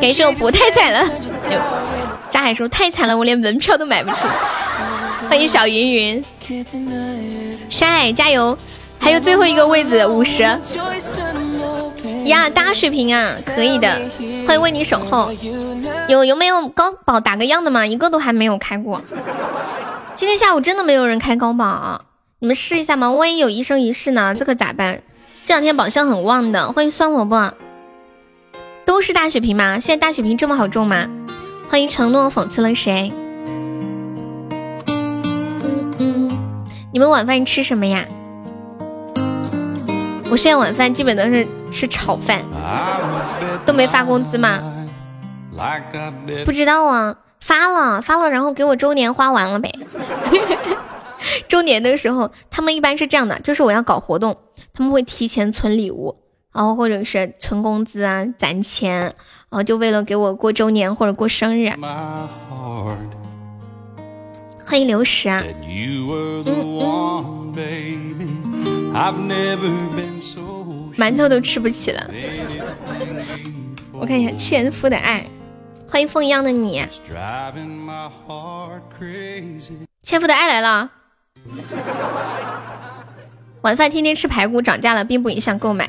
[0.00, 1.10] 感谢我不太惨了。
[2.30, 4.26] 下海说太惨了，我连门票都买不起。
[5.28, 6.24] 欢迎小云云，
[7.68, 8.56] 山海加油，
[8.98, 10.42] 还有最后一个位置五十
[12.24, 13.88] 呀，大水平啊，可以的。
[14.46, 15.30] 欢迎为你守候，
[16.08, 17.86] 有有没有高宝打个样的吗？
[17.86, 19.02] 一个都还没有开过。
[20.14, 22.06] 今天下午真的没有人开高宝，
[22.38, 23.12] 你们试一下吗？
[23.12, 24.34] 万一有一生一世呢？
[24.34, 25.02] 这可咋办？
[25.44, 26.72] 这两天宝箱很旺的。
[26.72, 27.52] 欢迎酸萝卜，
[28.84, 29.80] 都是大血瓶吗？
[29.80, 31.08] 现在大血瓶这么好中吗？
[31.68, 33.12] 欢迎承诺讽刺了谁？
[34.86, 38.06] 嗯嗯，你们晚饭吃什么呀？
[40.30, 42.42] 我现在晚饭基本都是吃炒饭，
[43.66, 44.60] 都没发工资吗？
[46.44, 49.70] 不知道啊，发了发了，然后给我周年花完了呗。
[51.48, 54.38] 周年的时候，他们一般是这样的，就是我要搞活动，
[54.72, 56.16] 他们会提前存礼物，
[56.52, 59.14] 然后或者是存工资啊，攒钱，然
[59.50, 61.72] 后就为了给我过周年或者过生日。
[64.64, 66.78] 欢迎刘石啊，嗯
[68.18, 68.92] 嗯，
[70.96, 72.10] 馒头都吃不起了。
[73.92, 75.26] 我看一下纤夫的爱，
[75.88, 76.86] 欢迎风一样的你，
[80.02, 80.90] 纤夫的爱来了。
[83.62, 85.88] 晚饭天天吃排骨涨价了，并不影响购买。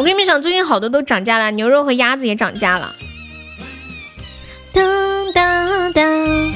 [0.00, 2.94] 我跟你们讲，最近好多都涨价了，牛肉和鸭子也涨价了。
[4.72, 4.82] 当
[5.34, 6.52] 当当，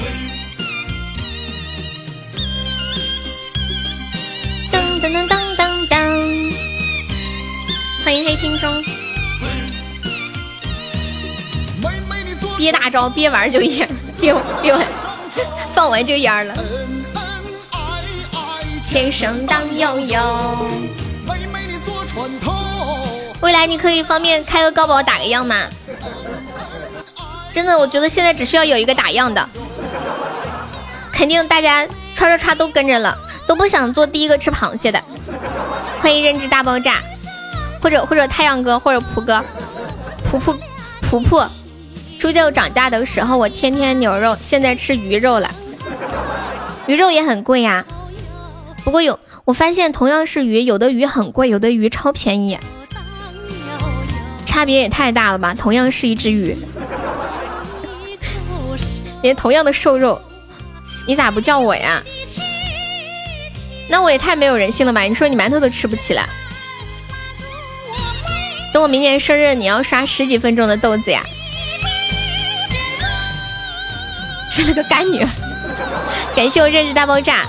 [4.71, 5.99] 当当当当当当，
[8.03, 8.83] 欢迎黑听众。
[12.57, 13.87] 憋大招，憋完就烟，
[14.19, 14.33] 憋
[14.63, 14.83] 憋完
[15.71, 16.55] 放完就烟了。
[18.83, 20.67] 牵绳当悠悠。
[23.45, 25.67] 未来你可以方便开个高保打个样吗？
[27.51, 29.47] 真的，我觉得现在只需要有一个打样的，
[31.13, 33.15] 肯定大家刷刷刷都跟着了，
[33.45, 34.99] 都不想做第一个吃螃蟹的。
[35.99, 37.03] 欢迎认知大爆炸，
[37.79, 39.45] 或者或者太阳哥，或者蒲哥，
[40.23, 40.57] 蒲蒲
[41.01, 41.45] 蒲蒲。
[42.17, 45.51] 猪肉涨价的时候，我天天牛肉，现在吃鱼肉了。
[46.87, 47.85] 鱼肉也很贵呀，
[48.83, 52.57] 不过有我发现，同样是鱼，有的鱼很贵，有的鱼超便宜，
[54.55, 55.53] 差别也太大了吧？
[55.53, 56.55] 同样是一只鱼。
[59.21, 60.21] 连同样的瘦肉，
[61.05, 62.01] 你咋不叫我呀？
[63.89, 65.01] 那我也太没有人性了吧！
[65.01, 66.25] 你说你馒头都吃不起了，
[68.73, 71.21] 等我明年生日，你要刷十几分钟的豆子呀！
[74.49, 75.29] 生了个干女儿，
[76.33, 77.45] 感谢我认识大爆炸。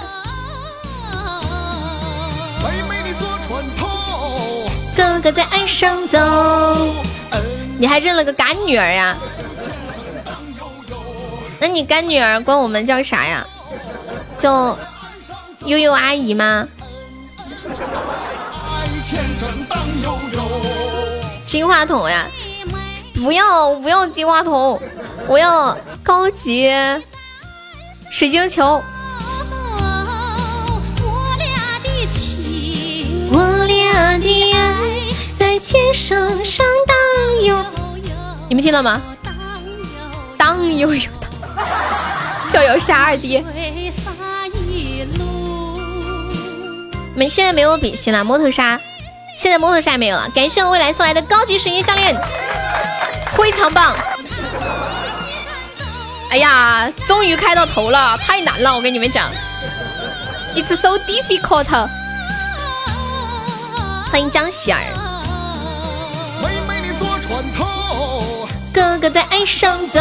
[4.97, 6.19] 哥哥在岸上走，
[7.79, 9.15] 你还认了个干女儿呀？
[11.61, 13.47] 那你干女儿管我们叫啥呀？
[14.39, 14.79] 叫
[15.67, 16.67] 悠悠阿姨吗？
[21.47, 22.27] 金话筒呀？
[23.15, 24.81] 不要，不要金话筒，
[25.29, 26.71] 我要高级
[28.11, 28.83] 水晶球。
[31.03, 32.07] 我俩的
[33.99, 34.19] 爱
[35.35, 36.97] 在千声上荡
[37.43, 37.65] 悠，
[38.49, 39.01] 你们听到吗？
[40.37, 41.01] 荡悠悠。
[42.51, 43.43] 逍遥侠二弟，
[47.15, 48.79] 没现在没有比心了，摩托沙，
[49.37, 50.29] 现在摩托沙没有了。
[50.35, 52.15] 感谢我未来送来的高级水晶项链，
[53.37, 53.97] 非常棒。
[56.31, 59.31] 哎呀，终于开到头了，太难了，我跟你们讲
[60.55, 61.89] ，It's so difficult。
[64.17, 64.81] 欢迎江喜儿，
[68.73, 70.01] 哥哥在岸上走。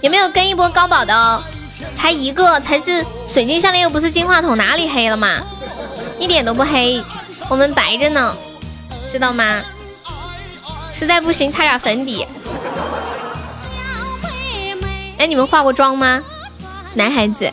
[0.00, 1.42] 有没有跟一波高保的？
[1.96, 5.42] 才一个，才是水晶项链，又不是金话筒，哪里黑了嘛？
[6.20, 7.02] 一点都不黑，
[7.48, 8.32] 我们白着呢，
[9.10, 9.60] 知道吗？
[10.92, 12.28] 实在不行擦点粉底。
[15.18, 16.22] 哎，你们化过妆吗？
[16.94, 17.52] 男孩子，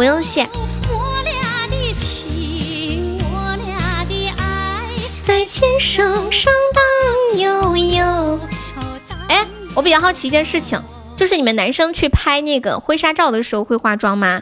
[0.00, 0.48] 不用谢。
[5.20, 6.10] 在上
[6.72, 8.40] 荡悠悠。
[9.28, 10.82] 哎，我比较好奇一件事情，
[11.16, 14.40] 就是你们男生去拍那个婚纱照的时候会化妆吗？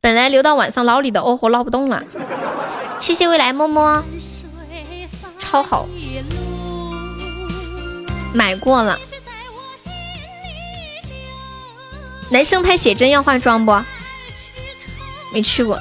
[0.00, 2.04] 本来留到晚上捞你的，哦豁，捞不动了。
[3.00, 4.04] 谢谢未来么么，
[5.40, 5.88] 超好，
[8.32, 8.96] 买过了。
[12.30, 13.82] 男生拍写真要化妆不？
[15.32, 15.78] 没去过。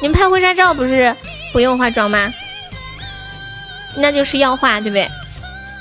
[0.00, 1.14] 你们拍婚纱照不是？
[1.52, 2.32] 不用化妆吗？
[3.96, 5.08] 那就是要化，对不对？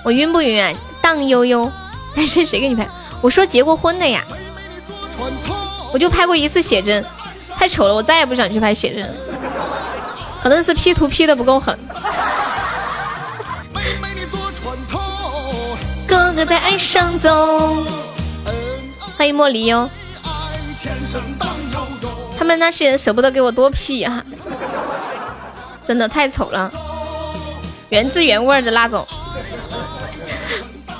[0.06, 0.72] 我晕不晕啊？
[1.02, 1.72] 荡悠悠，
[2.16, 2.88] 男 生谁给你拍？
[3.22, 4.24] 我说结过婚的呀，
[5.92, 7.04] 我就拍过一次写真，
[7.58, 9.12] 太丑了，我再也不想去拍写真。
[10.44, 11.80] 可能是 P 图 P 的不够狠。
[16.06, 17.84] 哥哥在岸上走，
[19.18, 19.90] 欢迎莫离哟。
[22.44, 24.22] 他们那些人舍不得给我多 P 呀。
[25.86, 26.70] 真的太丑了，
[27.88, 29.08] 原汁原味的那种，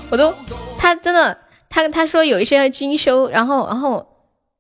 [0.10, 0.34] 我都
[0.78, 1.38] 他真的
[1.70, 4.08] 他他说有一些要精修，然后然后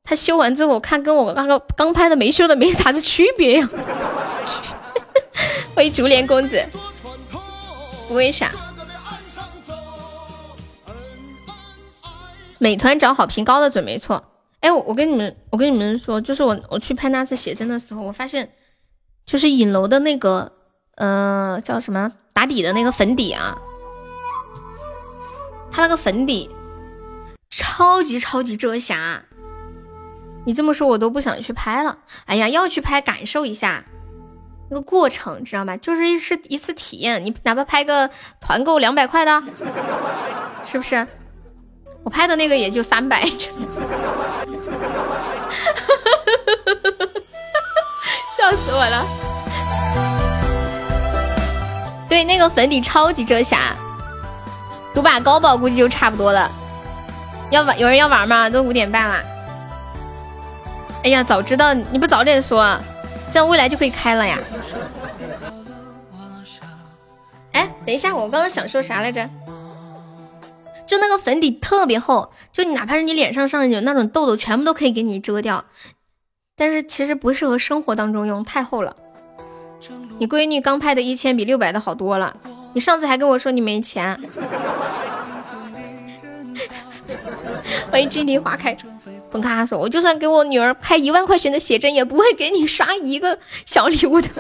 [0.04, 3.70] 他修完之后，我看跟我那个刚拍的没修的没啥子区别呀。
[5.74, 6.62] 欢迎竹帘公子，
[8.10, 8.52] 不为啥？
[12.58, 14.22] 美团找好评高的准没错。
[14.64, 18.50] 哎，我我跟你们我跟你们说，就是我我去拍那次写真的时候，我发现。
[19.26, 20.52] 就是影楼的那个，
[20.96, 23.58] 呃，叫什么打底的那个粉底啊，
[25.72, 26.50] 它那个粉底
[27.50, 29.24] 超级超级遮瑕。
[30.46, 32.00] 你这么说，我都不想去拍了。
[32.26, 33.86] 哎呀，要去拍，感受一下
[34.70, 35.78] 那个过程，知道吧？
[35.78, 37.24] 就是一次一次体验。
[37.24, 38.10] 你哪怕拍个
[38.42, 39.42] 团购两百块的，
[40.66, 41.08] 是不是？
[42.04, 43.66] 我拍的那个也就三百，就是。
[48.38, 49.06] 笑死我了！
[52.10, 53.76] 对，那个粉底超级遮瑕，
[54.94, 56.52] 赌把高保估计就差不多了。
[57.50, 58.50] 要玩，有人要玩吗？
[58.50, 59.16] 都五点半了。
[61.04, 62.78] 哎呀，早知道你不早点说，
[63.32, 64.38] 这样未来就可以开了呀。
[67.54, 69.30] 哎，等一下，我刚刚想说啥来着？
[70.86, 75.64] 就那个粉底特别厚，就你哪怕是你脸上上有那种痘痘，全部都可以给你遮掉。
[76.56, 78.96] 但是其实不适合生活当中用，太厚了。
[80.20, 82.36] 你闺女刚拍的一千比六百的好多了，
[82.74, 84.20] 你上次还跟我说你没钱。
[87.92, 88.78] 欢迎金梨花开，
[89.32, 94.30] 本卡说，我就算给我女儿拍一万块钱的写真，也不会给你刷一个小礼物的。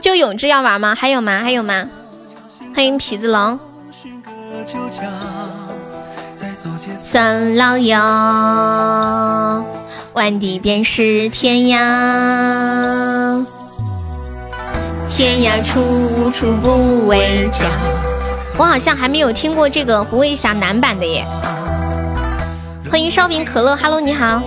[0.00, 0.94] 就永志要玩吗？
[0.94, 1.40] 还有吗？
[1.40, 1.88] 还有吗？
[2.74, 3.58] 欢迎痞子龙。
[7.02, 7.98] 算老友，
[10.12, 13.44] 万地便是天涯，
[15.08, 17.66] 天涯处处不为家。
[18.56, 21.26] 我好像还没有听过这个不畏侠男版的耶。
[22.88, 24.40] 欢迎烧饼可乐，Hello，你好。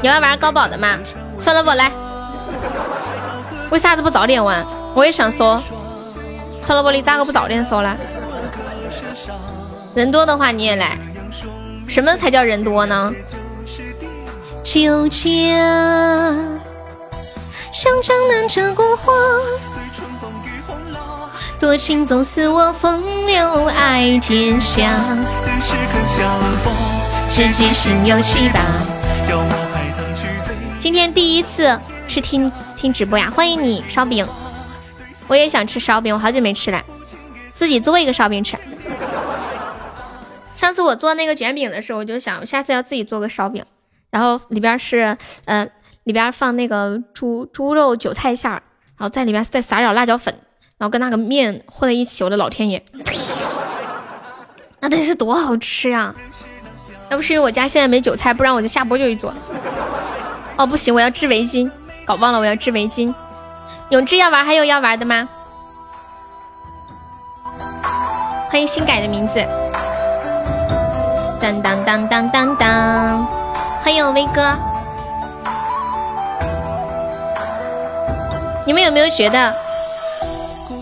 [0.00, 0.98] 你要玩高宝的吗？
[1.38, 1.92] 算了不来。
[3.70, 4.66] 为啥子不早点玩？
[4.96, 5.62] 我也想说。
[6.60, 7.96] 算了不，你咋个不早点说呢？
[9.94, 10.96] 人多的话你也来。
[11.86, 13.12] 什么才叫人多呢？
[14.64, 15.28] 酒家，
[17.72, 19.12] 想江南这国货，
[21.60, 24.98] 多情总似我风流爱天下。
[27.28, 28.60] 知己心有七八。
[30.78, 34.26] 今天第一次是听听直播呀，欢迎你烧饼。
[35.26, 36.82] 我也想吃烧饼，我好久没吃了，
[37.52, 38.56] 自己做一个烧饼吃。
[40.62, 43.64] 上次我做那个卷饼的时候，我就想，我下次要自己做个烧饼，
[44.10, 45.68] 然后里边是，呃，
[46.04, 48.62] 里边放那个猪猪肉韭菜馅儿，
[48.96, 50.32] 然后在里面再撒点辣椒粉，
[50.78, 52.80] 然后跟那个面混在一起，我的老天爷，
[54.78, 56.14] 那得是多好吃呀！
[57.10, 59.34] 要不是因为我家现在没韭菜，不然我就下播就去做。
[60.56, 61.68] 哦，不行，我要织围巾，
[62.04, 63.12] 搞忘了我要织围巾。
[63.90, 65.28] 永志要玩，还有要玩的吗？
[68.48, 69.44] 欢迎新改的名字。
[71.42, 73.26] 当当当当当当，
[73.82, 74.56] 欢迎威哥。
[78.64, 79.52] 你们有没有觉得？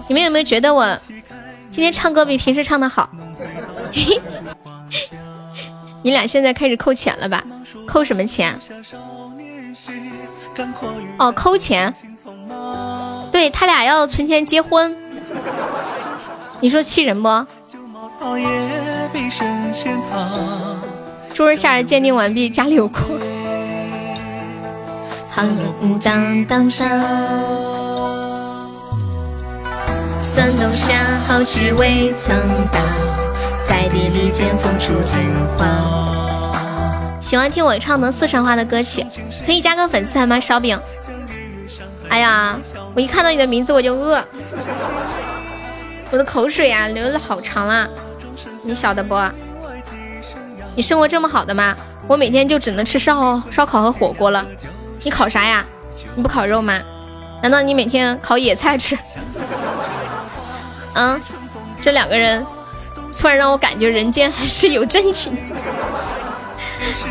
[0.06, 0.94] 你们有没有觉得我
[1.70, 3.08] 今天唱歌比平时唱的好？
[6.04, 7.42] 你俩现在开始扣钱了吧？
[7.86, 8.54] 扣什么钱？
[11.18, 11.90] 哦，扣钱。
[13.32, 14.94] 对他俩要存钱结婚，
[16.60, 17.28] 你说气人不？
[21.32, 23.04] 猪儿下人鉴定完毕，家里有空。
[25.34, 25.48] 当
[25.98, 26.70] 当当，
[30.20, 32.36] 算冬夏好气未曾
[32.70, 32.78] 到，
[33.66, 35.18] 在地里见风出金
[35.56, 35.66] 花。
[37.20, 39.06] 喜欢听我唱的四川话的歌曲，
[39.46, 40.38] 可以加个粉丝团吗？
[40.38, 40.78] 烧饼。
[42.08, 42.58] 哎呀，
[42.94, 44.22] 我一看到你的名字我就饿，
[46.10, 47.88] 我的口水呀流了好长啊，
[48.62, 49.14] 你晓得不？
[50.76, 51.76] 你生活这么好的吗？
[52.06, 54.44] 我每天就只能吃烧烧烤和火锅了。
[55.02, 55.64] 你烤啥呀？
[56.14, 56.80] 你不烤肉吗？
[57.42, 58.96] 难道你每天烤野菜吃？
[60.94, 61.20] 嗯，
[61.80, 62.44] 这两个人
[63.18, 65.36] 突然让我感觉人间还是有真情。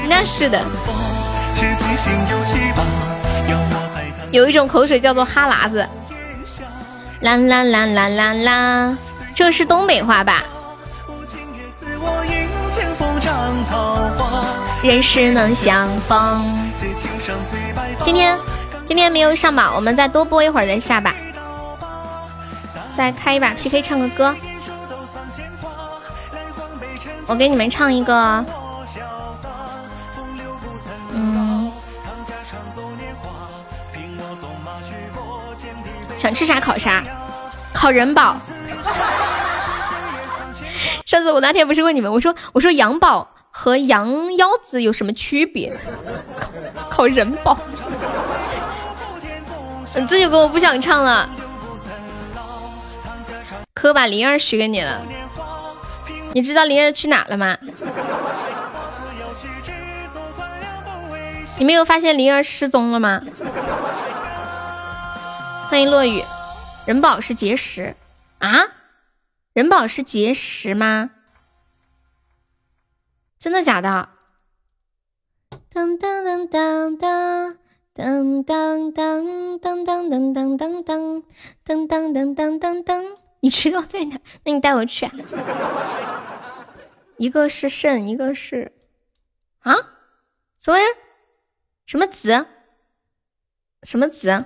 [0.08, 0.62] 那是的。
[4.32, 5.88] 有一种口水叫做哈喇子。
[7.22, 8.98] 啦啦啦啦啦啦，
[9.34, 10.44] 这是东北话吧？
[14.82, 16.44] 人世能相逢。
[18.02, 18.38] 今天
[18.86, 21.14] 今天没有上榜，我们再多播一会儿再下吧。
[22.96, 24.36] 再开一把 PK 唱个歌。
[27.28, 28.46] 我给你们唱一个。
[31.14, 31.72] 嗯。
[36.18, 37.04] 想吃啥烤啥，
[37.74, 38.38] 烤人保。
[41.10, 45.76] 上次我那天不是问你们，我说我说羊宝和羊腰子有什么区别？
[46.40, 46.52] 烤
[46.88, 47.58] 烤人保。
[50.08, 51.28] 这首歌我不想唱了，
[53.74, 55.02] 可把灵儿许给你了。
[56.34, 57.58] 你知道灵儿去哪了吗？
[61.58, 63.20] 你没有发现灵儿失踪了吗？
[65.70, 66.24] 欢迎落雨，
[66.86, 67.96] 人宝是结石
[68.38, 68.64] 啊？
[69.60, 71.12] 人保是结石吗？
[73.38, 74.08] 真的假的？
[75.70, 77.58] 当当当当当
[77.94, 81.24] 当当当当当当当当
[81.66, 84.18] 当当当当当当，你知道在哪？
[84.46, 85.12] 那你带我去。
[87.18, 88.72] 一个是肾，一个是
[89.60, 89.76] 啊？
[90.58, 90.96] 什么玩意儿？
[91.86, 92.48] 什么子？
[93.84, 94.46] 什么子？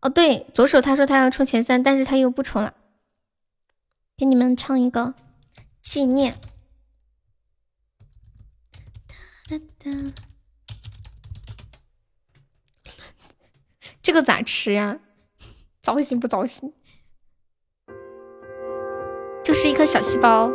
[0.00, 2.74] 哦，对，左手他说他要冲前三，但是他又不冲了。
[4.18, 5.14] 给你们唱一个
[5.80, 6.36] 纪念。
[14.02, 14.98] 这个咋吃呀？
[15.80, 16.74] 糟心不糟心？
[19.44, 20.50] 就是一颗小细胞。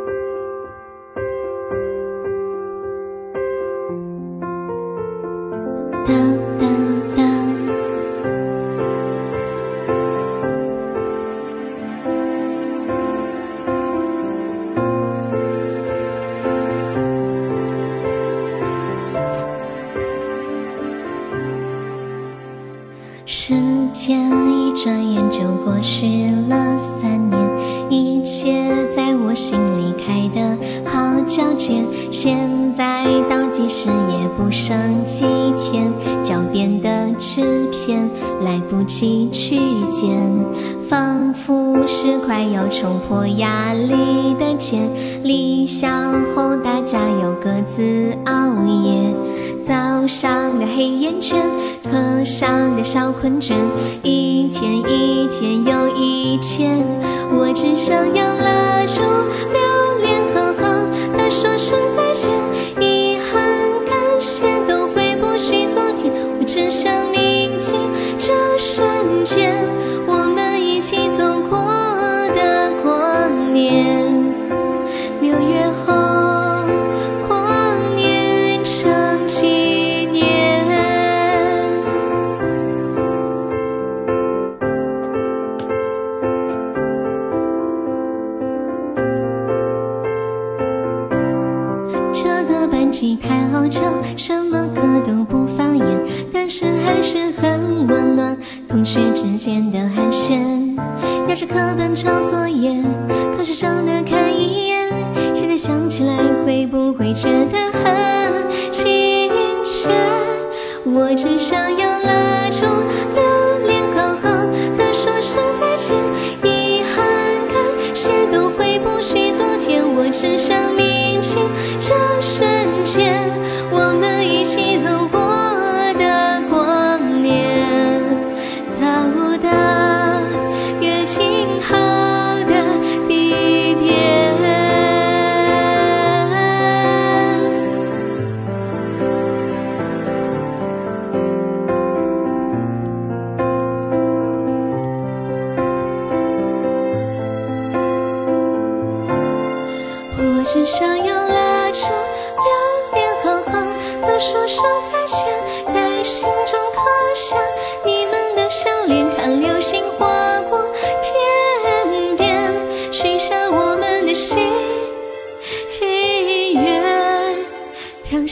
[53.24, 53.54] 困倦，
[54.02, 54.13] 一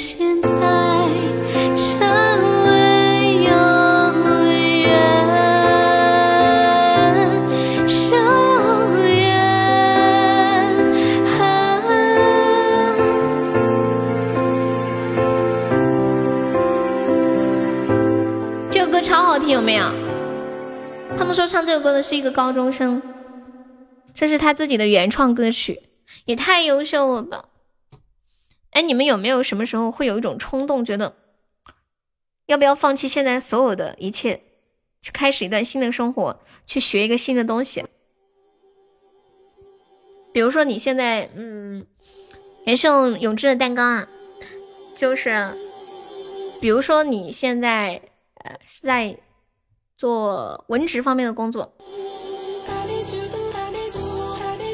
[0.04, 0.48] 现在
[1.76, 1.94] 成
[2.64, 2.70] 为
[3.44, 3.52] 永
[4.34, 4.90] 远
[8.10, 8.18] 永
[9.06, 9.22] 远
[18.72, 19.84] 这首歌超好听有没有？
[21.16, 23.00] 他们说唱这首歌的是一个高中生
[24.12, 25.80] 这是他自己的原创歌曲
[26.24, 27.44] 也太优秀了吧。
[28.72, 31.14] 哎，你们有没有什么时候会有一种冲动，觉得
[32.46, 34.42] 要不要放弃现在所有的一切，
[35.00, 37.84] 去开始一段新的生活，去学一个新的东西？
[40.32, 41.86] 比如说你现在，嗯，
[42.64, 44.08] 也是用永志的蛋糕啊，
[44.94, 45.54] 就是，
[46.58, 48.00] 比如说你现在
[48.36, 49.18] 呃是在
[49.94, 51.74] 做文职方面的工作，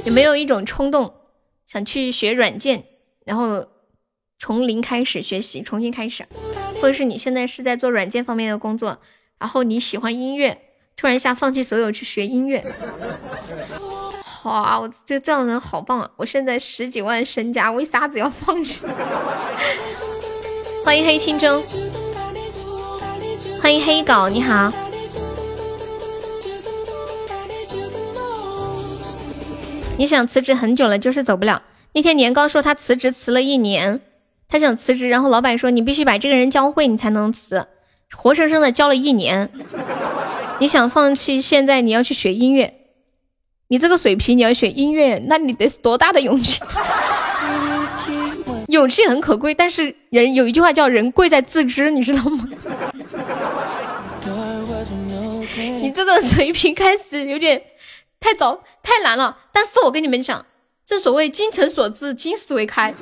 [0.04, 1.12] 有没有一种冲动
[1.66, 2.84] 想去学软件，
[3.24, 3.66] 然后
[4.38, 6.24] 从零开始学习，重新开始？
[6.80, 8.98] 或者是你现在是在做软件方面的工作，
[9.36, 10.56] 然后你喜欢音乐，
[10.96, 12.64] 突然一下放弃所有去学音乐？
[14.22, 16.10] 好啊，我觉得这样的人好棒啊！
[16.16, 18.86] 我现在十几万身家，为啥子要放弃？
[20.84, 21.60] 欢迎黑青中，
[23.60, 24.72] 欢迎黑狗，你好。
[29.96, 31.64] 你想辞职很久了，就是走不了。
[31.92, 34.00] 那天年糕说他辞职辞了一年，
[34.48, 37.66] 他想辞职，然后老板说你必须把这个人教会，你才能辞。
[38.16, 39.50] 活生生的教了一年。
[40.58, 42.74] 你想放弃，现在你要去学音乐，
[43.68, 46.60] 你这个水平你要学音乐，那你得多大的勇气？
[48.68, 52.48] 勇气很可贵，但是人有一句话叫“人贵在自知”，你知道吗？
[55.80, 57.62] 你这个水平开始有点
[58.20, 59.38] 太早太难了。
[59.52, 60.44] 但是我跟你们讲，
[60.84, 62.92] 正所谓精诚所至，金石为开，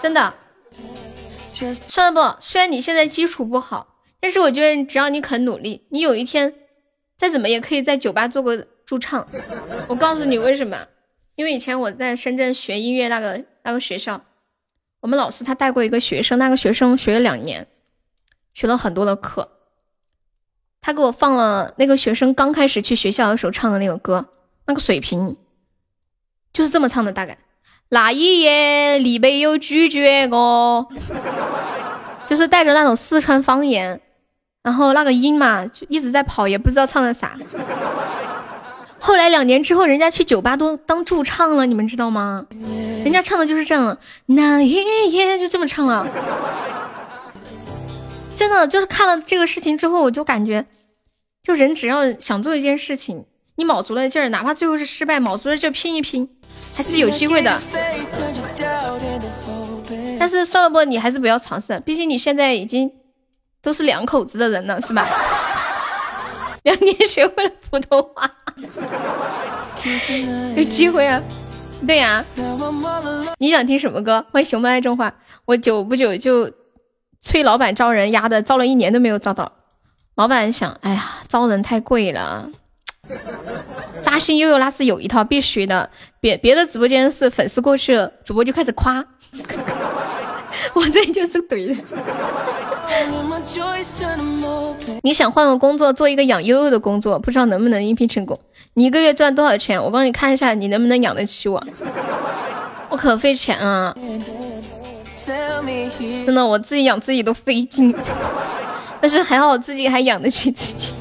[0.00, 0.34] 真的。
[1.52, 6.54] 算了不，虽然你现在基础不好，但是我觉得只要你肯努力，你有一天
[7.16, 9.26] 再怎么也可以在酒吧做个驻唱。
[9.88, 10.86] 我告诉你为什么？
[11.34, 14.20] 因为以前我在深圳学音乐那个那个学校，
[15.00, 17.66] 我们老师他带过一个学生，那个学生学了两年，
[18.54, 19.50] 学了很多的课。
[20.80, 24.28] 他给我放了那个学生刚开始去学校的时候唱的那个歌，
[24.66, 25.36] 那个水平
[26.52, 27.36] 就是这么唱的，大概。
[27.90, 30.86] 那一夜你没有拒绝我，
[32.26, 34.00] 就是带着那种四川方言，
[34.62, 37.38] 然后那个音嘛就一直在跑，也不知道唱的啥。
[39.00, 42.44] 后来两年之后，人家去酒吧都当驻唱了，你们知道吗？
[43.04, 44.72] 人家唱的就是这样，那一
[45.10, 46.06] 夜就这么唱了。
[48.34, 50.66] 真的就是看了这个事情之后，我就感觉，
[51.42, 53.24] 就人只要想做一件事情，
[53.56, 56.28] 你卯足了劲儿，哪怕最后是失败，卯足了劲儿拼一拼。
[56.78, 57.60] 还是有机会的，
[60.16, 62.88] 但是算了不，你还是不要尝试，毕竟你现在已经
[63.60, 65.08] 都是两口子的人了，是吧？
[66.62, 68.30] 两年学会了普通话，
[70.54, 71.20] 有机会啊！
[71.84, 72.24] 对呀，
[73.38, 74.24] 你想听什么歌？
[74.30, 75.12] 欢迎熊猫爱种花。
[75.46, 76.48] 我久不久就
[77.20, 79.50] 催老板招人，压的招了一年都没有招到。
[80.14, 82.48] 老板想，哎呀，招人太贵了。
[84.02, 85.88] 扎心悠悠那是有一套必须的，
[86.20, 89.04] 别别的直播间是粉丝过去了，主播就开始夸，
[90.74, 91.76] 我这就是怼的。
[95.02, 98.38] 你想换个工作，做一个养悠悠的工作，不知道能不能应聘成功？
[98.74, 99.82] 你一个月赚多少钱？
[99.82, 101.62] 我帮你看一下，你能不能养得起我？
[102.88, 103.94] 我可费钱啊，
[106.24, 107.94] 真的，我自己养自己都费劲。
[109.00, 110.94] 但是还好自己还养得起自己。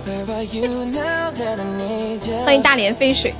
[2.45, 3.33] 欢迎大连飞水。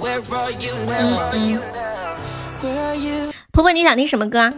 [0.00, 1.58] 嗯嗯。
[3.52, 4.52] 婆婆，你想听什么歌？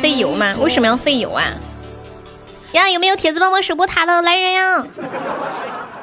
[0.00, 0.54] 费油吗？
[0.60, 1.42] 为什么要费油啊？
[2.72, 4.86] 呀，有没有铁子帮忙守波塔的来人呀？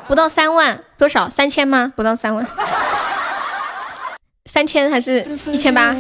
[0.08, 1.30] 不到三万，多少？
[1.30, 1.94] 三千吗？
[1.96, 2.46] 不到三万。
[4.46, 5.96] 三千还是一千八？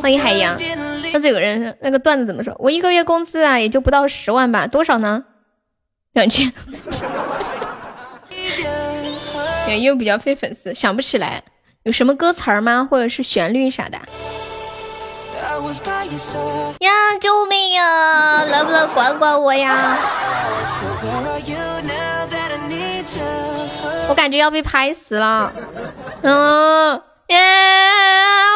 [0.00, 0.56] 欢迎海洋。
[1.10, 2.54] 上次有人那个段子怎么说？
[2.58, 4.66] 我一个月工资啊，也就不到十万吧？
[4.66, 5.24] 多少呢？
[6.12, 6.52] 两千。
[9.82, 11.42] 又比较费粉丝，想不起来
[11.84, 12.86] 有什么歌词吗？
[12.90, 13.98] 或者是旋律啥的？
[16.80, 16.90] 呀，
[17.20, 18.44] 救命呀！
[18.44, 19.98] 能不能管管我呀？
[24.08, 25.52] 我感觉要被拍死了。
[26.22, 27.02] 嗯。
[27.32, 27.38] 耶！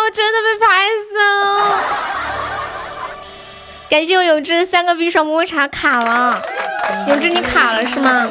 [0.04, 0.66] 我真的被拍
[1.08, 1.80] 死了！
[3.88, 6.42] 感谢我永志三个冰爽么么茶卡了，
[7.08, 8.28] 永志你卡了是吗？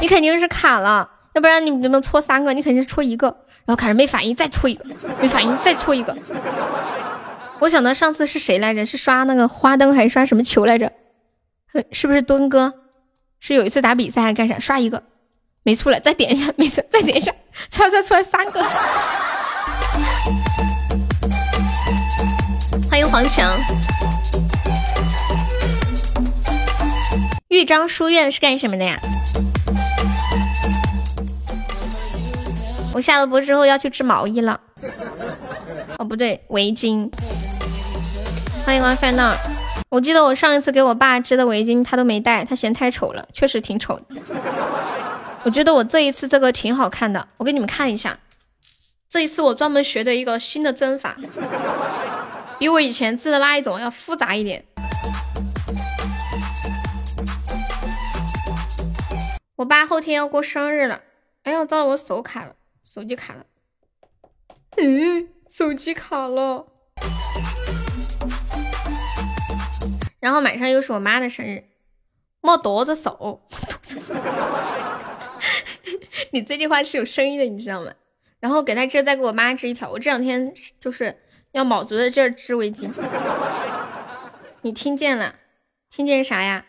[0.00, 2.52] 你肯定是卡了，要不然你能不能搓三个？
[2.52, 3.26] 你肯定是搓一个，
[3.64, 4.84] 然后开始没反应，再搓一个，
[5.20, 6.16] 没反应再搓一个。
[7.58, 8.86] 我想到上次是谁来着？
[8.86, 10.92] 是刷那个花灯还是刷什么球来着？
[11.90, 12.74] 是不是墩哥？
[13.40, 14.58] 是有一次打比赛还是干啥？
[14.58, 15.02] 刷一个。
[15.64, 17.32] 没出来，再点一下， 没事，再点一下，
[17.70, 18.60] 出来出来三个。
[22.90, 23.48] 欢迎黄强。
[27.48, 28.98] 豫章书院是干什么的呀？
[32.92, 34.60] 我下了播之后要去织毛衣了。
[35.98, 37.08] 哦，不对，围巾。
[38.66, 39.36] 欢迎 WiFi 那。
[39.90, 44.04] 我记得我上一次给我爸织的围巾，他都没戴，他嫌太丑了，确实挺丑的。
[45.44, 48.18] 我觉得我这一次这个挺好看的，我给你们看一下。
[49.08, 51.16] 这一次我专门学的一个新的针法，
[52.58, 54.64] 比我以前织的那一种要复杂一点。
[59.56, 61.02] 我爸后天要过生日了，
[61.42, 62.54] 哎呀，糟了，我手卡了，
[62.84, 63.44] 手机卡了。
[64.76, 66.66] 嗯，手机卡了。
[70.20, 71.64] 然后马上又是我妈的生日，
[72.40, 73.42] 莫剁着手。
[76.32, 77.92] 你这句话是有声音的，你知道吗？
[78.40, 79.88] 然后给他织，再给我妈织一条。
[79.90, 81.16] 我这两天就是
[81.52, 82.90] 要卯足了劲儿织围巾。
[84.62, 85.36] 你听见了？
[85.90, 86.66] 听见啥呀？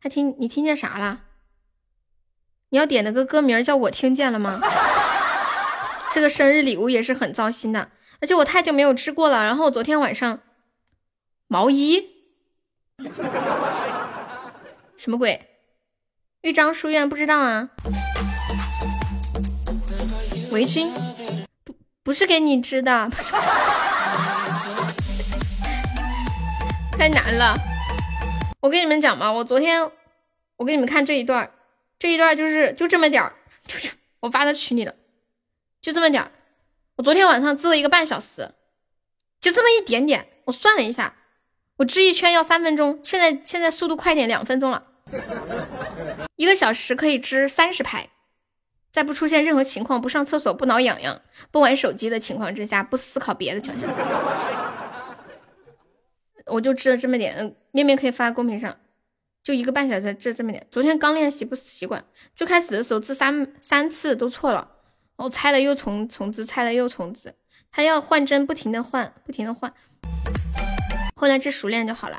[0.00, 1.22] 他听你听见啥了？
[2.70, 4.60] 你要点的个歌名叫我听见了吗？
[6.10, 9.44] 这个生日礼物也是很糟心的，而且我太久没有织过了。
[9.44, 10.40] 然后昨天晚上
[11.48, 12.08] 毛衣
[14.96, 15.48] 什么鬼？
[16.42, 17.70] 豫章书院不知道啊？
[20.54, 20.88] 围巾？
[21.64, 21.74] 不
[22.04, 23.10] 不是给你织的，
[26.96, 27.56] 太难了。
[28.60, 29.90] 我跟你们讲吧，我昨天
[30.56, 31.50] 我给你们看这一段，
[31.98, 33.32] 这一段就是就这么点儿，
[33.66, 33.76] 就
[34.22, 34.94] 我发到群里了，
[35.82, 36.30] 就这么点儿。
[36.96, 38.52] 我昨天晚上织了一个半小时，
[39.40, 40.28] 就这么一点点。
[40.44, 41.16] 我算了一下，
[41.78, 44.84] 我织一圈要三分钟，现在现在速度快点，两分钟了。
[46.36, 48.08] 一个小时可以织三十排，
[48.94, 53.92] 在不出现任何情况、不上厕所、不挠痒痒、不玩手机的情况之下，不思考别的情况下，
[56.46, 57.34] 我就织了这么点。
[57.36, 58.76] 嗯，面面可以发公屏上，
[59.42, 60.64] 就一个半小时织这么点。
[60.70, 62.04] 昨天刚练习不习惯，
[62.36, 64.68] 最开始的时候织三三次都错了，
[65.16, 67.34] 我拆了又重重织，拆了又重织，
[67.72, 69.74] 他要换针，不停的换，不停的换，
[71.16, 72.16] 后来织熟练就好了。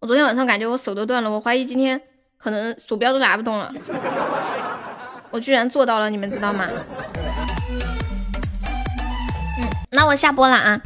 [0.00, 2.00] 我昨天晚上感觉我手都断了，我怀疑今天
[2.38, 3.70] 可能鼠标都拿不动了。
[5.30, 6.66] 我居然做到了，你们知道吗？
[9.58, 10.80] 嗯，那我下播了啊。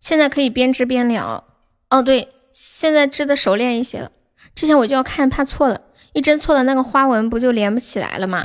[0.00, 1.44] 现在可以边织边聊。
[1.90, 4.10] 哦，对，现在织的熟练一些了。
[4.54, 5.80] 之前我就要看，怕错了，
[6.12, 8.44] 一针错了，那个花纹不就连不起来了吗？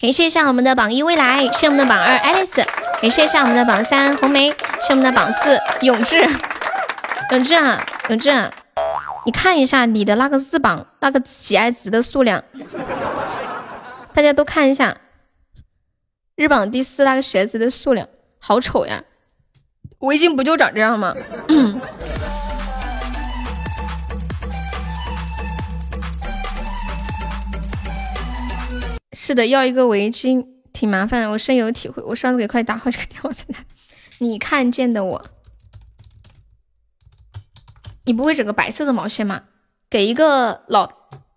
[0.00, 2.64] 感谢一下我们的榜一未来，谢谢我们的榜二爱丽丝，
[3.02, 6.26] 感谢一下我们的榜三红梅，谢谢我们的榜四永志，
[7.32, 8.50] 永志啊，永志啊，
[9.26, 12.42] 你看一下你的那个日榜那个喜爱值的数量，
[14.14, 14.96] 大家都看一下
[16.36, 18.08] 日榜第四那个喜爱值的数量，
[18.38, 19.04] 好丑呀！
[19.98, 21.14] 围巾不就长这样吗？
[29.12, 32.02] 是的，要一个围巾挺麻烦的，我深有体会。
[32.04, 33.58] 我上次给快递打好这个电话在哪？
[34.16, 35.26] 你看见的我，
[38.10, 39.42] 你不会整个白色的毛线吗？
[39.88, 40.90] 给一个老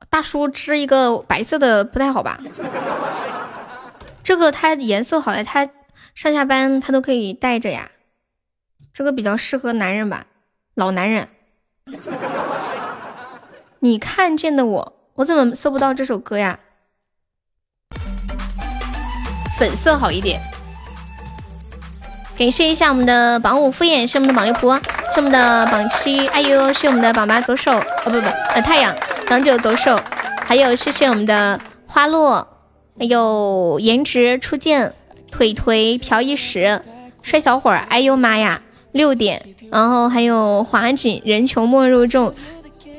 [0.09, 2.39] 大叔织一个白色的不太好吧？
[4.23, 5.69] 这个它颜色好呀，他
[6.15, 7.91] 上下班他都可以带着呀。
[8.91, 10.25] 这个比较适合男人吧，
[10.73, 11.29] 老男人。
[13.77, 16.59] 你看见的我，我怎么搜不到这首歌呀？
[19.59, 20.41] 粉色好一点。
[22.35, 24.81] 感谢一下我们的榜五敷衍，是我们的榜六仆，
[25.13, 28.95] 是我们的榜七哎呦，是我们的榜八左手，哦不不，呃太阳，
[29.27, 29.99] 榜九左手，
[30.43, 32.47] 还有谢谢我们的花落，
[32.97, 34.91] 还有颜值初见，
[35.29, 36.81] 腿腿朴一时，
[37.21, 42.33] 帅小伙儿，哎呦妈呀，六点，然后还有华锦人穷莫入众，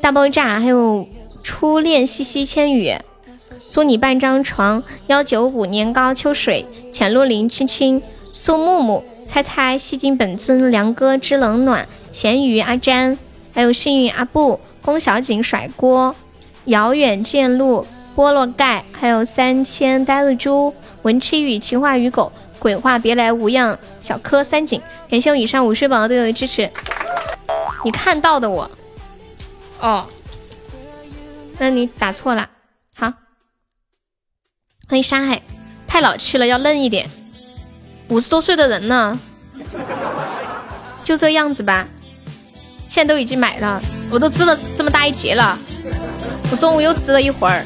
[0.00, 1.08] 大爆炸，还有
[1.42, 2.94] 初恋西西千语。
[3.72, 13.18] 租你半张床，幺九五年糕秋水，浅露林青青，苏木木，猜猜戏精本尊，梁哥知冷暖，咸鱼阿詹，
[13.52, 16.14] 还有幸运阿布，宫小景甩锅，
[16.66, 17.84] 遥远见路，
[18.14, 26.70] 菠萝盖，还有三千呆了猪，文七雨情话与狗，鬼话别来无恙，小柯三井，感谢我以上五十宝队友的支持。
[27.84, 28.70] 你看到的我，
[29.80, 30.06] 哦，
[31.58, 32.48] 那你打错了，
[32.94, 33.12] 好。
[34.88, 35.42] 欢迎山海，
[35.88, 37.10] 太老气了，要嫩一点。
[38.08, 39.18] 五十多岁的人呢，
[41.02, 41.88] 就这样子吧。
[42.86, 43.80] 现在都已经买了，
[44.10, 45.58] 我都织了这么大一截了。
[46.50, 47.64] 我中午又织了一会儿。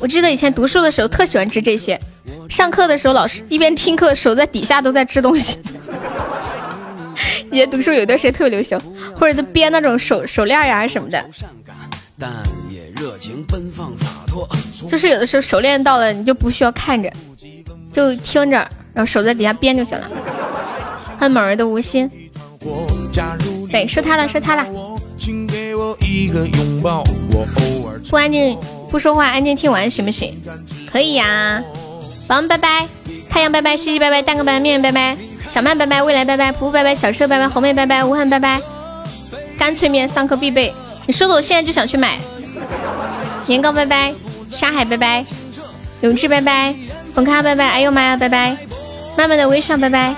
[0.00, 1.98] 我记得以前读书的时候特喜欢织这些，
[2.48, 5.58] 上课的时候老师一边听课，手在底下都在织东西。
[7.50, 8.78] 以前读书有段时间特别流行，
[9.16, 11.24] 或者是编那种手手链呀什么的。
[14.88, 17.10] 就是有的时候熟练到了，你就不需要看着，
[17.92, 20.08] 就听着，然后手在底下编就行了。
[21.18, 22.10] 欢迎猛儿的无心，
[23.70, 24.66] 对，收他了，收他了。
[28.08, 28.58] 不安静，
[28.90, 30.34] 不说话，安静听完行不行？
[30.90, 31.62] 可以呀。
[32.26, 32.88] 宝宝拜拜，
[33.28, 35.16] 太阳拜拜，西西拜拜，蛋哥拜拜，面面拜拜，
[35.48, 38.60] 小曼拜拜，未来拜拜，噗噗拜拜，小车拜拜，红妹拜拜，武汉拜拜，
[39.58, 40.72] 干脆面上课必备。
[41.06, 42.18] 你说的，我现在就想去买。
[43.46, 44.14] 年糕拜拜，
[44.50, 45.24] 沙海拜拜，
[46.00, 46.74] 永志拜拜，
[47.14, 48.56] 粉咖拜拜，哎呦妈呀拜拜，
[49.16, 50.14] 慢慢的微笑拜拜，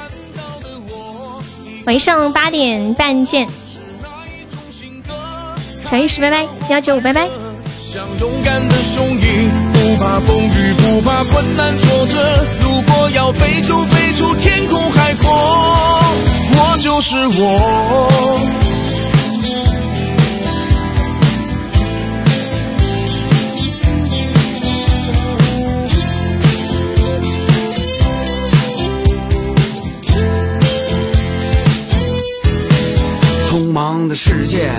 [1.87, 3.49] 晚上八点半见。
[5.91, 7.29] 小意识拜拜，幺九五拜拜。
[7.93, 12.47] 像勇敢的雄鹰，不怕风雨，不怕困难挫折。
[12.61, 15.31] 如果要飞就飞出天空海阔，
[16.53, 18.66] 我就是我。
[33.77, 34.71] 忙的世界。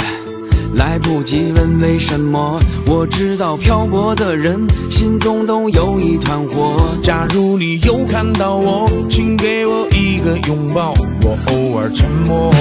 [0.73, 4.59] 来不及问为什么，我知道漂泊的人
[4.89, 6.75] 心中都有一团火。
[7.03, 10.95] 假如你有看到我，请给我一个拥抱。
[11.21, 12.51] 我偶尔沉默，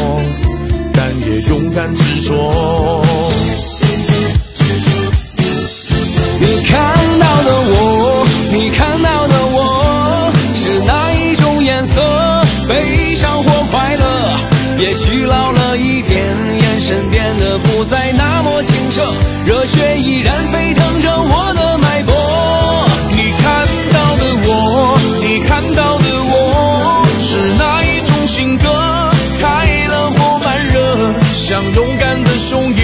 [0.92, 3.02] 但也勇敢执着。
[6.38, 9.15] 你看到的我，你看到
[19.96, 22.14] 依然沸腾着我的脉搏。
[23.12, 28.68] 你看到的我，你看到的我，是哪一种性格？
[29.40, 29.44] 开
[29.88, 32.74] 朗或慢热，像勇敢的雄鹰，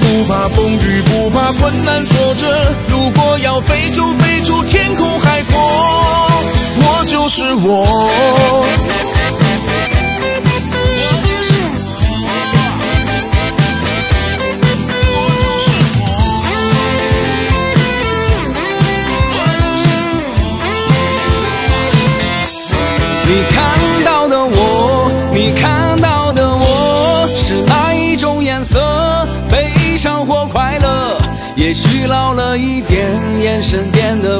[0.00, 2.74] 不怕风雨，不怕困难挫折。
[2.88, 5.58] 如果要飞就飞出天空海阔，
[6.80, 9.17] 我就是我。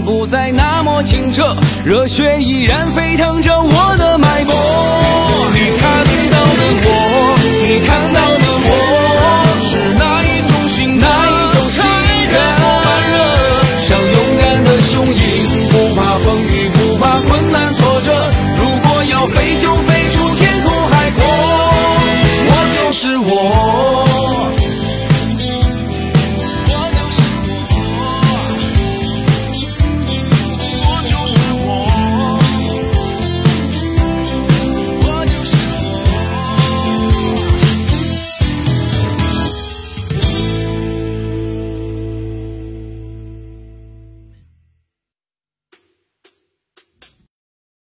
[0.01, 5.08] 不再那么清澈，热血依然沸腾着我的脉搏。